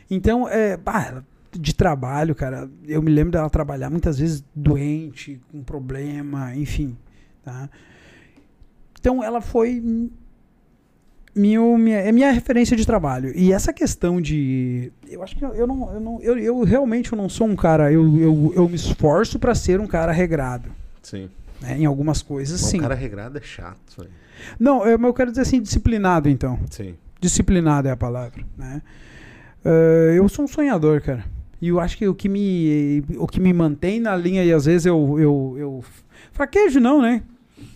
Então, 0.09 0.47
é, 0.47 0.77
bah, 0.77 1.23
de 1.51 1.73
trabalho, 1.73 2.35
cara, 2.35 2.69
eu 2.85 3.01
me 3.01 3.11
lembro 3.11 3.31
dela 3.31 3.49
trabalhar 3.49 3.89
muitas 3.89 4.19
vezes 4.19 4.43
doente, 4.55 5.41
com 5.51 5.63
problema, 5.63 6.55
enfim. 6.55 6.97
Tá? 7.43 7.69
Então, 8.99 9.23
ela 9.23 9.41
foi 9.41 9.81
meu, 11.35 11.77
minha, 11.77 11.97
é 11.99 12.11
minha 12.11 12.31
referência 12.31 12.75
de 12.75 12.85
trabalho. 12.85 13.31
E 13.35 13.51
essa 13.51 13.73
questão 13.73 14.21
de. 14.21 14.91
Eu 15.09 15.23
acho 15.23 15.35
que 15.35 15.43
eu, 15.43 15.53
eu 15.53 15.67
não. 15.67 15.93
Eu, 15.93 15.99
não 15.99 16.21
eu, 16.21 16.37
eu 16.37 16.63
realmente 16.63 17.11
eu 17.11 17.17
não 17.17 17.29
sou 17.29 17.47
um 17.47 17.55
cara. 17.55 17.91
Eu, 17.91 18.17
eu, 18.17 18.53
eu 18.55 18.69
me 18.69 18.75
esforço 18.75 19.39
para 19.39 19.55
ser 19.55 19.79
um 19.79 19.87
cara 19.87 20.11
regrado. 20.11 20.69
Sim. 21.01 21.29
né, 21.61 21.77
em 21.77 21.85
algumas 21.85 22.21
coisas, 22.21 22.61
Mas 22.61 22.71
sim. 22.71 22.77
Um 22.77 22.81
cara 22.81 22.95
regrado 22.95 23.37
é 23.37 23.41
chato. 23.41 24.07
Não, 24.59 24.85
eu, 24.85 24.99
eu 24.99 25.13
quero 25.13 25.31
dizer 25.31 25.41
assim, 25.41 25.61
disciplinado, 25.61 26.29
então. 26.29 26.59
Sim. 26.69 26.95
Disciplinado 27.19 27.87
é 27.87 27.91
a 27.91 27.97
palavra, 27.97 28.43
né? 28.57 28.81
Ah, 29.63 30.13
eu 30.15 30.27
sou 30.27 30.45
um 30.45 30.47
sonhador, 30.47 31.01
cara. 31.01 31.23
E 31.61 31.69
eu 31.69 31.79
acho 31.79 31.97
que 31.97 32.05
o 32.07 32.13
que 32.13 32.27
me, 32.27 33.03
o 33.17 33.25
que 33.25 33.39
me 33.39 33.53
mantém 33.53 33.99
na 33.99 34.15
linha, 34.15 34.43
e 34.43 34.51
às 34.51 34.65
vezes 34.65 34.85
eu, 34.85 35.17
eu, 35.17 35.55
eu 35.57 35.83
fraquejo, 36.33 36.79
não, 36.79 37.01
né? 37.01 37.23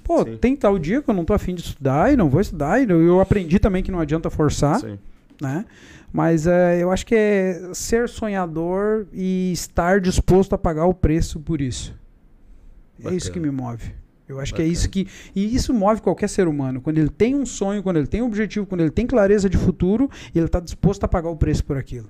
Pô, 0.03 0.23
Sim. 0.23 0.37
tem 0.37 0.55
tal 0.55 0.77
dia 0.77 1.01
que 1.01 1.09
eu 1.09 1.13
não 1.13 1.25
tô 1.25 1.33
afim 1.33 1.53
de 1.53 1.61
estudar 1.61 2.11
e 2.13 2.15
não 2.15 2.29
vou 2.29 2.41
estudar. 2.41 2.81
E 2.81 2.89
eu, 2.89 3.19
aprendi 3.19 3.59
também 3.59 3.83
que 3.83 3.91
não 3.91 3.99
adianta 3.99 4.29
forçar, 4.29 4.79
Sim. 4.79 4.97
né? 5.41 5.65
Mas 6.11 6.47
é, 6.47 6.81
eu 6.81 6.91
acho 6.91 7.05
que 7.05 7.15
é 7.15 7.69
ser 7.73 8.07
sonhador 8.07 9.05
e 9.11 9.51
estar 9.51 9.99
disposto 9.99 10.53
a 10.53 10.57
pagar 10.57 10.85
o 10.85 10.93
preço 10.93 11.39
por 11.39 11.61
isso. 11.61 11.93
É 13.03 13.13
isso 13.13 13.31
que 13.31 13.39
me 13.39 13.51
Bacana. 13.51 13.71
move. 13.71 13.91
Eu 14.27 14.39
acho 14.39 14.53
que 14.53 14.61
é 14.61 14.65
Bacana. 14.65 14.73
isso 14.73 14.89
que. 14.89 15.07
E 15.35 15.55
isso 15.55 15.73
move 15.73 16.01
qualquer 16.01 16.27
ser 16.27 16.47
humano. 16.47 16.81
Quando 16.81 16.97
ele 16.97 17.09
tem 17.09 17.35
um 17.35 17.45
sonho, 17.45 17.83
quando 17.83 17.97
ele 17.97 18.07
tem 18.07 18.21
um 18.21 18.25
objetivo, 18.25 18.65
quando 18.65 18.81
ele 18.81 18.89
tem 18.89 19.05
clareza 19.05 19.49
de 19.49 19.57
futuro, 19.57 20.09
ele 20.33 20.47
tá 20.47 20.59
disposto 20.59 21.03
a 21.03 21.07
pagar 21.07 21.29
o 21.29 21.35
preço 21.35 21.63
por 21.63 21.77
aquilo. 21.77 22.09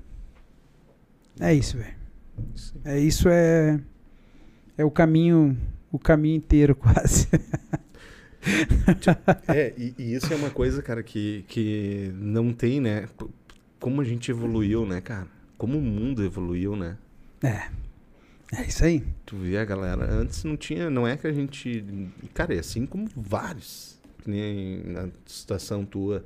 É 1.39 1.53
isso, 1.53 1.77
velho. 1.77 1.95
É 2.85 2.99
isso 2.99 3.27
é. 3.29 3.79
É 4.77 4.85
o 4.85 4.91
caminho. 4.91 5.57
O 5.97 5.99
caminho 5.99 6.35
inteiro, 6.35 6.75
quase. 6.77 7.27
É, 9.47 9.73
e, 9.75 9.95
e 9.97 10.13
isso 10.13 10.31
é 10.31 10.35
uma 10.35 10.51
coisa, 10.51 10.79
cara, 10.79 11.01
que, 11.01 11.43
que 11.47 12.11
não 12.13 12.53
tem, 12.53 12.79
né? 12.79 13.09
Como 13.79 13.99
a 13.99 14.03
gente 14.03 14.29
evoluiu, 14.29 14.85
né, 14.85 15.01
cara? 15.01 15.27
Como 15.57 15.79
o 15.79 15.81
mundo 15.81 16.23
evoluiu, 16.23 16.75
né? 16.75 16.97
É. 17.41 17.71
É 18.55 18.61
isso 18.67 18.85
aí. 18.85 19.03
Tu 19.25 19.35
vê 19.37 19.57
a 19.57 19.65
galera, 19.65 20.05
antes 20.07 20.43
não 20.43 20.55
tinha, 20.55 20.87
não 20.87 21.07
é 21.07 21.17
que 21.17 21.25
a 21.25 21.33
gente. 21.33 21.83
Cara, 22.31 22.53
é 22.53 22.59
assim 22.59 22.85
como 22.85 23.09
vários. 23.15 23.97
Que 24.23 24.29
nem 24.29 24.83
na 24.83 25.09
situação 25.25 25.83
tua. 25.83 26.23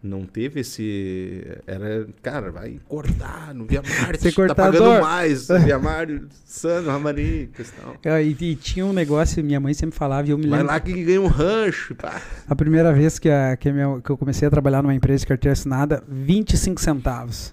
Não 0.00 0.24
teve 0.24 0.60
esse. 0.60 1.44
Era, 1.66 2.06
cara, 2.22 2.52
vai 2.52 2.78
cortar 2.86 3.52
no 3.52 3.66
Via 3.66 3.82
Marte. 4.00 4.32
Tá 4.32 4.54
pagando 4.54 5.00
mais. 5.02 5.48
Via 5.48 5.76
Mário, 5.76 6.28
Sano, 6.44 6.88
Ramarim, 6.88 7.48
questão. 7.52 7.94
Ah, 8.04 8.22
E, 8.22 8.30
e 8.40 8.54
tinha 8.54 8.86
um 8.86 8.92
negócio, 8.92 9.42
minha 9.42 9.58
mãe 9.58 9.74
sempre 9.74 9.96
falava, 9.98 10.28
e 10.28 10.30
eu 10.30 10.38
me 10.38 10.46
Vai 10.46 10.60
lembro. 10.60 10.72
lá 10.72 10.78
que 10.78 11.02
ganha 11.04 11.20
um 11.20 11.26
rancho. 11.26 11.96
Pá. 11.96 12.22
A 12.48 12.54
primeira 12.54 12.92
vez 12.92 13.18
que, 13.18 13.28
a, 13.28 13.56
que, 13.56 13.68
a 13.68 13.72
minha- 13.72 14.00
que 14.00 14.08
eu 14.10 14.16
comecei 14.16 14.46
a 14.46 14.50
trabalhar 14.52 14.82
numa 14.82 14.94
empresa 14.94 15.22
de 15.22 15.26
carteira 15.26 15.52
assinada, 15.52 16.04
25 16.06 16.80
centavos. 16.80 17.52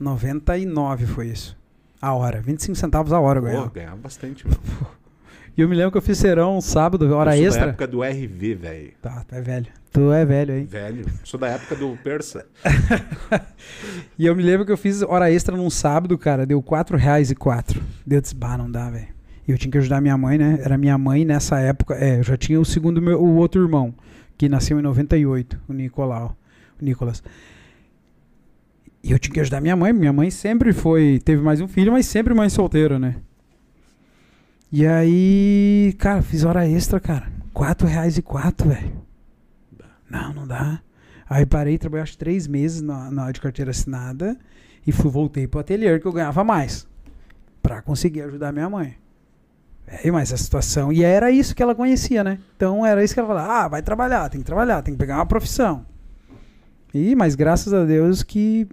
99 0.00 1.06
foi 1.06 1.28
isso. 1.28 1.56
A 2.00 2.12
hora. 2.12 2.40
25 2.40 2.76
centavos 2.76 3.12
a 3.12 3.20
hora 3.20 3.38
eu 3.38 3.42
Pô, 3.44 3.48
ganhava. 3.50 3.70
ganhava 3.72 3.96
bastante, 3.96 4.46
meu. 4.46 4.56
E 5.54 5.60
eu 5.60 5.68
me 5.68 5.76
lembro 5.76 5.92
que 5.92 5.98
eu 5.98 6.02
fiz 6.02 6.16
serão 6.16 6.56
um 6.56 6.60
sábado, 6.62 7.14
hora 7.14 7.36
extra. 7.36 7.66
época 7.66 7.86
do 7.86 8.02
RV, 8.02 8.54
velho. 8.54 8.92
Tá, 9.02 9.22
é 9.30 9.40
velho. 9.42 9.66
Tu 9.92 10.10
é 10.10 10.24
velho, 10.24 10.56
hein? 10.56 10.64
Velho. 10.64 11.04
Sou 11.22 11.38
da 11.38 11.48
época 11.48 11.76
do 11.76 11.96
Persa. 12.02 12.46
E 14.18 14.26
eu 14.26 14.36
me 14.36 14.42
lembro 14.42 14.64
que 14.64 14.72
eu 14.72 14.76
fiz 14.76 15.02
hora 15.02 15.30
extra 15.30 15.56
num 15.56 15.68
sábado, 15.68 16.16
cara, 16.16 16.46
deu 16.46 16.62
4 16.62 16.96
reais 16.96 17.30
e 17.30 17.34
4. 17.34 17.82
Deu 18.06 18.20
disse, 18.20 18.34
bah, 18.34 18.56
não 18.56 18.70
dá, 18.70 18.88
velho. 18.88 19.08
E 19.46 19.50
eu 19.50 19.58
tinha 19.58 19.70
que 19.70 19.78
ajudar 19.78 20.00
minha 20.00 20.16
mãe, 20.16 20.38
né? 20.38 20.58
Era 20.62 20.78
minha 20.78 20.96
mãe 20.96 21.24
nessa 21.24 21.58
época. 21.58 21.94
É, 21.94 22.18
eu 22.18 22.22
já 22.22 22.36
tinha 22.36 22.60
o 22.60 22.64
segundo, 22.64 23.02
meu, 23.02 23.20
o 23.20 23.36
outro 23.36 23.60
irmão, 23.60 23.92
que 24.38 24.48
nasceu 24.48 24.78
em 24.78 24.82
98, 24.82 25.60
o 25.68 25.72
Nicolau, 25.72 26.36
o 26.80 26.84
Nicolas. 26.84 27.22
E 29.02 29.10
eu 29.10 29.18
tinha 29.18 29.34
que 29.34 29.40
ajudar 29.40 29.60
minha 29.60 29.74
mãe. 29.74 29.92
Minha 29.92 30.12
mãe 30.12 30.30
sempre 30.30 30.72
foi, 30.72 31.20
teve 31.24 31.42
mais 31.42 31.60
um 31.60 31.66
filho, 31.66 31.90
mas 31.90 32.06
sempre 32.06 32.32
mãe 32.32 32.48
solteira, 32.48 32.98
né? 32.98 33.16
E 34.70 34.86
aí, 34.86 35.94
cara, 35.98 36.22
fiz 36.22 36.44
hora 36.44 36.68
extra, 36.68 37.00
cara. 37.00 37.26
4 37.52 37.86
reais 37.86 38.16
e 38.16 38.22
4, 38.22 38.68
velho. 38.68 38.92
Não, 40.12 40.32
não 40.34 40.46
dá. 40.46 40.80
Aí 41.28 41.46
parei, 41.46 41.78
trabalhei 41.78 42.02
acho 42.02 42.18
três 42.18 42.46
meses 42.46 42.82
na, 42.82 43.10
na 43.10 43.32
de 43.32 43.40
carteira 43.40 43.70
assinada 43.70 44.36
e 44.86 44.92
fui, 44.92 45.10
voltei 45.10 45.46
pro 45.48 45.60
ateliê 45.60 45.98
que 45.98 46.06
eu 46.06 46.12
ganhava 46.12 46.44
mais. 46.44 46.86
Pra 47.62 47.80
conseguir 47.80 48.22
ajudar 48.22 48.52
minha 48.52 48.68
mãe. 48.68 48.96
É, 49.86 50.10
mas 50.10 50.32
a 50.32 50.36
situação. 50.36 50.92
E 50.92 51.02
era 51.02 51.30
isso 51.30 51.54
que 51.54 51.62
ela 51.62 51.74
conhecia, 51.74 52.22
né? 52.22 52.38
Então 52.56 52.84
era 52.84 53.02
isso 53.02 53.14
que 53.14 53.20
ela 53.20 53.28
falava: 53.28 53.52
ah, 53.64 53.68
vai 53.68 53.82
trabalhar, 53.82 54.28
tem 54.28 54.40
que 54.40 54.46
trabalhar, 54.46 54.82
tem 54.82 54.94
que 54.94 54.98
pegar 54.98 55.16
uma 55.16 55.26
profissão. 55.26 55.84
E, 56.94 57.14
mas 57.14 57.34
graças 57.34 57.72
a 57.72 57.84
Deus 57.84 58.22
que. 58.22 58.68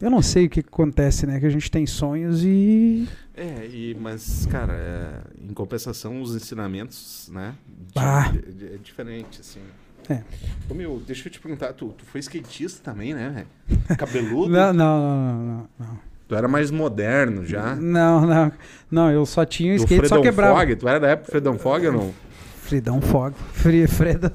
Eu 0.00 0.10
não 0.10 0.20
sei 0.20 0.46
o 0.46 0.50
que 0.50 0.62
que 0.62 0.68
acontece, 0.68 1.26
né? 1.26 1.38
Que 1.38 1.46
a 1.46 1.50
gente 1.50 1.70
tem 1.70 1.86
sonhos 1.86 2.42
e. 2.44 3.08
É, 3.34 3.66
e, 3.66 3.96
mas, 4.00 4.46
cara, 4.46 4.72
é, 4.74 5.20
em 5.48 5.54
compensação, 5.54 6.20
os 6.20 6.34
ensinamentos, 6.34 7.30
né? 7.32 7.54
de- 7.66 7.92
Ah. 7.98 8.30
de- 8.32 8.52
de- 8.52 8.74
é 8.74 8.78
diferente, 8.78 9.40
assim. 9.40 9.60
É. 10.08 10.20
Ô, 10.68 10.74
meu, 10.74 11.02
deixa 11.06 11.28
eu 11.28 11.32
te 11.32 11.38
perguntar, 11.40 11.72
tu, 11.72 11.88
tu 11.96 12.04
foi 12.04 12.20
skatista 12.20 12.80
também, 12.82 13.14
né, 13.14 13.46
velho? 13.68 13.80
Cabeludo? 13.96 14.50
Não, 14.52 14.72
não, 14.72 15.00
não, 15.00 15.34
não, 15.44 15.68
não. 15.78 15.98
Tu 16.28 16.34
era 16.34 16.48
mais 16.48 16.70
moderno 16.70 17.44
já. 17.44 17.74
Não, 17.76 18.26
não. 18.26 18.52
Não, 18.90 19.10
eu 19.10 19.26
só 19.26 19.44
tinha 19.44 19.72
o 19.72 19.76
skate, 19.76 20.08
só 20.08 20.20
quebrava. 20.20 20.58
Fog, 20.60 20.76
tu 20.76 20.88
era 20.88 20.98
da 21.00 21.08
época 21.10 21.26
do 21.26 21.30
Fredon 21.30 21.58
Fog 21.58 21.86
ou 21.88 21.92
não? 21.92 22.14
Freedom 22.62 23.00
Fog. 23.02 23.34
Free, 23.52 23.86
Freedom, 23.86 24.30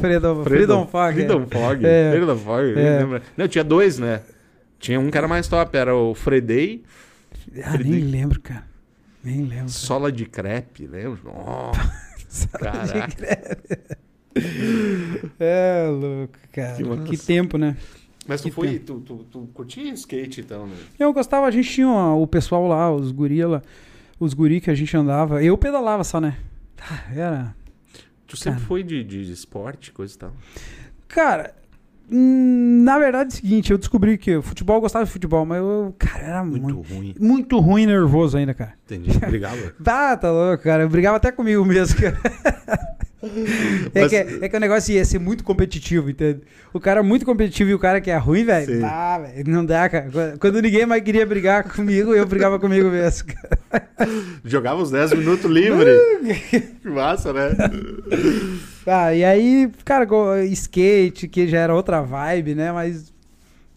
Freedom, 0.00 0.44
Freedom 0.44 0.86
Fog. 0.86 1.10
é. 1.10 1.12
Freedom 1.14 1.46
Fog. 1.46 1.84
É. 1.84 2.10
Freedom 2.12 2.36
Fog, 2.36 2.78
É. 2.78 2.98
lembro. 3.00 3.22
Não, 3.36 3.48
tinha 3.48 3.64
dois, 3.64 3.98
né? 3.98 4.20
Tinha 4.78 5.00
um 5.00 5.10
que 5.10 5.18
era 5.18 5.26
mais 5.26 5.48
top, 5.48 5.76
era 5.76 5.94
o 5.94 6.14
Fredei, 6.14 6.84
Ah, 7.64 7.76
nem 7.78 8.00
lembro, 8.00 8.40
cara. 8.40 8.64
Nem 9.24 9.44
lembro. 9.44 9.68
Sola 9.70 10.12
de 10.12 10.24
Crepe, 10.24 10.86
lembra? 10.86 11.18
Oh, 11.26 11.72
caraca. 12.58 13.48
É 15.38 15.88
louco, 15.90 16.38
cara. 16.52 16.76
Que 16.76 17.16
Que, 17.16 17.16
tempo, 17.16 17.58
né? 17.58 17.76
Mas 18.26 18.40
tu 18.40 18.44
Que 18.44 18.50
foi, 18.50 18.78
tu, 18.78 19.00
tu, 19.00 19.16
tu 19.30 19.48
curtia 19.54 19.92
skate 19.94 20.40
então, 20.42 20.66
né? 20.66 20.76
Eu 20.98 21.12
gostava, 21.12 21.46
a 21.46 21.50
gente 21.50 21.68
tinha 21.70 21.88
ó, 21.88 22.20
o 22.20 22.26
pessoal 22.26 22.66
lá, 22.68 22.92
os 22.94 23.10
guri 23.10 23.44
lá, 23.44 23.62
os 24.18 24.34
guri 24.34 24.60
que 24.60 24.70
a 24.70 24.74
gente 24.74 24.96
andava. 24.96 25.42
Eu 25.42 25.56
pedalava 25.58 26.04
só, 26.04 26.20
né? 26.20 26.36
Ah, 26.80 27.02
Era. 27.14 27.56
Tu 28.26 28.36
sempre 28.36 28.58
Cara. 28.60 28.68
foi 28.68 28.82
de, 28.84 29.02
de 29.02 29.32
esporte, 29.32 29.90
coisa 29.90 30.14
e 30.14 30.18
tal. 30.18 30.32
Cara, 31.08 31.52
hum, 32.08 32.82
na 32.84 32.96
verdade 32.96 33.30
é 33.30 33.32
o 33.32 33.36
seguinte, 33.36 33.72
eu 33.72 33.78
descobri 33.78 34.16
que 34.16 34.36
o 34.36 34.42
futebol 34.42 34.76
eu 34.76 34.80
gostava 34.82 35.04
de 35.04 35.10
futebol, 35.10 35.44
mas 35.44 35.58
eu, 35.58 35.92
cara, 35.98 36.24
era 36.24 36.44
Muito, 36.44 36.62
muito, 36.62 36.94
ruim. 36.94 37.14
muito 37.18 37.58
ruim 37.58 37.82
e 37.82 37.86
nervoso 37.86 38.36
ainda, 38.38 38.54
cara. 38.54 38.74
Entendi. 38.84 39.18
Brigava. 39.18 39.74
Tá, 39.82 40.16
tá 40.16 40.30
louco, 40.30 40.62
cara. 40.62 40.84
Eu 40.84 40.88
brigava 40.88 41.16
até 41.16 41.32
comigo 41.32 41.64
mesmo, 41.64 42.00
cara. 42.00 42.16
É, 43.94 44.00
Mas- 44.00 44.10
que, 44.10 44.16
é 44.16 44.48
que 44.48 44.56
o 44.56 44.60
negócio 44.60 44.94
ia 44.94 45.04
ser 45.04 45.18
muito 45.18 45.44
competitivo, 45.44 46.08
entende? 46.08 46.40
O 46.72 46.80
cara 46.80 47.02
muito 47.02 47.26
competitivo 47.26 47.70
e 47.70 47.74
o 47.74 47.78
cara 47.78 48.00
que 48.00 48.10
é 48.10 48.16
ruim, 48.16 48.44
velho. 48.44 48.84
Ah, 48.84 49.20
não 49.46 49.64
dá, 49.64 49.88
cara. 49.88 50.08
Quando- 50.38 50.62
ninguém 50.62 50.86
mais 50.86 51.02
queria 51.02 51.26
brigar 51.26 51.64
comigo, 51.64 52.14
eu 52.14 52.26
brigava 52.26 52.58
comigo 52.58 52.88
mesmo. 52.88 53.28
Jogava 54.44 54.80
uns 54.80 54.90
10 54.90 55.12
minutos 55.14 55.50
livre. 55.50 55.90
que 56.80 56.88
massa, 56.88 57.32
né? 57.32 57.50
Ah, 58.86 59.14
e 59.14 59.24
aí, 59.24 59.70
cara, 59.84 60.06
skate, 60.50 61.28
que 61.28 61.46
já 61.46 61.58
era 61.58 61.74
outra 61.74 62.00
vibe, 62.00 62.54
né? 62.54 62.72
Mas. 62.72 63.12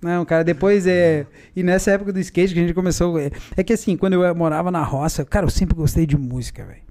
Não, 0.02 0.26
cara, 0.26 0.44
depois 0.44 0.86
é. 0.86 1.26
E 1.56 1.64
nessa 1.64 1.92
época 1.92 2.12
do 2.12 2.20
skate 2.20 2.54
que 2.54 2.60
a 2.60 2.64
gente 2.64 2.74
começou. 2.74 3.18
É, 3.20 3.32
é 3.56 3.64
que 3.64 3.74
assim, 3.74 3.96
quando 3.98 4.14
eu 4.14 4.36
morava 4.36 4.70
na 4.72 4.84
roça, 4.84 5.24
cara, 5.26 5.46
eu 5.46 5.50
sempre 5.50 5.76
gostei 5.76 6.06
de 6.06 6.18
música, 6.18 6.64
velho. 6.66 6.82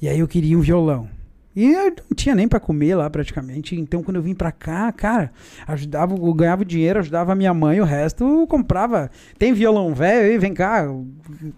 E 0.00 0.08
aí 0.08 0.18
eu 0.20 0.28
queria 0.28 0.56
um 0.56 0.60
violão. 0.60 1.08
E 1.56 1.72
eu 1.72 1.90
não 1.90 2.14
tinha 2.14 2.34
nem 2.34 2.46
pra 2.46 2.60
comer 2.60 2.94
lá 2.94 3.10
praticamente. 3.10 3.74
Então 3.74 4.02
quando 4.02 4.16
eu 4.16 4.22
vim 4.22 4.34
pra 4.34 4.52
cá, 4.52 4.92
cara, 4.92 5.32
ajudava, 5.66 6.14
eu 6.14 6.34
ganhava 6.34 6.64
dinheiro, 6.64 7.00
ajudava 7.00 7.32
a 7.32 7.34
minha 7.34 7.52
mãe, 7.52 7.80
o 7.80 7.84
resto 7.84 8.24
eu 8.24 8.46
comprava. 8.46 9.10
Tem 9.38 9.52
violão 9.52 9.92
velho 9.94 10.30
aí, 10.30 10.38
vem 10.38 10.54
cá. 10.54 10.86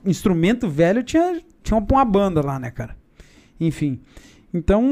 Instrumento 0.04 0.68
velho 0.68 1.02
tinha, 1.02 1.40
tinha 1.62 1.78
uma 1.78 2.04
banda 2.04 2.40
lá, 2.44 2.58
né, 2.58 2.70
cara? 2.70 2.96
Enfim. 3.60 4.00
Então, 4.54 4.82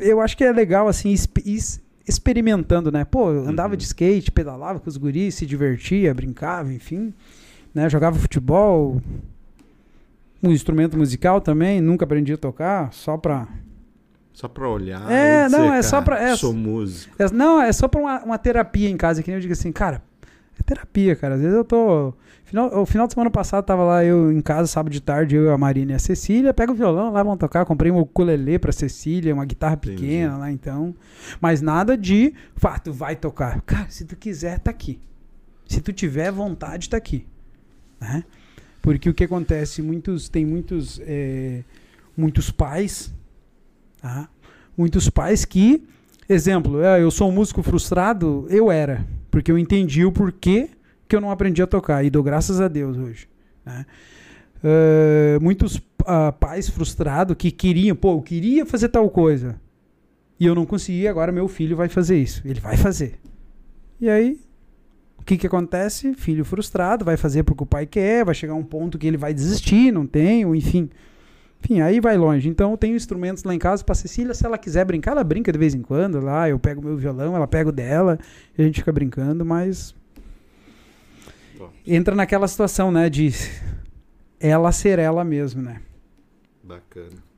eu 0.00 0.20
acho 0.20 0.36
que 0.36 0.42
é 0.42 0.50
legal, 0.50 0.88
assim, 0.88 1.14
experimentando, 2.06 2.90
né? 2.90 3.04
Pô, 3.04 3.30
eu 3.30 3.46
andava 3.46 3.74
Uhum. 3.74 3.76
de 3.76 3.84
skate, 3.84 4.32
pedalava 4.32 4.80
com 4.80 4.88
os 4.88 4.96
guris, 4.96 5.34
se 5.34 5.46
divertia, 5.46 6.14
brincava, 6.14 6.72
enfim. 6.72 7.12
Né? 7.74 7.88
Jogava 7.90 8.18
futebol, 8.18 9.00
um 10.42 10.50
instrumento 10.50 10.96
musical 10.96 11.40
também, 11.40 11.80
nunca 11.80 12.04
aprendi 12.04 12.32
a 12.32 12.38
tocar, 12.38 12.92
só 12.92 13.16
pra... 13.18 13.46
Só 14.38 14.46
pra 14.46 14.68
olhar. 14.68 15.10
É, 15.10 15.48
não, 15.48 15.74
é 15.74 15.82
só 15.82 16.00
pra- 16.00 16.16
é- 16.22 16.36
Sou 16.36 16.52
músico. 16.54 17.12
É, 17.20 17.28
Não, 17.32 17.60
é 17.60 17.72
só 17.72 17.88
pra 17.88 18.00
uma, 18.00 18.22
uma 18.22 18.38
terapia 18.38 18.88
em 18.88 18.96
casa, 18.96 19.20
que 19.20 19.28
nem 19.28 19.34
eu 19.36 19.40
digo 19.40 19.52
assim, 19.52 19.72
cara, 19.72 20.00
é 20.56 20.62
terapia, 20.62 21.16
cara. 21.16 21.34
Às 21.34 21.40
vezes 21.40 21.56
eu 21.56 21.64
tô. 21.64 22.14
Final, 22.44 22.80
o 22.82 22.86
final 22.86 23.08
de 23.08 23.14
semana 23.14 23.32
passado 23.32 23.64
tava 23.64 23.82
lá 23.82 24.04
eu 24.04 24.30
em 24.30 24.40
casa, 24.40 24.68
sábado 24.68 24.92
de 24.92 25.00
tarde, 25.02 25.34
eu, 25.34 25.52
a 25.52 25.58
Marina 25.58 25.90
e 25.90 25.94
a 25.96 25.98
Cecília, 25.98 26.54
pega 26.54 26.70
o 26.70 26.74
violão 26.76 27.10
lá, 27.12 27.20
vamos 27.20 27.40
tocar. 27.40 27.64
Comprei 27.64 27.90
um 27.90 27.98
ukulele 27.98 28.60
pra 28.60 28.70
Cecília, 28.70 29.34
uma 29.34 29.44
guitarra 29.44 29.74
Entendi. 29.74 29.96
pequena 30.02 30.36
lá, 30.36 30.52
então. 30.52 30.94
Mas 31.40 31.60
nada 31.60 31.96
de, 31.98 32.32
tu 32.84 32.92
vai 32.92 33.16
tocar. 33.16 33.60
Cara, 33.62 33.86
se 33.90 34.04
tu 34.04 34.14
quiser, 34.14 34.60
tá 34.60 34.70
aqui. 34.70 35.00
Se 35.66 35.80
tu 35.80 35.92
tiver 35.92 36.30
vontade, 36.30 36.88
tá 36.88 36.96
aqui. 36.96 37.26
Né? 38.00 38.22
Porque 38.80 39.10
o 39.10 39.14
que 39.14 39.24
acontece, 39.24 39.82
muitos, 39.82 40.28
tem 40.28 40.46
muitos, 40.46 41.00
é, 41.04 41.64
muitos 42.16 42.52
pais, 42.52 43.12
tá? 44.00 44.28
muitos 44.76 45.10
pais 45.10 45.44
que, 45.44 45.82
exemplo, 46.28 46.82
é, 46.82 47.02
eu 47.02 47.10
sou 47.10 47.28
um 47.28 47.32
músico 47.32 47.62
frustrado, 47.62 48.46
eu 48.48 48.70
era, 48.70 49.04
porque 49.30 49.50
eu 49.50 49.58
entendi 49.58 50.04
o 50.04 50.12
porquê 50.12 50.70
que 51.08 51.16
eu 51.16 51.20
não 51.20 51.30
aprendi 51.30 51.62
a 51.62 51.66
tocar. 51.66 52.04
E 52.04 52.10
dou 52.10 52.22
graças 52.22 52.60
a 52.60 52.68
Deus 52.68 52.96
hoje. 52.96 53.28
Né? 53.64 53.86
Uh, 54.58 55.42
muitos 55.42 55.76
uh, 55.76 56.32
pais 56.38 56.68
frustrados 56.68 57.36
que 57.36 57.50
queriam, 57.50 57.96
pô, 57.96 58.12
eu 58.12 58.22
queria 58.22 58.66
fazer 58.66 58.88
tal 58.88 59.08
coisa. 59.10 59.58
E 60.38 60.46
eu 60.46 60.54
não 60.54 60.66
consegui, 60.66 61.08
agora 61.08 61.32
meu 61.32 61.48
filho 61.48 61.76
vai 61.76 61.88
fazer 61.88 62.18
isso. 62.18 62.42
Ele 62.44 62.60
vai 62.60 62.76
fazer. 62.76 63.18
E 64.00 64.08
aí, 64.08 64.38
o 65.18 65.24
que 65.24 65.36
que 65.36 65.46
acontece? 65.46 66.14
Filho 66.14 66.44
frustrado, 66.44 67.04
vai 67.04 67.16
fazer 67.16 67.42
porque 67.42 67.64
o 67.64 67.66
pai 67.66 67.86
quer, 67.86 68.24
vai 68.24 68.34
chegar 68.34 68.54
um 68.54 68.62
ponto 68.62 68.98
que 68.98 69.06
ele 69.06 69.16
vai 69.16 69.34
desistir, 69.34 69.92
não 69.92 70.06
tem, 70.06 70.44
ou 70.44 70.54
enfim. 70.54 70.88
Enfim, 71.62 71.80
aí 71.80 72.00
vai 72.00 72.16
longe. 72.16 72.48
Então 72.48 72.70
eu 72.70 72.76
tenho 72.76 72.96
instrumentos 72.96 73.44
lá 73.44 73.54
em 73.54 73.58
casa 73.58 73.84
para 73.84 73.94
Cecília, 73.94 74.34
se 74.34 74.46
ela 74.46 74.56
quiser 74.56 74.84
brincar, 74.84 75.12
ela 75.12 75.24
brinca 75.24 75.52
de 75.52 75.58
vez 75.58 75.74
em 75.74 75.82
quando 75.82 76.20
lá, 76.20 76.48
eu 76.48 76.58
pego 76.58 76.82
meu 76.82 76.96
violão, 76.96 77.34
ela 77.34 77.46
pega 77.46 77.68
o 77.68 77.72
dela, 77.72 78.18
e 78.56 78.62
a 78.62 78.64
gente 78.64 78.80
fica 78.80 78.92
brincando, 78.92 79.44
mas 79.44 79.94
entra 81.86 82.14
naquela 82.14 82.46
situação, 82.46 82.92
né, 82.92 83.10
de 83.10 83.30
ela 84.40 84.70
ser 84.72 84.98
ela 84.98 85.24
mesmo, 85.24 85.60
né? 85.60 85.82
Bacana. 86.62 87.28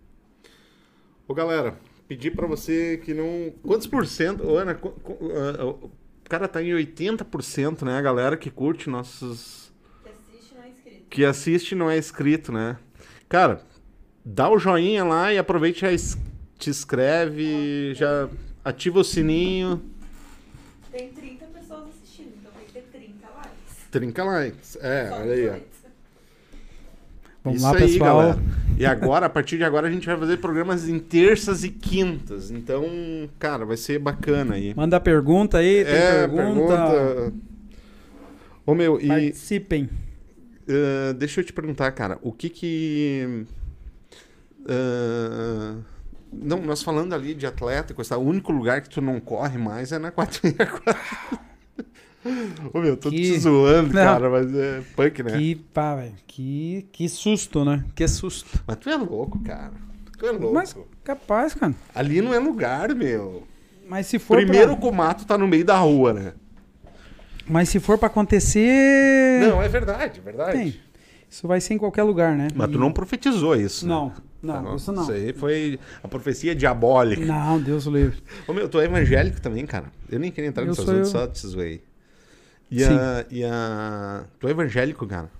Ô 1.26 1.34
galera, 1.34 1.76
pedir 2.08 2.32
para 2.32 2.44
você 2.44 3.00
que 3.04 3.14
não. 3.14 3.52
Quantos 3.62 3.86
por 3.86 4.04
cento. 4.04 4.44
Ô, 4.44 4.58
Ana, 4.58 4.76
o 4.82 5.90
cara 6.28 6.48
tá 6.48 6.60
em 6.60 6.70
80%, 6.70 7.82
né? 7.82 7.96
A 7.96 8.02
galera 8.02 8.36
que 8.36 8.50
curte 8.50 8.90
nossos. 8.90 9.72
Que 10.02 10.10
assiste 10.10 10.54
não 10.56 10.62
é 10.62 10.68
inscrito. 10.68 11.04
Que 11.08 11.24
assiste 11.24 11.74
não 11.76 11.90
é 11.90 11.98
inscrito, 11.98 12.52
né? 12.52 12.76
Cara, 13.28 13.62
dá 14.24 14.48
o 14.50 14.58
joinha 14.58 15.04
lá 15.04 15.32
e 15.32 15.38
aproveite 15.38 15.80
já 15.80 15.92
es- 15.92 16.18
te 16.58 16.70
inscreve, 16.70 17.94
já 17.94 18.28
ativa 18.64 19.00
o 19.00 19.04
sininho. 19.04 19.80
Tem 20.92 21.08
30 21.08 21.46
pessoas 21.46 21.84
assistindo, 21.88 22.30
então 22.38 22.52
tem 22.52 22.66
que 22.66 22.72
ter 22.72 22.82
30 22.98 23.26
likes. 23.34 23.76
30 23.90 24.24
likes. 24.24 24.76
É, 24.80 25.08
Só 25.08 25.14
olha 25.20 25.32
aí, 25.32 25.48
ó. 25.48 25.52
18. 25.52 25.70
Vamos 27.42 27.62
Isso 27.62 27.66
lá, 27.72 27.78
aí, 27.78 27.86
pessoal. 27.92 28.16
galera. 28.18 28.38
E 28.76 28.84
agora, 28.86 29.26
a 29.26 29.30
partir 29.30 29.56
de 29.56 29.64
agora, 29.64 29.88
a 29.88 29.90
gente 29.90 30.06
vai 30.06 30.16
fazer 30.18 30.36
programas 30.38 30.88
em 30.88 30.98
terças 30.98 31.64
e 31.64 31.70
quintas. 31.70 32.50
Então, 32.50 32.84
cara, 33.38 33.64
vai 33.64 33.76
ser 33.78 33.98
bacana 33.98 34.54
aí. 34.56 34.74
Manda 34.74 35.00
pergunta 35.00 35.58
aí, 35.58 35.84
tem 35.84 35.94
é, 35.94 36.28
pergunta. 36.28 36.76
pergunta. 36.76 37.32
Ô 38.66 38.74
meu, 38.74 39.00
e 39.00 39.08
Participem. 39.08 39.88
eh, 40.68 41.12
deixa 41.14 41.40
eu 41.40 41.44
te 41.44 41.52
perguntar, 41.52 41.90
cara, 41.92 42.18
o 42.22 42.30
que 42.32 42.48
que. 42.50 43.44
Eh, 44.68 45.74
não, 46.32 46.60
nós 46.62 46.82
falando 46.82 47.12
ali 47.14 47.34
de 47.34 47.46
atleta, 47.46 47.92
coisa, 47.94 48.16
o 48.18 48.22
único 48.22 48.52
lugar 48.52 48.80
que 48.82 48.88
tu 48.90 49.00
não 49.00 49.18
corre 49.20 49.58
mais 49.58 49.92
é 49.92 49.98
na 49.98 50.10
464. 50.10 51.40
Ô 52.74 52.80
meu, 52.80 52.96
tô 52.98 53.08
Que- 53.08 53.16
te 53.16 53.38
zoando, 53.38 53.94
Não. 53.94 54.04
cara, 54.04 54.28
mas 54.28 54.54
é 54.54 54.82
punk, 54.94 55.22
né? 55.22 55.38
Que 55.38 55.54
pá, 55.54 55.94
velho. 55.96 56.12
Que, 56.26 56.86
que 56.92 57.08
susto, 57.08 57.64
né? 57.64 57.82
Que 57.94 58.06
susto. 58.06 58.62
Mas 58.66 58.76
tu 58.76 58.90
é 58.90 58.96
louco, 58.96 59.38
cara. 59.42 59.72
Tu 60.18 60.26
é 60.26 60.30
louco. 60.30 60.52
Mas 60.54 60.76
capaz, 61.02 61.54
cara. 61.54 61.74
Ali 61.94 62.20
não 62.20 62.34
é 62.34 62.38
lugar, 62.38 62.94
meu. 62.94 63.44
Mas 63.88 64.06
se 64.06 64.18
for 64.18 64.36
Primeiro 64.36 64.72
pra... 64.72 64.76
que 64.82 64.86
o 64.86 64.92
mato 64.92 65.24
tá 65.24 65.38
no 65.38 65.48
meio 65.48 65.64
da 65.64 65.78
rua, 65.78 66.12
né? 66.12 66.32
Mas 67.48 67.70
se 67.70 67.80
for 67.80 67.96
pra 67.98 68.06
acontecer... 68.08 69.40
Não, 69.40 69.60
é 69.62 69.68
verdade, 69.68 70.20
é 70.20 70.22
verdade. 70.22 70.52
Tem. 70.58 70.80
Isso 71.30 71.46
vai 71.46 71.60
ser 71.60 71.74
em 71.74 71.78
qualquer 71.78 72.02
lugar, 72.02 72.36
né? 72.36 72.48
Mas 72.54 72.70
tu 72.70 72.78
não 72.78 72.92
profetizou 72.92 73.54
isso. 73.54 73.86
né? 73.86 73.94
Não, 73.94 74.12
não, 74.42 74.64
Tá, 74.64 74.74
isso 74.74 74.90
não. 74.92 75.02
Isso 75.02 75.12
aí 75.12 75.32
foi 75.32 75.78
a 76.02 76.08
profecia 76.08 76.54
diabólica. 76.54 77.24
Não, 77.24 77.60
Deus 77.60 77.86
o 77.86 77.90
livre. 77.92 78.18
Ô 78.48 78.52
meu, 78.52 78.68
tu 78.68 78.80
é 78.80 78.84
evangélico 78.86 79.40
também, 79.40 79.64
cara. 79.64 79.86
Eu 80.10 80.18
nem 80.18 80.32
queria 80.32 80.48
entrar 80.48 80.64
sou 80.64 80.72
assunto, 80.72 80.90
eu. 80.92 81.04
só 81.04 81.26
te 81.28 81.46
zoei. 81.46 81.82
E 82.70 82.80
Sim. 82.84 82.94
a, 82.94 83.24
e 83.30 83.44
a. 83.44 84.24
Tu 84.40 84.48
é 84.48 84.50
evangélico, 84.50 85.06
cara? 85.06 85.30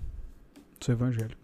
Sou 0.79 0.93
evangélico. 0.93 1.39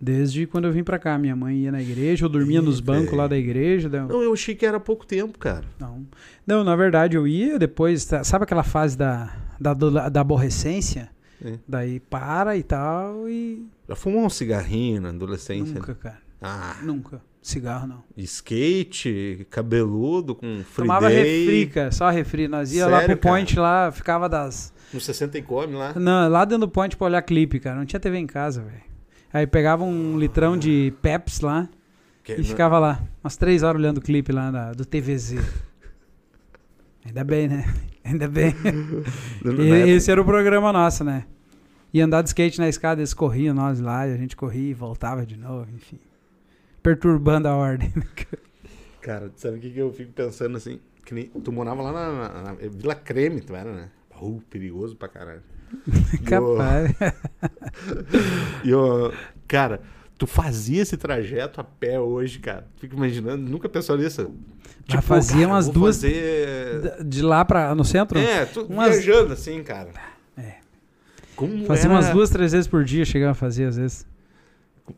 Desde 0.00 0.46
quando 0.46 0.66
eu 0.66 0.72
vim 0.72 0.82
pra 0.82 0.98
cá, 0.98 1.18
minha 1.18 1.36
mãe 1.36 1.58
ia 1.58 1.72
na 1.72 1.80
igreja, 1.82 2.24
eu 2.24 2.28
dormia 2.30 2.62
nos 2.62 2.78
Ih, 2.78 2.82
bancos 2.82 3.12
lá 3.16 3.26
da 3.26 3.36
igreja. 3.36 3.88
daí 3.90 4.00
Não, 4.06 4.22
eu 4.22 4.32
achei 4.32 4.54
que 4.54 4.64
era 4.64 4.80
pouco 4.80 5.06
tempo, 5.06 5.38
cara. 5.38 5.64
Não. 5.78 6.06
Não, 6.46 6.64
na 6.64 6.74
verdade 6.76 7.14
eu 7.16 7.26
ia 7.26 7.58
depois, 7.58 8.04
tá- 8.06 8.24
sabe 8.24 8.44
aquela 8.44 8.62
fase 8.62 8.96
da, 8.96 9.34
da, 9.60 9.74
da 9.74 10.20
aborrecência? 10.20 11.10
É. 11.44 11.58
Daí 11.68 12.00
para 12.00 12.56
e 12.56 12.62
tal 12.62 13.28
e. 13.28 13.66
Já 13.88 13.94
fumou 13.94 14.24
um 14.24 14.30
cigarrinho 14.30 15.00
na 15.02 15.10
adolescência? 15.10 15.74
Nunca, 15.74 15.94
cara. 15.94 16.18
Ah, 16.40 16.76
Nunca. 16.82 17.20
Cigarro 17.42 17.86
não. 17.86 18.02
skate, 18.16 19.46
cabeludo, 19.50 20.34
com 20.34 20.64
free 20.64 20.84
Tomava 20.86 21.08
day. 21.08 21.44
refri, 21.46 21.66
cara, 21.68 21.92
só 21.92 22.10
refri. 22.10 22.48
Nós 22.48 22.72
ia 22.72 22.86
lá 22.88 23.00
Sério, 23.00 23.16
pro 23.16 23.30
point 23.30 23.56
lá, 23.58 23.92
ficava 23.92 24.28
das. 24.28 24.72
No 24.92 25.00
60 25.00 25.38
e 25.38 25.42
come 25.42 25.74
lá. 25.74 25.92
Não, 25.94 26.28
lá 26.28 26.44
dentro 26.44 26.66
do 26.66 26.68
point 26.72 26.96
pra 26.96 27.06
olhar 27.06 27.22
clipe, 27.22 27.60
cara. 27.60 27.76
Não 27.76 27.86
tinha 27.86 28.00
TV 28.00 28.18
em 28.18 28.26
casa, 28.26 28.62
velho. 28.62 28.82
Aí 29.32 29.46
pegava 29.46 29.84
um 29.84 30.18
litrão 30.18 30.56
de 30.56 30.92
Peps 31.00 31.40
lá 31.40 31.68
Que- 32.24 32.34
e 32.34 32.42
ficava 32.42 32.78
lá, 32.80 33.00
umas 33.22 33.36
três 33.36 33.62
horas 33.62 33.80
olhando 33.80 33.98
o 33.98 34.02
clipe 34.02 34.32
lá 34.32 34.50
da- 34.50 34.72
do 34.72 34.84
TVZ. 34.84 35.36
Ainda 37.04 37.22
bem, 37.22 37.46
né? 37.48 37.72
Ainda 38.06 38.28
bem. 38.28 38.54
E- 39.58 39.90
esse 39.90 40.10
era 40.10 40.20
o 40.20 40.24
programa 40.24 40.72
nosso, 40.72 41.02
né? 41.04 41.24
E 41.92 42.00
andar 42.00 42.22
de 42.22 42.28
skate 42.28 42.58
na 42.58 42.68
escada, 42.68 43.00
eles 43.00 43.14
corriam 43.14 43.54
nós 43.54 43.80
lá, 43.80 44.00
a 44.02 44.16
gente 44.16 44.36
corria 44.36 44.70
e 44.70 44.74
voltava 44.74 45.24
de 45.24 45.36
novo, 45.36 45.66
enfim. 45.74 45.98
Perturbando 46.82 47.48
a 47.48 47.54
ordem. 47.54 47.92
Cara, 49.00 49.30
sabe 49.36 49.56
o 49.58 49.60
que, 49.60 49.70
que 49.70 49.78
eu 49.78 49.92
fico 49.92 50.12
pensando 50.12 50.56
assim? 50.56 50.78
Que 51.04 51.14
nem, 51.14 51.24
tu 51.26 51.52
morava 51.52 51.80
lá 51.82 51.92
na, 51.92 52.12
na- 52.12 52.42
na 52.42 52.52
Vila 52.54 52.94
Creme, 52.94 53.40
tu 53.40 53.54
era, 53.54 53.72
né? 53.72 53.88
Uh, 54.20 54.40
perigoso 54.50 54.96
pra 54.96 55.08
caralho. 55.08 55.42
Capaz. 56.24 56.92
E 58.64 58.70
eu, 58.70 59.12
cara, 59.46 59.80
tu 60.18 60.26
fazia 60.26 60.82
esse 60.82 60.96
trajeto 60.96 61.60
a 61.60 61.64
pé 61.64 61.98
hoje, 62.00 62.38
cara. 62.38 62.66
Fico 62.78 62.96
imaginando, 62.96 63.48
nunca 63.50 63.68
pensou 63.68 63.96
nisso. 63.98 64.30
Já 64.88 65.00
fazia 65.02 65.36
cara, 65.42 65.48
umas 65.48 65.68
duas- 65.68 65.96
Fazer... 65.96 67.04
De 67.04 67.22
lá 67.22 67.44
pra, 67.44 67.74
no 67.74 67.84
centro? 67.84 68.18
É, 68.18 68.44
tu 68.46 68.62
Umas- 68.64 68.90
viajando 68.92 69.32
assim, 69.32 69.62
cara. 69.62 69.90
É. 70.36 70.54
Como 71.34 71.64
Fazia 71.66 71.84
era... 71.86 71.94
umas 71.94 72.08
duas, 72.10 72.30
três 72.30 72.52
vezes 72.52 72.66
por 72.68 72.84
dia, 72.84 73.04
chegava 73.04 73.32
a 73.32 73.34
fazer 73.34 73.64
às 73.64 73.76
vezes. 73.76 74.06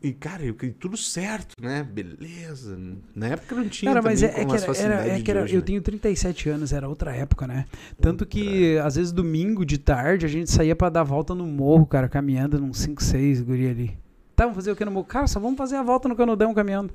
E, 0.03 0.13
cara, 0.13 0.45
e 0.45 0.53
tudo 0.53 0.95
certo, 0.95 1.55
né? 1.59 1.81
Beleza. 1.83 2.77
Na 3.15 3.29
época 3.29 3.55
não 3.55 3.67
tinha 3.67 3.91
Cara, 3.91 4.03
mas 4.03 4.21
é, 4.21 4.27
é 4.27 4.29
como 4.45 4.47
que 4.55 4.63
era, 4.63 4.77
era- 4.77 5.07
é 5.17 5.21
que 5.21 5.31
era- 5.31 5.41
hoje, 5.43 5.55
eu 5.55 5.59
né? 5.61 5.65
tenho 5.65 5.81
37 5.81 6.47
anos, 6.49 6.71
era 6.71 6.87
outra 6.87 7.11
época, 7.15 7.47
né? 7.47 7.65
Tanto 7.99 8.23
que, 8.23 8.77
às 8.77 8.95
vezes, 8.95 9.11
domingo 9.11 9.65
de 9.65 9.79
tarde, 9.79 10.27
a 10.27 10.29
gente 10.29 10.51
saía 10.51 10.75
pra 10.75 10.89
dar 10.89 11.01
volta 11.03 11.33
no 11.33 11.47
morro, 11.47 11.87
cara, 11.87 12.07
caminhando 12.07 12.59
num 12.59 12.71
5, 12.71 13.03
6, 13.03 13.41
guri 13.41 13.67
ali. 13.67 13.97
Tá, 14.39 14.45
vamos 14.45 14.55
fazer 14.55 14.71
o 14.71 14.75
que 14.77 14.85
no? 14.85 15.03
Cara, 15.03 15.27
só 15.27 15.37
vamos 15.37 15.57
fazer 15.57 15.75
a 15.75 15.83
volta 15.83 16.07
no 16.07 16.15
canudão 16.15 16.53
caminhando. 16.53 16.93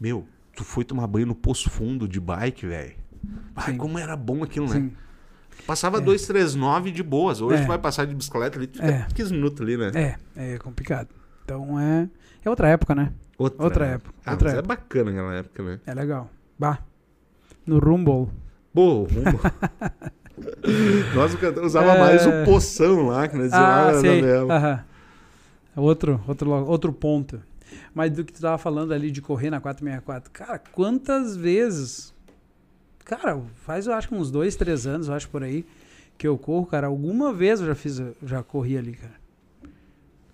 Meu, 0.00 0.26
tu 0.56 0.64
foi 0.64 0.84
tomar 0.84 1.06
banho 1.06 1.26
no 1.26 1.34
Poço 1.34 1.68
Fundo 1.68 2.08
de 2.08 2.18
bike, 2.18 2.66
velho. 2.66 2.94
Ai, 3.54 3.72
Sim. 3.72 3.76
como 3.76 3.98
era 3.98 4.16
bom 4.16 4.42
aquilo, 4.42 4.66
né? 4.66 4.72
Sim. 4.76 4.92
Passava 5.66 5.98
É. 5.98 6.00
239 6.00 6.90
de 6.90 7.02
boas. 7.02 7.42
Hoje 7.42 7.58
É. 7.58 7.62
tu 7.62 7.68
vai 7.68 7.78
passar 7.78 8.06
de 8.06 8.14
bicicleta 8.14 8.56
ali, 8.58 8.68
tu 8.68 8.76
fica 8.78 8.86
É. 8.90 9.06
15 9.14 9.34
minutos 9.34 9.60
ali, 9.60 9.76
né? 9.76 9.90
É, 9.94 10.54
é 10.54 10.58
complicado. 10.58 11.08
Então 11.44 11.78
é. 11.78 12.08
É 12.42 12.48
outra 12.48 12.68
época, 12.70 12.94
né? 12.94 13.12
Outra, 13.36 13.62
Outra 13.62 13.86
época, 13.88 14.14
Ah, 14.24 14.30
outra 14.30 14.48
mas 14.48 14.58
época. 14.58 14.72
é 14.72 14.76
bacana 14.76 15.10
aquela 15.10 15.34
época, 15.34 15.62
né? 15.62 15.80
É 15.84 15.92
legal. 15.92 16.30
Bah. 16.58 16.78
No 17.66 17.78
Rumble. 17.78 18.32
Pô, 18.72 19.02
rumo. 19.02 19.40
nós 21.14 21.36
usava 21.66 21.92
É. 21.96 22.00
mais 22.00 22.26
o 22.26 22.30
poção 22.46 23.08
lá, 23.08 23.28
que 23.28 23.36
nós 23.36 23.50
lá 23.52 23.88
Ah, 23.88 23.92
na 23.92 24.00
sei. 24.00 24.22
novela. 24.22 24.54
Aham. 24.56 24.84
Outro, 25.76 26.20
outro, 26.26 26.48
lo- 26.48 26.66
outro 26.66 26.92
ponto. 26.92 27.40
Mas 27.94 28.10
do 28.12 28.24
que 28.24 28.32
tu 28.32 28.40
tava 28.40 28.56
falando 28.58 28.92
ali 28.92 29.10
de 29.10 29.20
correr 29.20 29.50
na 29.50 29.60
464. 29.60 30.30
Cara, 30.30 30.58
quantas 30.58 31.36
vezes. 31.36 32.14
Cara, 33.04 33.40
faz 33.64 33.86
eu 33.86 33.92
acho 33.92 34.08
que 34.08 34.14
uns 34.14 34.30
dois, 34.30 34.56
três 34.56 34.86
anos, 34.86 35.08
eu 35.08 35.14
acho 35.14 35.28
por 35.28 35.42
aí, 35.42 35.64
que 36.16 36.26
eu 36.26 36.36
corro, 36.38 36.66
cara. 36.66 36.86
Alguma 36.86 37.32
vez 37.32 37.60
eu 37.60 37.66
já 37.66 37.74
fiz, 37.74 37.98
eu 37.98 38.16
já 38.24 38.42
corri 38.42 38.76
ali, 38.78 38.92
cara. 38.92 39.14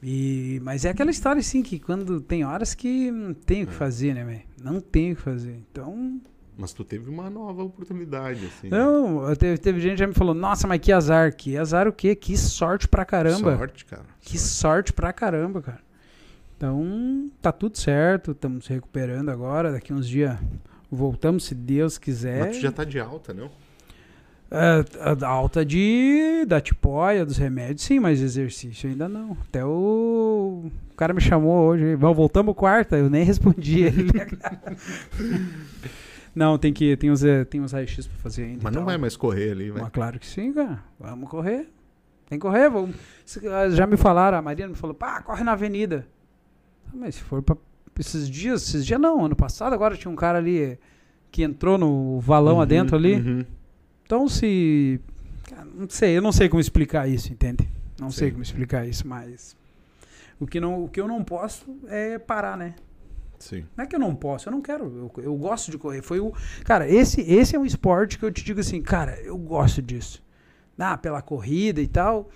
E, 0.03 0.61
mas 0.65 0.85
é 0.85 0.91
aquela 0.91 1.11
história 1.11 1.41
assim 1.41 1.63
que 1.63 1.79
quando 1.79 2.21
tem 2.21 2.45
horas 2.45 2.75
que 2.75 3.11
não 3.11 3.33
tem 3.35 3.63
o 3.63 3.67
que 3.69 3.73
fazer, 3.73 4.15
né, 4.15 4.25
velho? 4.25 4.43
Não 4.63 4.81
tem 4.81 5.13
o 5.13 5.17
que 5.17 5.23
fazer. 5.23 5.61
Então, 5.71 6.21
Mas 6.63 6.73
tu 6.73 6.85
teve 6.85 7.11
uma 7.11 7.29
nova 7.29 7.65
oportunidade, 7.65 8.47
assim. 8.47 8.69
não, 8.69 9.29
eu 9.29 9.35
teve, 9.35 9.59
teve 9.59 9.81
gente 9.81 9.95
que 9.95 9.99
já 9.99 10.07
me 10.07 10.15
falou, 10.15 10.33
nossa, 10.33 10.69
mas 10.69 10.79
que 10.79 10.93
azar. 10.93 11.35
Que 11.35 11.59
azar 11.59 11.89
o 11.89 11.93
quê? 11.93 12.15
Que 12.15 12.39
sorte 12.39 12.87
pra 12.87 13.05
caramba. 13.05 13.57
Sorte, 13.57 13.85
cara. 13.85 14.05
Que 14.21 14.39
Sorte. 14.39 14.49
sorte 14.49 14.93
pra 14.93 15.13
caramba, 15.13 15.61
cara. 15.61 15.81
Então, 16.57 17.29
tá 17.41 17.51
tudo 17.51 17.77
certo, 17.77 18.31
estamos 18.31 18.67
se 18.67 18.73
recuperando 18.73 19.31
agora. 19.31 19.73
Daqui 19.73 19.93
uns 19.93 20.09
dias 20.09 20.39
voltamos, 20.89 21.47
se 21.47 21.55
Deus 21.57 21.99
quiser. 21.99 22.47
Mas 22.47 22.59
tu 22.59 22.63
já 22.63 22.71
tá 22.71 22.85
de 22.85 23.01
alta, 23.01 23.35
não? 23.35 23.51
É, 24.49 24.85
alta 25.27 25.65
de 25.65 26.45
da 26.47 26.61
tipóia, 26.61 27.27
dos 27.27 27.39
remédios, 27.39 27.83
sim, 27.83 27.99
mas 27.99 28.21
exercício 28.21 28.89
ainda 28.89 29.09
não. 29.09 29.37
Até 29.49 29.65
o, 29.65 30.71
o 30.93 30.95
cara 30.95 31.13
me 31.13 31.21
chamou 31.21 31.67
hoje. 31.67 31.97
Vamos, 31.97 32.17
voltamos 32.17 32.55
quarta, 32.55 32.97
eu 32.97 33.11
nem 33.11 33.25
respondi 33.27 33.83
ele. 33.83 34.13
não, 36.35 36.57
tem 36.59 36.73
que 36.73 36.97
tem 36.97 37.11
uns, 37.11 37.23
eh, 37.25 37.45
tem 37.45 37.61
uns 37.61 37.73
raio-x 37.73 38.07
pra 38.07 38.17
fazer 38.19 38.45
ainda. 38.45 38.61
Mas 38.63 38.73
não 38.75 38.85
vai 38.85 38.97
mais 38.99 39.17
correr 39.17 39.53
ali, 39.53 39.71
vai. 39.71 39.83
Mas 39.83 39.91
claro 39.93 40.19
que 40.19 40.27
sim, 40.27 40.53
cara. 40.53 40.83
Vamos 40.99 41.29
correr. 41.29 41.69
Tem 42.29 42.39
que 42.39 42.43
correr, 42.43 42.71
vamos. 42.71 42.97
Ah, 43.51 43.69
Já 43.71 43.87
me 43.87 43.97
falaram, 43.97 44.39
a 44.39 44.43
Maria 44.43 44.67
me 44.67 44.75
falou, 44.75 44.95
pá, 44.95 45.21
corre 45.23 45.45
na 45.45 45.53
avenida. 45.53 46.07
Ah, 46.89 46.93
Mas 46.95 47.17
se 47.17 47.23
for 47.23 47.43
pra 47.43 47.57
esses 47.99 48.29
dias, 48.31 48.63
esses 48.67 48.87
dias 48.87 48.99
não, 49.01 49.25
ano 49.25 49.37
passado 49.37 49.75
agora 49.75 49.97
tinha 49.97 50.11
um 50.11 50.17
cara 50.17 50.39
ali 50.39 50.79
que 51.31 51.43
entrou 51.43 51.77
no 51.77 52.19
valão 52.21 52.57
Uhum, 52.57 52.61
adentro 52.63 52.97
ali. 52.97 53.15
uhum. 53.17 53.45
Então 54.07 54.29
se. 54.29 55.01
Não 55.75 55.89
sei, 55.89 56.17
eu 56.17 56.23
não 56.23 56.33
sei 56.33 56.49
como 56.49 56.61
explicar 56.61 57.07
isso, 57.09 57.31
entende? 57.33 57.69
Não 58.01 58.11
sei 58.11 58.29
Sim. 58.29 58.33
como 58.33 58.43
explicar 58.43 58.87
isso, 58.87 59.07
mas. 59.07 59.55
O 60.41 60.47
que, 60.47 60.59
não, 60.59 60.85
o 60.85 60.89
que 60.89 61.01
eu 61.01 61.07
não 61.07 61.23
posso 61.23 61.79
é 61.89 62.19
parar, 62.19 62.57
né? 62.57 62.75
Sim. 63.43 63.65
Não 63.77 63.85
é 63.85 63.89
que 63.89 63.97
eu 63.97 63.99
não 63.99 64.15
posso, 64.15 64.49
eu 64.49 64.53
não 64.53 64.63
quero. 64.63 64.85
Eu, 65.17 65.25
eu 65.25 65.35
gosto 65.35 65.73
de 65.73 65.77
correr. 65.77 66.01
Foi 66.01 66.21
o. 66.21 66.33
Cara, 66.65 66.89
esse, 66.89 67.21
esse 67.23 67.57
é 67.57 67.59
um 67.59 67.65
esporte 67.65 68.17
que 68.17 68.25
eu 68.25 68.31
te 68.31 68.45
digo 68.45 68.61
assim, 68.61 68.81
cara, 68.81 69.21
eu 69.21 69.37
gosto 69.37 69.83
disso. 69.83 70.23
Ah, 70.79 70.97
pela 70.97 71.21
corrida 71.21 71.81
e 71.81 71.89
tal. 71.89 72.31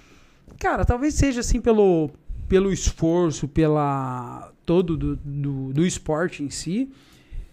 Cara, 0.58 0.84
talvez 0.84 1.14
seja 1.14 1.40
assim 1.40 1.60
pelo, 1.60 2.10
pelo 2.48 2.72
esforço, 2.72 3.46
pela. 3.46 4.52
todo 4.64 4.96
do, 4.96 5.16
do, 5.16 5.72
do 5.72 5.86
esporte 5.86 6.42
em 6.42 6.50
si. 6.50 6.90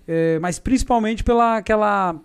é, 0.08 0.40
mas 0.40 0.58
principalmente 0.58 1.24
pela 1.24 1.58
aquela. 1.58 2.20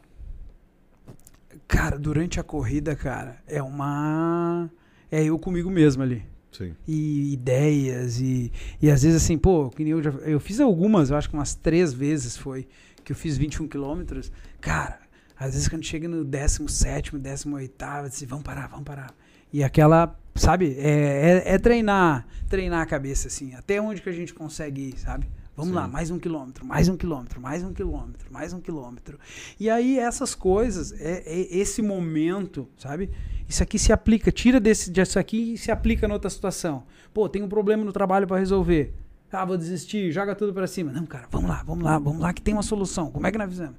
Cara, 1.67 1.99
durante 1.99 2.41
a 2.41 2.43
corrida, 2.43 2.97
cara, 2.97 3.37
é 3.47 3.63
uma. 3.63 4.71
É 5.11 5.25
eu 5.25 5.39
comigo 5.39 5.71
mesmo 5.71 6.03
ali 6.03 6.25
Sim. 6.51 6.75
e 6.87 7.33
ideias 7.33 8.21
e, 8.21 8.51
e 8.81 8.91
às 8.91 9.03
vezes 9.03 9.23
assim, 9.23 9.37
pô, 9.37 9.71
eu 9.79 10.03
já 10.03 10.11
eu 10.11 10.41
fiz 10.41 10.61
algumas, 10.61 11.11
eu 11.11 11.17
acho 11.17 11.29
que 11.29 11.35
umas 11.35 11.55
três 11.55 11.93
vezes 11.93 12.37
foi 12.37 12.67
que 13.05 13.13
eu 13.13 13.17
fiz 13.17 13.39
21 13.39 13.69
quilômetros. 13.69 14.31
Cara, 14.61 14.99
às 15.39 15.53
vezes 15.53 15.69
quando 15.69 15.85
chega 15.85 16.09
no 16.09 16.25
17, 16.25 17.17
18, 17.17 17.85
eu 18.03 18.09
disse, 18.09 18.27
vamos 18.27 18.45
parar, 18.45 18.67
vamos 18.67 18.85
parar. 18.85 19.15
E 19.53 19.65
aquela, 19.65 20.19
sabe, 20.35 20.75
é, 20.79 21.43
é, 21.47 21.55
é 21.55 21.59
treinar, 21.59 22.27
treinar 22.49 22.83
a 22.83 22.87
cabeça 22.87 23.29
assim, 23.29 23.55
até 23.55 23.81
onde 23.81 24.03
que 24.03 24.09
a 24.09 24.13
gente 24.13 24.35
consegue 24.35 24.91
ir, 24.91 24.99
sabe? 24.99 25.27
Vamos 25.59 25.73
Sim. 25.73 25.75
lá, 25.75 25.89
mais 25.89 26.09
um 26.09 26.21
quilômetro, 26.21 26.65
mais 26.65 26.89
um 26.89 26.97
quilômetro, 26.97 27.41
mais 27.41 27.65
um 27.65 27.73
quilômetro, 27.73 28.33
mais 28.33 28.53
um 28.53 28.61
quilômetro. 28.61 29.19
E 29.59 29.69
aí 29.69 29.99
essas 29.99 30.33
coisas, 30.33 30.93
é, 30.93 31.25
é 31.27 31.57
esse 31.59 31.83
momento, 31.83 32.69
sabe? 32.77 33.11
Isso 33.49 33.61
aqui 33.61 33.77
se 33.77 33.93
aplica, 33.93 34.31
tira 34.31 34.61
desse, 34.61 34.89
disso 34.89 35.19
aqui 35.19 35.55
e 35.55 35.59
se 35.59 35.73
aplica 35.73 36.07
na 36.07 36.15
outra 36.15 36.31
situação. 36.31 36.85
Pô, 37.13 37.29
tem 37.29 37.43
um 37.43 37.49
problema 37.49 37.85
no 37.85 37.93
trabalho 37.93 38.25
para 38.25 38.39
resolver. 38.39 38.95
Ah, 39.33 39.45
vou 39.45 39.59
desistir, 39.59 40.13
joga 40.13 40.33
tudo 40.37 40.55
para 40.55 40.69
cima. 40.69 40.93
Não, 40.93 41.05
cara, 41.05 41.27
vamos 41.29 41.51
lá, 41.51 41.65
vamos 41.67 41.83
lá, 41.83 41.99
vamos 41.99 42.23
lá 42.23 42.33
que 42.33 42.41
tem 42.41 42.55
uma 42.55 42.63
solução. 42.63 43.11
Como 43.11 43.27
é 43.27 43.33
que 43.33 43.39
nós 43.39 43.51
fizemos? 43.51 43.75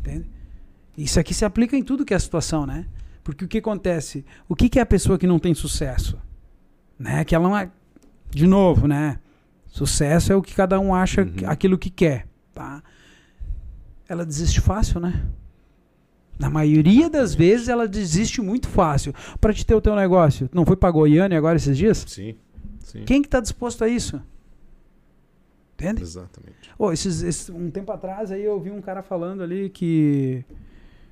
Entende? 0.00 0.28
Isso 0.98 1.20
aqui 1.20 1.32
se 1.32 1.44
aplica 1.44 1.76
em 1.76 1.84
tudo 1.84 2.04
que 2.04 2.12
é 2.12 2.16
a 2.16 2.20
situação, 2.20 2.66
né? 2.66 2.84
Porque 3.22 3.44
o 3.44 3.48
que 3.48 3.58
acontece? 3.58 4.24
O 4.48 4.56
que, 4.56 4.68
que 4.68 4.80
é 4.80 4.82
a 4.82 4.86
pessoa 4.86 5.16
que 5.16 5.28
não 5.28 5.38
tem 5.38 5.54
sucesso? 5.54 6.18
Né? 6.98 7.24
Que 7.24 7.32
ela 7.32 7.48
não 7.48 7.56
é. 7.56 7.70
De 8.28 8.44
novo, 8.44 8.88
né? 8.88 9.20
Sucesso 9.72 10.30
é 10.30 10.36
o 10.36 10.42
que 10.42 10.54
cada 10.54 10.78
um 10.78 10.94
acha 10.94 11.22
Uhum. 11.22 11.48
aquilo 11.48 11.78
que 11.78 11.88
quer, 11.88 12.26
tá? 12.52 12.82
Ela 14.06 14.24
desiste 14.26 14.60
fácil, 14.60 15.00
né? 15.00 15.24
Na 16.38 16.50
maioria 16.50 17.08
das 17.08 17.34
vezes 17.34 17.68
ela 17.68 17.88
desiste 17.88 18.42
muito 18.42 18.68
fácil. 18.68 19.14
Para 19.40 19.52
te 19.54 19.64
ter 19.64 19.74
o 19.74 19.80
teu 19.80 19.96
negócio, 19.96 20.48
não 20.52 20.66
foi 20.66 20.76
para 20.76 20.90
Goiânia 20.90 21.38
agora 21.38 21.56
esses 21.56 21.76
dias? 21.76 22.04
Sim. 22.06 22.34
Sim. 22.80 23.04
Quem 23.06 23.22
que 23.22 23.28
tá 23.30 23.40
disposto 23.40 23.82
a 23.82 23.88
isso? 23.88 24.20
Entende? 25.74 26.02
Exatamente. 26.02 26.70
Ô, 26.78 26.92
esses, 26.92 27.22
esses- 27.22 27.48
um 27.48 27.70
tempo 27.70 27.90
atrás 27.92 28.30
aí 28.30 28.44
eu 28.44 28.60
vi 28.60 28.70
um 28.70 28.80
cara 28.82 29.02
falando 29.02 29.42
ali 29.42 29.70
que 29.70 30.44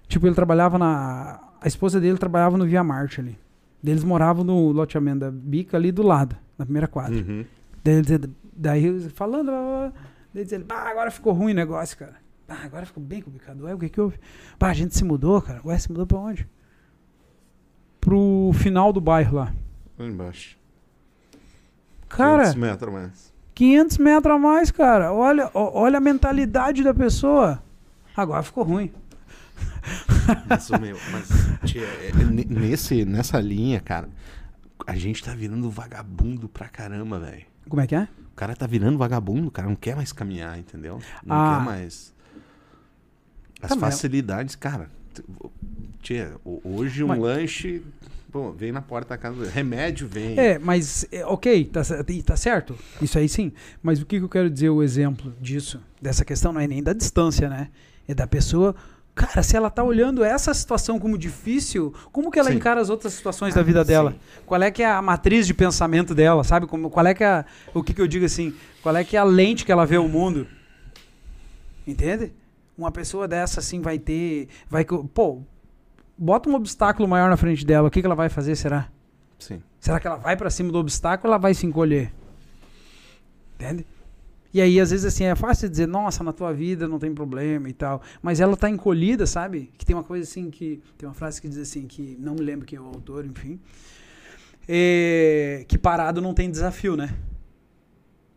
tipo 0.06 0.26
ele 0.26 0.34
trabalhava 0.34 0.78
na 0.78 1.40
a 1.60 1.66
esposa 1.66 1.98
dele 1.98 2.18
trabalhava 2.18 2.58
no 2.58 2.66
Via 2.66 2.84
Marte 2.84 3.20
ali. 3.20 3.38
Eles 3.82 4.04
moravam 4.04 4.44
no 4.44 4.70
loteamento 4.70 5.20
da 5.20 5.30
Bica 5.30 5.76
ali 5.78 5.90
do 5.90 6.02
lado, 6.02 6.36
na 6.58 6.64
primeira 6.66 6.86
quadra. 6.86 7.16
Uhum. 7.16 7.44
Daí, 7.82 7.94
ele- 7.94 8.30
daí 8.60 9.08
falando, 9.10 9.46
blá, 9.46 9.60
blá, 9.60 9.90
blá, 9.90 9.92
daí 10.34 10.44
diz 10.44 10.52
ele, 10.52 10.64
bah, 10.64 10.88
agora 10.88 11.10
ficou 11.10 11.32
ruim 11.32 11.52
o 11.52 11.56
negócio, 11.56 11.96
cara. 11.96 12.16
Ah, 12.48 12.62
agora 12.64 12.84
ficou 12.84 13.02
bem 13.02 13.22
complicado. 13.22 13.62
Ué, 13.64 13.74
o 13.74 13.78
que 13.78 13.88
que 13.88 14.00
houve? 14.00 14.18
Bah, 14.58 14.68
a 14.70 14.74
gente 14.74 14.96
se 14.96 15.04
mudou, 15.04 15.40
cara. 15.40 15.60
Ué, 15.64 15.78
se 15.78 15.88
mudou 15.90 16.06
pra 16.06 16.18
onde? 16.18 16.48
Pro 18.00 18.50
final 18.54 18.92
do 18.92 19.00
bairro 19.00 19.36
lá. 19.36 19.54
Lá 19.98 20.06
embaixo. 20.06 20.58
Cara, 22.08 22.42
500 22.42 22.54
metros 22.56 22.92
mais. 22.92 23.32
500 23.54 23.98
metros 23.98 24.34
a 24.34 24.38
mais, 24.38 24.70
cara. 24.70 25.12
Olha, 25.12 25.50
olha 25.54 25.98
a 25.98 26.00
mentalidade 26.00 26.82
da 26.82 26.92
pessoa. 26.92 27.62
Agora 28.16 28.42
ficou 28.42 28.64
ruim. 28.64 28.90
Mas, 30.48 30.70
meu, 30.70 30.96
mas 31.10 31.28
tia, 31.64 31.82
é, 31.82 32.10
é, 32.10 32.24
ne- 32.24 32.44
nesse, 32.44 33.04
nessa 33.04 33.40
linha, 33.40 33.80
cara, 33.80 34.08
a 34.86 34.94
gente 34.94 35.24
tá 35.24 35.34
virando 35.34 35.68
vagabundo 35.70 36.48
pra 36.48 36.68
caramba, 36.68 37.18
velho. 37.18 37.44
Como 37.68 37.80
é 37.80 37.86
que 37.86 37.94
é? 37.94 38.06
O 38.40 38.42
cara 38.42 38.56
tá 38.56 38.66
virando 38.66 38.96
vagabundo, 38.96 39.48
o 39.48 39.50
cara 39.50 39.68
não 39.68 39.76
quer 39.76 39.94
mais 39.94 40.12
caminhar, 40.14 40.58
entendeu? 40.58 40.98
Não 41.22 41.36
Ah. 41.36 41.58
quer 41.58 41.64
mais. 41.66 42.10
As 43.60 43.68
Tá, 43.68 43.76
facilidades, 43.76 44.56
cara. 44.56 44.88
t- 45.12 45.22
Tia, 46.00 46.32
ho- 46.42 46.58
hoje 46.64 47.04
um 47.04 47.08
Mas- 47.08 47.18
lanche. 47.20 47.82
Pô, 48.32 48.50
vem 48.50 48.72
na 48.72 48.80
porta 48.80 49.10
da 49.10 49.18
casa. 49.18 49.46
Remédio 49.50 50.08
vem. 50.08 50.38
É, 50.38 50.58
mas, 50.58 51.04
é, 51.12 51.22
ok, 51.26 51.66
tá, 51.66 51.82
tá 52.24 52.34
certo. 52.36 52.74
Isso 53.02 53.18
aí 53.18 53.28
sim. 53.28 53.52
Mas 53.82 54.00
o 54.00 54.06
que, 54.06 54.16
que 54.18 54.24
eu 54.24 54.28
quero 54.30 54.48
dizer, 54.48 54.70
o 54.70 54.82
exemplo 54.82 55.34
disso, 55.38 55.78
dessa 56.00 56.24
questão, 56.24 56.50
não 56.50 56.62
é 56.62 56.66
nem 56.66 56.82
da 56.82 56.94
distância, 56.94 57.46
né? 57.46 57.68
É 58.08 58.14
da 58.14 58.26
pessoa. 58.26 58.74
Cara, 59.20 59.42
se 59.42 59.54
ela 59.54 59.68
tá 59.68 59.84
olhando 59.84 60.24
essa 60.24 60.54
situação 60.54 60.98
como 60.98 61.18
difícil, 61.18 61.92
como 62.10 62.30
que 62.30 62.38
ela 62.38 62.48
Sim. 62.48 62.56
encara 62.56 62.80
as 62.80 62.88
outras 62.88 63.12
situações 63.12 63.54
da 63.54 63.62
vida 63.62 63.84
dela? 63.84 64.12
Sim. 64.12 64.18
Qual 64.46 64.62
é 64.62 64.70
que 64.70 64.82
é 64.82 64.90
a 64.90 65.02
matriz 65.02 65.46
de 65.46 65.52
pensamento 65.52 66.14
dela, 66.14 66.42
sabe? 66.42 66.66
Como, 66.66 66.88
qual 66.88 67.06
é 67.06 67.12
que 67.12 67.22
é 67.22 67.26
a, 67.26 67.44
o 67.74 67.82
que, 67.82 67.92
que 67.92 68.00
eu 68.00 68.06
digo 68.06 68.24
assim? 68.24 68.54
Qual 68.82 68.96
é 68.96 69.04
que 69.04 69.18
é 69.18 69.20
a 69.20 69.24
lente 69.24 69.66
que 69.66 69.70
ela 69.70 69.84
vê 69.84 69.98
o 69.98 70.08
mundo? 70.08 70.46
Entende? 71.86 72.32
Uma 72.78 72.90
pessoa 72.90 73.28
dessa 73.28 73.60
assim 73.60 73.82
vai 73.82 73.98
ter, 73.98 74.48
vai 74.70 74.86
pô, 74.86 75.42
bota 76.16 76.48
um 76.48 76.54
obstáculo 76.54 77.06
maior 77.06 77.28
na 77.28 77.36
frente 77.36 77.62
dela, 77.66 77.88
o 77.88 77.90
que 77.90 78.00
que 78.00 78.06
ela 78.06 78.14
vai 78.14 78.30
fazer, 78.30 78.56
será? 78.56 78.88
Sim. 79.38 79.62
Será 79.78 80.00
que 80.00 80.06
ela 80.06 80.16
vai 80.16 80.34
pra 80.34 80.48
cima 80.48 80.72
do 80.72 80.78
obstáculo 80.78 81.28
ou 81.28 81.34
ela 81.34 81.42
vai 81.42 81.52
se 81.52 81.66
encolher? 81.66 82.10
Entende? 83.56 83.84
E 84.52 84.60
aí, 84.60 84.80
às 84.80 84.90
vezes, 84.90 85.06
assim, 85.06 85.24
é 85.24 85.34
fácil 85.34 85.68
dizer, 85.68 85.86
nossa, 85.86 86.24
na 86.24 86.32
tua 86.32 86.52
vida 86.52 86.88
não 86.88 86.98
tem 86.98 87.14
problema 87.14 87.68
e 87.68 87.72
tal. 87.72 88.02
Mas 88.20 88.40
ela 88.40 88.56
tá 88.56 88.68
encolhida, 88.68 89.26
sabe? 89.26 89.70
Que 89.78 89.86
tem 89.86 89.94
uma 89.94 90.02
coisa 90.02 90.28
assim 90.28 90.50
que. 90.50 90.82
Tem 90.98 91.08
uma 91.08 91.14
frase 91.14 91.40
que 91.40 91.48
diz 91.48 91.58
assim, 91.58 91.86
que 91.86 92.16
não 92.18 92.34
me 92.34 92.42
lembro 92.42 92.66
quem 92.66 92.76
é 92.76 92.80
o 92.80 92.86
autor, 92.86 93.24
enfim. 93.24 93.60
É, 94.68 95.64
que 95.68 95.78
parado 95.78 96.20
não 96.20 96.34
tem 96.34 96.50
desafio, 96.50 96.96
né? 96.96 97.14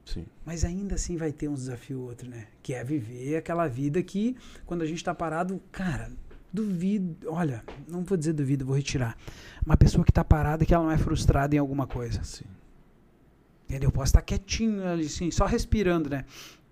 Sim. 0.06 0.26
Mas 0.46 0.64
ainda 0.64 0.96
assim 0.96 1.18
vai 1.18 1.32
ter 1.32 1.48
um 1.48 1.54
desafio 1.54 2.00
ou 2.00 2.08
outro, 2.10 2.30
né? 2.30 2.48
Que 2.62 2.74
é 2.74 2.84
viver 2.84 3.38
aquela 3.38 3.68
vida 3.68 4.02
que, 4.04 4.36
quando 4.66 4.82
a 4.84 4.86
gente 4.86 5.04
tá 5.04 5.16
parado, 5.16 5.62
cara, 5.72 6.12
duvido. 6.52 7.28
Olha, 7.28 7.64
não 7.88 8.04
vou 8.04 8.18
dizer 8.18 8.34
duvido, 8.34 8.66
vou 8.66 8.76
retirar. 8.76 9.18
Uma 9.66 9.78
pessoa 9.78 10.06
que 10.06 10.12
tá 10.12 10.24
parada 10.24 10.66
que 10.66 10.74
ela 10.74 10.84
não 10.84 10.92
é 10.92 10.98
frustrada 10.98 11.56
em 11.56 11.60
alguma 11.60 11.88
coisa. 11.88 12.24
Sim. 12.24 12.46
Entendeu? 13.74 13.92
Posso 13.92 14.10
estar 14.10 14.22
quietinho 14.22 14.88
ali, 14.88 15.08
assim, 15.08 15.32
só 15.32 15.46
respirando, 15.46 16.08
né? 16.08 16.26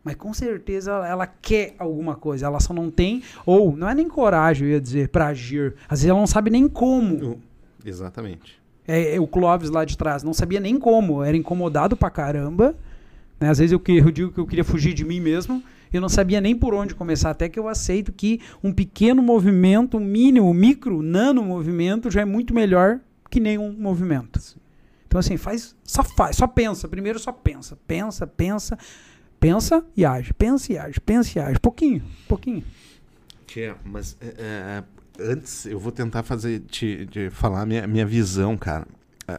Mas 0.04 0.14
com 0.16 0.32
certeza 0.36 0.92
ela, 1.06 1.26
quer 1.26 1.74
alguma 1.80 2.16
coisa. 2.16 2.46
Ela 2.46 2.60
só 2.60 2.74
não 2.76 2.92
tem, 2.92 3.24
ou 3.44 3.76
não 3.76 3.90
é 3.90 3.96
nem 3.96 4.08
coragem, 4.08 4.68
eu 4.68 4.74
ia 4.74 4.80
dizer, 4.82 5.10
pra 5.10 5.28
agir. 5.28 5.74
Às 5.90 6.00
vezes 6.02 6.10
ela 6.10 6.20
não 6.20 6.28
sabe 6.28 6.52
nem 6.52 6.68
como. 6.68 7.40
Exatamente. 7.84 8.60
É, 8.88 9.16
é 9.16 9.20
o 9.20 9.26
Clóvis 9.26 9.72
lá 9.72 9.84
de 9.84 9.98
trás, 9.98 10.22
não 10.22 10.34
sabia 10.34 10.60
nem 10.60 10.78
como. 10.78 11.24
Era 11.24 11.36
incomodado 11.36 11.98
pra 11.98 12.12
caramba. 12.12 12.76
Né? 13.40 13.50
Às 13.50 13.58
vezes 13.58 13.72
eu, 13.72 13.80
que- 13.80 13.98
eu 13.98 14.12
digo 14.12 14.32
que 14.32 14.40
eu 14.40 14.46
queria 14.46 14.64
fugir 14.64 14.94
de 14.94 15.04
mim 15.04 15.20
mesmo. 15.20 15.64
Eu 15.92 16.00
não 16.02 16.10
sabia 16.10 16.40
nem 16.40 16.56
por 16.56 16.76
onde 16.76 16.94
começar. 16.94 17.32
Até 17.32 17.50
que 17.50 17.58
eu 17.60 17.68
aceito 17.68 18.12
que 18.12 18.40
um 18.64 18.72
pequeno 18.72 19.24
movimento, 19.24 19.98
um 19.98 20.00
mínimo, 20.00 20.54
micro, 20.54 21.02
nano 21.02 21.44
movimento 21.44 22.12
já 22.12 22.22
é 22.22 22.26
muito 22.26 22.54
melhor 22.54 23.00
que 23.30 23.40
nenhum 23.40 23.74
movimento. 23.74 24.40
Então, 25.12 25.20
assim, 25.20 25.36
faz, 25.36 25.76
só 25.84 26.06
faz, 26.06 26.38
só 26.38 26.48
pensa. 26.48 26.88
Primeiro 26.88 27.20
só 27.20 27.34
pensa, 27.34 27.78
pensa, 27.86 28.26
pensa, 28.26 28.78
pensa 29.42 29.86
e 29.94 30.06
age, 30.06 30.34
pensa 30.34 30.72
e 30.72 30.78
age, 30.78 31.02
pensa 31.02 31.38
e 31.38 31.42
age. 31.42 31.60
Pouquinho, 31.60 32.02
pouquinho. 32.30 32.64
Tia, 33.46 33.76
mas 33.84 34.18
é, 34.22 34.82
antes 35.20 35.66
eu 35.66 35.78
vou 35.78 35.92
tentar 35.92 36.24
fazer 36.24 36.62
te, 36.62 37.06
te 37.08 37.30
falar 37.30 37.66
minha, 37.66 37.86
minha 37.86 38.06
visão, 38.06 38.56
cara. 38.56 38.88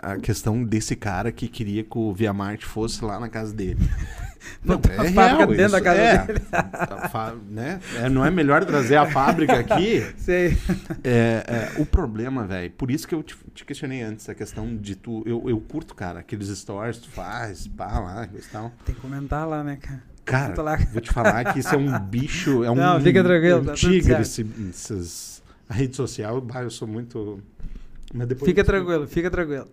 A, 0.03 0.13
a 0.13 0.19
questão 0.19 0.63
desse 0.63 0.97
cara 0.97 1.33
que 1.33 1.49
queria 1.49 1.83
que 1.83 1.99
o 1.99 2.13
Via 2.13 2.33
Marte 2.33 2.65
fosse 2.65 3.05
lá 3.05 3.19
na 3.19 3.29
casa 3.29 3.53
dele. 3.53 3.79
Não, 4.65 4.75
é 4.75 5.11
fábrica 5.13 5.37
real 5.37 5.47
dentro 5.47 5.73
da 5.73 5.81
casa 5.81 6.01
é. 6.01 6.27
dele. 6.27 6.41
Fa- 7.11 7.35
né? 7.49 7.81
É, 7.97 8.09
não 8.09 8.25
é 8.25 8.31
melhor 8.31 8.65
trazer 8.65 8.97
a 8.97 9.07
fábrica 9.07 9.59
aqui? 9.59 10.05
Sei. 10.19 10.57
É, 11.05 11.45
é, 11.77 11.81
o 11.81 11.87
problema, 11.87 12.45
velho, 12.45 12.71
por 12.73 12.91
isso 12.91 13.07
que 13.07 13.15
eu 13.15 13.23
te, 13.23 13.37
te 13.55 13.65
questionei 13.65 14.03
antes, 14.03 14.29
a 14.29 14.35
questão 14.35 14.77
de 14.77 14.97
tu. 14.97 15.23
Eu, 15.27 15.49
eu 15.49 15.61
curto, 15.61 15.95
cara, 15.95 16.21
aqueles 16.21 16.49
stories 16.49 16.99
que 16.99 17.05
tu 17.05 17.11
faz, 17.11 17.67
pá, 17.69 17.99
lá, 18.01 18.29
tal. 18.51 18.73
Tem 18.85 18.95
que 18.95 19.01
comentar 19.01 19.47
lá, 19.47 19.63
né, 19.63 19.77
cara? 19.81 20.03
Cara, 20.25 20.79
vou 20.93 21.01
te 21.01 21.11
falar 21.11 21.53
que 21.53 21.59
isso 21.59 21.75
é 21.75 21.79
um 21.79 21.99
bicho, 22.07 22.63
é 22.63 22.71
um, 22.71 22.77
Não, 22.77 23.01
fica 23.01 23.25
tranquilo, 23.25 23.61
um 23.61 23.65
tá 23.65 23.73
tigre, 23.75 24.23
esse, 24.23 24.47
essas, 24.71 25.43
a 25.69 25.75
rede 25.75 25.97
social, 25.97 26.45
eu 26.63 26.71
sou 26.71 26.87
muito... 26.87 27.41
Mas 28.13 28.29
depois 28.29 28.49
Fica 28.49 28.63
tranquilo, 28.65 29.07
fica 29.09 29.31
tranquilo. 29.31 29.69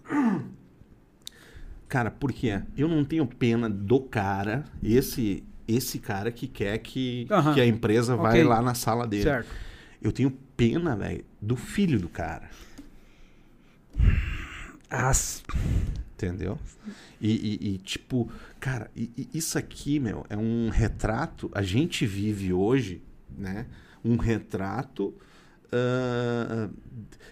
Cara, 1.88 2.12
por 2.12 2.32
quê? 2.32 2.62
Eu 2.78 2.88
não 2.88 3.04
tenho 3.04 3.26
pena 3.26 3.70
do 3.70 4.00
cara, 4.00 4.66
esse 4.84 5.44
esse 5.68 6.00
cara 6.00 6.32
que 6.32 6.48
quer 6.48 6.78
que, 6.80 7.28
que 7.54 7.62
a 7.62 7.66
empresa 7.66 8.16
vai 8.16 8.40
Ok. 8.40 8.44
lá 8.44 8.60
na 8.62 8.74
sala 8.74 9.06
dele. 9.06 9.22
Certo. 9.24 9.48
Eu 10.02 10.12
tenho 10.12 10.32
pena, 10.58 10.96
velho, 10.96 11.24
do 11.40 11.56
filho 11.56 12.00
do 12.00 12.10
cara. 12.10 12.50
As... 14.90 15.44
Entendeu? 16.16 16.58
E, 17.22 17.32
e- 17.32 17.74
e, 17.74 17.78
tipo, 17.78 18.30
cara, 18.60 18.90
e 18.96 19.30
isso 19.34 19.58
aqui, 19.58 20.00
meu, 20.00 20.26
é 20.30 20.36
um 20.36 20.70
retrato. 20.70 21.50
A 21.54 21.62
gente 21.62 22.06
vive 22.06 22.52
hoje, 22.52 23.02
né? 23.38 23.68
Um 24.04 24.18
retrato 24.18 25.14
ah, 25.72 26.70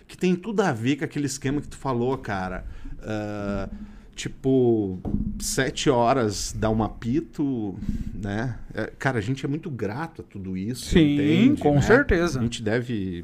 que 0.07 0.17
tem 0.17 0.35
tudo 0.35 0.61
a 0.61 0.71
ver 0.71 0.97
com 0.97 1.05
aquele 1.05 1.25
esquema 1.25 1.61
que 1.61 1.67
tu 1.67 1.77
falou, 1.77 2.17
cara. 2.17 2.65
Ah, 3.01 3.69
tipo, 4.15 4.99
sete 5.39 5.89
horas 5.89 6.53
dá 6.57 6.69
um 6.69 6.81
apito, 6.83 7.77
né? 8.13 8.57
É, 8.73 8.91
cara, 8.97 9.19
a 9.19 9.21
gente 9.21 9.45
é 9.45 9.47
muito 9.47 9.69
grato 9.69 10.21
a 10.21 10.25
tudo 10.25 10.57
isso. 10.57 10.85
Sim, 10.87 11.13
entende, 11.15 11.61
com 11.61 11.75
né? 11.75 11.81
certeza. 11.81 12.39
A 12.39 12.43
gente 12.43 12.63
deve. 12.63 13.23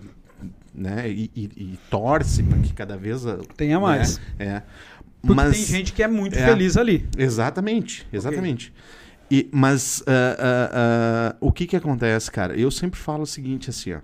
Né? 0.75 1.09
E, 1.09 1.31
e- 1.35 1.49
e 1.55 1.79
torce 1.89 2.41
para 2.43 2.57
que 2.59 2.73
cada 2.73 2.97
vez. 2.97 3.25
a- 3.25 3.37
Tenha 3.55 3.79
mais. 3.79 4.17
né? 4.17 4.23
É. 4.39 4.63
Porque 5.21 5.35
Mas, 5.35 5.55
tem 5.55 5.65
gente 5.65 5.93
que 5.93 6.03
é 6.03 6.07
muito 6.07 6.37
é. 6.37 6.45
feliz 6.45 6.75
ali. 6.75 7.07
Exatamente, 7.17 8.05
exatamente. 8.11 8.73
E, 9.31 9.47
mas 9.53 10.03
ah, 10.05 10.11
ah, 10.37 10.69
ah, 10.73 11.35
o 11.39 11.49
que 11.51 11.65
que 11.65 11.75
acontece, 11.77 12.29
cara? 12.29 12.55
Eu 12.59 12.69
sempre 12.69 12.99
falo 12.99 13.23
o 13.23 13.25
seguinte 13.25 13.69
assim, 13.69 13.93
ó. 13.93 13.99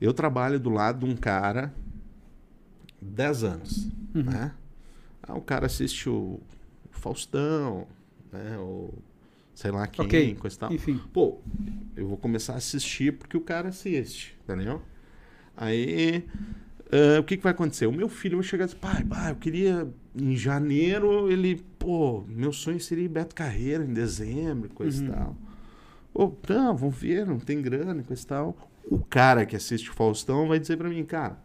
Eu 0.00 0.14
trabalho 0.14 0.58
do 0.58 0.70
lado 0.70 1.04
de 1.06 1.12
um 1.12 1.16
cara 1.16 1.72
10 3.00 3.44
anos, 3.44 3.88
Uhum. 4.14 4.22
né? 4.24 4.52
Ah, 5.22 5.36
o 5.36 5.40
cara 5.40 5.66
assiste 5.66 6.08
o 6.08 6.40
Faustão, 6.90 7.86
né? 8.32 8.58
Ou 8.58 8.94
sei 9.54 9.70
lá 9.70 9.86
quem, 9.86 10.06
Ok. 10.06 10.34
coisa 10.36 10.56
e 10.56 10.58
tal. 10.58 10.72
Enfim. 10.72 11.00
Pô, 11.12 11.38
eu 11.96 12.06
vou 12.08 12.16
começar 12.16 12.54
a 12.54 12.56
assistir 12.56 13.12
porque 13.18 13.36
o 13.36 13.40
cara 13.40 13.68
assiste, 13.68 14.36
entendeu? 14.44 14.80
Aí, 15.56 16.24
ah, 16.90 17.20
o 17.20 17.24
que, 17.24 17.36
que 17.36 17.42
vai 17.42 17.52
acontecer? 17.52 17.86
O 17.86 17.92
meu 17.92 18.08
filho 18.08 18.38
vai 18.38 18.44
chegar 18.46 18.64
e 18.64 18.68
dizer, 18.68 18.78
pai, 18.80 19.04
pai, 19.04 19.30
eu 19.32 19.36
queria 19.36 19.86
em 20.14 20.34
janeiro, 20.36 21.30
ele, 21.30 21.62
pô, 21.78 22.24
meu 22.26 22.52
sonho 22.52 22.80
seria 22.80 23.04
ir 23.04 23.08
Beto 23.08 23.34
Carreira 23.34 23.84
em 23.84 23.92
dezembro, 23.92 24.68
coisa 24.70 25.02
e 25.02 25.06
Uhum. 25.06 25.12
tal. 25.14 25.36
Pô, 26.12 26.34
não, 26.48 26.76
vamos 26.76 26.96
ver, 26.96 27.24
não 27.26 27.38
tem 27.38 27.60
grana, 27.62 28.02
coisa 28.02 28.22
e 28.22 28.26
tal. 28.26 28.69
O 28.90 28.98
cara 28.98 29.46
que 29.46 29.54
assiste 29.54 29.88
o 29.88 29.94
Faustão 29.94 30.48
vai 30.48 30.58
dizer 30.58 30.76
pra 30.76 30.88
mim, 30.88 31.04
cara, 31.04 31.38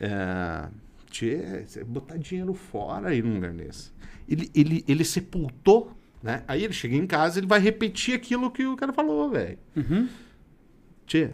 é, 0.00 0.68
tchê, 1.10 1.64
você 1.66 1.84
botar 1.84 2.16
dinheiro 2.16 2.54
fora 2.54 3.10
aí 3.10 3.20
num 3.20 3.34
lugar 3.34 3.52
desse. 3.52 3.92
Ele, 4.26 4.50
ele, 4.54 4.84
ele 4.88 5.04
sepultou, 5.04 5.92
né? 6.22 6.42
Aí 6.48 6.64
ele 6.64 6.72
chega 6.72 6.96
em 6.96 7.06
casa, 7.06 7.38
ele 7.38 7.46
vai 7.46 7.60
repetir 7.60 8.14
aquilo 8.14 8.50
que 8.50 8.66
o 8.66 8.74
cara 8.76 8.94
falou, 8.94 9.30
velho. 9.30 9.58
Uhum. 9.76 10.08
Tchê, 11.06 11.30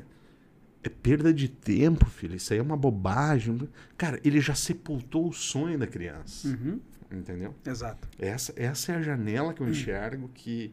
é 0.82 0.88
perda 0.88 1.32
de 1.32 1.48
tempo, 1.48 2.06
filho. 2.06 2.34
Isso 2.34 2.52
aí 2.52 2.58
é 2.58 2.62
uma 2.62 2.76
bobagem. 2.76 3.68
Cara, 3.96 4.20
ele 4.24 4.40
já 4.40 4.54
sepultou 4.54 5.28
o 5.28 5.32
sonho 5.32 5.78
da 5.78 5.86
criança. 5.86 6.48
Uhum. 6.48 6.80
Entendeu? 7.10 7.54
Exato. 7.64 8.08
Essa, 8.18 8.52
essa 8.56 8.92
é 8.92 8.96
a 8.96 9.02
janela 9.02 9.54
que 9.54 9.60
eu 9.60 9.68
enxergo 9.68 10.28
que, 10.34 10.72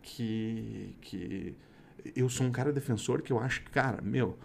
que, 0.00 0.96
que 1.00 1.54
eu 2.16 2.28
sou 2.28 2.46
um 2.46 2.50
cara 2.50 2.72
defensor 2.72 3.22
que 3.22 3.32
eu 3.32 3.38
acho 3.38 3.62
que, 3.62 3.70
cara, 3.70 4.00
meu, 4.02 4.38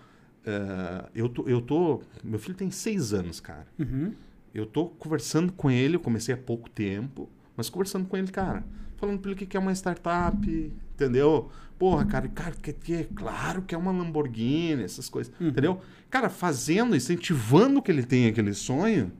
eh, 0.46 1.06
eu, 1.16 1.30
tô, 1.30 1.48
eu 1.48 1.62
tô. 1.62 2.02
Meu 2.24 2.40
filho 2.40 2.56
tem 2.56 2.70
seis 2.72 3.14
anos, 3.14 3.40
cara. 3.40 3.68
Uhum. 3.80 4.14
Eu 4.54 4.66
tô 4.66 4.86
conversando 4.88 5.52
com 5.52 5.70
ele, 5.70 5.96
eu 5.96 6.00
comecei 6.00 6.34
há 6.34 6.38
pouco 6.38 6.70
tempo, 6.70 7.30
mas 7.58 7.70
conversando 7.70 8.06
com 8.08 8.16
ele, 8.16 8.28
cara, 8.32 8.64
falando 8.98 9.20
pra 9.20 9.32
ele 9.32 9.38
que 9.40 9.46
quer 9.46 9.60
uma 9.60 9.74
startup, 9.74 10.72
entendeu? 10.94 11.50
Porra, 11.78 12.06
cara, 12.06 12.28
cara, 12.30 12.56
quer 12.62 12.72
que 12.74 13.04
claro 13.14 13.62
que 13.62 13.76
é 13.76 13.78
uma 13.78 13.92
Lamborghini, 13.92 14.84
essas 14.84 15.10
coisas, 15.10 15.34
Uhum. 15.42 15.50
entendeu? 15.50 15.82
Cara, 16.10 16.30
fazendo, 16.30 16.96
incentivando 16.96 17.82
que 17.82 17.92
ele 17.92 18.04
tenha 18.04 18.30
aquele 18.30 18.54
sonho. 18.54 19.12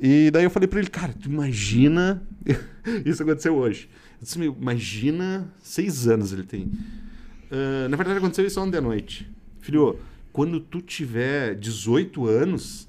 E 0.00 0.30
daí 0.30 0.42
eu 0.44 0.50
falei 0.50 0.66
pra 0.66 0.80
ele, 0.80 0.88
cara, 0.88 1.12
tu 1.12 1.28
imagina. 1.28 2.22
Isso 3.04 3.22
aconteceu 3.22 3.54
hoje. 3.54 3.88
Eu 4.18 4.24
disse, 4.24 4.38
meu, 4.38 4.56
imagina, 4.58 5.52
seis 5.62 6.08
anos 6.08 6.32
ele 6.32 6.42
tem. 6.44 6.72
Ah, 7.52 7.88
na 7.88 7.96
verdade, 7.96 8.18
aconteceu 8.18 8.46
isso 8.46 8.60
ontem 8.60 8.78
à 8.78 8.80
noite. 8.80 9.30
Filho, 9.60 9.98
quando 10.32 10.58
tu 10.58 10.80
tiver 10.80 11.54
18 11.54 12.26
anos, 12.26 12.88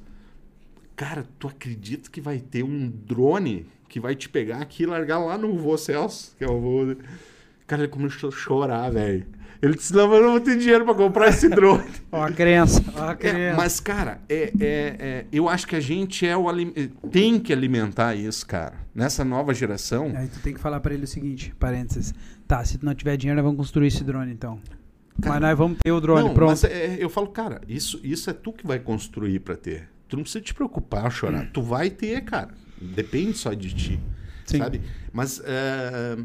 cara, 0.95 1.25
tu 1.37 1.47
acredita 1.47 2.09
que 2.09 2.21
vai 2.21 2.39
ter 2.39 2.63
um 2.63 2.89
drone 2.89 3.65
que 3.89 3.99
vai 3.99 4.15
te 4.15 4.27
pegar 4.29 4.59
aqui 4.59 4.83
e 4.83 4.85
largar 4.85 5.19
lá 5.19 5.37
no 5.37 5.57
voo 5.57 5.77
Celso, 5.77 6.33
que 6.37 6.43
é 6.43 6.49
o 6.49 6.59
voo. 6.59 6.95
Cara, 7.67 7.83
ele 7.83 7.91
começou 7.91 8.29
a 8.29 8.31
chorar, 8.31 8.89
velho. 8.91 9.25
Ele 9.61 9.75
disse, 9.75 9.93
não, 9.93 10.09
mas 10.09 10.17
eu 10.17 10.23
não 10.23 10.31
vou 10.31 10.41
ter 10.41 10.57
dinheiro 10.57 10.83
pra 10.83 10.93
comprar 10.93 11.29
esse 11.29 11.47
drone. 11.47 11.85
Ó 12.11 12.21
a 12.23 12.31
crença. 12.31 12.83
Ó 12.97 13.01
a 13.03 13.11
É, 13.11 13.15
crença. 13.15 13.55
mas, 13.55 13.79
cara, 13.79 14.19
é, 14.27 14.51
é- 14.59 14.95
é- 14.99 15.25
eu 15.31 15.47
acho 15.47 15.65
que 15.65 15.75
a 15.75 15.79
gente 15.79 16.27
é 16.27 16.35
o 16.35 16.45
tem 17.09 17.39
que 17.39 17.53
alimentar 17.53 18.13
isso, 18.13 18.45
cara. 18.45 18.75
Nessa 18.93 19.23
nova 19.23 19.53
geração. 19.53 20.11
Aí 20.15 20.27
tu 20.27 20.39
tem 20.41 20.53
que 20.53 20.59
falar 20.59 20.81
pra 20.81 20.93
ele 20.93 21.05
o 21.05 21.07
seguinte, 21.07 21.53
parênteses. 21.57 22.13
Tá, 22.47 22.63
se 22.63 22.77
tu 22.77 22.85
não 22.85 22.93
tiver 22.93 23.15
dinheiro, 23.17 23.37
nós 23.37 23.43
vamos 23.45 23.57
construir 23.57 23.87
esse 23.87 24.03
drone 24.03 24.31
então. 24.31 24.59
Cara, 25.21 25.35
mas 25.35 25.41
nós 25.41 25.57
vamos 25.57 25.77
ter 25.81 25.91
o 25.91 26.01
drone, 26.01 26.27
não, 26.27 26.33
pronto. 26.33 26.49
mas 26.49 26.63
é- 26.63 26.97
eu 26.99 27.09
falo, 27.09 27.27
cara, 27.27 27.61
isso, 27.67 27.99
isso 28.03 28.29
é 28.29 28.33
tu 28.33 28.51
que 28.51 28.65
vai 28.65 28.79
construir 28.79 29.39
pra 29.39 29.55
ter. 29.55 29.87
Tu 30.07 30.15
não 30.17 30.23
precisa 30.23 30.43
te 30.43 30.53
preocupar, 30.53 31.09
chorar. 31.11 31.49
Tu 31.51 31.61
vai 31.61 31.89
ter, 31.89 32.21
cara. 32.23 32.49
Depende 32.81 33.37
só 33.37 33.53
de 33.53 33.73
ti, 33.73 33.99
Sim. 34.45 34.57
sabe? 34.57 34.81
Mas 35.11 35.41
é, 35.45 36.17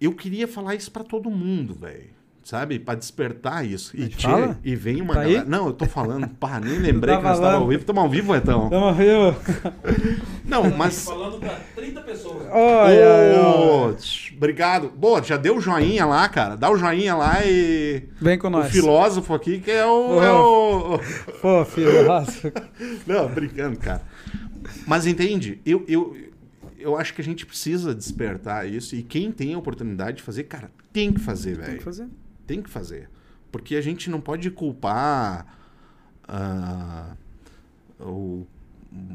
eu 0.00 0.12
queria 0.14 0.46
falar 0.48 0.74
isso 0.74 0.90
pra 0.90 1.04
todo 1.04 1.30
mundo, 1.30 1.74
velho. 1.74 2.10
Sabe? 2.44 2.78
Pra 2.78 2.94
despertar 2.94 3.66
isso. 3.66 3.96
E, 3.96 4.06
tchê, 4.06 4.28
fala. 4.28 4.60
e 4.62 4.76
vem 4.76 5.00
uma 5.00 5.14
Tá 5.14 5.20
aí? 5.20 5.32
galera. 5.32 5.48
Não, 5.48 5.66
eu 5.68 5.72
tô 5.72 5.86
falando. 5.86 6.28
Pá, 6.28 6.60
nem 6.60 6.78
lembrei 6.78 7.14
tá 7.16 7.20
que 7.22 7.24
nós 7.26 7.36
estávamos 7.38 7.62
ao 7.62 7.68
vivo. 7.68 7.80
Estamos 7.80 8.02
ao 8.02 8.10
vivo, 8.10 8.36
então? 8.36 8.68
Tamo 8.70 8.92
vivo. 8.92 9.36
Não, 10.44 10.70
mas. 10.76 11.06
Falando 11.06 11.38
pra 11.38 11.58
30 11.74 12.00
pessoas. 12.02 12.46
Ô, 12.52 12.56
olha. 12.56 13.94
tch, 13.96 14.32
obrigado. 14.36 14.90
Boa, 14.90 15.22
já 15.22 15.38
deu 15.38 15.56
o 15.56 15.60
joinha 15.60 16.04
lá, 16.04 16.28
cara. 16.28 16.54
Dá 16.54 16.70
o 16.70 16.76
joinha 16.76 17.14
lá 17.14 17.38
e. 17.46 18.02
Vem 18.20 18.38
com 18.38 18.48
O 18.48 18.50
nós. 18.50 18.70
filósofo 18.70 19.32
aqui 19.32 19.58
que 19.60 19.70
é 19.70 19.86
o. 19.86 20.18
Ô. 20.18 20.22
É 20.22 20.32
o... 20.32 21.00
Pô, 21.40 21.64
nossa. 22.06 22.52
Não, 23.06 23.26
brincando, 23.28 23.78
cara. 23.78 24.02
Mas 24.86 25.06
entende? 25.06 25.60
Eu, 25.64 25.82
eu, 25.88 26.14
eu 26.78 26.94
acho 26.96 27.14
que 27.14 27.22
a 27.22 27.24
gente 27.24 27.46
precisa 27.46 27.94
despertar 27.94 28.68
isso. 28.68 28.94
E 28.94 29.02
quem 29.02 29.32
tem 29.32 29.54
a 29.54 29.58
oportunidade 29.58 30.18
de 30.18 30.22
fazer, 30.22 30.44
cara, 30.44 30.70
tem 30.92 31.10
que 31.10 31.20
fazer, 31.20 31.56
Tem 31.56 31.64
velho. 31.64 31.78
que 31.78 31.84
fazer. 31.84 32.06
Tem 32.46 32.62
que 32.62 32.70
fazer. 32.70 33.08
Porque 33.50 33.76
a 33.76 33.80
gente 33.80 34.10
não 34.10 34.20
pode 34.20 34.50
culpar 34.50 35.46
ah, 36.26 37.14
o, 38.00 38.46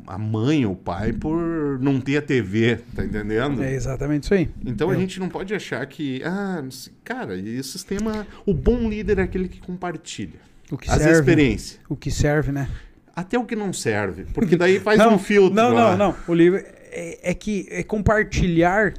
a 0.07 0.17
mãe 0.17 0.65
ou 0.65 0.73
o 0.73 0.75
pai 0.75 1.13
por 1.13 1.79
não 1.79 1.99
ter 1.99 2.17
a 2.17 2.21
TV, 2.21 2.79
tá 2.95 3.03
entendendo? 3.03 3.61
É 3.63 3.73
exatamente 3.73 4.23
isso 4.23 4.33
aí. 4.33 4.49
Então 4.65 4.89
a 4.89 4.95
gente 4.95 5.19
não 5.19 5.29
pode 5.29 5.53
achar 5.53 5.85
que, 5.85 6.21
ah, 6.23 6.63
cara, 7.03 7.35
e 7.35 7.59
o 7.59 7.63
sistema, 7.63 8.25
o 8.45 8.53
bom 8.53 8.89
líder 8.89 9.19
é 9.19 9.23
aquele 9.23 9.47
que 9.49 9.59
compartilha 9.59 10.39
O 10.71 10.77
que 10.77 10.89
as 10.89 10.97
serve. 10.97 11.19
experiências, 11.19 11.79
O 11.89 11.95
que 11.95 12.11
serve, 12.11 12.51
né? 12.51 12.69
até 13.15 13.37
o 13.37 13.43
que 13.43 13.55
não 13.55 13.73
serve, 13.73 14.25
porque 14.33 14.55
daí 14.55 14.79
faz 14.79 14.97
não, 14.99 15.15
um 15.15 15.19
filtro. 15.19 15.53
Não, 15.53 15.73
lá. 15.73 15.97
não, 15.97 16.11
não. 16.11 16.15
O 16.25 16.33
livro 16.33 16.61
é, 16.91 17.31
é 17.31 17.33
que 17.33 17.67
é 17.69 17.83
compartilhar, 17.83 18.93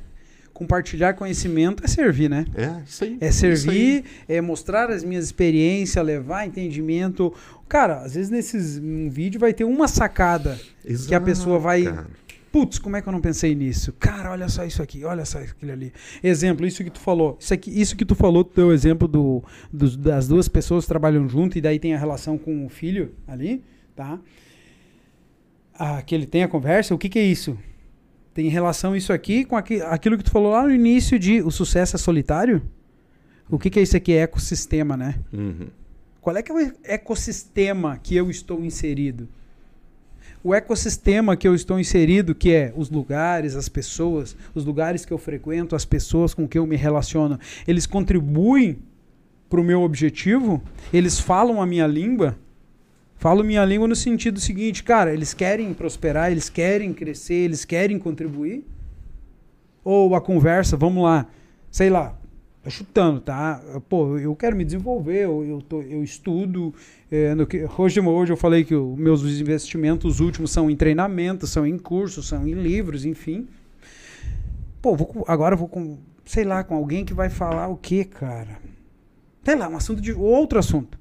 compartilhar 0.61 1.15
conhecimento 1.15 1.83
é 1.83 1.89
servir, 1.89 2.29
né? 2.29 2.45
É 2.55 2.83
isso 2.87 3.03
aí. 3.03 3.17
É 3.19 3.33
servir, 3.33 4.05
é 4.29 4.41
mostrar 4.43 4.91
as 4.91 5.03
minhas 5.03 5.25
experiências, 5.25 6.05
levar 6.05 6.47
entendimento. 6.47 7.33
Cara, 7.67 8.03
às 8.03 8.15
vezes 8.15 8.31
nesses 8.31 8.77
um 8.79 9.09
vídeo 9.09 9.41
vai 9.41 9.55
ter 9.55 9.65
uma 9.65 9.89
sacada 9.89 10.61
que 11.09 11.15
a 11.15 11.21
pessoa 11.21 11.59
vai- 11.59 11.85
cara. 11.85 12.07
Putz, 12.53 12.79
como 12.79 12.97
é 12.97 13.01
que 13.01 13.09
eu 13.09 13.13
não 13.13 13.21
pensei 13.21 13.55
nisso? 13.55 13.93
Cara, 13.99 14.33
olha 14.33 14.49
só 14.49 14.65
isso 14.65 14.83
aqui, 14.83 15.03
olha 15.05 15.25
só 15.25 15.39
aquilo 15.39 15.73
ali. 15.73 15.93
Exemplo, 16.23 16.67
isso 16.67 16.83
que 16.85 16.91
tu 16.91 16.99
falou. 17.01 17.39
Isso, 17.41 17.55
aqui, 17.55 17.71
isso 17.81 17.97
que 17.97 18.05
tu 18.05 18.15
falou, 18.15 18.45
tu 18.45 18.53
deu 18.57 18.67
o 18.67 18.73
exemplo 18.73 19.09
do, 19.09 19.43
dos- 19.73 19.97
das 19.97 20.29
duas 20.29 20.47
pessoas 20.49 20.85
que 20.85 20.89
trabalham 20.89 21.27
junto 21.29 21.57
e 21.57 21.61
daí 21.61 21.79
tem 21.79 21.95
a 21.95 21.99
relação 21.99 22.37
com 22.37 22.67
o 22.67 22.69
filho 22.69 23.15
ali, 23.27 23.63
tá? 23.97 24.19
Ah, 25.75 26.03
que 26.03 26.15
ele 26.15 26.27
tem 26.27 26.43
a 26.43 26.49
conversa, 26.49 26.95
o 26.95 26.99
que, 26.99 27.09
que 27.09 27.19
é 27.19 27.25
isso? 27.25 27.57
Tem 28.35 28.49
relação 28.49 28.95
isso 28.95 29.13
aqui 29.13 29.45
com 29.45 29.57
aqui- 29.57 29.83
aquilo 29.83 30.17
que 30.17 30.25
tu 30.25 30.31
falou 30.31 30.53
lá 30.53 30.63
no 30.63 30.73
início 30.75 31.19
de 31.19 31.43
o 31.43 31.51
sucesso 31.51 31.97
é 31.97 31.99
solitário? 31.99 32.63
O 33.51 33.59
que, 33.59 33.69
que 33.69 33.79
é 33.81 33.83
isso 33.83 33.97
aqui? 33.97 34.13
É 34.13 34.23
ecossistema, 34.23 34.97
né? 34.97 35.17
Uhum. 35.33 35.67
Qual 36.21 36.37
é 36.37 36.43
que 36.43 36.53
é 36.53 36.55
o 36.55 36.73
ecossistema 36.85 37.99
que 38.01 38.15
eu 38.15 38.31
estou 38.31 38.65
inserido? 38.65 39.29
O 40.45 40.55
ecossistema 40.55 41.37
que 41.37 41.47
eu 41.47 41.55
estou 41.55 41.79
inserido, 41.79 42.35
que 42.35 42.53
é 42.53 42.73
os 42.77 42.89
lugares, 42.89 43.57
as 43.57 43.69
pessoas, 43.69 44.37
os 44.55 44.65
lugares 44.65 45.05
que 45.05 45.13
eu 45.13 45.19
frequento, 45.19 45.75
as 45.77 45.85
pessoas 45.85 46.33
com 46.33 46.47
que 46.49 46.57
eu 46.59 46.67
me 46.67 46.77
relaciono, 46.77 47.39
eles 47.67 47.85
contribuem 47.87 48.79
para 49.51 49.61
o 49.61 49.65
meu 49.65 49.83
objetivo? 49.83 50.63
Eles 50.93 51.19
falam 51.19 51.61
a 51.61 51.67
minha 51.67 51.87
língua? 51.87 52.39
Falo 53.21 53.45
minha 53.45 53.63
língua 53.67 53.87
no 53.87 53.95
sentido 53.95 54.41
seguinte, 54.41 54.83
cara, 54.83 55.13
eles 55.13 55.35
querem 55.35 55.75
prosperar, 55.75 56.33
eles 56.33 56.49
querem 56.49 56.91
crescer, 56.91 57.35
eles 57.35 57.67
querem 57.67 57.99
contribuir? 57.99 58.65
Ou 59.85 60.15
a 60.15 60.23
conversa, 60.23 60.75
vamos 60.75 61.03
lá, 61.03 61.27
sei 61.71 61.91
lá, 61.91 62.19
tô 62.63 62.71
chutando, 62.71 63.21
tá? 63.21 63.63
Pô, 63.91 64.17
eu 64.17 64.35
quero 64.35 64.57
me 64.57 64.65
desenvolver, 64.65 65.25
eu, 65.25 65.45
eu, 65.45 65.61
tô, 65.61 65.83
eu 65.83 66.03
estudo. 66.03 66.73
é, 67.13 67.35
que, 67.45 67.69
hoje, 67.79 68.01
hoje 68.01 68.33
eu 68.33 68.39
falei 68.39 68.65
que 68.65 68.75
os 68.75 68.99
meus 68.99 69.23
investimentos 69.39 70.19
últimos 70.19 70.51
são 70.51 70.71
em 70.71 70.75
treinamento, 70.75 71.47
são 71.47 71.67
em 71.67 71.77
cursos, 71.77 72.27
são 72.27 72.49
em 72.49 72.55
livros, 72.55 73.05
enfim. 73.05 73.47
Pô, 74.81 74.97
vou 74.97 75.27
agora 75.29 75.53
eu 75.53 75.59
vou 75.59 75.69
com, 75.69 75.99
sei 76.25 76.45
lá, 76.45 76.65
com 76.65 76.75
alguém 76.75 77.05
que 77.05 77.13
vai 77.13 77.29
falar 77.29 77.69
o 77.69 77.77
quê, 77.77 78.03
cara? 78.03 78.57
Sei 79.45 79.57
lá, 79.57 79.69
um 79.69 79.77
assunto 79.77 80.01
de. 80.01 80.11
Outro 80.15 80.59
assunto. 80.59 81.00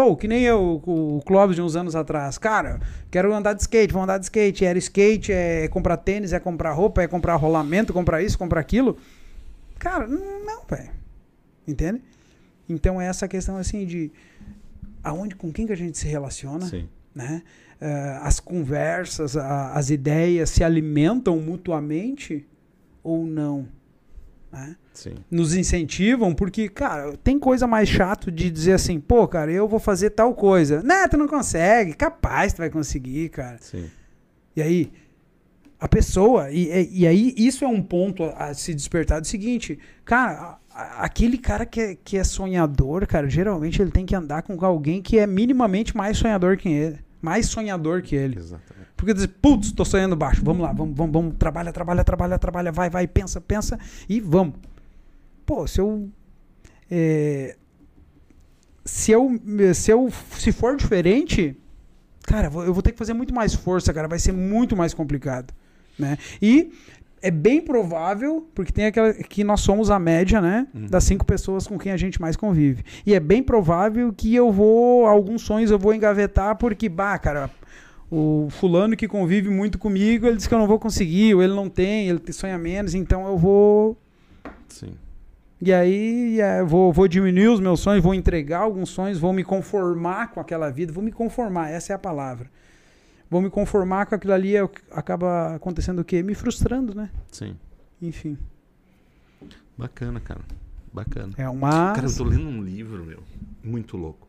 Pô, 0.00 0.16
que 0.16 0.26
nem 0.26 0.40
eu, 0.44 0.80
o 0.86 1.20
Clóvis 1.26 1.56
de 1.56 1.60
uns 1.60 1.76
anos 1.76 1.94
atrás. 1.94 2.38
Cara, 2.38 2.80
quero 3.10 3.34
andar 3.34 3.52
de 3.52 3.60
skate, 3.60 3.92
vou 3.92 4.02
andar 4.02 4.16
de 4.16 4.24
skate. 4.24 4.64
Era 4.64 4.78
skate, 4.78 5.30
é 5.30 5.68
comprar 5.68 5.98
tênis, 5.98 6.32
é 6.32 6.40
comprar 6.40 6.72
roupa, 6.72 7.02
é 7.02 7.06
comprar 7.06 7.34
rolamento, 7.36 7.92
comprar 7.92 8.22
isso, 8.22 8.38
comprar 8.38 8.60
aquilo. 8.60 8.96
Cara, 9.78 10.06
não, 10.06 10.62
velho. 10.66 10.88
Entende? 11.68 12.00
Então 12.66 12.98
é 12.98 13.08
essa 13.08 13.28
questão 13.28 13.58
assim 13.58 13.84
de 13.84 14.10
aonde, 15.04 15.34
com 15.34 15.52
quem 15.52 15.66
que 15.66 15.72
a 15.74 15.76
gente 15.76 15.98
se 15.98 16.08
relaciona, 16.08 16.64
Sim. 16.64 16.88
né? 17.14 17.42
Eh, 17.78 18.18
as 18.22 18.40
conversas, 18.40 19.36
a- 19.36 19.74
as 19.74 19.90
ideias 19.90 20.48
se 20.48 20.64
alimentam 20.64 21.36
mutuamente 21.40 22.46
ou 23.02 23.26
não, 23.26 23.68
né? 24.52 24.76
Nos 25.30 25.54
incentivam, 25.54 26.34
porque, 26.34 26.68
cara, 26.68 27.16
tem 27.22 27.38
coisa 27.38 27.66
mais 27.66 27.88
chato 27.88 28.30
de 28.30 28.50
dizer 28.50 28.72
assim, 28.72 28.98
pô, 29.00 29.26
cara, 29.28 29.50
eu 29.52 29.68
vou 29.68 29.78
fazer 29.80 30.10
tal 30.10 30.34
coisa. 30.34 30.82
Não, 30.82 31.08
tu 31.08 31.16
não 31.16 31.28
consegue, 31.28 31.94
capaz 31.94 32.52
tu 32.52 32.58
vai 32.58 32.70
conseguir, 32.70 33.28
cara. 33.30 33.56
Sim. 33.60 33.88
E 34.56 34.60
aí, 34.62 34.92
a 35.78 35.88
pessoa, 35.88 36.50
e, 36.50 36.88
e- 36.92 37.06
aí 37.06 37.32
isso 37.36 37.64
é 37.64 37.68
um 37.68 37.80
ponto 37.82 38.24
a, 38.24 38.46
a 38.46 38.54
se 38.54 38.74
despertar 38.74 39.20
do 39.20 39.26
seguinte, 39.26 39.78
cara, 40.04 40.58
a- 40.74 41.04
aquele 41.04 41.38
cara 41.38 41.64
que 41.64 41.80
é, 41.80 41.94
que 42.04 42.16
é 42.18 42.24
sonhador, 42.24 43.06
cara, 43.06 43.28
geralmente 43.30 43.80
ele 43.80 43.90
tem 43.90 44.04
que 44.04 44.14
andar 44.14 44.42
com 44.42 44.62
alguém 44.64 45.00
que 45.00 45.18
é 45.18 45.26
minimamente 45.26 45.96
mais 45.96 46.18
sonhador 46.18 46.56
que 46.56 46.68
ele. 46.68 46.98
Mais 47.22 47.46
sonhador 47.46 48.02
que 48.02 48.14
ele. 48.16 48.38
Exatamente. 48.38 48.79
Porque 49.00 49.14
dizer, 49.14 49.28
putz, 49.40 49.72
tô 49.72 49.84
sonhando 49.84 50.14
baixo, 50.14 50.42
vamos 50.44 50.62
lá, 50.62 50.72
vamos, 50.72 50.94
vamos, 50.94 51.12
vamos, 51.12 51.34
trabalha, 51.38 51.72
trabalha, 51.72 52.04
trabalha, 52.04 52.38
trabalha, 52.38 52.70
vai, 52.72 52.90
vai, 52.90 53.06
pensa, 53.06 53.40
pensa 53.40 53.78
e 54.08 54.20
vamos. 54.20 54.54
Pô, 55.46 55.66
se 55.66 55.80
eu. 55.80 56.08
é, 56.90 57.56
se 58.84 59.10
eu. 59.12 59.40
Se 59.74 59.90
eu. 59.90 60.10
Se 60.36 60.52
for 60.52 60.76
diferente, 60.76 61.56
cara, 62.22 62.46
eu 62.48 62.50
vou- 62.50 62.64
eu 62.64 62.74
vou 62.74 62.82
ter 62.82 62.92
que 62.92 62.98
fazer 62.98 63.14
muito 63.14 63.34
mais 63.34 63.54
força, 63.54 63.92
cara, 63.92 64.06
vai 64.08 64.18
ser 64.18 64.32
muito 64.32 64.76
mais 64.76 64.92
complicado. 64.94 65.52
Né? 65.98 66.16
E 66.40 66.72
é 67.22 67.30
bem 67.30 67.60
provável, 67.60 68.48
porque 68.54 68.72
tem 68.72 68.86
aquela 68.86 69.12
que 69.12 69.44
nós 69.44 69.60
somos 69.60 69.90
a 69.90 69.98
média, 69.98 70.40
né? 70.40 70.66
Uhum. 70.74 70.86
Das 70.86 71.04
cinco 71.04 71.24
pessoas 71.26 71.66
com 71.66 71.78
quem 71.78 71.92
a 71.92 71.96
gente 71.96 72.20
mais 72.20 72.36
convive. 72.36 72.82
E 73.04 73.14
é 73.14 73.20
bem 73.20 73.42
provável 73.42 74.12
que 74.12 74.34
eu 74.34 74.50
vou. 74.52 75.06
Alguns 75.06 75.42
sonhos 75.42 75.70
eu 75.70 75.78
vou 75.78 75.92
engavetar, 75.94 76.56
porque, 76.56 76.88
bah, 76.88 77.18
cara, 77.18 77.50
o 78.10 78.48
fulano 78.50 78.96
que 78.96 79.06
convive 79.06 79.48
muito 79.48 79.78
comigo, 79.78 80.26
ele 80.26 80.36
diz 80.36 80.46
que 80.46 80.54
eu 80.54 80.58
não 80.58 80.66
vou 80.66 80.78
conseguir, 80.78 81.34
ou 81.34 81.42
ele 81.42 81.54
não 81.54 81.68
tem, 81.68 82.08
ele 82.08 82.32
sonha 82.32 82.58
menos, 82.58 82.94
então 82.94 83.26
eu 83.26 83.38
vou. 83.38 83.96
Sim. 84.68 84.94
E 85.60 85.72
aí 85.72 86.40
é, 86.40 86.62
vou, 86.64 86.92
vou 86.92 87.06
diminuir 87.06 87.48
os 87.48 87.60
meus 87.60 87.80
sonhos, 87.80 88.02
vou 88.02 88.14
entregar 88.14 88.60
alguns 88.60 88.88
sonhos, 88.88 89.18
vou 89.18 89.32
me 89.32 89.44
conformar 89.44 90.30
com 90.32 90.40
aquela 90.40 90.70
vida, 90.70 90.92
vou 90.92 91.04
me 91.04 91.12
conformar, 91.12 91.70
essa 91.70 91.92
é 91.92 91.96
a 91.96 91.98
palavra. 91.98 92.50
Vou 93.30 93.40
me 93.40 93.48
conformar 93.48 94.06
com 94.06 94.14
aquilo 94.14 94.32
ali, 94.32 94.56
é 94.56 94.68
acaba 94.90 95.54
acontecendo 95.54 96.00
o 96.00 96.04
quê? 96.04 96.20
Me 96.22 96.34
frustrando, 96.34 96.94
né? 96.94 97.10
Sim. 97.30 97.54
Enfim. 98.02 98.36
Bacana, 99.78 100.18
cara. 100.18 100.40
Bacana. 100.92 101.32
É 101.36 101.48
uma. 101.48 101.92
Cara, 101.92 102.08
eu 102.08 102.16
tô 102.16 102.24
lendo 102.24 102.48
um 102.48 102.60
livro, 102.60 103.04
meu. 103.04 103.22
Muito 103.62 103.96
louco. 103.96 104.26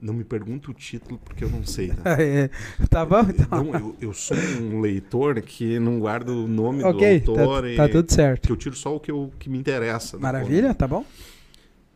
Não 0.00 0.14
me 0.14 0.22
pergunta 0.22 0.70
o 0.70 0.74
título 0.74 1.18
porque 1.18 1.42
eu 1.42 1.50
não 1.50 1.64
sei, 1.64 1.88
tá? 1.88 2.16
É, 2.22 2.48
tá 2.88 3.04
bom? 3.04 3.20
Então. 3.28 3.64
Não, 3.64 3.74
eu, 3.74 3.96
eu 4.00 4.12
sou 4.12 4.36
um 4.36 4.80
leitor 4.80 5.40
que 5.42 5.78
não 5.78 5.98
guarda 5.98 6.32
o 6.32 6.46
nome 6.46 6.84
ok, 6.84 7.20
do 7.20 7.32
autor 7.32 7.62
tá, 7.62 7.68
e 7.68 7.76
tá 7.76 7.88
tudo 7.88 8.12
certo. 8.12 8.46
que 8.46 8.52
eu 8.52 8.56
tiro 8.56 8.76
só 8.76 8.94
o 8.94 9.00
que, 9.00 9.10
eu, 9.10 9.32
que 9.38 9.50
me 9.50 9.58
interessa. 9.58 10.18
Maravilha, 10.18 10.72
tá 10.72 10.86
bom? 10.86 11.04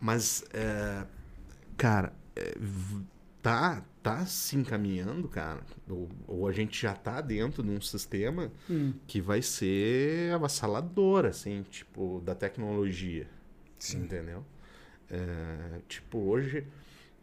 Mas, 0.01 0.45
é, 0.53 1.05
cara, 1.77 2.13
é, 2.35 2.55
tá, 3.41 3.85
tá 4.03 4.27
se 4.27 4.57
encaminhando, 4.57 5.29
cara. 5.29 5.61
Ou, 5.89 6.09
ou 6.27 6.49
a 6.49 6.53
gente 6.53 6.81
já 6.83 6.95
tá 6.95 7.21
dentro 7.21 7.63
de 7.63 7.71
um 7.71 7.81
sistema 7.81 8.51
Hum. 8.69 8.95
que 9.07 9.21
vai 9.21 9.41
ser 9.43 10.33
avassalador, 10.35 11.25
assim, 11.25 11.65
tipo, 11.71 12.21
da 12.25 12.35
tecnologia. 12.35 13.29
Sim. 13.79 13.99
Entendeu? 13.99 14.45
É, 15.11 15.79
tipo, 15.89 16.19
hoje 16.19 16.65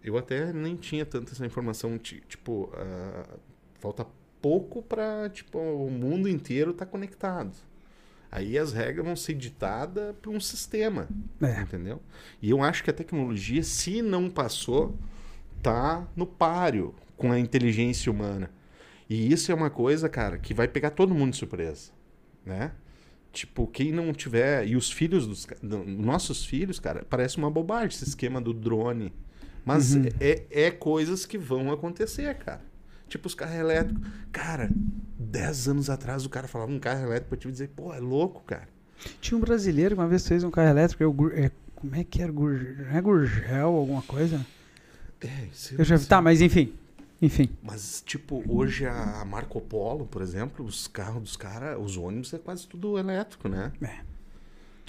eu 0.03 0.17
até 0.17 0.51
nem 0.53 0.75
tinha 0.75 1.05
tanta 1.05 1.31
essa 1.33 1.45
informação. 1.45 1.97
ti- 1.97 2.23
Tipo, 2.27 2.71
ah, 2.75 3.37
falta 3.79 4.05
pouco 4.41 4.81
para 4.81 5.29
tipo, 5.29 5.57
o 5.59 5.89
mundo 5.91 6.27
inteiro 6.29 6.71
estar 6.71 6.85
conectado. 6.85 7.51
Aí 8.31 8.57
as 8.57 8.73
regras 8.73 9.05
vão 9.05 9.15
ser 9.15 9.33
ditadas 9.33 10.15
por 10.21 10.31
um 10.33 10.39
sistema, 10.39 11.07
É. 11.41 11.61
entendeu? 11.61 11.99
E 12.41 12.49
eu 12.51 12.61
acho 12.63 12.83
que 12.83 12.89
a 12.89 12.93
tecnologia, 12.93 13.63
se 13.63 14.01
não 14.03 14.29
passou, 14.29 14.95
tá 15.63 16.07
no 16.15 16.25
páreo 16.27 16.93
com 17.17 17.31
a 17.31 17.39
inteligência 17.39 18.11
humana. 18.11 18.51
E 19.09 19.31
isso 19.33 19.51
é 19.51 19.55
uma 19.55 19.69
coisa, 19.71 20.07
cara, 20.07 20.37
que 20.37 20.53
vai 20.53 20.67
pegar 20.67 20.91
todo 20.91 21.13
mundo 21.15 21.31
de 21.31 21.37
surpresa, 21.37 21.91
né? 22.45 22.71
Tipo, 23.33 23.65
quem 23.67 23.91
não 23.91 24.13
tiver. 24.13 24.67
E 24.67 24.75
os 24.75 24.91
filhos 24.91 25.25
dos. 25.27 25.47
Nossos 25.63 26.45
filhos, 26.45 26.79
cara, 26.79 27.03
parece 27.09 27.37
uma 27.37 27.49
bobagem 27.49 27.87
esse 27.89 28.03
esquema 28.05 28.39
do 28.39 28.53
drone. 28.53 29.11
Mas 29.65 29.93
Uhum. 29.95 30.05
é, 30.19 30.43
é 30.49 30.71
coisas 30.71 31.25
que 31.25 31.37
vão 31.37 31.71
acontecer, 31.71 32.35
cara. 32.37 32.61
Tipo, 33.07 33.27
os 33.27 33.33
carros 33.35 33.55
elétricos. 33.55 34.01
Cara, 34.31 34.69
10 35.17 35.67
anos 35.67 35.89
atrás 35.89 36.25
o 36.25 36.29
cara 36.29 36.47
falava 36.47 36.71
um 36.71 36.79
carro 36.79 37.03
elétrico 37.05 37.29
pra 37.29 37.37
te 37.37 37.51
dizer, 37.51 37.69
pô, 37.75 37.93
é 37.93 37.99
louco, 37.99 38.43
cara. 38.45 38.67
Tinha 39.21 39.37
um 39.37 39.41
brasileiro 39.41 39.95
que 39.95 40.01
uma 40.01 40.07
vez 40.07 40.27
fez 40.27 40.43
um 40.43 40.51
carro 40.51 40.69
elétrico. 40.69 41.01
Eu, 41.03 41.15
é, 41.33 41.51
como 41.75 41.95
é 41.95 42.03
que 42.03 42.21
era? 42.21 42.31
Gur- 42.31 42.75
Não 42.89 42.97
é 42.97 43.01
Gurgel, 43.01 43.67
alguma 43.69 44.01
coisa? 44.03 44.45
É, 45.21 45.45
isso 45.51 45.75
Eu 45.77 45.83
já 45.83 45.95
vi. 45.97 46.05
Tá, 46.05 46.21
mas 46.21 46.41
enfim. 46.41 46.73
Enfim. 47.21 47.49
Mas, 47.61 48.01
tipo, 48.05 48.43
hoje 48.47 48.85
a 48.85 49.25
Marco 49.25 49.59
Polo, 49.59 50.05
por 50.05 50.21
exemplo, 50.21 50.63
os 50.65 50.87
carros 50.87 51.21
dos 51.21 51.35
caras, 51.35 51.77
os 51.77 51.97
ônibus 51.97 52.33
é 52.33 52.37
quase 52.37 52.65
tudo 52.67 52.97
elétrico, 52.97 53.49
né? 53.49 53.73
É. 53.81 53.97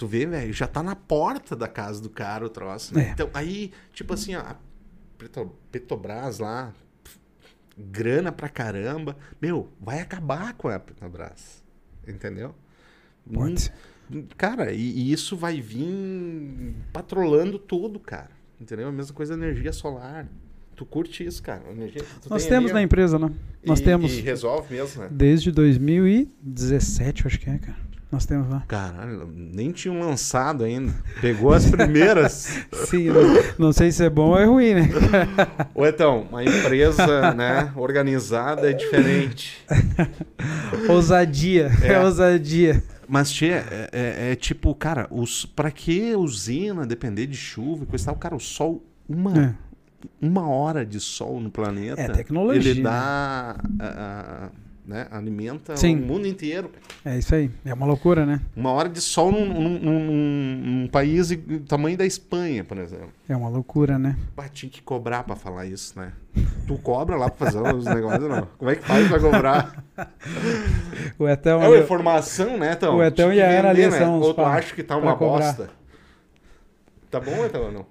Tu 0.01 0.07
vê, 0.07 0.25
velho, 0.25 0.51
já 0.51 0.65
tá 0.65 0.81
na 0.81 0.95
porta 0.95 1.55
da 1.55 1.67
casa 1.67 2.01
do 2.01 2.09
cara 2.09 2.43
o 2.43 2.49
troço, 2.49 2.95
né? 2.95 3.09
É. 3.09 3.11
Então, 3.11 3.29
aí, 3.35 3.71
tipo 3.93 4.15
assim, 4.15 4.33
ó, 4.33 4.39
a 4.39 4.55
Petro- 5.15 5.55
Petrobras 5.71 6.39
lá, 6.39 6.73
pf, 7.03 7.19
grana 7.77 8.31
pra 8.31 8.49
caramba. 8.49 9.15
Meu, 9.39 9.69
vai 9.79 9.99
acabar 9.99 10.55
com 10.55 10.69
a 10.69 10.79
Petrobras. 10.79 11.63
Entendeu? 12.07 12.55
Pode 13.31 13.71
Hum. 14.11 14.25
Cara, 14.35 14.71
e, 14.73 14.81
e 14.81 15.11
isso 15.13 15.37
vai 15.37 15.61
vir 15.61 16.73
patrolando 16.91 17.59
tudo, 17.59 17.99
cara. 17.99 18.31
Entendeu? 18.59 18.87
A 18.87 18.91
mesma 18.91 19.13
coisa 19.13 19.37
da 19.37 19.45
energia 19.45 19.71
solar. 19.71 20.27
Tu 20.75 20.83
curte 20.83 21.23
isso, 21.23 21.43
cara? 21.43 21.61
Energia, 21.69 22.01
Nós 22.27 22.41
tem 22.41 22.53
temos 22.53 22.71
na 22.71 22.81
empresa, 22.81 23.19
né? 23.19 23.31
Nós 23.63 23.79
e- 23.79 23.83
temos. 23.83 24.11
E 24.17 24.21
resolve 24.21 24.73
mesmo, 24.73 25.03
né? 25.03 25.09
Desde 25.11 25.51
2017, 25.51 27.23
eu 27.23 27.27
acho 27.27 27.39
que 27.39 27.51
é, 27.51 27.59
cara. 27.59 27.90
Nós 28.11 28.25
temos 28.25 28.49
lá. 28.49 28.61
Caralho, 28.67 29.31
nem 29.33 29.71
tinham 29.71 29.99
lançado 30.01 30.65
ainda. 30.65 30.93
Pegou 31.21 31.53
as 31.53 31.65
primeiras. 31.69 32.59
Sim, 32.87 33.05
não, 33.07 33.23
não 33.67 33.71
sei 33.73 33.89
se 33.91 34.03
é 34.03 34.09
bom 34.09 34.31
ou 34.31 34.37
é 34.37 34.43
ruim, 34.45 34.73
né? 34.73 34.89
Ou 35.73 35.87
então, 35.87 36.27
uma 36.29 36.43
empresa 36.43 37.33
né, 37.33 37.71
organizada 37.75 38.69
é 38.69 38.73
diferente. 38.73 39.65
ousadia. 40.89 41.71
É, 41.81 41.93
É. 41.93 41.99
ousadia. 41.99 42.83
Mas, 43.07 43.31
Tchê, 43.31 43.47
é, 43.49 43.89
é- 43.91 44.31
é 44.31 44.35
tipo, 44.35 44.73
cara, 44.75 45.07
os, 45.11 45.45
pra 45.45 45.69
que 45.71 46.15
usina 46.15 46.85
depender 46.85 47.27
de 47.27 47.35
chuva 47.35 47.83
e 47.83 47.87
coisa 47.87 48.03
e 48.03 48.05
tal? 48.05 48.15
Cara, 48.15 48.35
o 48.35 48.39
sol, 48.39 48.83
uma, 49.07 49.37
É. 49.37 49.53
uma 50.21 50.47
hora 50.49 50.85
de 50.85 50.99
sol 50.99 51.39
no 51.41 51.51
planeta. 51.51 52.01
É 52.01 52.07
tecnologia, 52.09 52.71
Ele 52.71 52.81
dá. 52.81 53.55
a- 53.79 53.85
a- 53.85 54.49
né, 54.85 55.07
alimenta 55.11 55.77
Sim. 55.77 55.95
o 55.95 56.05
mundo 56.05 56.27
inteiro. 56.27 56.71
É 57.05 57.17
isso 57.17 57.33
aí. 57.35 57.49
É 57.63 57.73
uma 57.73 57.85
loucura, 57.85 58.25
né? 58.25 58.41
Uma 58.55 58.71
hora 58.71 58.89
de 58.89 58.99
sol 59.01 59.31
num, 59.31 59.45
num- 59.45 59.79
num- 59.79 60.61
num 60.81 60.87
país 60.87 61.29
do 61.29 61.59
tamanho 61.61 61.97
da 61.97 62.05
Espanha, 62.05 62.63
por 62.63 62.77
exemplo. 62.77 63.11
É 63.29 63.35
uma 63.35 63.49
loucura, 63.49 63.97
né? 63.99 64.17
Pá, 64.35 64.47
tinha 64.49 64.69
que 64.69 64.81
cobrar 64.81 65.23
pra 65.23 65.35
falar 65.35 65.65
isso, 65.65 65.97
né? 65.99 66.13
Tu 66.67 66.77
cobra 66.79 67.15
lá 67.15 67.29
pra 67.29 67.47
fazer 67.47 67.61
os 67.73 67.85
negócios, 67.93 68.27
não? 68.29 68.47
Como 68.57 68.71
é 68.71 68.75
que 68.75 68.83
faz 68.85 69.07
pra 69.07 69.19
cobrar? 69.19 69.83
O 71.19 71.27
Etão. 71.27 71.61
É 71.61 71.67
uma 71.67 71.77
informação, 71.77 72.57
né, 72.57 72.73
Então? 72.73 72.97
O 72.97 73.03
Etão 73.03 73.31
e 73.33 73.41
a 73.41 73.47
Ana 73.59 73.69
ali 73.69 73.91
são 73.91 74.19
os 74.19 74.27
Ou 74.27 74.33
tu 74.33 74.41
acha 74.41 74.73
que 74.73 74.81
tá 74.83 74.97
uma 74.97 75.15
cobrar. 75.15 75.45
bosta? 75.53 75.69
Tá 77.09 77.19
bom, 77.19 77.45
Etão, 77.45 77.63
ou 77.65 77.71
não? 77.71 77.85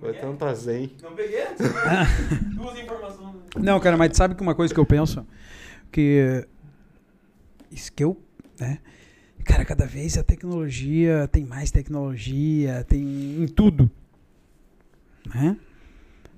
O 0.00 0.06
Etão 0.08 0.34
tá 0.36 0.52
zen. 0.54 0.92
Não 1.02 1.12
peguei 1.12 1.44
duas 2.54 2.78
informações. 2.78 3.34
Não, 3.56 3.78
cara, 3.80 3.96
mas 3.96 4.16
sabe 4.16 4.34
que 4.34 4.42
uma 4.42 4.54
coisa 4.54 4.72
que 4.72 4.78
eu 4.80 4.86
penso? 4.86 5.26
Que. 5.90 6.46
Isso 7.70 7.92
que 7.92 8.02
eu. 8.04 8.20
Né? 8.58 8.78
Cara, 9.44 9.64
cada 9.64 9.86
vez 9.86 10.18
a 10.18 10.22
tecnologia 10.22 11.28
tem 11.32 11.44
mais 11.44 11.70
tecnologia, 11.70 12.84
tem 12.84 13.42
em 13.42 13.46
tudo. 13.46 13.90
Né? 15.34 15.56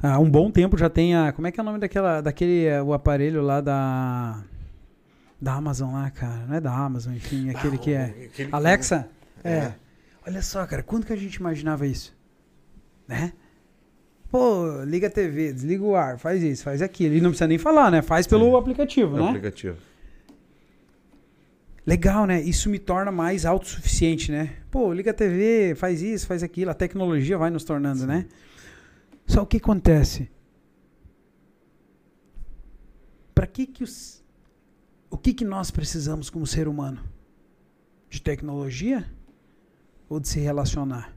Há 0.03 0.19
um 0.19 0.31
bom 0.31 0.51
tempo 0.51 0.79
já 0.79 0.89
tem 0.89 1.15
a. 1.15 1.33
Como 1.33 1.47
é 1.47 1.53
que 1.53 1.61
é 1.61 1.63
o 1.63 1.67
nome 1.67 1.79
daquela, 1.79 2.21
daquele 2.21 2.65
eh, 2.65 2.83
o 2.83 2.93
aparelho 2.93 3.43
lá 3.43 3.61
da. 3.61 4.43
Da 5.41 5.55
Amazon 5.55 5.93
lá, 5.95 6.11
cara. 6.11 6.47
Não 6.47 6.55
é 6.57 6.61
da 6.61 6.73
Amazon, 6.73 7.15
enfim, 7.15 7.51
aquele 7.51 7.79
que 7.79 7.93
é. 7.93 8.05
Aquele- 8.33 8.49
Alexa? 8.53 9.09
É. 9.43 9.53
É. 9.53 9.75
Olha 10.27 10.43
só, 10.43 10.67
cara, 10.67 10.83
quando 10.83 11.07
que 11.07 11.13
a 11.13 11.17
gente 11.17 11.35
imaginava 11.37 11.87
isso? 11.87 12.15
Né? 13.09 13.33
Pô, 14.31 14.83
liga 14.85 15.09
a 15.09 15.11
TV, 15.11 15.53
desliga 15.53 15.83
o 15.83 15.97
ar, 15.97 16.19
faz 16.19 16.43
isso, 16.43 16.63
faz 16.63 16.81
aquilo. 16.81 17.15
E 17.17 17.21
não 17.21 17.31
precisa 17.31 17.49
nem 17.49 17.59
falar, 17.59 17.91
né? 17.91 18.01
Faz 18.01 18.27
pelo 18.29 18.51
Sim. 18.51 18.57
aplicativo, 18.57 19.17
É 19.17 19.21
né? 19.21 19.29
aplicativo. 19.29 19.77
Legal, 21.85 22.27
né? 22.27 22.41
Isso 22.41 22.71
me 22.71 22.79
torna 22.79 23.11
mais 23.11 23.45
autossuficiente, 23.45 24.31
né? 24.31 24.55
Pô, 24.71 24.93
liga 24.93 25.11
a 25.11 25.15
TV, 25.15 25.75
faz 25.75 26.01
isso, 26.01 26.27
faz 26.29 26.43
aquilo. 26.45 26.71
A 26.71 26.75
tecnologia 26.75 27.37
vai 27.37 27.51
nos 27.51 27.65
tornando, 27.65 28.07
né? 28.07 28.27
Só 29.27 29.43
o 29.43 29.47
que 29.47 29.57
acontece? 29.57 30.31
Para 33.35 33.47
que 33.47 33.67
que 33.67 33.83
os... 33.83 34.23
O 35.11 35.17
que 35.17 35.33
que 35.35 35.45
nós 35.45 35.73
precisamos 35.73 36.31
como 36.31 36.47
ser 36.47 36.69
humano? 36.69 37.01
De 38.09 38.23
tecnologia? 38.23 39.05
Ou 40.09 40.21
de 40.21 40.29
se 40.29 40.39
relacionar? 40.39 41.13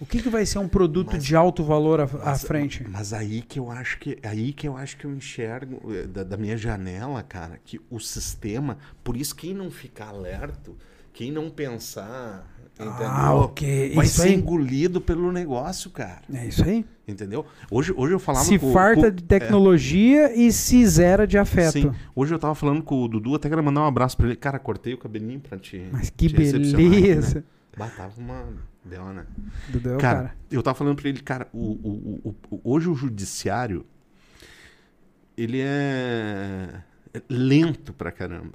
O 0.00 0.06
que 0.06 0.22
que 0.22 0.30
vai 0.30 0.46
ser 0.46 0.58
um 0.58 0.66
produto 0.68 1.10
Mas- 1.12 1.24
de 1.24 1.36
alto 1.36 1.62
valor 1.62 2.00
à, 2.00 2.08
Mas- 2.24 2.42
frente? 2.42 2.86
Mas 2.88 3.12
aí 3.12 3.42
que 3.42 3.58
eu 3.58 3.70
acho 3.70 3.98
que 3.98 4.18
aí 4.22 4.52
que 4.52 4.66
eu 4.66 4.76
acho 4.76 4.96
que 4.96 5.04
eu 5.04 5.12
enxergo 5.14 5.92
eh, 5.92 6.06
da, 6.06 6.24
da 6.24 6.36
minha 6.38 6.56
janela, 6.56 7.22
cara, 7.22 7.60
que 7.64 7.78
o 7.90 8.00
sistema, 8.00 8.78
por 9.04 9.16
isso 9.16 9.36
quem 9.36 9.52
não 9.52 9.70
ficar 9.70 10.08
alerta, 10.08 10.70
quem 11.12 11.30
não 11.30 11.50
pensar, 11.50 12.46
entendeu? 12.74 12.94
Ah, 13.06 13.34
ok. 13.34 13.92
Vai 13.94 14.06
Isso 14.06 14.22
ser 14.22 14.28
aí. 14.28 14.34
engolido 14.36 15.00
pelo 15.02 15.30
negócio, 15.30 15.90
cara. 15.90 16.22
É 16.32 16.46
isso 16.46 16.64
aí. 16.64 16.84
Entendeu? 17.06 17.44
Hoje, 17.70 17.92
hoje 17.96 18.14
eu 18.14 18.18
falava 18.20 18.44
se 18.44 18.58
com, 18.58 18.72
farta 18.72 19.10
com- 19.10 19.16
de 19.16 19.22
tecnologia 19.24 20.34
e 20.34 20.50
se 20.52 20.86
zera 20.86 21.26
de 21.26 21.36
afeto. 21.36 21.72
Sim. 21.72 21.92
Hoje 22.14 22.32
eu 22.32 22.38
tava 22.38 22.54
falando 22.54 22.82
com 22.82 23.02
o 23.02 23.08
Dudu, 23.08 23.34
até 23.34 23.48
queria 23.48 23.62
mandar 23.62 23.82
um 23.82 23.86
abraço 23.86 24.16
pra 24.16 24.28
ele. 24.28 24.36
Cara, 24.36 24.58
cortei 24.58 24.94
o 24.94 24.98
cabelinho 24.98 25.40
pra 25.40 25.58
te. 25.58 25.88
Mas 25.92 26.08
que 26.08 26.28
te 26.28 26.34
beleza. 26.36 27.38
Né? 27.40 27.44
Bah, 27.76 27.88
tava 27.88 28.12
uma. 28.18 28.69
Deu, 28.84 29.04
né? 29.12 29.26
O 29.74 29.80
cara, 29.98 29.98
cara. 29.98 30.36
eu 30.50 30.62
tava 30.62 30.76
falando 30.76 30.96
pra 30.96 31.08
ele, 31.08 31.20
cara, 31.20 31.48
o, 31.52 31.58
o- 31.58 32.34
o- 32.50 32.60
hoje 32.64 32.88
o 32.88 32.94
judiciário. 32.94 33.84
Ele 35.36 35.60
é 35.60 36.82
é 37.12 37.22
lento 37.28 37.92
pra 37.92 38.10
caramba. 38.12 38.54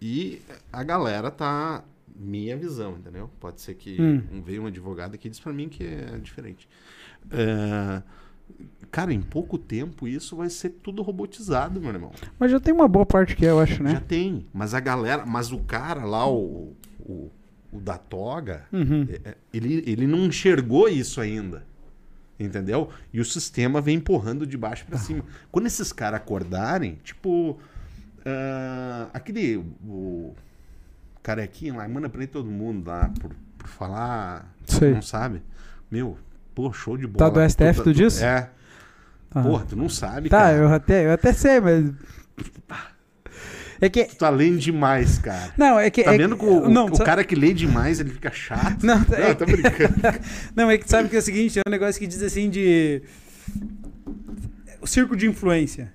E 0.00 0.40
a 0.72 0.82
galera 0.82 1.30
tá. 1.30 1.84
Minha 2.22 2.54
visão, 2.56 2.96
entendeu? 2.98 3.30
Pode 3.40 3.62
ser 3.62 3.74
que 3.74 3.96
Hum. 4.00 4.22
um, 4.32 4.42
veio 4.42 4.62
um 4.62 4.66
advogado 4.66 5.14
aqui 5.14 5.26
e 5.28 5.30
disse 5.30 5.40
pra 5.42 5.52
mim 5.54 5.70
que 5.70 5.82
é 5.84 6.18
diferente. 6.18 6.68
É, 7.30 8.02
Cara, 8.90 9.14
em 9.14 9.22
pouco 9.22 9.56
tempo 9.56 10.06
isso 10.08 10.36
vai 10.36 10.50
ser 10.50 10.70
tudo 10.70 11.00
robotizado, 11.02 11.80
meu 11.80 11.90
irmão. 11.90 12.10
Mas 12.38 12.50
já 12.50 12.58
tem 12.60 12.74
uma 12.74 12.88
boa 12.88 13.06
parte 13.06 13.34
que 13.36 13.46
é, 13.46 13.50
eu 13.50 13.60
acho, 13.60 13.76
Já 13.76 13.82
né? 13.82 14.02
tem. 14.06 14.44
Mas 14.52 14.74
a 14.74 14.80
galera, 14.80 15.24
mas 15.24 15.50
o 15.52 15.60
cara 15.60 16.04
lá, 16.04 16.28
o, 16.28 16.74
o, 16.98 17.30
o 17.72 17.78
da 17.80 17.96
toga, 17.98 18.64
Uhum. 18.72 19.06
é- 19.08 19.30
é- 19.30 19.36
ele, 19.52 19.82
ele 19.86 20.06
não 20.06 20.26
enxergou 20.26 20.88
isso 20.88 21.20
ainda. 21.20 21.64
Entendeu? 22.38 22.88
E 23.12 23.20
o 23.20 23.24
sistema 23.24 23.80
vem 23.82 23.96
empurrando 23.96 24.46
de 24.46 24.56
baixo 24.56 24.86
pra 24.86 24.96
cima. 24.98 25.22
Quando 25.52 25.66
esses 25.66 25.92
caras 25.92 26.20
acordarem, 26.20 26.98
tipo. 27.04 27.58
ah, 28.24 29.08
aquele. 29.12 29.58
O 29.86 30.34
carequinho 31.22 31.76
lá, 31.76 31.86
manda 31.86 32.08
pra 32.08 32.22
ele 32.22 32.26
todo 32.30 32.50
mundo 32.50 32.88
lá 32.88 33.10
por, 33.20 33.30
por 33.58 33.68
falar. 33.68 34.50
Sei. 34.64 34.94
Não 34.94 35.02
sabe? 35.02 35.42
Meu, 35.90 36.16
pô, 36.54 36.72
show 36.72 36.96
de 36.96 37.06
bola. 37.06 37.30
Tá 37.30 37.40
do 37.40 37.50
STF, 37.50 37.82
tu 37.82 37.92
disse? 37.92 38.24
É. 38.24 38.48
Ah. 39.30 39.42
Porra, 39.42 39.64
tu 39.66 39.76
não 39.76 39.88
sabe, 39.90 40.28
Tá, 40.30 40.38
cara. 40.38 40.56
eu 40.56 40.68
até, 40.72 41.06
eu 41.06 41.12
até 41.12 41.32
sei, 41.34 41.60
mas. 41.60 41.92
É 43.80 43.88
que. 43.88 44.04
Tu 44.04 44.16
tá 44.16 44.28
lendo 44.28 44.58
demais, 44.58 45.18
cara. 45.18 45.52
Não, 45.56 45.78
é 45.78 45.88
que. 45.90 46.02
Tá 46.02 46.14
é 46.14 46.18
vendo 46.18 46.36
que, 46.36 46.44
o, 46.44 46.68
não, 46.68 46.86
o 46.86 46.96
sa- 46.96 47.04
cara 47.04 47.24
que 47.24 47.34
lê 47.34 47.54
demais, 47.54 47.98
ele 48.00 48.10
fica 48.10 48.30
chato? 48.30 48.84
Não, 48.84 48.98
Não, 48.98 49.04
tá- 49.04 49.16
é- 49.18 49.34
tô 49.34 49.46
brincando. 49.46 49.94
Não, 50.54 50.70
é 50.70 50.76
que 50.78 50.88
sabe 50.88 51.08
que 51.08 51.16
é 51.16 51.18
o 51.18 51.22
seguinte, 51.22 51.58
é 51.58 51.62
um 51.66 51.70
negócio 51.70 51.98
que 51.98 52.06
diz 52.06 52.22
assim 52.22 52.50
de. 52.50 53.02
O 54.80 54.86
circo 54.86 55.16
de 55.16 55.26
influência. 55.26 55.92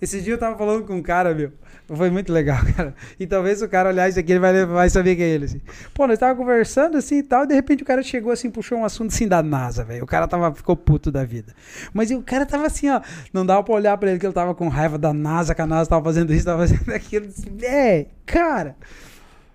Esse 0.00 0.20
dia 0.20 0.34
eu 0.34 0.38
tava 0.38 0.56
falando 0.56 0.84
com 0.84 0.94
um 0.96 1.02
cara, 1.02 1.34
meu. 1.34 1.52
Foi 1.94 2.10
muito 2.10 2.32
legal, 2.32 2.58
cara. 2.76 2.94
E 3.18 3.26
talvez 3.26 3.62
o 3.62 3.68
cara 3.68 3.88
olhar 3.88 4.08
isso 4.08 4.18
aqui, 4.18 4.32
ele 4.32 4.40
vai, 4.40 4.66
vai 4.66 4.90
saber 4.90 5.16
quem 5.16 5.24
é 5.24 5.28
ele, 5.28 5.46
assim. 5.46 5.60
Pô, 5.94 6.06
nós 6.06 6.18
tava 6.18 6.36
conversando 6.36 6.98
assim 6.98 7.18
e 7.18 7.22
tal, 7.22 7.44
e 7.44 7.46
de 7.46 7.54
repente 7.54 7.82
o 7.82 7.86
cara 7.86 8.02
chegou 8.02 8.30
assim, 8.30 8.50
puxou 8.50 8.78
um 8.78 8.84
assunto 8.84 9.10
assim 9.10 9.26
da 9.26 9.42
NASA, 9.42 9.84
velho. 9.84 10.04
O 10.04 10.06
cara 10.06 10.28
tava, 10.28 10.54
ficou 10.54 10.76
puto 10.76 11.10
da 11.10 11.24
vida. 11.24 11.54
Mas 11.94 12.10
o 12.10 12.22
cara 12.22 12.44
tava 12.44 12.66
assim, 12.66 12.90
ó. 12.90 13.00
Não 13.32 13.44
dava 13.44 13.62
pra 13.62 13.74
olhar 13.74 13.96
pra 13.96 14.10
ele 14.10 14.18
que 14.18 14.26
ele 14.26 14.34
tava 14.34 14.54
com 14.54 14.68
raiva 14.68 14.98
da 14.98 15.14
NASA, 15.14 15.54
que 15.54 15.62
a 15.62 15.66
NASA 15.66 15.88
tava 15.88 16.04
fazendo 16.04 16.32
isso, 16.32 16.44
tava 16.44 16.58
fazendo 16.68 16.90
aquilo. 16.90 17.26
Assim, 17.26 17.56
é, 17.62 18.06
cara. 18.26 18.76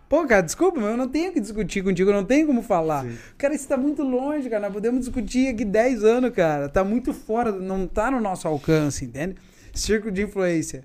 Pô, 0.10 0.26
cara, 0.26 0.42
desculpa, 0.42 0.80
mas 0.80 0.92
eu 0.92 0.98
não 0.98 1.08
tenho 1.08 1.32
que 1.32 1.40
discutir 1.40 1.84
contigo, 1.84 2.10
eu 2.10 2.14
não 2.14 2.24
tenho 2.24 2.46
como 2.48 2.62
falar. 2.62 3.04
Sim. 3.04 3.18
Cara, 3.38 3.54
isso 3.54 3.68
tá 3.68 3.78
muito 3.78 4.04
longe, 4.04 4.50
cara. 4.50 4.64
Nós 4.64 4.74
podemos 4.74 5.02
discutir 5.02 5.50
aqui 5.50 5.66
10 5.66 6.04
anos, 6.04 6.32
cara. 6.32 6.68
Tá 6.70 6.84
muito 6.84 7.14
fora, 7.14 7.52
não 7.52 7.88
tá 7.88 8.10
no 8.10 8.20
nosso 8.20 8.48
alcance, 8.48 9.06
entende? 9.06 9.36
Circo 9.74 10.12
de 10.12 10.24
influência. 10.24 10.84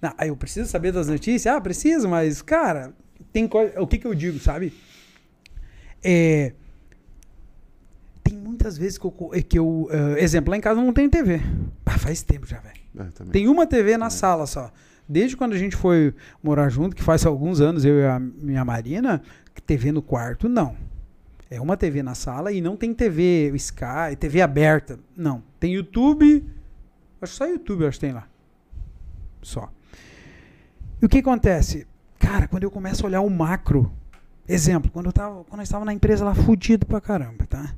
Não, 0.00 0.12
aí 0.18 0.28
eu 0.28 0.36
preciso 0.36 0.68
saber 0.70 0.92
das 0.92 1.08
notícias? 1.08 1.46
Ah, 1.54 1.60
preciso, 1.60 2.08
mas, 2.08 2.42
cara, 2.42 2.92
tem 3.32 3.48
coisa. 3.48 3.80
O 3.80 3.86
que 3.86 3.98
que 3.98 4.06
eu 4.06 4.14
digo, 4.14 4.38
sabe? 4.38 4.72
É. 6.04 6.52
Tem 8.22 8.36
muitas 8.36 8.76
vezes 8.76 8.98
que 8.98 9.06
eu. 9.06 9.10
co- 9.10 9.30
Que 9.30 9.58
eu 9.58 9.88
eh, 9.90 10.22
exemplo, 10.22 10.50
lá 10.50 10.56
em 10.56 10.60
casa 10.60 10.80
eu 10.80 10.84
não 10.84 10.92
tem 10.92 11.08
TV. 11.08 11.40
Ah, 11.84 11.98
faz 11.98 12.22
tempo 12.22 12.46
já, 12.46 12.58
velho. 12.60 12.76
É. 12.98 13.24
Tem 13.30 13.48
uma 13.48 13.66
TV 13.66 13.96
na 13.96 14.10
sala 14.10 14.46
só. 14.46 14.72
Desde 15.08 15.36
quando 15.36 15.52
a 15.52 15.58
gente 15.58 15.76
foi 15.76 16.12
morar 16.42 16.68
junto, 16.68 16.96
que 16.96 17.02
faz 17.02 17.24
alguns 17.24 17.60
anos, 17.60 17.84
eu 17.84 18.00
e 18.00 18.04
a 18.04 18.18
minha 18.18 18.64
Marina, 18.64 19.22
TV 19.64 19.92
no 19.92 20.02
quarto, 20.02 20.48
não. 20.48 20.76
É 21.48 21.60
uma 21.60 21.76
TV 21.76 22.02
na 22.02 22.14
sala 22.16 22.50
e 22.50 22.60
não 22.60 22.76
tem 22.76 22.92
TV 22.92 23.52
Sky, 23.54 24.16
TV 24.18 24.40
aberta. 24.42 24.98
Não. 25.16 25.42
Tem 25.60 25.72
YouTube. 25.74 26.44
Acho 27.22 27.32
que 27.32 27.38
só 27.38 27.46
YouTube 27.46 27.86
acho 27.86 28.00
que 28.00 28.06
tem 28.06 28.12
lá. 28.14 28.26
Só. 29.42 29.70
E 31.00 31.06
o 31.06 31.08
que 31.08 31.18
acontece? 31.18 31.86
Cara, 32.18 32.48
quando 32.48 32.62
eu 32.62 32.70
começo 32.70 33.04
a 33.04 33.08
olhar 33.08 33.20
o 33.20 33.30
macro, 33.30 33.90
exemplo, 34.48 34.90
quando 34.90 35.06
eu 35.06 35.12
tava, 35.12 35.44
quando 35.44 35.60
eu 35.60 35.64
estava 35.64 35.84
na 35.84 35.92
empresa 35.92 36.24
lá, 36.24 36.34
fudido 36.34 36.86
pra 36.86 37.00
caramba, 37.00 37.46
tá? 37.46 37.74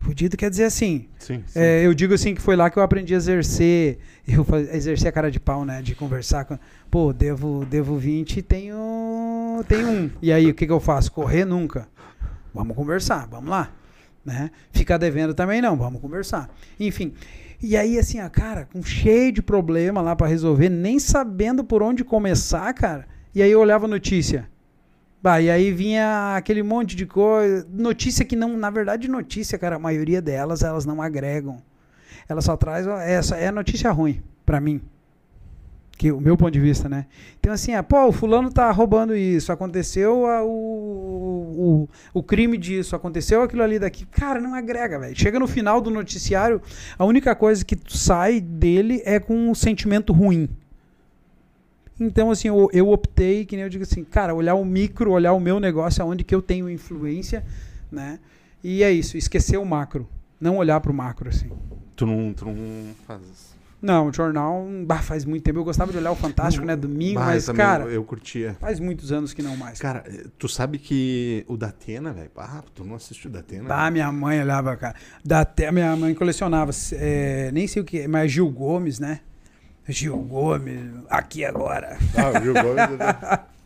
Fudido 0.00 0.36
quer 0.36 0.48
dizer 0.48 0.64
assim, 0.64 1.08
Sim, 1.18 1.42
sim. 1.46 1.58
é, 1.58 1.84
eu 1.84 1.92
digo 1.92 2.14
assim 2.14 2.32
que 2.34 2.40
foi 2.40 2.54
lá 2.54 2.70
que 2.70 2.78
eu 2.78 2.82
aprendi 2.82 3.14
a 3.14 3.16
exercer, 3.16 3.98
eu 4.28 4.46
exercer 4.72 5.08
a 5.08 5.12
cara 5.12 5.30
de 5.30 5.40
pau, 5.40 5.64
né? 5.64 5.82
De 5.82 5.94
conversar 5.94 6.44
com. 6.44 6.56
Pô, 6.90 7.12
devo, 7.12 7.64
devo 7.68 7.96
20 7.96 8.36
e 8.36 8.42
tenho, 8.42 9.64
tenho 9.66 9.88
um. 9.88 10.10
E 10.22 10.30
aí, 10.32 10.48
o 10.50 10.54
que, 10.54 10.66
que 10.66 10.72
eu 10.72 10.78
faço? 10.78 11.10
Correr 11.10 11.44
nunca. 11.44 11.88
Vamos 12.54 12.76
conversar, 12.76 13.26
vamos 13.26 13.50
lá. 13.50 13.70
Né? 14.24 14.50
Ficar 14.72 14.98
devendo 14.98 15.34
também 15.34 15.62
não, 15.62 15.76
vamos 15.76 16.00
conversar. 16.00 16.50
Enfim. 16.78 17.14
E 17.60 17.76
aí, 17.76 17.98
assim, 17.98 18.20
ó, 18.20 18.28
cara, 18.28 18.68
com 18.72 18.82
cheio 18.82 19.32
de 19.32 19.42
problema 19.42 20.00
lá 20.00 20.14
pra 20.14 20.26
resolver, 20.28 20.68
nem 20.68 20.98
sabendo 20.98 21.64
por 21.64 21.82
onde 21.82 22.04
começar, 22.04 22.72
cara. 22.72 23.06
E 23.34 23.42
aí 23.42 23.50
eu 23.50 23.60
olhava 23.60 23.86
a 23.86 23.88
notícia. 23.88 24.48
Bah, 25.20 25.40
e 25.40 25.50
aí 25.50 25.72
vinha 25.72 26.36
aquele 26.36 26.62
monte 26.62 26.94
de 26.94 27.04
coisa. 27.04 27.66
Notícia 27.72 28.24
que 28.24 28.36
não, 28.36 28.56
na 28.56 28.70
verdade, 28.70 29.08
notícia, 29.08 29.58
cara, 29.58 29.76
a 29.76 29.78
maioria 29.78 30.22
delas, 30.22 30.62
elas 30.62 30.84
não 30.84 31.02
agregam. 31.02 31.60
Elas 32.28 32.44
só 32.44 32.56
traz 32.56 32.86
essa 32.86 33.36
é 33.36 33.50
notícia 33.50 33.90
ruim 33.90 34.22
pra 34.46 34.60
mim. 34.60 34.80
Que 35.98 36.12
o 36.12 36.20
meu 36.20 36.36
ponto 36.36 36.52
de 36.52 36.60
vista, 36.60 36.88
né? 36.88 37.06
Então 37.40 37.52
assim, 37.52 37.74
ah, 37.74 37.82
pô, 37.82 38.06
o 38.06 38.12
fulano 38.12 38.52
tá 38.52 38.70
roubando 38.70 39.16
isso, 39.16 39.50
aconteceu 39.50 40.26
ah, 40.26 40.44
o, 40.44 41.88
o, 42.14 42.20
o 42.20 42.22
crime 42.22 42.56
disso, 42.56 42.94
aconteceu 42.94 43.42
aquilo 43.42 43.64
ali 43.64 43.80
daqui. 43.80 44.06
Cara, 44.06 44.40
não 44.40 44.54
agrega, 44.54 44.96
velho. 44.96 45.18
Chega 45.18 45.40
no 45.40 45.48
final 45.48 45.80
do 45.80 45.90
noticiário, 45.90 46.62
a 46.96 47.04
única 47.04 47.34
coisa 47.34 47.64
que 47.64 47.76
sai 47.88 48.40
dele 48.40 49.02
é 49.04 49.18
com 49.18 49.50
um 49.50 49.54
sentimento 49.56 50.12
ruim. 50.12 50.48
Então, 52.00 52.30
assim, 52.30 52.46
eu, 52.46 52.70
eu 52.72 52.88
optei, 52.90 53.44
que 53.44 53.56
nem 53.56 53.64
eu 53.64 53.68
digo 53.68 53.82
assim, 53.82 54.04
cara, 54.04 54.32
olhar 54.32 54.54
o 54.54 54.64
micro, 54.64 55.10
olhar 55.10 55.32
o 55.32 55.40
meu 55.40 55.58
negócio, 55.58 56.00
aonde 56.00 56.22
que 56.22 56.32
eu 56.32 56.40
tenho 56.40 56.70
influência, 56.70 57.44
né? 57.90 58.20
E 58.62 58.84
é 58.84 58.92
isso, 58.92 59.18
esquecer 59.18 59.56
o 59.56 59.64
macro. 59.64 60.08
Não 60.40 60.58
olhar 60.58 60.80
pro 60.80 60.94
macro, 60.94 61.28
assim. 61.28 61.50
Tu 61.96 62.06
não, 62.06 62.32
tu 62.32 62.44
não 62.44 62.94
faz 63.04 63.20
isso. 63.22 63.57
Não, 63.80 64.08
o 64.08 64.12
jornal, 64.12 64.66
bah, 64.84 64.98
faz 65.02 65.24
muito 65.24 65.44
tempo. 65.44 65.58
Eu 65.60 65.64
gostava 65.64 65.92
de 65.92 65.98
olhar 65.98 66.10
o 66.10 66.16
Fantástico, 66.16 66.66
né? 66.66 66.74
Domingo, 66.74 67.20
Bah, 67.20 67.26
eu 67.26 67.34
mas, 67.34 67.46
também, 67.46 67.64
cara, 67.64 67.84
Eu, 67.84 67.90
eu 67.90 68.04
curtia. 68.04 68.56
faz 68.60 68.80
muitos 68.80 69.12
anos 69.12 69.32
que 69.32 69.40
não 69.40 69.56
mais. 69.56 69.78
Cara, 69.78 70.02
eh, 70.06 70.24
tu 70.36 70.48
sabe 70.48 70.78
que 70.78 71.44
o 71.46 71.56
Datena, 71.56 72.12
velho. 72.12 72.30
Ah, 72.36 72.62
tu 72.74 72.84
não 72.84 72.96
assistiu 72.96 73.30
o 73.30 73.32
Datena? 73.32 73.66
Ah, 73.72 73.88
minha 73.90 74.10
mãe 74.10 74.40
olhava, 74.40 74.76
cara. 74.76 74.96
Da 75.24 75.40
até 75.40 75.70
minha 75.70 75.94
mãe 75.94 76.12
colecionava, 76.12 76.72
é, 76.92 77.50
nem 77.52 77.68
sei 77.68 77.80
o 77.80 77.84
que, 77.84 78.08
mas 78.08 78.32
Gil 78.32 78.50
Gomes, 78.50 78.98
né? 78.98 79.20
Gil 79.88 80.16
Gomes, 80.18 80.80
aqui 81.08 81.44
agora. 81.44 81.96
Ah, 82.16 82.38
o 82.38 82.42
Gil 82.42 82.54
Gomes. 82.54 83.48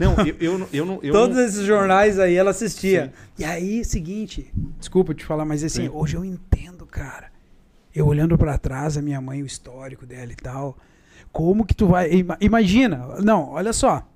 Não, 0.00 0.14
eu, 0.26 0.36
eu, 0.40 0.68
eu, 0.72 0.86
não. 0.86 1.00
Eu 1.02 1.12
Todos 1.12 1.36
não... 1.36 1.44
esses 1.44 1.66
jornais 1.66 2.18
aí 2.18 2.34
ela 2.34 2.50
assistia. 2.50 3.12
Sim. 3.36 3.42
E 3.42 3.44
aí, 3.44 3.84
seguinte, 3.84 4.50
desculpa 4.78 5.12
te 5.14 5.22
falar, 5.24 5.44
mas 5.44 5.62
assim, 5.62 5.82
Sim. 5.82 5.90
hoje 5.92 6.16
eu 6.16 6.24
entendo, 6.24 6.86
cara. 6.86 7.29
Eu 7.94 8.06
olhando 8.06 8.36
pra 8.38 8.56
trás, 8.58 8.96
a 8.96 9.02
minha 9.02 9.20
mãe, 9.20 9.42
o 9.42 9.46
histórico 9.46 10.06
dela 10.06 10.32
e 10.32 10.36
tal. 10.36 10.76
Como 11.32 11.64
que 11.64 11.74
tu 11.74 11.86
vai. 11.86 12.10
ima- 12.12 12.38
Imagina, 12.40 13.16
não, 13.22 13.50
olha 13.50 13.72
só. 13.72 14.06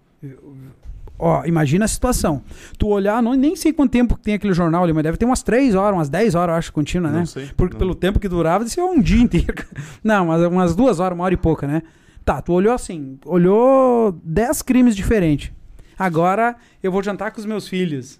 Ó, 1.18 1.44
imagina 1.44 1.84
a 1.84 1.88
situação. 1.88 2.42
Tu 2.76 2.88
olhar, 2.88 3.22
não, 3.22 3.34
nem 3.34 3.54
sei 3.54 3.72
quanto 3.72 3.92
tempo 3.92 4.16
que 4.16 4.22
tem 4.22 4.34
aquele 4.34 4.52
jornal 4.52 4.82
ali, 4.82 4.92
mas 4.92 5.04
deve 5.04 5.16
ter 5.16 5.24
umas 5.24 5.42
3 5.42 5.74
horas, 5.74 5.96
umas 5.96 6.08
10 6.08 6.34
horas, 6.34 6.52
eu 6.54 6.58
acho, 6.58 6.72
contínua, 6.72 7.10
Não 7.10 7.20
né? 7.20 7.26
sei, 7.26 7.48
Porque 7.56 7.74
não. 7.74 7.78
pelo 7.78 7.94
tempo 7.94 8.18
que 8.18 8.28
durava, 8.28 8.64
isso 8.64 8.80
é 8.80 8.84
um 8.84 9.00
dia 9.00 9.20
inteiro. 9.22 9.54
Não, 10.02 10.26
mas 10.26 10.42
umas 10.44 10.74
duas 10.74 10.98
horas, 10.98 11.16
uma 11.16 11.24
hora 11.24 11.34
e 11.34 11.36
pouca, 11.36 11.66
né? 11.68 11.82
Tá, 12.24 12.40
tu 12.42 12.52
olhou 12.52 12.72
assim, 12.72 13.18
olhou 13.26 14.12
10 14.24 14.62
crimes 14.62 14.96
diferentes. 14.96 15.52
Agora 15.96 16.56
eu 16.82 16.90
vou 16.90 17.02
jantar 17.02 17.30
com 17.30 17.38
os 17.38 17.46
meus 17.46 17.68
filhos. 17.68 18.18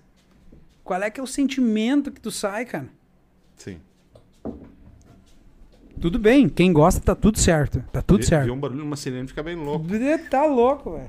Qual 0.84 1.02
é 1.02 1.10
que 1.10 1.18
é 1.18 1.22
o 1.22 1.26
sentimento 1.26 2.12
que 2.12 2.20
tu 2.20 2.30
sai, 2.30 2.64
cara? 2.64 2.86
Sim. 3.56 3.78
Tudo 6.00 6.18
bem, 6.18 6.48
quem 6.48 6.72
gosta 6.72 7.00
tá 7.00 7.14
tudo 7.14 7.38
certo. 7.38 7.82
Tá 7.92 8.02
tudo 8.02 8.20
Vi- 8.20 8.26
certo. 8.26 8.44
Vi 8.46 8.50
um 8.50 8.58
barulho 8.60 8.80
numa 8.80 8.96
sirene 8.96 9.26
fica 9.28 9.42
bem 9.42 9.56
louco. 9.56 9.86
Tá 10.30 10.44
louco, 10.46 10.92
velho. 10.92 11.08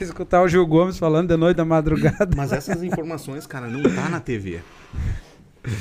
Escutar 0.00 0.42
o 0.42 0.48
Gil 0.48 0.64
Gomes 0.66 0.96
falando 0.98 1.28
de 1.28 1.36
noite 1.36 1.56
da 1.56 1.64
madrugada. 1.64 2.30
Mas 2.36 2.52
essas 2.52 2.82
informações, 2.82 3.46
cara, 3.46 3.66
não 3.66 3.82
tá 3.82 4.08
na 4.08 4.20
TV. 4.20 4.60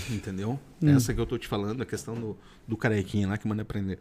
Entendeu? 0.10 0.60
Hum. 0.82 0.96
Essa 0.96 1.14
que 1.14 1.20
eu 1.20 1.26
tô 1.26 1.38
te 1.38 1.48
falando, 1.48 1.82
a 1.82 1.86
questão 1.86 2.16
do, 2.16 2.38
do 2.68 2.76
carequinha 2.78 3.28
lá 3.28 3.38
que 3.38 3.48
manda 3.48 3.62
aprender. 3.62 4.00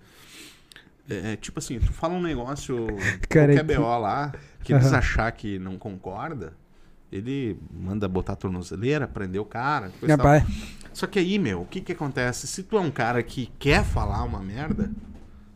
É, 1.08 1.32
é, 1.32 1.36
tipo 1.36 1.58
assim, 1.58 1.78
tu 1.78 1.92
fala 1.92 2.14
um 2.14 2.22
negócio, 2.22 2.86
qualquer. 3.28 3.62
BO 3.64 3.98
lá, 3.98 4.32
que 4.62 4.72
eles 4.72 4.86
Aham. 4.86 4.98
achar 4.98 5.32
que 5.32 5.58
não 5.58 5.76
concorda, 5.76 6.52
ele 7.10 7.58
manda 7.72 8.06
botar 8.08 8.34
a 8.34 8.36
tornozeleira, 8.36 9.08
prender 9.08 9.40
o 9.40 9.44
cara. 9.44 9.90
coisa 9.98 10.16
Só 10.92 11.06
que 11.06 11.18
aí, 11.18 11.38
meu, 11.38 11.62
o 11.62 11.66
que 11.66 11.80
que 11.80 11.92
acontece? 11.92 12.46
Se 12.46 12.62
tu 12.62 12.76
é 12.76 12.80
um 12.80 12.90
cara 12.90 13.22
que 13.22 13.50
quer 13.58 13.84
falar 13.84 14.24
uma 14.24 14.40
merda 14.40 14.90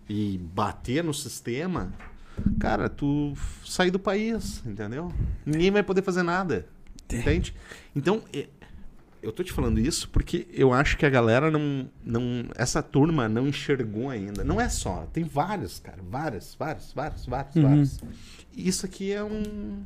e 0.08 0.38
bater 0.54 1.02
no 1.02 1.12
sistema, 1.12 1.92
cara, 2.58 2.88
tu 2.88 3.34
sai 3.64 3.90
do 3.90 3.98
país, 3.98 4.62
entendeu? 4.64 5.12
Ninguém 5.44 5.70
vai 5.70 5.82
poder 5.82 6.02
fazer 6.02 6.22
nada. 6.22 6.66
Entende? 7.12 7.54
Então, 7.94 8.22
é- 8.32 8.48
eu 9.22 9.32
tô 9.32 9.42
te 9.42 9.52
falando 9.52 9.78
isso 9.80 10.08
porque 10.10 10.46
eu 10.52 10.72
acho 10.72 10.96
que 10.98 11.04
a 11.06 11.10
galera 11.10 11.50
não, 11.50 11.88
não. 12.04 12.20
Essa 12.56 12.82
turma 12.82 13.28
não 13.28 13.46
enxergou 13.48 14.10
ainda. 14.10 14.44
Não 14.44 14.60
é 14.60 14.68
só, 14.68 15.06
tem 15.12 15.24
vários, 15.24 15.78
cara. 15.80 15.98
Vários, 16.10 16.54
vários, 16.58 16.92
vários, 16.92 17.24
vários, 17.26 17.56
Uhum. 17.56 17.62
vários. 17.62 18.00
Isso 18.56 18.84
aqui 18.86 19.12
é 19.12 19.22
um. 19.24 19.82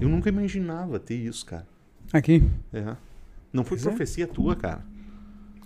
Eu 0.00 0.08
nunca 0.08 0.28
imaginava 0.28 0.98
ter 0.98 1.16
isso, 1.16 1.44
cara. 1.46 1.66
aqui. 2.12 2.42
É. 2.72 2.96
Não 3.54 3.64
foi 3.64 3.78
Pois 3.78 3.86
é. 3.86 3.88
profecia 3.90 4.26
tua, 4.26 4.54
cara. 4.56 4.84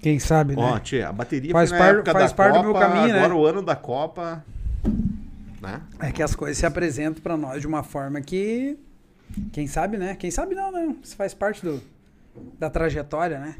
Quem 0.02 0.18
sabe, 0.20 0.54
né? 0.54 0.62
Ó, 0.62 0.78
tia, 0.78 1.08
a 1.08 1.12
bateria 1.12 1.50
Faz 1.50 1.70
foi 1.70 1.78
na 1.78 2.02
par- 2.02 2.12
faz 2.12 2.32
parte 2.32 2.58
do 2.62 2.66
Copa, 2.66 2.78
meu 2.78 2.88
caminho, 2.88 3.14
né? 3.14 3.18
agora 3.18 3.34
o 3.34 3.44
ano 3.46 3.62
da 3.62 3.74
Copa, 3.74 4.44
né? 5.60 5.80
É 5.98 6.12
que 6.12 6.22
as 6.22 6.36
coisas 6.36 6.56
se 6.58 6.64
apresentam 6.66 7.20
pra 7.22 7.36
nós 7.36 7.60
de 7.60 7.66
uma 7.66 7.82
forma 7.82 8.20
que. 8.20 8.78
Quem 9.52 9.66
sabe, 9.66 9.96
né? 9.96 10.14
Quem 10.14 10.30
sabe 10.30 10.54
não, 10.54 10.70
né? 10.70 10.94
Isso 11.02 11.16
faz 11.16 11.34
parte 11.34 11.64
do, 11.64 11.82
da 12.58 12.70
trajetória, 12.70 13.40
né? 13.40 13.56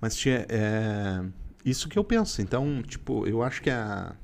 Mas, 0.00 0.14
tia, 0.14 0.46
é... 0.48 1.20
isso 1.64 1.88
que 1.88 1.98
eu 1.98 2.04
penso. 2.04 2.40
Então, 2.40 2.80
tipo, 2.86 3.26
eu 3.26 3.42
acho 3.42 3.60
que 3.60 3.68
a, 3.70 4.14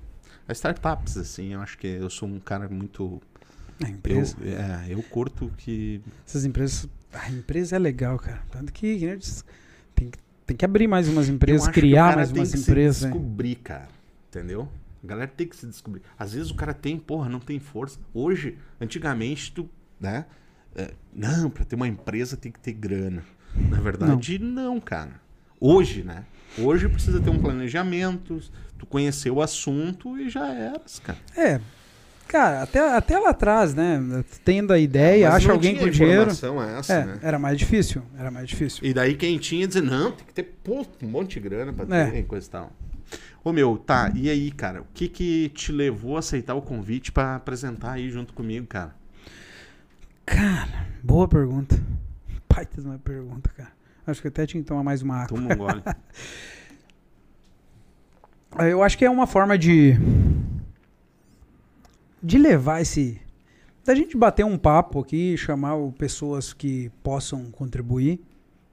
a 0.49 0.53
startups, 0.53 1.17
assim, 1.17 1.55
eu 1.55 1.61
acho 1.61 1.77
que 1.77 1.87
eu 1.89 2.09
sou 2.09 2.29
um 2.29 2.39
cara 2.39 2.69
muito... 2.69 3.21
A 3.83 3.89
Eu, 3.89 3.91
empresa. 3.91 4.37
é, 4.45 4.93
eu 4.93 5.03
curto 5.03 5.51
que... 5.59 6.01
Essas 6.27 6.45
empresas. 6.45 6.89
A 7.15 7.31
empresa 7.31 7.77
é 7.77 7.79
legal, 7.79 8.19
cara. 8.19 8.43
Tanto 8.51 8.73
que, 8.73 8.99
que 8.99 9.17
disse, 9.17 9.45
tem, 9.95 10.11
que- 10.11 10.19
tem 10.47 10.57
que 10.57 10.65
abrir 10.65 10.87
mais 10.89 11.09
umas 11.09 11.29
empresas, 11.29 11.69
que 11.69 11.75
criar 11.75 12.17
mais 12.17 12.31
tem 12.31 12.41
umas 12.41 12.53
que 12.53 12.59
empresas. 12.59 12.97
se 12.97 13.05
né? 13.07 13.11
descobrir, 13.13 13.55
cara. 13.57 13.89
Entendeu? 14.29 14.69
A 15.03 15.07
galera 15.07 15.31
tem 15.35 15.47
que 15.47 15.57
se 15.57 15.67
descobrir. 15.67 16.03
Às 16.19 16.33
vezes 16.33 16.51
o 16.51 16.55
cara 16.55 16.73
tem, 16.75 16.99
porra, 16.99 17.29
não 17.29 17.39
tem 17.41 17.59
força. 17.61 17.99
Hoje, 18.13 18.59
antigamente, 18.81 19.53
tu, 19.53 19.69
né? 20.01 20.25
é, 20.75 20.93
não, 21.13 21.49
pra 21.51 21.65
ter 21.65 21.77
uma 21.77 21.87
empresa 21.87 22.37
tem 22.37 22.51
que 22.51 22.59
ter 22.59 22.73
grana. 22.73 23.23
Na 23.55 23.81
verdade, 23.81 24.39
não, 24.39 24.81
cara. 24.81 25.21
Hoje, 25.61 26.03
né? 26.03 26.25
Hoje 26.59 26.89
precisa 26.89 27.21
ter 27.21 27.31
um 27.31 27.39
planejamento, 27.39 28.41
tu 28.79 28.87
conhecer 28.87 29.31
o 29.31 29.41
assunto 29.41 30.19
e 30.19 30.29
já 30.29 30.53
eras, 30.53 30.99
cara. 30.99 31.19
É. 31.37 31.61
Cara, 32.29 32.63
até, 32.63 32.81
até 32.97 33.19
lá 33.19 33.31
atrás, 33.31 33.75
né? 33.75 34.25
Tendo 34.45 34.73
a 34.73 34.79
ideia, 34.79 35.27
Mas 35.29 35.37
acha 35.37 35.49
não 35.49 35.55
alguém 35.55 35.75
tinha 35.75 35.85
com 35.87 35.91
dinheiro. 35.91 36.31
essa, 36.31 36.47
É, 36.93 37.05
né? 37.05 37.19
era 37.23 37.39
mais 37.39 37.57
difícil. 37.59 38.03
Era 38.19 38.31
mais 38.31 38.49
difícil. 38.49 38.85
E 38.85 38.93
daí 38.93 39.15
quem 39.15 39.39
tinha 39.39 39.67
dizer, 39.69 39.83
não, 39.83 40.11
tem 40.11 40.27
que 40.27 40.33
ter 40.35 40.43
pô, 40.65 40.85
um 41.03 41.07
monte 41.07 41.35
de 41.35 41.41
grana 41.49 41.73
pra 41.73 41.87
ter 41.87 42.19
É. 42.19 42.23
coisa 42.23 42.47
e 42.47 42.51
tal. 42.51 42.73
Ô 43.45 43.53
meu, 43.53 43.77
tá, 43.77 44.11
e 44.15 44.29
aí, 44.31 44.51
cara, 44.51 44.81
o 44.81 44.87
que 44.95 45.07
que 45.07 45.51
te 45.51 45.71
levou 45.71 46.17
a 46.17 46.21
aceitar 46.21 46.55
o 46.55 46.63
convite 46.63 47.13
pra 47.13 47.37
apresentar 47.37 47.93
aí 47.93 48.11
junto 48.11 48.33
comigo, 48.33 48.67
cara? 48.67 48.95
Cara, 50.27 50.87
boa 51.03 51.29
pergunta. 51.29 51.79
Baita 52.53 52.81
de 52.81 52.87
uma 52.87 52.99
pergunta, 52.99 53.51
cara. 53.57 53.71
Acho 54.07 54.23
que 54.23 54.29
até 54.29 54.47
tinha 54.47 54.63
que 54.63 54.67
tomar 54.69 54.83
mais 54.83 55.03
uma 55.03 55.17
água. 55.17 55.29
Toma 55.39 55.53
um 55.55 55.57
gole. 55.57 55.83
Eu 58.71 58.83
acho 58.83 58.97
que 58.97 59.05
é 59.05 59.11
uma 59.11 59.27
forma 59.27 59.59
de. 59.59 59.97
De 62.25 62.39
levar 62.39 62.81
esse. 62.81 63.21
da 63.85 63.95
gente 63.95 64.17
bater 64.17 64.47
um 64.47 64.57
papo 64.57 64.99
aqui, 65.01 65.37
chamar 65.37 65.77
pessoas 65.99 66.55
que 66.55 66.91
possam 67.03 67.51
contribuir. 67.51 68.19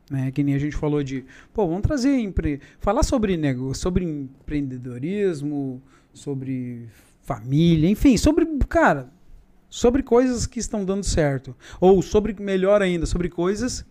Né? 0.10 0.32
Que 0.32 0.42
nem 0.42 0.56
a 0.56 0.60
gente 0.60 0.76
falou 0.76 1.04
de. 1.04 1.26
Pô, 1.54 1.68
vamos 1.68 1.82
trazer. 1.82 2.18
Empre... 2.18 2.62
falar 2.80 3.04
sobre, 3.04 3.36
nego... 3.36 3.74
sobre 3.76 4.06
empreendedorismo, 4.06 5.82
sobre 6.14 6.88
família, 7.24 7.90
enfim, 7.90 8.16
sobre. 8.16 8.46
Cara, 8.70 9.12
sobre 9.70 10.02
coisas 10.02 10.48
que 10.48 10.60
estão 10.60 10.86
dando 10.86 11.04
certo. 11.04 11.56
Ou 11.80 12.02
sobre, 12.02 12.34
melhor 12.42 12.82
ainda, 12.82 13.06
sobre 13.06 13.30
coisas 13.30 13.86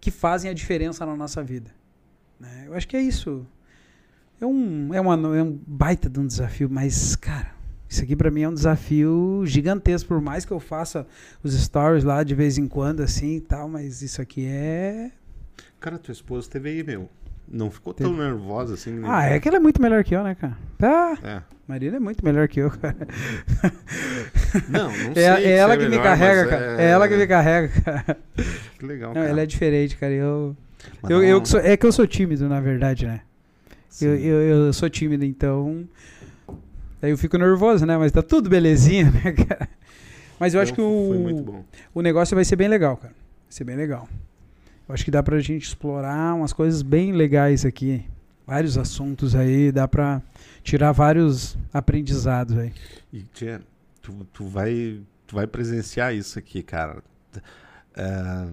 que 0.00 0.10
fazem 0.10 0.50
a 0.50 0.54
diferença 0.54 1.04
na 1.04 1.16
nossa 1.16 1.42
vida. 1.42 1.70
né? 2.40 2.64
Eu 2.66 2.74
acho 2.74 2.88
que 2.88 2.96
é 2.96 3.02
isso. 3.02 3.46
É 4.40 4.46
um, 4.46 4.92
é, 4.92 5.00
uma, 5.00 5.14
é 5.36 5.42
um 5.42 5.58
baita 5.66 6.10
de 6.10 6.20
um 6.20 6.26
desafio, 6.26 6.68
mas, 6.70 7.16
cara, 7.16 7.53
isso 7.94 8.04
aqui 8.04 8.14
pra 8.16 8.30
mim 8.30 8.42
é 8.42 8.48
um 8.48 8.54
desafio 8.54 9.42
gigantesco. 9.46 10.08
Por 10.08 10.20
mais 10.20 10.44
que 10.44 10.52
eu 10.52 10.60
faça 10.60 11.06
os 11.42 11.54
stories 11.54 12.04
lá 12.04 12.22
de 12.22 12.34
vez 12.34 12.58
em 12.58 12.66
quando, 12.68 13.00
assim 13.02 13.36
e 13.36 13.40
tal, 13.40 13.68
mas 13.68 14.02
isso 14.02 14.20
aqui 14.20 14.46
é. 14.46 15.10
Cara, 15.80 15.98
tua 15.98 16.12
esposa 16.12 16.48
teve 16.50 16.68
aí, 16.70 16.82
meu. 16.82 17.08
Não 17.46 17.70
ficou 17.70 17.92
Teve. 17.92 18.08
tão 18.08 18.18
nervosa 18.18 18.72
assim? 18.74 18.92
né? 18.92 19.06
Ah, 19.10 19.26
é 19.26 19.38
que 19.38 19.46
ela 19.46 19.58
é 19.58 19.60
muito 19.60 19.80
melhor 19.80 20.02
que 20.02 20.14
eu, 20.16 20.24
né, 20.24 20.34
cara? 20.34 20.56
Ah, 20.82 21.14
É. 21.22 21.42
Marina 21.68 21.96
é 21.96 22.00
muito 22.00 22.22
melhor 22.24 22.46
que 22.48 22.60
eu, 22.60 22.70
cara. 22.70 22.96
Não, 24.68 24.90
não 24.90 25.10
É, 25.10 25.14
sei. 25.14 25.24
é 25.24 25.36
se 25.36 25.48
ela 25.52 25.76
que 25.76 25.82
me 25.84 25.88
melhor, 25.90 26.02
carrega, 26.04 26.40
mas 26.42 26.50
cara. 26.50 26.82
É... 26.82 26.90
ela 26.90 27.08
que 27.08 27.16
me 27.16 27.26
carrega, 27.26 27.68
cara. 27.82 28.18
Que 28.78 28.86
legal, 28.86 29.08
Não, 29.10 29.14
cara. 29.14 29.28
ela 29.28 29.40
é 29.40 29.46
diferente, 29.46 29.96
cara. 29.96 30.12
Eu, 30.12 30.56
eu, 31.08 31.22
eu 31.22 31.42
é 31.62 31.76
que 31.76 31.86
eu 31.86 31.92
sou 31.92 32.06
tímido, 32.06 32.48
na 32.48 32.60
verdade, 32.60 33.06
né? 33.06 33.20
Eu, 34.00 34.14
eu, 34.16 34.40
eu 34.66 34.72
sou 34.72 34.90
tímido, 34.90 35.24
então. 35.24 35.86
Aí 37.04 37.10
eu 37.10 37.18
fico 37.18 37.36
nervoso, 37.36 37.84
né? 37.84 37.98
Mas 37.98 38.10
tá 38.10 38.22
tudo 38.22 38.48
belezinha, 38.48 39.10
né, 39.12 39.32
cara? 39.32 39.68
Mas 40.40 40.54
eu 40.54 40.60
acho 40.60 40.72
que 40.72 40.80
o, 40.80 41.62
o 41.94 42.00
negócio 42.00 42.34
vai 42.34 42.46
ser 42.46 42.56
bem 42.56 42.66
legal, 42.66 42.96
cara. 42.96 43.12
Vai 43.12 43.52
ser 43.52 43.64
bem 43.64 43.76
legal. 43.76 44.08
Eu 44.88 44.94
acho 44.94 45.04
que 45.04 45.10
dá 45.10 45.22
pra 45.22 45.38
gente 45.38 45.64
explorar 45.64 46.34
umas 46.34 46.54
coisas 46.54 46.80
bem 46.80 47.12
legais 47.12 47.66
aqui. 47.66 48.02
Vários 48.46 48.78
assuntos 48.78 49.34
aí, 49.34 49.70
dá 49.70 49.86
pra 49.86 50.22
tirar 50.62 50.92
vários 50.92 51.58
aprendizados 51.72 52.56
aí. 52.56 52.72
E, 53.12 53.22
tia, 53.34 53.60
tu, 54.00 54.26
tu, 54.32 54.46
vai, 54.46 55.02
tu 55.26 55.34
vai 55.34 55.46
presenciar 55.46 56.14
isso 56.14 56.38
aqui, 56.38 56.62
cara. 56.62 57.02
Ah, 57.94 58.48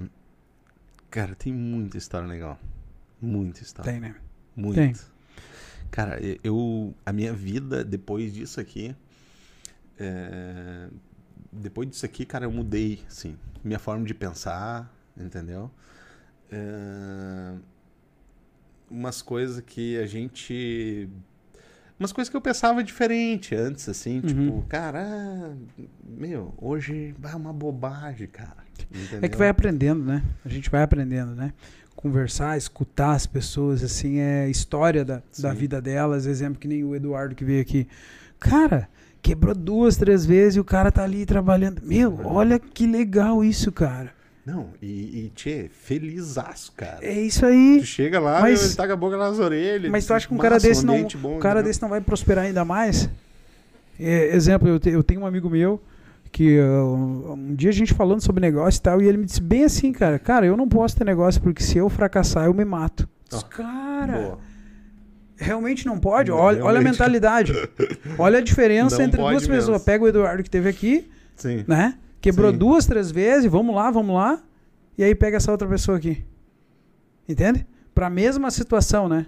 cara, 1.09 1.35
tem 1.35 1.53
muita 1.53 1.97
história 1.97 2.27
legal. 2.27 2.59
Muita 3.21 3.61
história. 3.61 3.91
Tem, 3.93 4.01
né? 4.01 4.15
Muito. 4.57 4.75
Tem. 4.75 4.93
Cara, 5.91 6.17
eu. 6.43 6.93
A 7.05 7.11
minha 7.11 7.33
vida 7.33 7.83
depois 7.83 8.33
disso 8.33 8.59
aqui. 8.59 8.95
é, 9.99 10.87
depois 11.51 11.89
disso 11.89 12.05
aqui, 12.05 12.25
cara, 12.25 12.45
eu 12.45 12.51
mudei, 12.51 13.01
assim. 13.07 13.35
Minha 13.63 13.77
forma 13.77 14.05
de 14.05 14.13
pensar, 14.13 14.91
entendeu? 15.17 15.69
É, 16.49 17.53
umas 18.89 19.21
coisas 19.21 19.61
que 19.65 19.97
a 19.97 20.05
gente. 20.05 21.07
Umas 21.99 22.11
coisas 22.11 22.29
que 22.31 22.35
eu 22.35 22.41
pensava 22.41 22.83
diferente 22.83 23.53
antes, 23.53 23.87
assim, 23.87 24.15
Uhum. 24.21 24.21
tipo, 24.21 24.65
cara, 24.67 25.55
meu, 26.03 26.51
hoje 26.57 27.13
é 27.21 27.35
uma 27.35 27.53
bobagem, 27.53 28.27
cara. 28.27 28.57
É 28.79 28.83
que 28.83 28.97
entendeu? 28.97 29.37
vai 29.37 29.49
aprendendo, 29.49 30.03
né? 30.03 30.23
A 30.43 30.49
gente 30.49 30.67
vai 30.69 30.81
aprendendo, 30.81 31.35
né? 31.35 31.53
Conversar, 32.01 32.57
escutar 32.57 33.11
as 33.13 33.25
pessoas, 33.25 33.83
assim, 33.83 34.19
é 34.19 34.49
história 34.49 35.05
da, 35.05 35.21
da 35.39 35.53
vida 35.53 35.81
delas. 35.81 36.25
Exemplo 36.25 36.59
que 36.59 36.67
nem 36.67 36.83
o 36.83 36.95
Eduardo 36.95 37.35
que 37.35 37.43
veio 37.45 37.61
aqui. 37.61 37.87
Cara, 38.39 38.87
quebrou 39.21 39.53
duas, 39.53 39.97
três 39.97 40.25
vezes 40.25 40.55
e 40.55 40.59
o 40.59 40.63
cara 40.63 40.91
tá 40.91 41.03
ali 41.03 41.25
trabalhando. 41.25 41.81
Meu, 41.83 42.19
olha 42.25 42.57
que 42.59 42.87
legal 42.87 43.43
isso, 43.43 43.71
cara. 43.71 44.11
Não, 44.43 44.69
e, 44.81 45.25
e 45.25 45.31
tchê, 45.35 45.69
felizaço, 45.71 46.71
cara. 46.75 46.97
É 47.05 47.13
isso 47.13 47.45
aí. 47.45 47.77
Tu 47.79 47.85
chega 47.85 48.19
lá, 48.19 48.41
Mas- 48.41 48.59
meu, 48.59 48.67
ele 48.69 48.75
tá 48.75 48.87
com 48.87 48.93
a 48.93 48.95
boca 48.95 49.15
nas 49.15 49.37
orelhas. 49.37 49.91
Mas 49.91 50.05
tu 50.07 50.13
acha 50.15 50.27
que 50.27 50.33
um 50.33 50.37
cara 50.37 50.57
desse 50.59 50.83
não, 50.83 51.03
bom, 51.19 51.35
um 51.35 51.39
cara 51.39 51.59
entendeu? 51.59 51.69
desse 51.69 51.81
não 51.81 51.89
vai 51.89 52.01
prosperar 52.01 52.45
ainda 52.45 52.65
mais? 52.65 53.07
É, 53.99 54.35
exemplo, 54.35 54.67
eu, 54.67 54.79
te- 54.79 54.89
eu 54.89 55.03
tenho 55.03 55.21
um 55.21 55.25
amigo 55.27 55.47
meu 55.47 55.79
que 56.31 56.59
uh, 56.59 57.33
um 57.33 57.53
dia 57.53 57.69
a 57.69 57.73
gente 57.73 57.93
falando 57.93 58.21
sobre 58.21 58.39
negócio 58.41 58.79
e 58.79 58.81
tal, 58.81 59.01
e 59.01 59.07
ele 59.07 59.17
me 59.17 59.25
disse 59.25 59.41
bem 59.41 59.65
assim, 59.65 59.91
cara, 59.91 60.17
cara, 60.17 60.45
eu 60.45 60.55
não 60.55 60.67
posso 60.67 60.95
ter 60.95 61.03
negócio 61.03 61.41
porque 61.41 61.61
se 61.61 61.77
eu 61.77 61.89
fracassar 61.89 62.45
eu 62.45 62.53
me 62.53 62.63
mato. 62.63 63.03
Eu 63.03 63.37
disse, 63.37 63.45
Ó, 63.45 63.47
cara, 63.49 64.13
Boa. 64.13 64.39
realmente 65.35 65.85
não 65.85 65.99
pode. 65.99 66.31
Não, 66.31 66.37
olha, 66.37 66.57
olha 66.59 66.69
a 66.69 66.71
realmente. 66.71 66.91
mentalidade. 66.91 67.53
olha 68.17 68.39
a 68.39 68.41
diferença 68.41 68.97
Não 68.97 69.05
entre 69.05 69.17
duas 69.21 69.45
pessoas. 69.47 69.69
mesmo. 69.69 69.79
Pega 69.85 70.03
o 70.03 70.07
Eduardo 70.07 70.41
que 70.43 70.49
teve 70.49 70.69
aqui, 70.69 71.09
Sim. 71.35 71.65
né? 71.67 71.97
Quebrou 72.21 72.51
Sim. 72.51 72.57
duas, 72.57 72.85
três 72.85 73.11
vezes, 73.11 73.51
vamos 73.51 73.75
lá, 73.75 73.91
vamos 73.91 74.15
lá. 74.15 74.41
E 74.97 75.03
aí 75.03 75.13
pega 75.15 75.37
essa 75.37 75.51
outra 75.51 75.67
pessoa 75.67 75.97
aqui. 75.97 76.23
Entende? 77.27 77.65
Pra 77.93 78.09
mesma 78.09 78.49
situação, 78.51 79.09
né? 79.09 79.25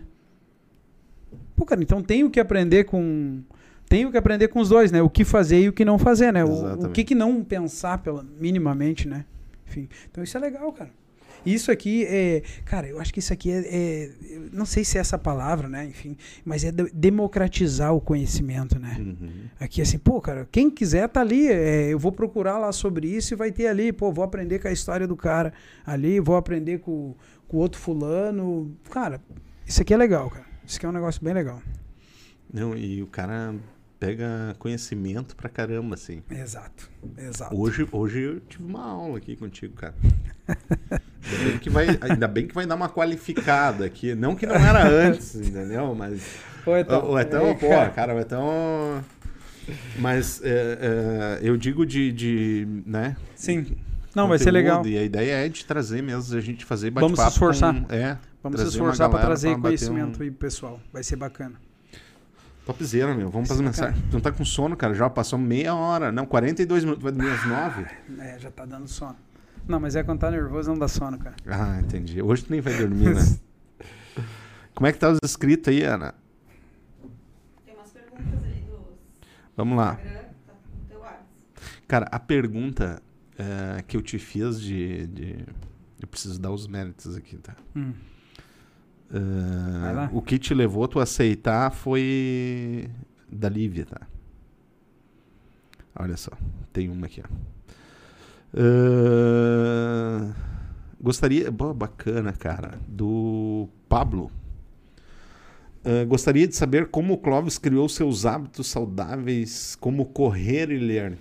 Pô, 1.55 1.65
cara, 1.65 1.81
então 1.81 2.01
tenho 2.01 2.29
que 2.29 2.39
aprender 2.39 2.85
com. 2.85 3.41
Tenho 3.93 4.09
que 4.09 4.17
aprender 4.17 4.47
com 4.47 4.59
os 4.59 4.69
dois, 4.69 4.91
né? 4.91 5.03
O 5.03 5.09
que 5.09 5.23
fazer 5.23 5.61
e 5.61 5.69
o 5.69 5.73
que 5.73 5.85
não 5.85 5.99
fazer, 5.99 6.33
né? 6.33 6.43
O, 6.43 6.85
o 6.85 6.89
que, 6.89 7.03
que 7.03 7.13
não 7.13 7.43
pensar 7.43 7.99
pela, 7.99 8.25
minimamente, 8.39 9.07
né? 9.07 9.23
Enfim. 9.67 9.87
Então 10.09 10.23
isso 10.23 10.35
é 10.35 10.39
legal, 10.39 10.73
cara. 10.73 10.89
Isso 11.45 11.71
aqui 11.71 12.03
é. 12.09 12.41
Cara, 12.65 12.87
eu 12.87 12.99
acho 12.99 13.13
que 13.13 13.19
isso 13.19 13.31
aqui 13.31 13.51
é. 13.51 13.59
é- 13.71 14.11
não 14.51 14.65
sei 14.65 14.83
se 14.83 14.97
é 14.97 15.01
essa 15.01 15.15
palavra, 15.15 15.67
né? 15.69 15.85
Enfim. 15.85 16.17
Mas 16.43 16.63
é 16.63 16.71
de- 16.71 16.89
democratizar 16.91 17.93
o 17.93 18.01
conhecimento, 18.01 18.79
né? 18.79 18.97
Uhum. 18.99 19.29
Aqui 19.59 19.79
assim, 19.79 19.99
pô, 19.99 20.19
cara, 20.19 20.47
quem 20.51 20.71
quiser 20.71 21.07
tá 21.07 21.21
ali. 21.21 21.47
é, 21.47 21.93
eu 21.93 21.99
vou 21.99 22.11
procurar 22.11 22.57
lá 22.57 22.71
sobre 22.71 23.07
isso 23.07 23.35
e 23.35 23.37
vai 23.37 23.51
ter 23.51 23.67
ali, 23.67 23.93
pô, 23.93 24.11
vou 24.11 24.23
aprender 24.25 24.57
com 24.57 24.69
a 24.69 24.71
história 24.71 25.05
do 25.05 25.15
cara 25.15 25.53
ali, 25.85 26.19
vou 26.19 26.35
aprender 26.35 26.79
com 26.79 27.13
com 27.47 27.57
o 27.57 27.59
outro 27.59 27.79
fulano. 27.79 28.75
Cara, 28.89 29.21
isso 29.67 29.79
aqui 29.83 29.93
é 29.93 29.97
legal, 29.97 30.31
cara. 30.31 30.45
Isso 30.65 30.77
aqui 30.77 30.85
é 30.87 30.89
um 30.89 30.93
negócio 30.93 31.23
bem 31.23 31.35
legal. 31.35 31.61
Não, 32.51 32.75
e 32.75 33.01
o 33.03 33.07
cara 33.07 33.53
pega 34.07 34.55
conhecimento 34.59 35.35
pra 35.35 35.47
caramba, 35.49 35.95
assim. 35.95 36.21
Exato, 36.29 36.89
exato. 37.17 37.55
Hoje, 37.59 37.87
hoje 37.91 38.19
eu 38.21 38.39
tive 38.41 38.63
uma 38.65 38.83
aula 38.83 39.17
aqui 39.17 39.35
contigo, 39.35 39.73
cara. 39.75 39.95
Ainda 41.25 41.43
bem 41.49 41.57
que 41.59 41.69
vai, 41.69 41.87
ainda 42.01 42.27
bem 42.27 42.47
que 42.47 42.53
vai 42.53 42.65
dar 42.65 42.75
uma 42.75 42.89
qualificada 42.89 43.85
aqui. 43.85 44.13
Não 44.13 44.35
que 44.35 44.45
não 44.45 44.55
era 44.55 44.85
antes, 44.87 45.35
entendeu? 45.35 45.95
Mas. 45.95 46.21
Ô, 46.65 46.75
Etão, 46.75 47.09
O 47.11 47.19
Etão, 47.19 47.47
ei, 47.47 47.55
pô, 47.55 47.69
cara. 47.69 47.89
cara, 47.91 48.15
o 48.15 48.19
Etão. 48.19 49.03
Mas 49.97 50.41
é, 50.43 50.49
é, 50.49 51.39
eu 51.41 51.55
digo 51.55 51.85
de, 51.85 52.11
de, 52.11 52.67
né? 52.85 53.15
Sim. 53.35 53.77
Não, 54.13 54.27
vai 54.27 54.37
ser 54.37 54.51
legal. 54.51 54.85
E 54.85 54.97
a 54.97 55.03
ideia 55.03 55.45
é 55.45 55.49
de 55.49 55.65
trazer 55.65 56.03
mesmo, 56.03 56.37
a 56.37 56.41
gente 56.41 56.65
fazer 56.65 56.91
Vamos 56.91 57.11
bate-papo. 57.11 57.29
se 57.31 57.35
esforçar. 57.35 57.73
com- 57.73 57.93
é, 57.93 58.17
Vamos 58.43 58.59
se 58.59 58.67
esforçar 58.67 59.09
pra 59.09 59.19
galera 59.19 59.25
trazer 59.27 59.51
pra 59.53 59.61
conhecimento 59.61 60.19
um- 60.19 60.23
aí, 60.23 60.29
pro 60.29 60.39
pessoal. 60.39 60.79
Vai 60.91 61.01
ser 61.03 61.15
bacana. 61.15 61.55
Topzera, 62.65 63.13
meu. 63.13 63.29
Vamos 63.29 63.49
Vai 63.49 63.57
fazer 63.57 63.63
mensagem. 63.67 64.01
Tu 64.09 64.13
não 64.13 64.21
tá 64.21 64.31
com 64.31 64.45
sono, 64.45 64.75
cara? 64.77 64.93
Já 64.93 65.09
passou 65.09 65.37
meia 65.37 65.75
hora. 65.75 66.11
Não, 66.11 66.25
42 66.25 66.83
minutos. 66.83 67.03
Vai 67.03 67.11
dormir 67.11 67.31
às 67.31 67.45
9? 67.45 67.85
É, 68.19 68.39
já 68.39 68.49
tá 68.51 68.65
dando 68.65 68.87
sono. 68.87 69.15
Não, 69.67 69.79
mas 69.79 69.95
é 69.95 70.03
quando 70.03 70.19
tá 70.19 70.31
nervoso 70.31 70.69
não 70.71 70.77
dá 70.77 70.87
sono, 70.87 71.17
cara. 71.17 71.35
Ah, 71.45 71.79
entendi. 71.79 72.21
Hoje 72.21 72.43
tu 72.45 72.51
nem 72.51 72.61
vai 72.61 72.75
dormir, 72.77 73.13
né? 73.15 73.21
Como 74.75 74.87
é 74.87 74.91
que 74.93 74.99
tá 74.99 75.09
os 75.09 75.19
inscritos 75.23 75.69
aí, 75.73 75.83
Ana? 75.83 76.13
Tem 77.65 77.75
umas 77.75 77.91
perguntas 77.91 78.43
ali 78.43 78.61
do 78.61 78.77
Vamos 79.55 79.77
lá. 79.77 79.95
Tá. 79.95 80.23
Cara, 81.87 82.07
a 82.11 82.19
pergunta 82.19 83.01
eh, 83.37 83.83
que 83.87 83.95
eu 83.97 84.01
te 84.01 84.17
fiz 84.17 84.59
de, 84.59 85.05
de- 85.07 85.45
Eu 86.01 86.07
preciso 86.07 86.39
dar 86.39 86.49
os 86.51 86.65
méritos 86.65 87.15
aqui, 87.15 87.37
tá? 87.37 87.55
Hum. 87.75 87.93
Lá. 89.19 90.09
o 90.11 90.21
que 90.21 90.39
te 90.39 90.53
levou 90.53 90.83
a 90.83 90.87
tu 90.87 90.99
aceitar 90.99 91.71
foi 91.71 92.89
da 93.31 93.47
Lívia, 93.49 93.85
tá? 93.85 94.01
Olha 95.95 96.17
só, 96.17 96.31
tem 96.71 96.89
uma 96.89 97.05
aqui, 97.05 97.21
ó. 97.21 97.27
Eh, 98.55 100.33
gostaria, 101.01 101.51
boa, 101.51 101.73
bacana, 101.73 102.33
cara, 102.33 102.79
do 102.87 103.67
Pablo. 103.87 104.31
Eh, 105.83 106.05
gostaria 106.05 106.47
de 106.47 106.55
saber 106.55 106.87
como 106.89 107.13
o 107.13 107.17
Clóvis 107.17 107.57
criou 107.57 107.89
seus 107.89 108.25
hábitos 108.25 108.67
saudáveis, 108.67 109.75
como 109.75 110.05
correr 110.05 110.71
e 110.71 110.77
ler. 110.77 111.17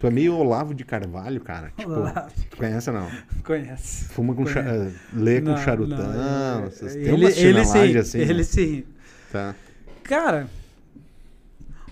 Tu 0.00 0.06
é 0.06 0.10
meio 0.10 0.34
Olavo 0.34 0.72
de 0.74 0.82
Carvalho, 0.82 1.42
cara. 1.42 1.70
Tipo, 1.76 1.90
Olavo. 1.92 2.30
tu 2.50 2.56
conhece 2.56 2.88
ou 2.88 2.96
não? 2.96 3.10
Conhece. 3.44 4.06
Fuma 4.06 4.34
com 4.34 4.46
cha- 4.46 4.64
lê 5.12 5.42
com 5.42 5.50
Não, 5.50 5.56
charutão. 5.58 5.98
não, 5.98 6.64
ele, 6.64 7.04
tem 7.04 7.12
umas 7.12 7.36
ele, 7.36 7.64
sim, 7.66 7.98
assim. 7.98 8.18
ele 8.18 8.34
né? 8.34 8.42
sim. 8.42 8.84
Tá. 9.30 9.54
Cara, 10.02 10.48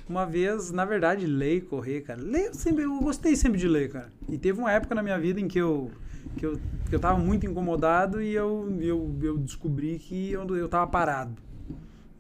uma 0.09 0.25
vez, 0.25 0.71
na 0.71 0.87
verdade, 0.87 1.27
ler 1.27 1.57
e 1.57 1.61
correr, 1.61 2.01
cara. 2.01 2.19
Ler, 2.19 2.47
eu, 2.47 2.55
sempre, 2.55 2.85
eu 2.85 2.99
gostei 2.99 3.37
sempre 3.37 3.59
de 3.59 3.69
ler, 3.69 3.91
cara. 3.91 4.09
E 4.27 4.39
teve 4.39 4.59
uma 4.59 4.73
época 4.73 4.95
na 4.95 5.03
minha 5.03 5.19
vida 5.19 5.39
em 5.39 5.47
que 5.47 5.59
eu, 5.59 5.91
que 6.39 6.47
eu, 6.47 6.59
que 6.89 6.95
eu 6.95 6.99
tava 6.99 7.19
muito 7.19 7.45
incomodado 7.45 8.23
e 8.23 8.35
eu, 8.35 8.75
eu, 8.81 9.15
eu 9.21 9.37
descobri 9.37 9.99
que 9.99 10.33
eu, 10.33 10.57
eu 10.57 10.67
tava 10.67 10.87
parado. 10.87 11.33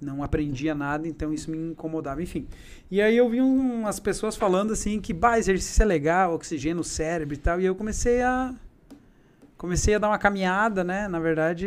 Não 0.01 0.23
aprendia 0.23 0.75
nada, 0.75 1.09
então 1.09 1.33
isso 1.33 1.51
me 1.51 1.59
incomodava. 1.59 2.23
Enfim. 2.23 2.47
E 2.91 3.03
aí 3.03 3.17
eu 3.17 3.29
vi 3.29 3.41
um- 3.41 3.81
umas 3.81 3.99
pessoas 3.99 4.37
falando 4.37 4.73
assim 4.73 5.01
que, 5.01 5.13
bah, 5.13 5.39
exercício 5.39 5.83
é 5.83 5.87
legal, 5.87 6.35
oxigênio 6.35 6.85
cérebro 6.85 7.35
e 7.35 7.39
tal. 7.39 7.61
E 7.61 7.65
eu 7.65 7.75
comecei 7.75 8.23
a. 8.23 8.55
Comecei 9.57 9.97
a 9.97 9.99
dar 9.99 10.07
uma 10.07 10.19
caminhada, 10.19 10.85
né? 10.85 11.09
Na 11.09 11.19
verdade, 11.19 11.67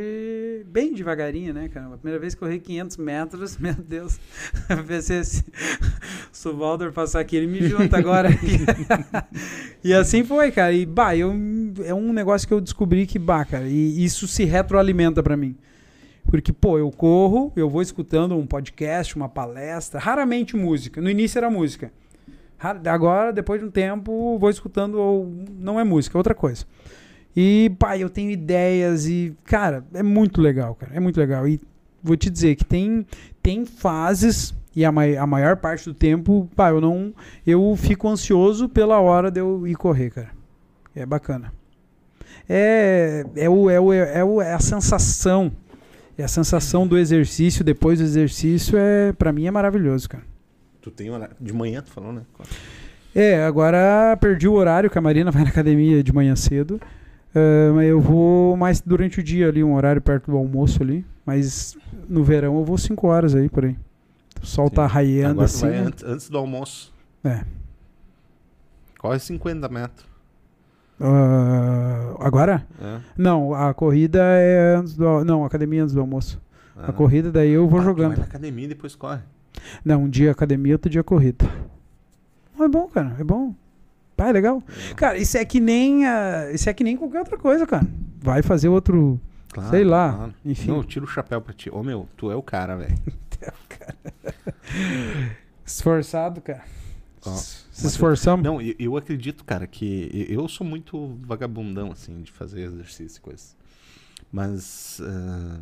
bem 0.68 0.94
devagarinho, 0.94 1.54
né, 1.54 1.68
cara? 1.68 1.88
A 1.88 1.98
primeira 1.98 2.22
vez 2.22 2.34
que 2.34 2.40
corri 2.40 2.58
500 2.58 2.96
metros, 2.96 3.58
meu 3.60 3.74
Deus. 3.74 4.18
Eu 4.70 4.82
pensei 4.86 5.22
se 5.26 5.44
o 6.48 6.56
Walter 6.58 6.94
passar 6.96 7.20
aqui, 7.20 7.36
ele 7.36 7.48
me 7.48 7.68
junta 7.68 7.98
agora. 7.98 8.30
e 9.84 9.94
assim 9.94 10.24
foi, 10.24 10.52
cara. 10.52 10.72
E, 10.72 10.86
bah, 10.86 11.16
eu, 11.18 11.34
é 11.84 11.94
um 11.94 12.14
negócio 12.14 12.48
que 12.48 12.54
eu 12.54 12.62
descobri 12.62 13.06
que, 13.06 13.20
bah, 13.20 13.44
cara, 13.44 13.68
e 13.68 14.04
isso 14.04 14.26
se 14.26 14.46
retroalimenta 14.46 15.22
pra 15.22 15.36
mim. 15.36 15.56
Porque, 16.32 16.54
pô, 16.54 16.80
eu 16.80 16.90
corro, 16.90 17.52
eu 17.58 17.70
vou 17.70 17.82
escutando 17.82 18.38
um 18.38 18.48
podcast, 18.48 19.18
uma 19.18 19.28
palestra, 19.28 20.00
raramente 20.00 20.56
música. 20.56 21.02
No 21.02 21.10
início 21.10 21.38
era 21.38 21.50
música. 21.50 21.92
Ra- 22.58 22.80
Agora, 22.86 23.34
depois 23.34 23.60
de 23.60 23.68
um 23.68 23.70
tempo, 23.70 24.40
vou 24.40 24.50
escutando, 24.50 24.96
ou 24.98 25.30
não 25.60 25.78
é 25.78 25.84
música, 25.84 26.18
é 26.18 26.20
outra 26.20 26.34
coisa. 26.34 26.64
E, 27.36 27.70
pai, 27.78 28.02
eu 28.02 28.10
tenho 28.10 28.32
ideias 28.32 29.06
e, 29.08 29.36
cara, 29.44 29.86
é 29.94 30.02
muito 30.02 30.40
legal, 30.42 30.74
cara. 30.74 30.94
É 30.96 31.02
muito 31.02 31.18
legal. 31.20 31.46
E 31.46 31.60
vou 32.02 32.16
te 32.16 32.30
dizer 32.30 32.56
que 32.56 32.64
tem, 32.64 33.06
tem 33.44 33.66
fases, 33.66 34.54
e 34.74 34.86
a, 34.86 34.92
mai- 34.92 35.18
a 35.18 35.28
maior 35.28 35.58
parte 35.58 35.84
do 35.84 35.94
tempo, 35.94 36.50
pá, 36.56 36.70
eu 36.70 36.80
não. 36.80 37.14
Eu 37.46 37.76
fico 37.78 38.08
ansioso 38.08 38.70
pela 38.70 39.02
hora 39.02 39.30
de 39.30 39.42
eu 39.42 39.68
ir 39.68 39.76
correr, 39.76 40.12
cara. 40.12 40.30
É 40.96 41.06
bacana. 41.06 41.52
É, 42.48 43.26
é, 43.36 43.50
o, 43.50 43.70
é, 43.70 43.80
o, 43.82 43.92
é, 43.94 44.24
o, 44.24 44.42
é 44.42 44.54
a 44.54 44.60
sensação. 44.60 45.52
É 46.22 46.24
a 46.24 46.28
sensação 46.28 46.86
do 46.86 47.00
exercício 47.00 47.64
depois 47.64 47.98
do 47.98 48.06
exercício 48.06 48.78
é 48.78 49.12
para 49.12 49.32
mim 49.34 49.48
é 49.48 49.52
maravilhoso, 49.52 50.08
cara. 50.08 50.24
Tu 50.80 50.92
tem 50.92 51.10
horário. 51.10 51.36
De 51.40 51.52
manhã, 51.52 51.82
tu 51.82 51.90
falou, 51.90 52.14
né? 52.14 52.22
É, 53.16 53.44
agora 53.44 54.16
perdi 54.22 54.48
o 54.48 54.54
horário, 54.54 54.88
que 54.88 54.98
a 55.00 55.02
Marina 55.02 55.32
vai 55.32 55.44
na 55.44 55.50
academia 55.50 56.04
de 56.04 56.14
manhã 56.14 56.36
cedo. 56.36 56.80
Mas 57.74 57.88
eu 57.88 58.00
vou 58.00 58.56
mais 58.56 58.82
durante 58.82 59.20
o 59.20 59.24
dia 59.24 59.48
ali, 59.48 59.64
um 59.64 59.74
horário 59.74 60.00
perto 60.00 60.30
do 60.30 60.38
almoço 60.38 60.84
ali. 60.84 61.04
Mas 61.26 61.76
no 62.08 62.24
verão 62.24 62.60
eu 62.60 62.66
vou 62.66 62.78
5 62.78 63.08
horas 63.08 63.34
aí, 63.34 63.50
por 63.50 63.66
aí. 63.66 63.76
O 64.44 64.46
sol 64.46 64.70
tá 64.70 64.88
Sim. 64.88 64.94
raiando 64.94 65.32
Agora 65.42 65.48
tu 65.48 65.56
assim. 65.56 65.66
né? 65.66 65.80
antes, 65.80 66.04
antes 66.04 66.30
do 66.30 66.38
almoço. 66.38 66.94
É. 67.24 67.44
Quase 69.00 69.26
50 69.26 69.68
metros. 69.70 70.06
Ah, 71.02 72.16
agora? 72.20 72.66
É. 72.82 73.00
Não, 73.18 73.54
a 73.54 73.74
corrida 73.74 74.20
é 74.22 74.76
antes 74.76 74.96
do. 74.96 75.24
Não, 75.26 75.44
a 75.44 75.48
academia 75.48 75.84
antes 75.84 75.96
do 75.96 76.02
almoço. 76.02 76.40
Ah, 76.78 76.90
A 76.90 76.94
corrida 76.94 77.32
daí 77.32 77.50
eu 77.52 77.68
vou 77.68 77.80
Ah, 77.80 77.84
jogando. 77.84 78.10
Vai 78.10 78.18
na 78.20 78.26
academia 78.26 78.66
e 78.66 78.70
depois 78.70 78.96
corre. 78.96 79.22
Não, 79.84 80.04
um 80.04 80.10
dia 80.10 80.32
academia, 80.32 80.74
outro 80.76 80.90
dia 80.90 81.04
corrida. 81.04 81.46
É 82.60 82.68
bom, 82.68 82.88
cara, 82.88 83.16
é 83.20 83.24
bom. 83.24 83.56
Pá, 84.16 84.30
é 84.30 84.32
legal. 84.32 84.62
Cara, 84.96 85.18
isso 85.18 85.38
é 85.38 85.44
que 85.46 85.60
nem 85.60 86.06
ah, 86.06 86.52
isso 86.54 86.70
é 86.70 86.74
que 86.74 86.84
nem 86.84 86.96
qualquer 86.96 87.20
outra 87.20 87.38
coisa, 87.38 87.66
cara. 87.66 87.86
Vai 88.22 88.44
fazer 88.44 88.70
outro, 88.70 89.20
Claro, 89.52 89.70
sei 89.72 89.84
lá, 89.84 90.14
claro. 90.14 90.34
enfim. 90.46 90.70
Não, 90.70 90.78
eu 90.78 90.84
tiro 90.84 91.06
o 91.06 91.08
chapéu 91.08 91.42
pra 91.42 91.54
ti. 91.54 91.72
Ô, 91.72 91.82
meu, 91.82 92.08
tu 92.16 92.30
é 92.30 92.36
o 92.36 92.44
cara, 92.44 92.76
velho. 92.76 92.96
Esforçado, 95.66 96.42
cara. 96.42 96.62
Ó. 97.26 97.36
Se 97.82 97.88
esforçamos. 97.88 98.44
Não, 98.46 98.62
eu, 98.62 98.76
eu 98.80 98.98
acredito, 98.98 99.44
cara, 99.44 99.66
que 99.68 100.26
eu 100.30 100.48
sou 100.48 100.66
muito 100.66 101.18
vagabundão, 101.26 101.92
assim, 101.92 102.22
de 102.22 102.32
fazer 102.32 102.62
exercício 102.62 103.18
e 103.20 103.22
coisas. 103.22 103.56
Mas, 104.32 105.02
ah, 105.04 105.58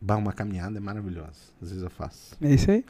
bah, 0.00 0.16
uma 0.16 0.32
caminhada 0.32 0.76
é 0.76 0.80
maravilhosa. 0.80 1.32
Às 1.62 1.68
vezes 1.70 1.82
eu 1.82 1.90
faço. 1.90 2.36
É 2.40 2.54
isso 2.54 2.70
aí. 2.70 2.84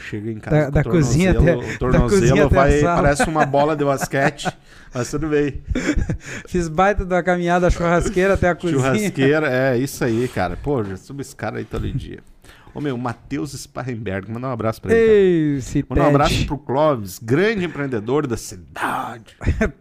Chega 0.00 0.30
em 0.30 0.38
casa 0.40 0.70
Da- 0.70 0.82
da 0.82 0.88
o 0.88 0.92
cozinha 0.92 1.30
até- 1.32 1.56
o 1.56 1.60
da 1.60 1.78
tornozelo 1.78 2.48
vai, 2.48 2.80
parece 2.80 3.28
uma 3.28 3.44
bola 3.46 3.76
de 3.76 3.84
basquete, 3.84 4.48
mas 4.92 5.10
tudo 5.10 5.28
bem. 5.28 5.62
Fiz 6.48 6.66
baita 6.68 7.04
da 7.04 7.22
caminhada 7.22 7.70
churrasqueira 7.70 8.34
até 8.34 8.48
a 8.48 8.54
cozinha. 8.54 8.80
Churrasqueira, 8.80 9.46
é 9.52 9.78
isso 9.78 10.02
aí, 10.04 10.26
cara. 10.28 10.56
Pô, 10.56 10.82
já 10.82 10.96
subo 10.96 11.20
esse 11.20 11.36
cara 11.36 11.58
aí 11.58 11.64
todo 11.64 11.88
dia. 11.92 12.20
Ô 12.74 12.80
meu, 12.80 12.98
Matheus 12.98 13.52
Sparrenberg, 13.52 14.30
mandar 14.30 14.48
um 14.48 14.52
abraço 14.52 14.82
pra 14.82 14.92
ele. 14.92 15.60
Ei. 15.62 15.84
Mandar 15.88 16.04
um 16.04 16.08
abraço 16.08 16.46
pro 16.46 16.58
Clóvis, 16.58 17.20
grande 17.20 17.64
empreendedor 17.64 18.26
da 18.26 18.36
cidade. 18.36 19.36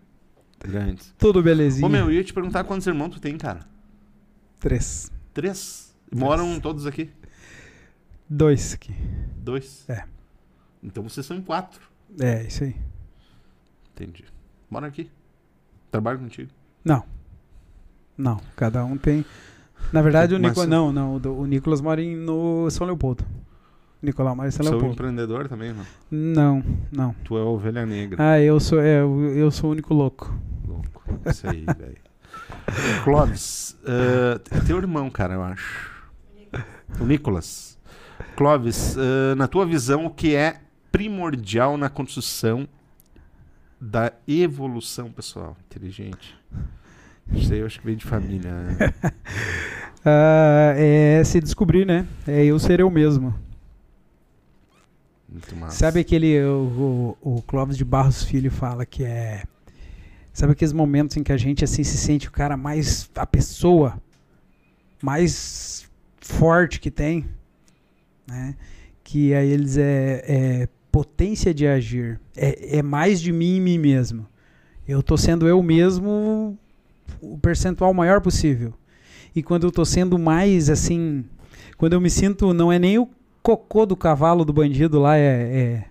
grande. 0.64 1.02
Tudo 1.18 1.41
belezinha. 1.41 1.86
Ô 1.86 1.90
meu, 1.90 2.06
eu 2.06 2.11
ia 2.11 2.24
te 2.24 2.32
perguntar 2.32 2.64
quantos 2.64 2.86
irmãos 2.86 3.10
tu 3.10 3.20
tem, 3.20 3.36
cara? 3.38 3.61
Três. 4.60 5.11
Três? 5.34 5.94
Moram 6.15 6.60
todos 6.60 6.86
aqui? 6.86 7.10
Dois 8.30 8.74
aqui. 8.74 8.94
Dois? 9.38 9.90
É. 9.90 10.06
Então 10.82 11.03
vocês 11.03 11.26
são 11.26 11.36
em 11.36 11.41
quatro. 11.41 11.82
É, 12.20 12.44
isso 12.44 12.64
aí. 12.64 12.76
Entendi. 13.94 14.24
Moram 14.70 14.88
aqui. 14.88 15.10
Trabalham 15.90 16.20
contigo. 16.20 16.52
Não. 16.86 17.03
Não. 18.18 18.40
Cada 18.56 18.86
um 18.86 18.98
tem. 18.98 19.26
Na 19.91 20.01
verdade, 20.01 20.34
o 20.34 20.39
Nicolas. 20.39 20.68
Não, 20.68 20.91
não. 20.91 21.15
o 21.15 21.45
Nicolas 21.45 21.81
mora 21.81 22.01
em, 22.01 22.15
no 22.15 22.69
São 22.69 22.85
Leopoldo. 22.88 23.23
Nicolau 24.01 24.35
São 24.35 24.51
Sou 24.51 24.65
Leopoldo. 24.65 24.93
empreendedor 24.93 25.47
também, 25.47 25.72
mano. 25.72 25.88
Não, 26.11 26.64
não. 26.91 27.15
Tu 27.23 27.38
é 27.38 27.41
a 27.41 27.45
ovelha 27.45 27.85
negra. 27.85 28.18
Ah, 28.22 28.39
eu 28.39 28.60
sou, 28.60 28.81
é, 28.81 28.99
eu 28.99 29.34
eu 29.34 29.49
sou 29.49 29.69
o 29.69 29.72
único 29.72 29.93
louco. 29.93 30.35
Louco. 30.68 31.03
Isso 31.26 31.47
aí, 31.49 31.64
velho. 31.65 31.97
Clóvis, 33.03 33.77
eh, 33.85 34.39
teu 34.65 34.77
irmão, 34.77 35.10
cara, 35.10 35.35
eu 35.35 35.43
acho. 35.43 35.91
O 36.99 37.05
Nicolas. 37.05 37.77
Clóvis, 38.35 38.97
eh, 38.97 39.35
na 39.35 39.47
tua 39.47 39.65
visão, 39.65 40.05
o 40.05 40.10
que 40.10 40.35
é 40.35 40.60
primordial 40.91 41.77
na 41.77 41.89
construção 41.89 42.68
da 43.80 44.11
evolução 44.27 45.11
pessoal 45.11 45.55
inteligente? 45.65 46.38
Isso 47.31 47.53
aí 47.53 47.59
eu 47.59 47.65
acho 47.65 47.79
que 47.79 47.85
veio 47.85 47.97
de 47.97 48.05
família. 48.05 48.51
né? 48.51 48.77
Ah, 50.05 50.73
é 50.75 51.23
se 51.23 51.39
descobrir, 51.39 51.85
né? 51.85 52.05
É 52.27 52.43
eu 52.43 52.59
ser 52.59 52.81
eu 52.81 52.89
mesmo. 52.89 53.33
Muito 55.29 55.55
massa. 55.55 55.77
Sabe 55.77 56.01
aquele. 56.01 56.43
O, 56.43 57.17
o, 57.21 57.35
o 57.37 57.41
Clóvis 57.43 57.77
de 57.77 57.85
Barros 57.85 58.21
Filho 58.21 58.51
fala 58.51 58.85
que 58.85 59.05
é. 59.05 59.43
Sabe 60.33 60.51
aqueles 60.51 60.73
momentos 60.73 61.15
em 61.15 61.23
que 61.23 61.31
a 61.31 61.37
gente 61.37 61.63
assim 61.63 61.83
se 61.83 61.97
sente 61.97 62.27
o 62.27 62.31
cara 62.31 62.57
mais. 62.57 63.09
a 63.15 63.25
pessoa 63.25 63.97
mais 65.01 65.89
forte 66.19 66.79
que 66.79 66.91
tem? 66.91 67.25
Né? 68.27 68.55
Que 69.03 69.33
aí 69.33 69.49
eles 69.49 69.77
é, 69.77 70.23
é 70.27 70.69
potência 70.91 71.53
de 71.53 71.65
agir. 71.65 72.19
É, 72.35 72.77
é 72.77 72.83
mais 72.83 73.21
de 73.21 73.31
mim 73.31 73.55
e 73.55 73.59
mim 73.61 73.77
mesmo. 73.77 74.27
Eu 74.85 75.01
tô 75.01 75.15
sendo 75.15 75.47
eu 75.47 75.63
mesmo 75.63 76.57
o 77.21 77.38
percentual 77.38 77.93
maior 77.93 78.21
possível. 78.21 78.73
E 79.35 79.41
quando 79.41 79.65
eu 79.65 79.71
tô 79.71 79.84
sendo 79.85 80.17
mais 80.19 80.69
assim. 80.69 81.25
Quando 81.77 81.93
eu 81.93 82.01
me 82.01 82.09
sinto. 82.09 82.53
Não 82.53 82.71
é 82.71 82.77
nem 82.77 82.97
o 82.99 83.09
cocô 83.41 83.85
do 83.85 83.95
cavalo 83.95 84.45
do 84.45 84.53
bandido 84.53 84.99
lá, 84.99 85.17
é. 85.17 85.21
é 85.21 85.85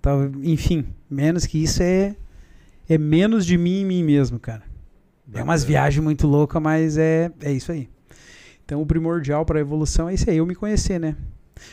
tá, 0.00 0.12
enfim, 0.42 0.86
menos 1.08 1.46
que 1.46 1.62
isso 1.62 1.82
é. 1.82 2.16
É 2.88 2.98
menos 2.98 3.46
de 3.46 3.56
mim 3.56 3.80
e 3.80 3.84
mim 3.84 4.02
mesmo, 4.02 4.38
cara. 4.38 4.62
É 5.32 5.42
umas 5.42 5.64
viagens 5.64 6.04
muito 6.04 6.26
loucas, 6.26 6.60
mas 6.60 6.98
é, 6.98 7.30
é 7.40 7.50
isso 7.50 7.72
aí. 7.72 7.88
Então 8.64 8.80
o 8.80 8.86
primordial 8.86 9.44
para 9.44 9.58
a 9.58 9.60
evolução 9.60 10.08
é 10.08 10.14
isso 10.14 10.28
aí, 10.28 10.36
eu 10.36 10.46
me 10.46 10.54
conhecer, 10.54 11.00
né? 11.00 11.16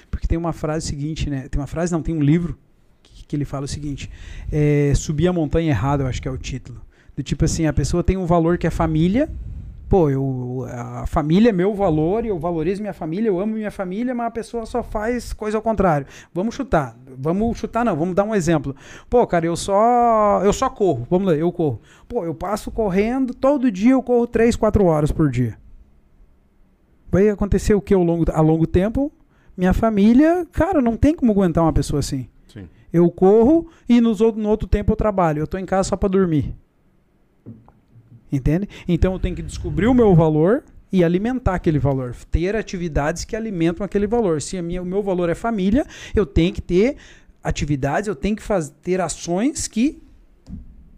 Porque 0.10 0.28
tem 0.28 0.38
uma 0.38 0.54
frase 0.54 0.88
seguinte, 0.88 1.30
né? 1.30 1.48
Tem 1.50 1.60
uma 1.60 1.68
frase, 1.68 1.92
não, 1.92 2.02
tem 2.02 2.16
um 2.16 2.22
livro 2.22 2.58
que, 3.04 3.26
que 3.26 3.36
ele 3.36 3.46
fala 3.46 3.66
o 3.66 3.68
seguinte: 3.68 4.10
é, 4.52 4.94
subir 4.96 5.28
a 5.28 5.34
montanha 5.34 5.70
errada, 5.70 6.04
eu 6.04 6.08
acho 6.08 6.22
que 6.22 6.28
é 6.28 6.32
o 6.32 6.38
título. 6.38 6.82
Do 7.16 7.24
tipo 7.24 7.46
assim, 7.46 7.66
a 7.66 7.74
pessoa 7.74 8.04
tem 8.04 8.18
um 8.18 8.26
valor 8.26 8.58
que 8.58 8.68
é 8.68 8.70
família. 8.70 9.30
Pô, 9.90 10.10
eu, 10.10 10.66
a 10.70 11.06
família 11.06 11.50
é 11.50 11.52
meu 11.52 11.74
valor 11.74 12.24
e 12.24 12.30
eu 12.30 12.40
valorizo 12.40 12.82
minha 12.82 12.94
família, 12.94 13.28
eu 13.28 13.38
amo 13.42 13.56
minha 13.56 13.70
família, 13.70 14.16
mas 14.16 14.28
a 14.28 14.32
pessoa 14.32 14.66
só 14.66 14.82
faz 14.82 15.34
coisa 15.34 15.58
ao 15.58 15.62
contrário. 15.62 16.08
Vamos 16.34 16.56
chutar. 16.56 16.98
Vamos 17.18 17.58
chutar, 17.58 17.84
não, 17.84 17.94
vamos 17.94 18.16
dar 18.16 18.24
um 18.24 18.34
exemplo. 18.34 18.74
Pô, 19.10 19.28
cara, 19.28 19.46
eu 19.46 19.58
só. 19.58 20.42
Eu 20.46 20.54
só 20.54 20.70
corro. 20.70 21.06
Vamos 21.10 21.28
lá, 21.28 21.36
eu 21.36 21.52
corro. 21.52 21.82
Pô, 22.08 22.24
eu 22.24 22.34
passo 22.34 22.72
correndo, 22.72 23.34
todo 23.34 23.70
dia 23.70 23.92
eu 23.92 24.02
corro 24.02 24.26
3, 24.26 24.56
4 24.56 24.86
horas 24.86 25.12
por 25.12 25.30
dia. 25.30 25.58
Vai 27.12 27.28
acontecer 27.28 27.74
o 27.74 27.82
que 27.82 27.94
ao 27.94 28.02
longo, 28.02 28.24
a 28.32 28.40
longo 28.40 28.66
tempo? 28.66 29.12
Minha 29.58 29.74
família, 29.74 30.48
cara, 30.54 30.82
não 30.82 30.96
tem 30.96 31.14
como 31.14 31.34
aguentar 31.34 31.66
uma 31.66 31.74
pessoa 31.74 32.00
assim. 32.00 32.30
Sim. 32.48 32.70
Eu 32.94 33.12
corro 33.12 33.68
e 33.90 34.00
nos 34.00 34.22
no 34.22 34.48
outro 34.48 34.70
tempo 34.70 34.94
eu 34.94 34.96
trabalho. 34.96 35.42
Eu 35.42 35.48
tô 35.48 35.58
em 35.58 35.66
casa 35.66 35.90
só 35.90 35.98
para 35.98 36.08
dormir. 36.08 36.56
Entende? 38.32 38.68
Então 38.88 39.14
eu 39.14 39.20
tenho 39.20 39.36
que 39.36 39.42
descobrir 39.42 39.88
o 39.88 39.94
meu 39.94 40.16
valor 40.16 40.64
e 40.92 41.04
alimentar 41.04 41.56
aquele 41.56 41.80
valor. 41.80 42.16
Ter 42.30 42.56
atividades 42.56 43.26
que 43.26 43.36
alimentam 43.36 43.86
aquele 43.86 44.08
valor. 44.08 44.42
Se 44.42 44.58
a 44.58 44.62
minha, 44.62 44.82
o 44.82 44.86
meu 44.86 45.02
valor 45.02 45.30
é 45.30 45.36
família, 45.36 45.86
eu 46.16 46.26
tenho 46.26 46.54
que 46.54 46.62
ter 46.62 46.98
atividades, 47.44 48.08
eu 48.08 48.16
tenho 48.16 48.36
que 48.36 48.44
faz, 48.44 48.70
ter 48.82 49.02
ações 49.02 49.68
que 49.68 50.02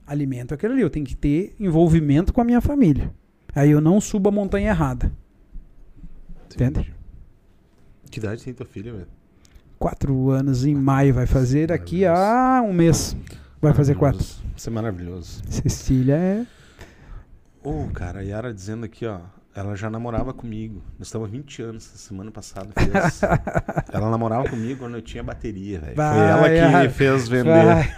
alimentam 0.06 0.56
aquilo 0.56 0.74
ali. 0.74 0.82
Eu 0.82 0.90
tenho 0.90 1.06
que 1.06 1.16
ter 1.16 1.56
envolvimento 1.60 2.34
com 2.34 2.42
a 2.42 2.44
minha 2.44 2.62
família. 2.62 3.12
Aí 3.56 3.70
eu 3.72 3.82
não 3.82 4.02
subo 4.02 4.30
a 4.30 4.32
montanha 4.32 4.70
errada. 4.70 5.12
Entende? 6.54 6.94
Que 8.10 8.20
idade 8.20 8.44
tem 8.44 8.54
tua 8.54 8.66
filha, 8.66 8.92
velho? 8.92 9.08
Quatro 9.80 10.30
anos 10.30 10.66
em 10.66 10.76
maio 10.76 11.14
vai 11.14 11.26
fazer, 11.26 11.68
daqui 11.68 12.06
a 12.06 12.64
um 12.64 12.72
mês 12.72 13.16
vai 13.60 13.74
fazer 13.74 13.96
quatro. 13.96 14.24
Isso 14.56 14.70
é 14.70 14.72
maravilhoso. 14.72 15.42
Cecília 15.50 16.16
é. 16.16 16.46
Ô, 17.64 17.88
cara, 17.94 18.20
a 18.20 18.22
Yara 18.24 18.54
dizendo 18.54 18.86
aqui, 18.86 19.06
ó. 19.06 19.20
Ela 19.56 19.76
já 19.76 19.88
namorava 19.90 20.34
comigo. 20.34 20.82
Nós 20.98 21.08
estamos 21.08 21.28
há 21.28 21.32
20 21.32 21.62
anos, 21.62 21.84
semana 21.84 22.32
passada. 22.32 22.70
Fez. 22.76 23.22
ela 23.94 24.10
namorava 24.10 24.50
comigo 24.50 24.80
quando 24.80 24.96
eu 24.96 25.02
tinha 25.02 25.22
bateria, 25.24 25.80
velho. 25.80 25.96
Foi 25.96 26.04
ela 26.06 26.50
que 26.50 26.56
Yara. 26.56 26.90
fez 26.90 27.28
vender. 27.28 27.64
Vai. 27.66 27.96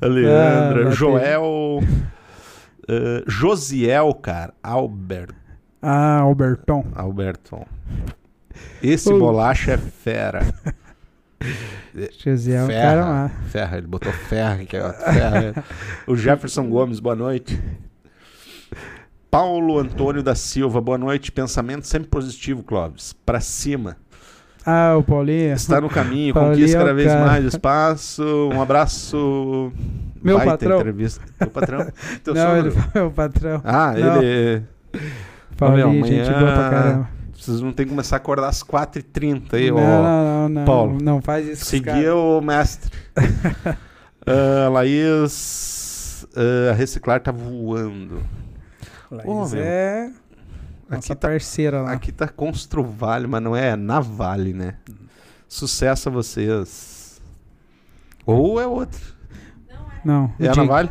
A 0.00 0.06
Leandra, 0.08 0.88
Ah. 0.88 0.90
Joel. 0.92 1.80
eh, 2.88 3.22
Josiel, 3.26 4.14
cara. 4.14 4.54
Albert, 4.62 5.34
Ah, 5.82 6.20
Alberton. 6.20 6.86
Alberton. 6.94 7.66
Esse 8.82 9.10
bolacha 9.12 9.72
é 9.72 9.76
fera. 9.78 10.40
José 12.24 12.52
é 12.52 12.64
o 12.64 12.66
cara 12.68 12.80
Ferra, 12.80 13.04
lá. 13.04 13.30
ferra, 13.48 13.78
ele 13.78 13.86
botou 13.86 14.12
ferra 14.12 14.54
aqui, 14.62 14.76
ó. 14.78 14.92
Ferra. 14.92 15.64
O 16.06 16.16
Jefferson 16.16 16.68
Gomes, 16.68 17.00
boa 17.00 17.16
noite. 17.16 17.58
Paulo 19.30 19.78
Antônio 19.78 20.22
da 20.22 20.34
Silva, 20.34 20.80
boa 20.80 20.98
noite. 20.98 21.30
Pensamento 21.32 21.86
sempre 21.86 22.08
positivo, 22.08 22.62
Clóvis. 22.62 23.12
Pra 23.24 23.40
cima. 23.40 23.96
Ah, 24.64 24.96
o 24.96 25.02
Paulinho. 25.02 25.52
Está 25.54 25.80
no 25.80 25.88
caminho, 25.88 26.32
Paulinho 26.34 26.54
conquista 26.54 26.76
é 26.76 26.80
cada 26.80 26.94
vez 26.94 27.08
cara. 27.08 27.24
mais 27.26 27.44
espaço. 27.44 28.50
Um 28.52 28.60
abraço. 28.60 29.72
Meu 30.22 30.38
Baita 30.38 30.52
patrão. 30.52 30.78
entrevista. 30.78 31.24
Teu 31.38 31.50
patrão? 31.50 31.86
Teu 32.24 32.34
Não, 32.34 32.42
sogro? 32.42 32.58
ele 32.58 32.70
foi 32.92 33.02
o 33.02 33.10
patrão. 33.10 33.60
Ah, 33.64 33.92
Não. 33.96 34.22
ele. 34.22 34.62
Paulinho, 35.56 35.90
meu, 35.92 36.04
gente 36.06 36.28
amanhã- 36.28 36.38
boa 36.40 36.52
pra 36.52 36.70
caramba. 36.70 37.08
Vocês 37.46 37.60
não 37.60 37.72
tem 37.72 37.86
que 37.86 37.90
começar 37.90 38.16
a 38.16 38.18
acordar 38.18 38.48
às 38.48 38.62
4h30 38.62 39.54
aí, 39.54 39.70
não, 39.70 39.76
ó. 39.78 40.02
não, 40.02 40.48
não. 40.48 40.64
Paulo. 40.64 40.98
Não 41.00 41.22
faz 41.22 41.46
isso. 41.46 41.64
Seguia 41.64 41.92
caras. 41.92 42.08
o 42.12 42.40
mestre. 42.40 42.90
Ah, 44.28 44.68
Laís, 44.70 46.26
ah, 46.36 46.70
a 46.72 46.74
reciclar 46.74 47.20
tá 47.20 47.30
voando. 47.30 48.20
Laís 49.08 49.52
meu. 49.52 49.62
é 49.62 50.10
Aqui 50.90 51.08
tá, 51.14 51.28
parceira 51.28 51.82
lá. 51.82 51.92
aqui 51.92 52.10
tá 52.10 52.26
Construvale, 52.26 53.28
mas 53.28 53.40
não 53.40 53.54
é 53.54 53.76
Navale, 53.76 54.52
né? 54.52 54.74
Sucesso 55.48 56.08
a 56.08 56.12
vocês. 56.12 57.20
Ou 58.26 58.60
é 58.60 58.66
outro. 58.66 59.00
Não, 60.04 60.32
É 60.40 60.48
a 60.48 60.50
Die- 60.52 60.58
Navale? 60.58 60.90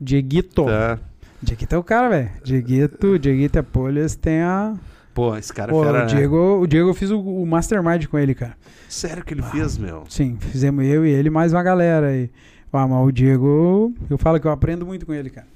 Dieguito. 0.00 0.66
Tá. 0.66 1.00
Dieguito 1.42 1.74
é 1.74 1.78
o 1.78 1.82
cara, 1.82 2.08
velho. 2.08 2.30
Dieguito, 2.44 3.18
Dieguito 3.18 3.58
Apolhas 3.58 4.14
tem 4.14 4.42
a. 4.42 4.74
Pô, 5.16 5.34
esse 5.34 5.50
cara 5.50 5.72
Pô, 5.72 5.82
é 5.82 5.86
fera, 5.86 5.98
o, 5.98 6.00
né? 6.02 6.06
Diego, 6.14 6.60
o 6.60 6.66
Diego 6.66 6.90
eu 6.90 6.94
fiz 6.94 7.10
o, 7.10 7.18
o 7.18 7.46
Mastermind 7.46 8.04
com 8.04 8.18
ele, 8.18 8.34
cara. 8.34 8.54
Sério 8.86 9.24
que 9.24 9.32
ele 9.32 9.40
fez, 9.40 9.78
meu? 9.78 10.04
Sim, 10.10 10.36
fizemos 10.38 10.84
eu 10.84 11.06
e 11.06 11.10
ele 11.10 11.30
mais 11.30 11.54
uma 11.54 11.62
galera 11.62 12.08
aí. 12.08 12.30
Ah, 12.70 12.86
mas 12.86 13.06
o 13.08 13.10
Diego, 13.10 13.94
eu 14.10 14.18
falo 14.18 14.38
que 14.38 14.46
eu 14.46 14.50
aprendo 14.50 14.84
muito 14.84 15.06
com 15.06 15.14
ele, 15.14 15.30
cara. 15.30 15.46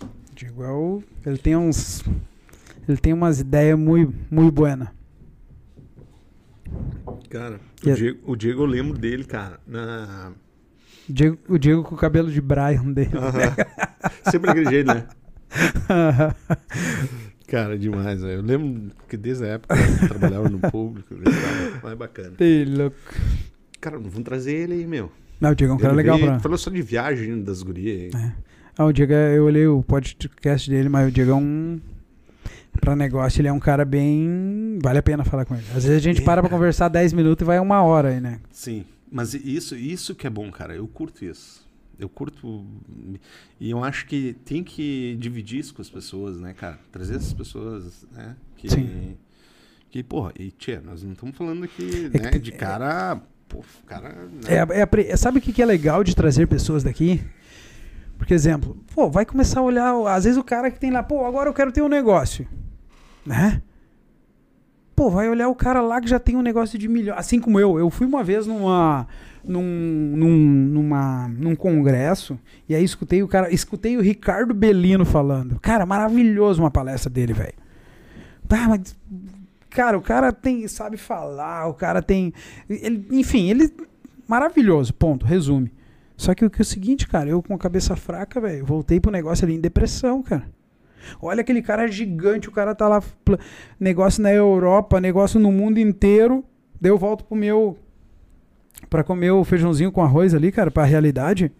O 0.00 0.34
Diego 0.36 0.62
é 0.62 0.70
o. 0.70 1.02
Ele 1.26 1.36
tem 1.38 1.56
uns. 1.56 2.04
Ele 2.88 2.96
tem 2.98 3.12
umas 3.12 3.40
ideias 3.40 3.76
muito, 3.76 4.14
muito 4.30 4.52
buenas. 4.52 4.86
Cara, 7.28 7.58
E 7.84 7.88
o 7.88 7.90
é- 7.90 7.94
Diego, 7.96 8.18
o 8.30 8.36
Diego 8.36 8.62
eu 8.62 8.66
lembro 8.66 8.96
dele, 8.96 9.24
cara, 9.24 9.58
na... 9.66 10.30
Diego- 11.08 11.38
o 11.48 11.58
Diego 11.58 11.82
com 11.82 11.96
o 11.96 11.98
cabelo 11.98 12.30
de 12.30 12.40
Brian 12.40 12.92
dele. 12.92 13.10
Sempre 14.30 14.46
daquele 14.46 14.70
jeito, 14.70 14.86
né? 14.94 15.04
Cara, 17.48 17.78
demais, 17.78 18.20
velho. 18.20 18.34
Eu 18.34 18.42
lembro 18.42 18.90
que 19.08 19.16
desde 19.16 19.44
a 19.44 19.48
época 19.48 19.74
eu 20.02 20.08
trabalhava 20.08 20.48
no 20.48 20.58
público, 20.70 21.14
mais 21.82 21.96
bacana. 21.98 22.34
Ei, 22.38 22.64
louco. 22.64 22.96
Cara, 23.80 23.98
vamos 23.98 24.22
trazer 24.22 24.52
ele 24.54 24.74
aí, 24.74 24.86
meu. 24.86 25.10
Não, 25.40 25.50
o 25.50 25.54
Diego 25.54 25.72
é 25.72 25.76
um 25.76 25.78
cara 25.78 25.92
Ele 25.92 25.96
legal 25.96 26.16
veio- 26.18 26.28
pra. 26.30 26.40
Falou 26.40 26.58
só 26.58 26.68
de 26.70 26.82
viagem 26.82 27.42
das 27.42 27.62
gurias 27.62 28.14
aí. 28.14 28.22
É. 28.22 28.32
Ah, 28.76 28.84
o 28.84 28.92
Diego, 28.92 29.12
é- 29.12 29.36
eu 29.38 29.44
olhei 29.44 29.66
o 29.66 29.82
podcast 29.82 30.68
dele, 30.70 30.88
mas 30.88 31.08
o 31.08 31.10
Diego 31.10 31.30
é 31.30 31.34
um. 31.34 31.80
Pra 32.80 32.94
negócio, 32.94 33.40
ele 33.40 33.48
é 33.48 33.52
um 33.52 33.58
cara 33.58 33.84
bem. 33.84 34.78
Vale 34.82 34.98
a 34.98 35.02
pena 35.02 35.24
falar 35.24 35.44
com 35.44 35.54
ele. 35.54 35.64
Às 35.74 35.84
vezes 35.84 35.96
a 35.96 36.00
gente 36.00 36.20
É, 36.20 36.24
para 36.24 36.42
pra 36.42 36.48
cara. 36.50 36.60
conversar 36.60 36.88
10 36.88 37.12
minutos 37.12 37.42
e 37.42 37.46
vai 37.46 37.58
uma 37.58 37.82
hora 37.82 38.10
aí, 38.10 38.20
né? 38.20 38.40
Sim, 38.52 38.84
mas 39.10 39.32
isso, 39.34 39.74
isso 39.74 40.14
que 40.14 40.26
é 40.26 40.30
bom, 40.30 40.50
cara. 40.50 40.74
Eu 40.76 40.86
curto 40.86 41.24
isso. 41.24 41.66
Eu 41.98 42.08
curto. 42.08 42.64
E 43.58 43.70
eu 43.70 43.82
acho 43.82 44.06
que 44.06 44.34
tem 44.44 44.62
que 44.62 45.16
dividir 45.18 45.58
isso 45.58 45.74
com 45.74 45.82
as 45.82 45.90
pessoas, 45.90 46.38
né, 46.38 46.52
cara? 46.54 46.78
Trazer 46.92 47.16
essas 47.16 47.32
pessoas, 47.32 48.06
né? 48.12 48.36
Que, 48.56 48.70
Sim. 48.70 49.16
Que, 49.90 50.02
porra, 50.02 50.32
e 50.38 50.50
tia, 50.50 50.80
nós 50.84 51.02
não 51.02 51.12
estamos 51.12 51.36
falando 51.36 51.64
aqui, 51.64 52.06
É 52.06 52.10
que 52.10 52.18
né, 52.24 52.30
tem- 52.30 52.40
de 52.40 52.52
cara. 52.52 53.20
Pô, 53.48 53.64
cara. 53.86 54.10
né? 54.10 54.28
É, 54.46 54.82
é 54.82 55.10
é- 55.10 55.16
sabe 55.16 55.38
o 55.38 55.40
que 55.42 55.52
que 55.52 55.62
é 55.62 55.66
legal 55.66 56.04
de 56.04 56.14
trazer 56.14 56.46
pessoas 56.46 56.82
daqui? 56.84 57.20
Porque, 58.18 58.34
exemplo, 58.34 58.76
pô, 58.94 59.08
vai 59.10 59.24
começar 59.24 59.60
a 59.60 59.62
olhar. 59.62 59.94
Às 60.08 60.24
vezes 60.24 60.38
o 60.38 60.44
cara 60.44 60.70
que 60.70 60.78
tem 60.78 60.90
lá, 60.90 61.02
pô, 61.02 61.24
agora 61.24 61.48
eu 61.48 61.54
quero 61.54 61.72
ter 61.72 61.80
um 61.82 61.88
negócio. 61.88 62.46
Né? 63.24 63.62
Pô, 64.94 65.08
vai 65.10 65.28
olhar 65.30 65.48
o 65.48 65.54
cara 65.54 65.80
lá 65.80 66.00
que 66.00 66.08
já 66.08 66.18
tem 66.18 66.36
um 66.36 66.42
negócio 66.42 66.78
de 66.78 66.88
milhão. 66.88 67.16
Assim 67.16 67.40
como 67.40 67.58
eu. 67.60 67.78
Eu 67.78 67.88
fui 67.90 68.06
uma 68.06 68.22
vez 68.24 68.46
numa. 68.46 69.06
Num, 69.44 69.62
num, 70.16 70.36
numa, 70.36 71.28
num 71.28 71.54
congresso 71.54 72.38
e 72.68 72.74
aí 72.74 72.84
escutei 72.84 73.22
o 73.22 73.28
cara, 73.28 73.52
escutei 73.52 73.96
o 73.96 74.00
Ricardo 74.00 74.52
Bellino 74.52 75.04
falando. 75.04 75.58
Cara, 75.60 75.86
maravilhoso 75.86 76.62
uma 76.62 76.70
palestra 76.70 77.08
dele, 77.08 77.32
velho. 77.32 77.54
Ah, 78.50 78.68
mas 78.68 78.96
cara, 79.70 79.96
o 79.96 80.02
cara 80.02 80.32
tem, 80.32 80.66
sabe 80.66 80.96
falar, 80.96 81.66
o 81.68 81.74
cara 81.74 82.02
tem, 82.02 82.32
ele, 82.68 83.06
enfim, 83.10 83.50
ele 83.50 83.70
maravilhoso, 84.26 84.92
ponto, 84.92 85.24
resume. 85.24 85.72
Só 86.16 86.34
que 86.34 86.44
o 86.44 86.50
que 86.50 86.60
é 86.60 86.62
o 86.62 86.64
seguinte, 86.64 87.06
cara, 87.06 87.30
eu 87.30 87.42
com 87.42 87.54
a 87.54 87.58
cabeça 87.58 87.94
fraca, 87.94 88.40
velho, 88.40 88.66
voltei 88.66 88.98
pro 88.98 89.12
negócio 89.12 89.44
ali 89.44 89.54
em 89.54 89.60
depressão, 89.60 90.22
cara. 90.22 90.44
Olha 91.22 91.40
aquele 91.40 91.62
cara 91.62 91.86
gigante, 91.86 92.48
o 92.48 92.52
cara 92.52 92.74
tá 92.74 92.88
lá, 92.88 93.02
negócio 93.78 94.22
na 94.22 94.32
Europa, 94.32 95.00
negócio 95.00 95.38
no 95.38 95.52
mundo 95.52 95.78
inteiro. 95.78 96.44
Daí 96.80 96.90
eu 96.90 96.98
volto 96.98 97.24
pro 97.24 97.36
meu. 97.36 97.78
Pra 98.90 99.04
comer 99.04 99.30
o 99.30 99.44
feijãozinho 99.44 99.92
com 99.92 100.02
arroz 100.02 100.34
ali, 100.34 100.50
cara, 100.50 100.70
pra 100.70 100.84
realidade. 100.84 101.52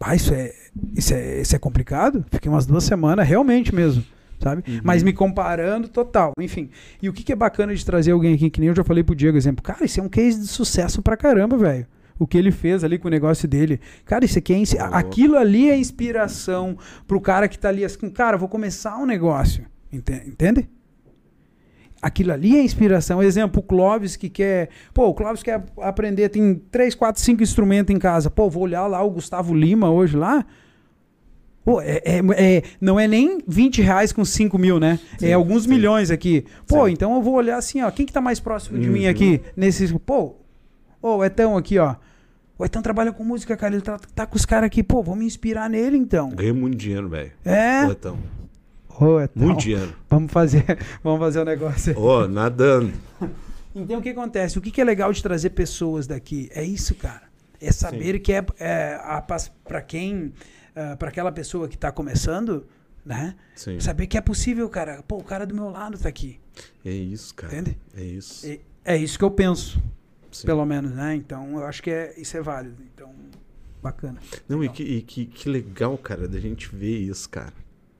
Ah, 0.00 0.14
isso 0.14 0.34
é, 0.34 0.52
isso 0.94 1.14
é, 1.14 1.40
isso 1.40 1.56
é 1.56 1.58
complicado? 1.58 2.24
Fiquei 2.30 2.50
umas 2.50 2.66
duas 2.66 2.84
semanas, 2.84 3.26
realmente 3.26 3.74
mesmo, 3.74 4.04
sabe? 4.38 4.62
Uhum. 4.70 4.80
Mas 4.84 5.02
me 5.02 5.14
comparando, 5.14 5.88
total. 5.88 6.32
Enfim. 6.38 6.68
E 7.00 7.08
o 7.08 7.12
que, 7.12 7.22
que 7.22 7.32
é 7.32 7.36
bacana 7.36 7.74
de 7.74 7.82
trazer 7.86 8.10
alguém 8.12 8.34
aqui, 8.34 8.50
que 8.50 8.60
nem 8.60 8.68
eu 8.68 8.74
já 8.76 8.84
falei 8.84 9.02
pro 9.02 9.14
Diego, 9.14 9.38
exemplo. 9.38 9.62
Cara, 9.62 9.82
isso 9.84 9.98
é 10.00 10.02
um 10.02 10.08
case 10.08 10.40
de 10.40 10.46
sucesso 10.46 11.00
pra 11.00 11.16
caramba, 11.16 11.56
velho. 11.56 11.86
O 12.18 12.26
que 12.26 12.36
ele 12.36 12.52
fez 12.52 12.84
ali 12.84 12.98
com 12.98 13.08
o 13.08 13.10
negócio 13.10 13.48
dele. 13.48 13.80
Cara, 14.04 14.26
isso 14.26 14.38
aqui 14.38 14.52
é. 14.52 14.56
louco. 14.58 14.94
Aquilo 14.94 15.38
ali 15.38 15.70
é 15.70 15.76
inspiração 15.78 16.76
pro 17.08 17.18
cara 17.20 17.48
que 17.48 17.58
tá 17.58 17.70
ali 17.70 17.82
assim, 17.82 18.10
cara, 18.10 18.36
vou 18.36 18.48
começar 18.48 18.98
um 18.98 19.06
negócio. 19.06 19.64
Ente- 19.90 20.22
Entende? 20.26 20.68
Aquilo 22.04 22.32
ali 22.32 22.56
é 22.56 22.62
inspiração. 22.62 23.22
Exemplo, 23.22 23.60
o 23.60 23.62
Clóvis 23.62 24.14
que 24.16 24.28
quer. 24.28 24.68
Pô, 24.92 25.06
o 25.08 25.14
Clóvis 25.14 25.42
quer 25.42 25.64
aprender, 25.80 26.28
tem 26.28 26.54
3, 26.70 26.94
4, 26.94 27.22
5 27.22 27.42
instrumentos 27.42 27.94
em 27.94 27.98
casa. 27.98 28.28
Pô, 28.28 28.50
vou 28.50 28.62
olhar 28.64 28.86
lá 28.86 29.02
o 29.02 29.10
Gustavo 29.10 29.54
Lima 29.54 29.90
hoje 29.90 30.16
lá. 30.16 30.44
Pô, 31.64 31.80
é, 31.80 32.02
é- 32.04 32.20
é- 32.56 32.62
não 32.78 33.00
é 33.00 33.08
nem 33.08 33.38
20 33.48 33.80
reais 33.80 34.12
com 34.12 34.22
5 34.22 34.58
mil, 34.58 34.78
né? 34.78 34.98
Sim, 35.18 35.28
é 35.28 35.32
alguns 35.32 35.62
sim. 35.62 35.70
milhões 35.70 36.10
aqui. 36.10 36.44
Pô, 36.66 36.86
Sim. 36.86 36.92
então 36.92 37.14
eu 37.14 37.22
vou 37.22 37.32
olhar 37.34 37.56
assim, 37.56 37.80
ó. 37.80 37.90
Quem 37.90 38.04
que 38.04 38.12
tá 38.12 38.20
mais 38.20 38.38
próximo 38.38 38.78
de 38.78 38.86
mim 38.90 39.04
Uhum. 39.04 39.10
aqui? 39.10 39.40
Nesse. 39.56 39.98
Pô, 40.00 40.34
ô, 41.00 41.16
o 41.16 41.24
Etão 41.24 41.56
aqui, 41.56 41.78
ó. 41.78 41.94
O 42.58 42.64
Etão 42.66 42.82
trabalha 42.82 43.12
com 43.12 43.24
música, 43.24 43.56
cara. 43.56 43.72
Ele 43.74 43.82
tá, 43.82 43.98
tá 44.14 44.26
com 44.26 44.36
os 44.36 44.44
caras 44.44 44.66
aqui. 44.66 44.82
Pô, 44.82 45.02
vou 45.02 45.16
me 45.16 45.24
inspirar 45.24 45.70
nele 45.70 45.96
então. 45.96 46.28
Ganhei 46.30 46.52
muito 46.52 46.76
dinheiro, 46.76 47.08
velho. 47.08 47.32
É. 47.46 47.86
Ô, 47.86 47.92
então, 47.92 48.18
Etão. 49.20 49.42
muito 49.42 49.60
dinheiro. 49.60 49.94
Vamos 50.08 50.30
fazer, 50.32 50.64
vamos 51.02 51.18
fazer 51.20 51.40
o 51.40 51.44
negócio. 51.44 51.98
Ô, 51.98 52.28
nadando. 52.28 52.92
Então 53.76 53.98
o 53.98 54.02
que 54.02 54.10
acontece? 54.10 54.56
O 54.56 54.60
que, 54.62 54.70
que 54.70 54.80
é 54.80 54.84
legal 54.84 55.12
de 55.12 55.20
trazer 55.20 55.50
pessoas 55.50 56.06
daqui? 56.06 56.48
É 56.54 56.62
isso, 56.62 56.94
cara. 56.94 57.22
É 57.60 57.72
saber 57.72 58.20
que 58.20 58.32
é, 58.32 58.46
é 58.60 58.96
para 59.64 59.82
quem, 59.82 60.32
para 60.96 61.08
aquela 61.08 61.32
pessoa 61.32 61.66
que 61.66 61.74
está 61.74 61.90
começando, 61.90 62.64
né? 63.04 63.34
Sim. 63.56 63.80
Saber 63.80 64.06
que 64.06 64.16
é 64.16 64.20
possível, 64.20 64.68
cara. 64.68 65.02
Pô, 65.08 65.16
o 65.16 65.24
cara 65.24 65.44
do 65.44 65.52
meu 65.56 65.70
lado 65.70 65.98
tá 65.98 66.08
aqui, 66.08 66.38
É 66.84 66.90
isso, 66.92 67.34
cara. 67.34 67.52
entende? 67.52 67.76
É 67.96 68.04
isso. 68.04 68.46
É, 68.46 68.60
é 68.84 68.96
isso 68.96 69.18
que 69.18 69.24
eu 69.24 69.30
penso, 69.32 69.82
Sim. 70.30 70.46
pelo 70.46 70.64
menos, 70.64 70.92
né? 70.92 71.16
Então 71.16 71.58
eu 71.58 71.66
acho 71.66 71.82
que 71.82 71.90
é, 71.90 72.14
isso 72.16 72.36
é 72.36 72.42
válido. 72.42 72.76
Então, 72.94 73.12
bacana. 73.82 74.20
Não, 74.48 74.62
e, 74.62 74.68
que, 74.68 74.84
e 74.84 75.02
que, 75.02 75.26
que 75.26 75.48
legal, 75.48 75.98
cara, 75.98 76.28
da 76.28 76.38
gente 76.38 76.68
ver 76.72 76.96
isso, 76.98 77.28
cara. 77.28 77.52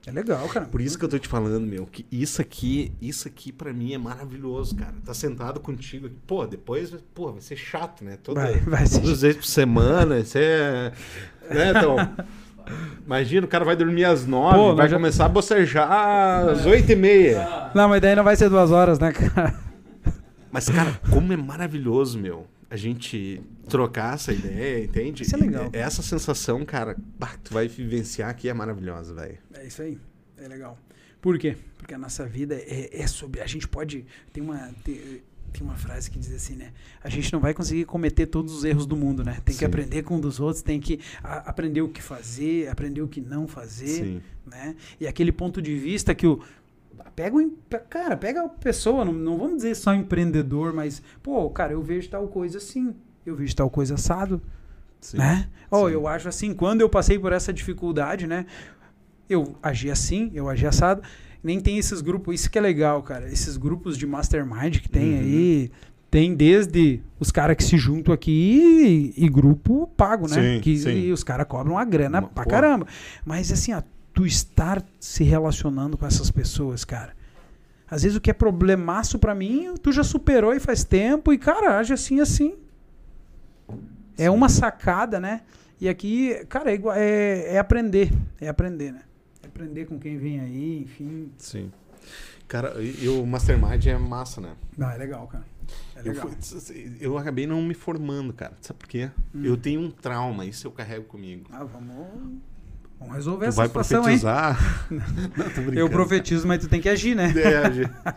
É 0.07 0.11
legal, 0.11 0.47
cara. 0.49 0.65
Por 0.67 0.81
isso 0.81 0.97
que 0.99 1.05
eu 1.05 1.09
tô 1.09 1.17
te 1.17 1.27
falando, 1.27 1.65
meu, 1.65 1.85
que 1.87 2.05
isso 2.11 2.39
aqui, 2.41 2.91
isso 3.01 3.27
aqui 3.27 3.51
para 3.51 3.73
mim 3.73 3.93
é 3.93 3.97
maravilhoso, 3.97 4.75
cara. 4.75 4.93
Tá 5.03 5.13
sentado 5.13 5.59
contigo 5.59 6.05
aqui. 6.07 6.15
Pô, 6.27 6.45
depois, 6.45 6.91
pô, 7.13 7.31
vai 7.31 7.41
ser 7.41 7.55
chato, 7.55 8.03
né? 8.03 8.17
Toda, 8.21 8.41
vai, 8.41 8.59
vai 8.59 8.85
ser. 8.85 8.99
duas 9.01 9.21
vezes 9.21 9.37
por 9.37 9.45
semana, 9.45 10.19
isso 10.19 10.37
é. 10.37 10.91
Né, 11.49 11.71
então. 11.75 11.95
Imagina, 13.05 13.45
o 13.45 13.49
cara 13.49 13.63
vai 13.63 13.75
dormir 13.75 14.05
às 14.05 14.25
nove, 14.25 14.55
Pô, 14.57 14.75
vai 14.75 14.87
já- 14.89 14.95
começar 14.97 15.25
a 15.25 15.29
bocejar 15.29 15.91
às 16.49 16.65
oito 16.65 16.91
e 16.91 16.95
meia. 16.95 17.71
Não, 17.75 17.87
mas 17.89 18.01
daí 18.01 18.15
não 18.15 18.23
vai 18.23 18.35
ser 18.35 18.49
duas 18.49 18.71
horas, 18.71 18.97
né, 18.99 19.11
cara? 19.11 19.59
Mas, 20.51 20.69
cara, 20.69 20.99
como 21.11 21.31
é 21.33 21.37
maravilhoso, 21.37 22.17
meu, 22.17 22.47
a 22.69 22.75
gente 22.75 23.41
trocar 23.69 24.15
essa 24.15 24.31
ideia, 24.33 24.83
entende? 24.83 25.23
Isso 25.23 25.35
é 25.35 25.39
legal. 25.39 25.69
E 25.73 25.77
essa 25.77 26.01
sensação, 26.01 26.63
cara, 26.65 26.95
bah, 27.19 27.35
tu 27.43 27.53
vai 27.53 27.67
vivenciar 27.67 28.29
aqui 28.29 28.47
é 28.49 28.53
maravilhosa, 28.53 29.13
velho. 29.13 29.37
É 29.53 29.65
isso 29.65 29.81
aí. 29.81 29.97
É 30.37 30.47
legal. 30.47 30.77
Por 31.21 31.37
quê? 31.39 31.57
Porque 31.77 31.93
a 31.93 31.97
nossa 31.97 32.25
vida 32.25 32.55
é, 32.55 32.89
é 33.01 33.07
sobre. 33.07 33.41
A 33.41 33.47
gente 33.47 33.67
pode. 33.67 34.05
Tem 34.31 34.43
uma. 34.43 34.69
Tem, 34.83 35.21
tem 35.53 35.63
uma 35.63 35.75
frase 35.77 36.11
que 36.11 36.19
diz 36.19 36.33
assim, 36.33 36.55
né? 36.55 36.71
A 37.01 37.09
gente 37.09 37.31
não 37.31 37.39
vai 37.39 37.53
conseguir 37.53 37.85
cometer 37.85 38.25
todos 38.25 38.53
os 38.53 38.63
erros 38.65 38.85
do 38.85 38.95
mundo, 38.95 39.23
né? 39.23 39.35
Tem 39.45 39.53
que 39.55 39.59
Sim. 39.59 39.65
aprender 39.65 40.03
com 40.03 40.17
um 40.17 40.19
dos 40.19 40.39
outros, 40.39 40.61
tem 40.61 40.79
que 40.81 40.99
a- 41.23 41.49
aprender 41.49 41.81
o 41.81 41.87
que 41.89 42.01
fazer, 42.01 42.67
aprender 42.67 43.01
o 43.01 43.07
que 43.07 43.21
não 43.21 43.47
fazer, 43.47 43.87
Sim. 43.87 44.21
né? 44.45 44.75
E 44.99 45.07
aquele 45.07 45.31
ponto 45.31 45.61
de 45.61 45.75
vista 45.75 46.13
que 46.13 46.27
o. 46.27 46.41
Pega 47.15 47.37
o. 47.37 47.51
Cara, 47.89 48.17
pega 48.17 48.41
a 48.43 48.49
pessoa, 48.49 49.05
não, 49.05 49.13
não 49.13 49.37
vamos 49.37 49.57
dizer 49.57 49.75
só 49.75 49.93
empreendedor, 49.95 50.73
mas, 50.73 51.01
pô, 51.23 51.49
cara, 51.49 51.71
eu 51.73 51.81
vejo 51.81 52.09
tal 52.09 52.27
coisa 52.27 52.57
assim, 52.57 52.93
eu 53.25 53.35
vejo 53.35 53.55
tal 53.55 53.69
coisa 53.69 53.95
assado, 53.95 54.41
Sim. 55.01 55.17
né? 55.17 55.47
Oh, 55.71 55.87
Sim. 55.87 55.93
eu 55.93 56.07
acho 56.07 56.27
assim, 56.29 56.53
quando 56.53 56.81
eu 56.81 56.89
passei 56.89 57.17
por 57.19 57.31
essa 57.33 57.51
dificuldade, 57.53 58.27
né? 58.27 58.45
Eu 59.29 59.55
agi 59.61 59.89
assim, 59.89 60.31
eu 60.33 60.47
agi 60.49 60.65
assado. 60.67 61.01
Nem 61.43 61.59
tem 61.59 61.77
esses 61.77 62.01
grupos, 62.01 62.35
isso 62.35 62.49
que 62.49 62.57
é 62.57 62.61
legal, 62.61 63.01
cara. 63.03 63.27
Esses 63.31 63.55
grupos 63.57 63.97
de 63.97 64.05
mastermind 64.05 64.79
que 64.79 64.89
tem 64.89 65.13
Uhum. 65.13 65.19
aí, 65.19 65.71
tem 66.09 66.33
desde 66.35 67.01
os 67.19 67.29
caras 67.31 67.55
que 67.55 67.63
se 67.63 67.77
juntam 67.77 68.13
aqui 68.13 69.13
e, 69.17 69.25
e 69.25 69.29
grupo 69.29 69.87
pago, 69.97 70.27
né? 70.29 70.55
Sim, 70.55 70.61
que 70.61 70.77
sim. 70.77 70.89
e 71.07 71.11
os 71.11 71.23
caras 71.23 71.45
cobram 71.47 71.77
a 71.77 71.83
grana 71.85 72.19
Uma- 72.19 72.27
pra 72.29 72.45
caramba. 72.45 72.87
Mas 73.25 73.51
assim, 73.51 73.73
ó, 73.73 73.81
tu 74.13 74.25
estar 74.25 74.83
se 74.99 75.23
relacionando 75.23 75.97
com 75.97 76.05
essas 76.05 76.31
pessoas, 76.31 76.83
cara. 76.85 77.13
Às 77.87 78.01
vezes 78.03 78.17
o 78.17 78.21
que 78.21 78.31
é 78.31 78.33
problemaço 78.33 79.19
pra 79.19 79.35
mim, 79.35 79.73
tu 79.81 79.91
já 79.91 80.03
superou 80.03 80.53
e 80.53 80.59
faz 80.59 80.83
tempo 80.83 81.31
e, 81.33 81.37
cara, 81.37 81.77
age 81.77 81.93
assim, 81.93 82.19
assim. 82.19 82.55
É 84.17 84.29
uma 84.29 84.49
sacada, 84.49 85.19
né? 85.19 85.41
E 85.79 85.89
aqui, 85.89 86.33
cara, 86.47 86.71
é, 86.71 86.73
igual- 86.75 86.95
é, 86.97 87.55
é 87.55 87.59
aprender. 87.59 88.11
É 88.39 88.47
aprender, 88.47 88.91
né? 88.93 89.01
É 89.43 89.47
aprender 89.47 89.85
com 89.85 89.99
quem 89.99 90.17
vem 90.17 90.39
aí, 90.39 90.81
enfim. 90.83 91.31
Sim. 91.37 91.71
Cara, 92.47 92.75
e, 92.81 93.03
e 93.03 93.09
o 93.09 93.25
Mastermind 93.25 93.85
é 93.87 93.97
massa, 93.97 94.39
né? 94.39 94.51
Não, 94.77 94.89
é 94.89 94.97
legal, 94.97 95.27
cara. 95.27 95.43
É 95.95 95.99
Eu, 96.01 96.13
legal. 96.13 96.29
fui- 96.29 96.97
eu 97.01 97.17
acabei 97.17 97.47
não 97.47 97.61
me 97.61 97.73
formando, 97.73 98.31
cara. 98.31 98.53
Sabe 98.61 98.79
por 98.79 98.87
quê? 98.87 99.09
Hum. 99.33 99.41
Eu 99.43 99.57
tenho 99.57 99.81
um 99.81 99.89
trauma, 99.91 100.45
isso 100.45 100.67
eu 100.67 100.71
carrego 100.71 101.05
comigo. 101.05 101.45
Ah, 101.51 101.63
vamos, 101.63 101.95
vamos 102.99 103.15
resolver 103.15 103.45
Tu 103.45 103.49
essa 103.49 103.57
vai 103.57 103.67
situação, 103.67 104.01
profetizar. 104.03 104.57
não, 104.91 104.97
hein? 104.97 105.51
brincando. 105.55 105.79
Eu 105.79 105.89
profetizo, 105.89 106.47
mas 106.47 106.59
tu 106.59 106.69
tem 106.69 106.79
que 106.79 106.87
agir, 106.87 107.15
né? 107.15 107.33
É, 107.35 107.71
gente. 107.71 107.91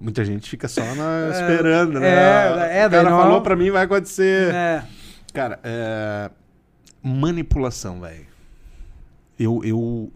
Muita 0.00 0.24
gente 0.24 0.50
fica 0.50 0.66
só 0.68 0.82
na- 0.96 1.28
É, 1.28 1.30
esperando, 1.30 2.00
né? 2.00 2.08
é, 2.08 2.78
é, 2.82 2.86
o 2.86 2.90
cara 2.90 3.08
não- 3.08 3.18
falou 3.20 3.40
pra 3.40 3.54
mim, 3.56 3.70
vai 3.70 3.84
acontecer. 3.84 4.52
É. 4.52 4.84
Cara, 5.34 5.60
é... 5.62 6.30
manipulação, 7.02 8.00
velho. 8.00 8.26
Eu, 9.38 9.62
eu. 9.62 10.12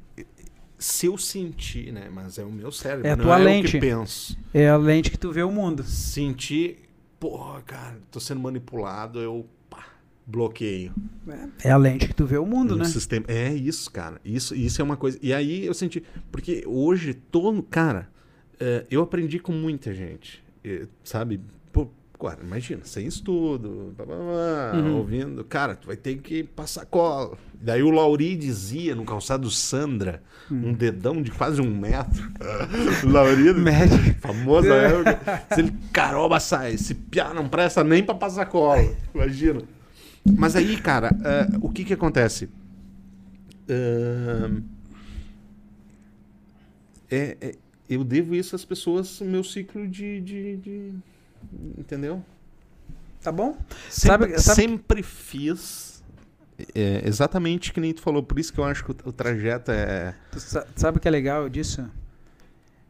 Se 0.78 1.06
eu 1.06 1.18
sentir, 1.18 1.92
né? 1.92 2.08
Mas 2.10 2.38
é 2.38 2.44
o 2.44 2.50
meu 2.50 2.72
cérebro. 2.72 3.06
É 3.06 3.10
a 3.10 3.16
não 3.16 3.24
tua 3.24 3.38
é 3.38 3.44
lente. 3.44 3.66
o 3.66 3.70
que 3.72 3.80
penso. 3.80 4.38
É 4.54 4.68
a 4.68 4.76
lente 4.76 5.10
que 5.10 5.18
tu 5.18 5.30
vê 5.30 5.42
o 5.42 5.50
mundo. 5.50 5.82
Sentir 5.82 6.88
porra, 7.18 7.60
cara, 7.62 7.98
tô 8.10 8.20
sendo 8.20 8.40
manipulado, 8.40 9.18
eu 9.20 9.46
pá, 9.68 9.84
bloqueio. 10.26 10.94
É 11.62 11.70
a 11.70 11.76
lente 11.76 12.06
que 12.06 12.14
tu 12.14 12.24
vê 12.24 12.38
o 12.38 12.46
mundo, 12.46 12.76
no 12.76 12.84
né? 12.84 12.84
sistema. 12.84 13.26
É 13.28 13.52
isso, 13.52 13.90
cara. 13.90 14.20
Isso, 14.24 14.54
isso 14.54 14.80
é 14.80 14.84
uma 14.84 14.96
coisa. 14.96 15.18
E 15.20 15.32
aí 15.32 15.66
eu 15.66 15.74
senti. 15.74 16.02
Porque 16.30 16.64
hoje, 16.66 17.14
todo. 17.14 17.62
Cara, 17.62 18.08
é, 18.58 18.86
eu 18.90 19.02
aprendi 19.02 19.38
com 19.38 19.52
muita 19.52 19.92
gente. 19.92 20.42
é, 20.64 20.86
sabe? 21.04 21.40
Pô, 21.72 21.88
cara, 22.20 22.38
imagina, 22.42 22.80
sem 22.84 23.06
estudo, 23.06 23.94
blá, 23.96 24.04
blá, 24.06 24.16
blá, 24.16 24.72
Uhum. 24.80 24.96
ouvindo. 24.96 25.44
Cara, 25.44 25.74
tu 25.76 25.86
vai 25.86 25.96
ter 25.96 26.16
que 26.18 26.42
passar 26.42 26.84
cola. 26.86 27.36
Daí 27.60 27.82
o 27.82 27.90
Lauri 27.90 28.36
dizia 28.36 28.94
no 28.94 29.04
calçado 29.04 29.50
Sandra, 29.50 30.22
um 30.50 30.72
dedão 30.72 31.20
de 31.22 31.30
quase 31.30 31.60
um 31.60 31.76
metro. 31.78 32.30
Lauri, 33.04 33.44
famosa 34.20 34.74
época. 34.74 35.44
Se 35.54 35.60
ele, 35.60 35.72
caroba, 35.92 36.40
sai. 36.40 36.74
Esse 36.74 36.94
piá 36.94 37.32
não 37.34 37.48
presta 37.48 37.82
nem 37.84 38.02
pra 38.04 38.14
passar 38.14 38.46
cola. 38.46 38.82
Imagina. 39.14 39.62
Mas 40.36 40.54
aí, 40.56 40.76
cara, 40.76 41.10
eh, 41.24 41.56
o 41.60 41.70
que 41.70 41.84
que 41.84 41.94
acontece? 41.94 42.48
Ahn, 43.70 44.62
é, 47.10 47.36
é- 47.40 47.54
eu 47.88 48.04
devo 48.04 48.34
isso 48.34 48.54
às 48.54 48.64
pessoas, 48.64 49.20
meu 49.20 49.42
ciclo 49.42 49.86
de, 49.88 50.20
de- 50.20 50.56
de- 50.58 50.94
Entendeu? 51.76 52.22
Tá 53.22 53.32
bom? 53.32 53.56
Sempre, 53.90 54.28
Sabe- 54.30 54.38
sabe- 54.40 54.56
sempre 54.62 55.02
fiz 55.02 56.02
é, 56.74 57.02
exatamente 57.06 57.72
que 57.72 57.80
nem 57.80 57.92
tu 57.92 58.00
falou. 58.00 58.22
Por 58.22 58.38
isso 58.38 58.52
que 58.52 58.58
eu 58.60 58.64
acho 58.64 58.84
que 58.84 58.90
o, 58.90 58.96
o 59.06 59.12
trajeto 59.12 59.70
é. 59.70 60.14
Tu 60.32 60.40
sa- 60.40 60.66
sabe 60.76 60.98
o 60.98 61.00
que 61.00 61.08
é 61.08 61.10
legal 61.10 61.48
disso? 61.48 61.88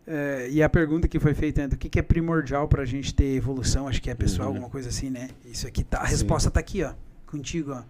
É, 0.06 0.48
e 0.50 0.62
a 0.62 0.68
pergunta 0.70 1.06
que 1.06 1.20
foi 1.20 1.34
feita, 1.34 1.60
né, 1.62 1.68
do 1.68 1.76
que, 1.76 1.88
que 1.88 1.98
é 1.98 2.02
primordial 2.02 2.66
pra 2.66 2.84
gente 2.86 3.14
ter 3.14 3.34
evolução, 3.36 3.86
acho 3.86 4.00
que 4.00 4.08
é 4.08 4.14
pessoal, 4.14 4.48
Uhum. 4.48 4.54
alguma 4.54 4.70
coisa 4.70 4.88
assim, 4.88 5.10
né? 5.10 5.28
Isso 5.44 5.66
aqui 5.66 5.84
tá. 5.84 5.98
A 6.00 6.06
Sim. 6.06 6.12
resposta 6.12 6.50
tá 6.50 6.60
aqui, 6.60 6.82
ó. 6.82 6.94
Contigo, 7.26 7.72
ó. 7.72 7.82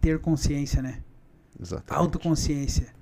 Ter 0.00 0.20
consciência, 0.20 0.80
né? 0.80 1.00
Exatamente. 1.60 2.00
Autoconsciência. 2.00 2.93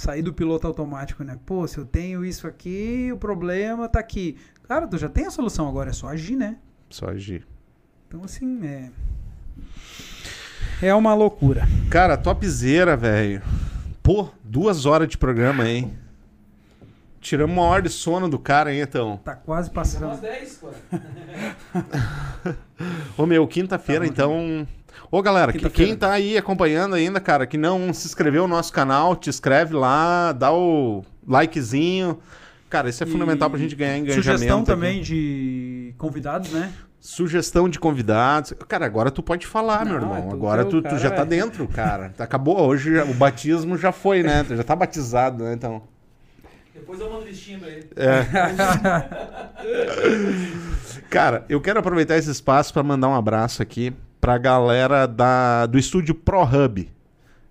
Sair 0.00 0.22
do 0.22 0.32
piloto 0.32 0.66
automático, 0.66 1.22
né? 1.22 1.38
Pô, 1.44 1.68
se 1.68 1.76
eu 1.76 1.84
tenho 1.84 2.24
isso 2.24 2.46
aqui, 2.46 3.10
o 3.12 3.18
problema 3.18 3.86
tá 3.86 4.00
aqui. 4.00 4.34
Cara, 4.66 4.88
tu 4.88 4.96
já 4.96 5.10
tem 5.10 5.26
a 5.26 5.30
solução 5.30 5.68
agora, 5.68 5.90
é 5.90 5.92
só 5.92 6.08
agir, 6.08 6.36
né? 6.36 6.56
Só 6.88 7.08
agir. 7.08 7.46
Então, 8.08 8.24
assim, 8.24 8.66
é. 8.66 8.90
É 10.80 10.94
uma 10.94 11.12
loucura. 11.12 11.68
Cara, 11.90 12.16
topzera, 12.16 12.96
velho. 12.96 13.42
Pô, 14.02 14.30
duas 14.42 14.86
horas 14.86 15.06
de 15.06 15.18
programa, 15.18 15.68
hein? 15.68 15.92
Tiramos 17.20 17.54
uma 17.54 17.64
hora 17.64 17.82
de 17.82 17.90
sono 17.90 18.26
do 18.26 18.38
cara, 18.38 18.72
hein, 18.72 18.80
então. 18.80 19.18
Tá 19.22 19.34
quase 19.34 19.70
passando. 19.70 20.18
10, 20.18 20.54
pô. 20.54 20.68
Ô, 23.22 23.26
meu, 23.26 23.46
quinta-feira, 23.46 24.06
Tá 24.06 24.10
então. 24.10 24.66
Ô, 25.10 25.20
galera, 25.22 25.52
que- 25.52 25.68
quem 25.70 25.96
tá 25.96 26.12
aí 26.12 26.36
acompanhando 26.38 26.94
ainda, 26.94 27.18
cara, 27.20 27.46
que 27.46 27.58
não 27.58 27.92
se 27.92 28.06
inscreveu 28.06 28.46
no 28.46 28.54
nosso 28.54 28.72
canal, 28.72 29.16
te 29.16 29.28
inscreve 29.28 29.74
lá, 29.74 30.30
dá 30.32 30.52
o 30.52 31.04
likezinho. 31.26 32.18
Cara, 32.68 32.88
isso 32.88 33.02
é 33.02 33.06
E 33.06 33.10
fundamental 33.10 33.50
pra 33.50 33.58
gente 33.58 33.74
ganhar 33.74 33.98
engajamento. 33.98 34.24
Sugestão 34.30 34.58
aqui. 34.58 34.66
também 34.66 35.02
de 35.02 35.92
convidados, 35.98 36.52
né? 36.52 36.72
Sugestão 37.00 37.68
de 37.68 37.80
convidados. 37.80 38.54
Cara, 38.68 38.86
agora 38.86 39.10
tu 39.10 39.22
pode 39.22 39.44
falar, 39.46 39.84
meu 39.84 39.94
Não, 39.94 40.02
irmão. 40.02 40.16
é 40.18 40.22
tu 40.28 40.34
agora 40.34 40.62
teu 40.62 40.70
tu, 40.70 40.76
tu 40.82 40.84
cara, 40.84 40.98
já 40.98 41.10
tá 41.10 41.24
velho. 41.24 41.42
dentro, 41.44 41.66
cara. 41.66 42.14
Acabou. 42.16 42.60
Hoje 42.60 42.94
já- 42.94 43.04
o 43.04 43.14
batismo 43.14 43.76
já 43.76 43.90
foi, 43.90 44.22
né? 44.22 44.44
Tu 44.44 44.54
já 44.54 44.62
tá 44.62 44.76
batizado, 44.76 45.42
né? 45.42 45.54
Então. 45.54 45.82
Depois 46.72 47.00
eu 47.00 47.10
mando 47.10 47.24
listinha 47.24 47.58
pra 47.58 47.68
ele. 47.68 47.88
É. 47.96 48.24
Cara, 51.10 51.44
eu 51.48 51.60
quero 51.60 51.80
aproveitar 51.80 52.16
esse 52.16 52.30
espaço 52.30 52.72
para 52.72 52.82
mandar 52.82 53.08
um 53.08 53.14
abraço 53.14 53.62
aqui 53.62 53.92
pra 54.20 54.38
galera 54.38 55.06
da, 55.06 55.66
do 55.66 55.78
estúdio 55.78 56.14
Pro 56.14 56.42
Hub. 56.42 56.90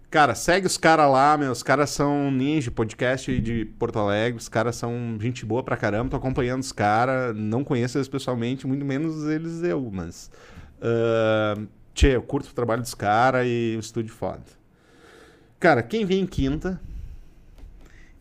Cara, 0.09 0.33
segue 0.33 0.65
os 0.65 0.77
caras 0.77 1.09
lá, 1.11 1.37
meu. 1.37 1.51
Os 1.51 1.61
caras 1.61 1.91
são 1.91 2.31
ninja, 2.31 2.71
podcast 2.71 3.39
de 3.39 3.65
Porto 3.77 3.99
Alegre. 3.99 4.39
Os 4.39 4.49
caras 4.49 4.75
são 4.75 5.17
gente 5.21 5.45
boa 5.45 5.61
pra 5.63 5.77
caramba. 5.77 6.09
Tô 6.09 6.17
acompanhando 6.17 6.61
os 6.63 6.71
caras. 6.71 7.35
Não 7.35 7.63
conheço 7.63 7.97
eles 7.97 8.07
pessoalmente, 8.07 8.65
muito 8.65 8.83
menos 8.83 9.25
eles 9.27 9.61
eu, 9.61 9.87
mas. 9.93 10.31
ah, 10.81 11.61
tchê, 11.93 12.15
eu 12.15 12.23
curto 12.23 12.49
o 12.49 12.53
trabalho 12.53 12.81
dos 12.81 12.95
caras 12.95 13.45
e 13.47 13.75
o 13.77 13.79
estúdio 13.79 14.11
foda. 14.13 14.41
Cara, 15.59 15.83
quem 15.83 16.05
vem 16.05 16.25
quinta, 16.25 16.79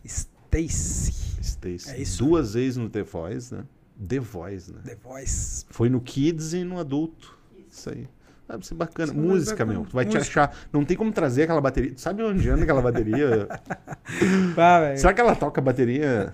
Stacy. 0.05 1.13
Stacy, 1.41 1.89
É 1.91 2.01
isso. 2.01 2.23
duas 2.23 2.53
vezes 2.53 2.77
no 2.77 2.89
The 2.89 3.01
Voice, 3.03 3.53
né? 3.53 3.63
The 4.07 4.19
Voice, 4.19 4.71
né? 4.71 4.81
The 4.85 4.95
Voice. 4.95 5.65
Foi 5.69 5.89
no 5.89 5.99
Kids 6.01 6.53
e 6.53 6.63
no 6.63 6.79
Adulto. 6.79 7.37
Isso 7.71 7.89
aí. 7.89 8.07
Deve 8.49 8.65
ser 8.65 8.73
bacana. 8.75 9.11
Isso 9.11 9.19
é 9.21 9.23
Música, 9.23 9.51
bacana. 9.65 9.73
meu. 9.73 9.85
Tu 9.85 9.93
vai 9.93 10.05
te 10.05 10.15
Música. 10.15 10.41
achar. 10.43 10.57
Não 10.73 10.83
tem 10.83 10.97
como 10.97 11.11
trazer 11.11 11.43
aquela 11.43 11.61
bateria. 11.61 11.93
Tu 11.93 12.01
sabe 12.01 12.23
onde 12.23 12.49
anda 12.49 12.63
aquela 12.63 12.81
bateria? 12.81 13.47
Ah, 14.57 14.79
velho. 14.79 14.97
Será 14.97 15.13
que 15.13 15.21
ela 15.21 15.35
toca 15.35 15.61
bateria? 15.61 16.33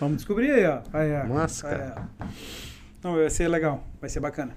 Vamos 0.00 0.16
descobrir 0.18 0.50
aí, 0.50 0.66
ó. 0.66 0.80
Aí, 0.92 1.12
ó. 1.12 1.26
Nossa, 1.26 1.68
Aí, 1.68 1.76
cara. 1.78 2.08
ó. 2.20 2.24
Não, 3.02 3.14
vai 3.16 3.28
ser 3.30 3.48
legal. 3.48 3.86
Vai 4.00 4.08
ser 4.10 4.20
bacana. 4.20 4.52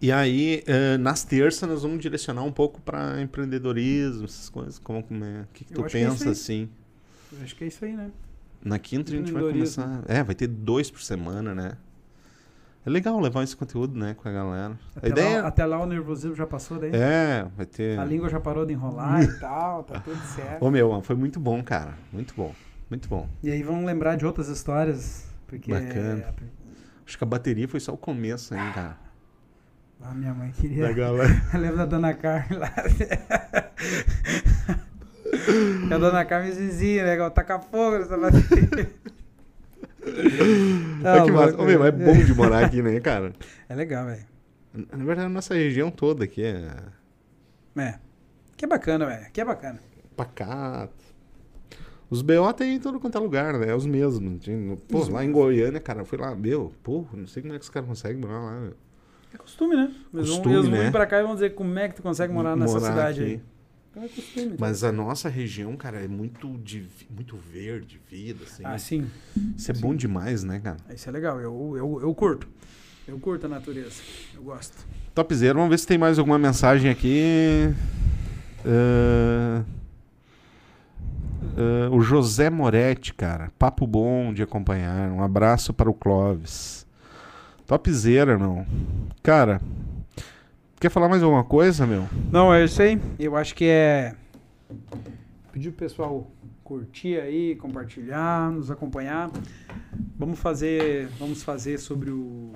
E 0.00 0.12
aí, 0.12 0.62
eh, 0.66 0.96
nas 0.98 1.24
terças, 1.24 1.68
nós 1.68 1.82
vamos 1.82 1.98
direcionar 2.00 2.42
um 2.42 2.52
pouco 2.52 2.80
pra 2.80 3.20
empreendedorismo, 3.20 4.24
essas 4.24 4.48
coisas. 4.48 4.78
Como, 4.78 5.02
como 5.02 5.24
é? 5.24 5.40
O 5.42 5.46
que, 5.52 5.64
que 5.64 5.72
tu 5.72 5.84
acho 5.84 5.90
que 5.90 5.98
é 5.98 6.08
pensa 6.08 6.30
assim? 6.30 6.68
Eu 7.32 7.42
acho 7.42 7.56
que 7.56 7.64
é 7.64 7.66
isso 7.66 7.84
aí, 7.84 7.92
né? 7.92 8.10
Na 8.62 8.78
quinta 8.78 9.12
a 9.12 9.16
gente 9.16 9.32
vai 9.32 9.42
começar. 9.42 10.02
É, 10.06 10.22
vai 10.22 10.34
ter 10.34 10.46
dois 10.46 10.90
por 10.90 11.02
semana, 11.02 11.54
né? 11.54 11.72
É 12.86 12.90
legal 12.90 13.18
levar 13.18 13.42
esse 13.42 13.56
conteúdo, 13.56 13.98
né, 13.98 14.12
com 14.14 14.28
a 14.28 14.32
galera. 14.32 14.78
Até, 14.94 15.06
a 15.06 15.10
ideia 15.10 15.42
lá, 15.42 15.48
até 15.48 15.64
lá 15.64 15.80
o 15.80 15.86
nervosismo 15.86 16.36
já 16.36 16.46
passou 16.46 16.78
daí. 16.78 16.90
é, 16.94 17.46
vai 17.56 17.64
ter. 17.64 17.98
A 17.98 18.04
língua 18.04 18.28
já 18.28 18.38
parou 18.38 18.66
de 18.66 18.74
enrolar 18.74 19.22
e 19.22 19.32
tal, 19.40 19.84
tá 19.84 20.00
tudo 20.00 20.20
certo. 20.34 20.62
Ô 20.62 20.70
meu, 20.70 21.00
foi 21.00 21.16
muito 21.16 21.40
bom, 21.40 21.62
cara. 21.62 21.94
Muito 22.12 22.34
bom. 22.34 22.54
Muito 22.90 23.08
bom. 23.08 23.26
E 23.42 23.50
aí 23.50 23.62
vamos 23.62 23.86
lembrar 23.86 24.16
de 24.16 24.26
outras 24.26 24.48
histórias. 24.48 25.24
Porque 25.46 25.72
Bacana. 25.72 26.34
Acho 27.06 27.16
que 27.16 27.24
a 27.24 27.26
bateria 27.26 27.66
foi 27.66 27.80
só 27.80 27.92
o 27.92 27.96
começo 27.96 28.52
aí, 28.54 28.72
cara. 28.72 28.98
a 30.02 30.12
minha 30.12 30.34
mãe 30.34 30.52
queria. 30.52 30.88
Da 30.88 30.92
galera. 30.92 31.42
Eu 31.54 31.60
lembro 31.60 31.76
da 31.78 31.86
dona 31.86 32.12
Carla. 32.12 32.70
a 35.90 35.98
dona 35.98 36.24
Carmen 36.24 36.52
vizinha, 36.52 37.04
né? 37.04 37.14
que 37.14 37.20
ela 37.20 37.30
Taca 37.30 37.58
fogo 37.58 37.98
nessa 37.98 38.16
bateria. 38.18 38.90
Que 41.24 41.32
massa. 41.32 41.46
louco, 41.48 41.62
Ô, 41.62 41.66
meu, 41.66 41.84
é 41.84 41.90
velho. 41.90 42.04
bom 42.14 42.24
de 42.24 42.34
morar 42.34 42.64
aqui, 42.64 42.82
né, 42.82 42.98
cara? 43.00 43.32
É 43.68 43.74
legal, 43.74 44.06
velho. 44.06 44.24
Na 44.92 45.04
verdade, 45.04 45.26
a 45.26 45.30
nossa 45.30 45.54
região 45.54 45.90
toda 45.90 46.24
aqui 46.24 46.42
é 46.42 46.68
É. 47.76 47.98
Que 48.56 48.64
é 48.64 48.68
bacana, 48.68 49.06
velho. 49.06 49.26
Que 49.32 49.40
é 49.40 49.44
bacana. 49.44 49.78
pacato. 50.16 50.92
Os 52.10 52.22
BO 52.22 52.52
tem 52.52 52.76
em 52.76 52.80
todo 52.80 53.00
quanto 53.00 53.16
é 53.18 53.20
lugar, 53.20 53.54
né? 53.58 53.70
É 53.70 53.74
os 53.74 53.86
mesmos. 53.86 54.46
Pô, 54.88 54.98
Os 54.98 55.08
lá 55.08 55.24
em 55.24 55.32
Goiânia, 55.32 55.80
cara, 55.80 56.00
eu 56.02 56.04
fui 56.04 56.18
lá, 56.18 56.34
meu, 56.34 56.72
pô, 56.82 57.06
não 57.12 57.26
sei 57.26 57.42
como 57.42 57.54
é 57.54 57.58
que 57.58 57.64
os 57.64 57.70
caras 57.70 57.88
conseguem 57.88 58.18
morar 58.20 58.38
lá. 58.40 58.60
meu. 58.60 58.74
É 59.32 59.36
costume, 59.36 59.74
né? 59.74 59.90
Eles 60.12 60.28
vão, 60.28 60.36
Costume, 60.36 60.54
eles 60.54 60.68
vão 60.68 60.78
né? 60.78 60.84
vir 60.84 60.92
pra 60.92 61.06
cá 61.06 61.18
e 61.18 61.22
vão 61.24 61.34
dizer 61.34 61.54
como 61.54 61.76
é 61.78 61.88
que 61.88 61.96
tu 61.96 62.02
consegue 62.02 62.32
morar 62.32 62.54
nessa 62.56 62.74
Morar 62.78 62.90
cidade 62.92 63.22
aqui. 63.22 63.32
aí. 63.32 63.42
É 63.96 64.08
costume. 64.08 64.56
Mas 64.58 64.82
a 64.82 64.90
nossa 64.90 65.28
região, 65.28 65.76
cara, 65.76 66.00
é 66.00 66.08
muito, 66.08 66.58
de, 66.58 66.86
muito 67.08 67.36
verde, 67.36 68.00
vida, 68.10 68.44
assim. 68.44 68.62
Ah, 68.64 68.78
sim. 68.78 69.06
Isso 69.56 69.70
é 69.70 69.74
bom 69.74 69.94
demais, 69.94 70.42
né, 70.42 70.60
cara? 70.60 70.76
Isso 70.92 71.08
é 71.08 71.12
legal. 71.12 71.40
Eu, 71.40 71.74
eu, 71.76 72.00
eu 72.02 72.14
curto. 72.14 72.48
Eu 73.06 73.18
curto 73.18 73.46
a 73.46 73.48
natureza. 73.48 74.00
Eu 74.34 74.42
gosto. 74.42 74.84
Topzera, 75.14 75.54
vamos 75.54 75.70
ver 75.70 75.78
se 75.78 75.86
tem 75.86 75.98
mais 75.98 76.18
alguma 76.18 76.38
mensagem 76.38 76.90
aqui. 76.90 77.72
Ah, 78.64 79.62
ah, 81.56 81.88
o 81.90 82.00
José 82.00 82.50
Moretti, 82.50 83.14
cara. 83.14 83.52
Papo 83.58 83.86
bom 83.86 84.32
de 84.32 84.42
acompanhar. 84.42 85.10
Um 85.10 85.22
abraço 85.22 85.72
para 85.72 85.88
o 85.90 85.94
Clóvis. 85.94 86.86
Topzera, 87.66 88.38
meu. 88.38 88.66
Cara, 89.22 89.60
quer 90.84 90.90
falar 90.90 91.08
mais 91.08 91.22
alguma 91.22 91.42
coisa, 91.42 91.86
meu? 91.86 92.06
Não, 92.30 92.52
é 92.52 92.62
isso 92.62 92.82
aí. 92.82 93.00
Eu 93.18 93.36
acho 93.36 93.54
que 93.54 93.64
é. 93.64 94.14
Pedir 95.50 95.70
pro 95.70 95.78
pessoal 95.78 96.30
curtir 96.62 97.18
aí, 97.18 97.56
compartilhar, 97.56 98.50
nos 98.50 98.70
acompanhar. 98.70 99.30
Vamos 100.18 100.38
fazer, 100.38 101.08
vamos 101.18 101.42
fazer 101.42 101.78
sobre 101.78 102.10
o 102.10 102.52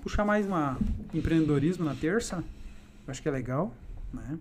puxar 0.00 0.24
mais 0.24 0.46
uma 0.46 0.78
empreendedorismo 1.12 1.84
na 1.84 1.96
terça. 1.96 2.44
Eu 3.04 3.10
acho 3.10 3.20
que 3.20 3.28
é 3.28 3.32
legal, 3.32 3.74
né? 4.14 4.38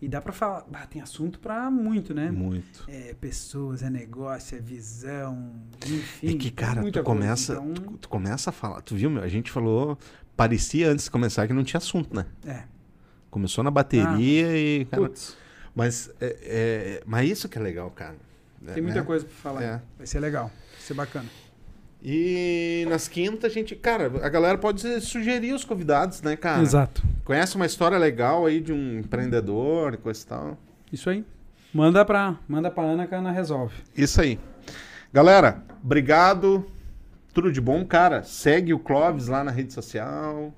E 0.00 0.06
dá 0.06 0.20
pra 0.20 0.34
falar, 0.34 0.66
ah, 0.74 0.86
tem 0.86 1.00
assunto 1.00 1.40
pra 1.40 1.70
muito, 1.70 2.12
né? 2.12 2.30
Muito. 2.30 2.84
É 2.86 3.14
pessoas, 3.14 3.82
é 3.82 3.88
negócio, 3.88 4.58
é 4.58 4.60
visão, 4.60 5.54
enfim. 5.86 6.34
É 6.34 6.38
que, 6.38 6.50
cara, 6.50 6.88
tu 6.92 7.02
começa, 7.02 7.54
Então, 7.54 7.72
tu, 7.72 7.82
tu 7.96 8.08
começa 8.10 8.50
a 8.50 8.52
falar. 8.52 8.82
Tu 8.82 8.94
viu, 8.94 9.08
meu? 9.08 9.22
A 9.22 9.28
gente 9.28 9.50
falou. 9.50 9.96
Parecia 10.38 10.88
antes 10.88 11.06
de 11.06 11.10
começar 11.10 11.48
que 11.48 11.52
não 11.52 11.64
tinha 11.64 11.78
assunto, 11.78 12.14
né? 12.14 12.24
é. 12.46 12.62
Começou 13.28 13.64
na 13.64 13.72
bateria 13.72 14.56
e. 14.56 14.84
Cara, 14.84 15.02
Putz, 15.02 15.36
mas, 15.74 16.10
é, 16.20 16.36
é- 16.42 17.02
mas 17.04 17.28
isso 17.28 17.48
que 17.48 17.58
é 17.58 17.60
legal, 17.60 17.90
cara. 17.90 18.14
tem 18.72 18.80
muita 18.82 19.02
coisa 19.02 19.24
pra 19.24 19.34
falar. 19.34 19.62
É. 19.64 19.82
Vai 19.98 20.06
ser 20.06 20.20
legal, 20.20 20.44
vai 20.44 20.80
ser 20.80 20.94
bacana. 20.94 21.26
E 22.00 22.86
nas 22.88 23.08
quintas 23.08 23.50
a 23.50 23.52
gente, 23.52 23.74
cara, 23.74 24.06
a 24.24 24.28
galera 24.28 24.56
pode 24.56 25.00
sugerir 25.00 25.52
os 25.52 25.64
convidados, 25.64 26.22
né, 26.22 26.36
cara? 26.36 26.62
Exato. 26.62 27.02
Conhece 27.24 27.56
uma 27.56 27.66
história 27.66 27.98
legal 27.98 28.46
aí 28.46 28.60
de 28.60 28.72
um 28.72 29.00
empreendedor 29.00 29.94
e 29.94 29.96
coisa 29.96 30.22
e 30.22 30.26
tal. 30.26 30.58
Isso 30.92 31.10
aí. 31.10 31.24
Manda 31.74 32.04
pra, 32.04 32.38
manda 32.46 32.70
pra 32.70 32.84
Ana 32.84 33.08
que 33.08 33.14
a 33.14 33.18
Ana 33.18 33.32
resolve. 33.32 33.74
Isso 33.96 34.20
aí. 34.20 34.38
Galera, 35.12 35.64
obrigado. 35.82 36.64
Tudo 37.38 37.52
de 37.52 37.60
bom, 37.60 37.84
cara. 37.84 38.24
Segue 38.24 38.74
o 38.74 38.80
Clóvis 38.80 39.28
lá 39.28 39.44
na 39.44 39.52
rede 39.52 39.72
social. 39.72 40.52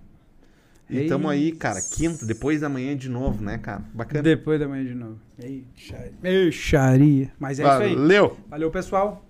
E 0.88 1.00
É 1.00 1.06
tamo 1.06 1.28
aí, 1.28 1.52
cara. 1.52 1.78
Quinta, 1.78 2.24
depois 2.24 2.62
da 2.62 2.70
manhã 2.70 2.96
de 2.96 3.06
novo, 3.06 3.44
né, 3.44 3.58
cara? 3.58 3.82
Bacana. 3.92 4.22
Depois 4.22 4.58
da 4.58 4.66
manhã 4.66 4.86
de 4.86 4.94
novo. 4.94 5.18
Eixaria. 5.38 6.12
Eixaria. 6.24 7.32
Mas 7.38 7.60
é 7.60 7.64
isso 7.64 7.82
aí. 7.82 7.94
Valeu. 7.94 8.34
Valeu, 8.48 8.70
pessoal. 8.70 9.22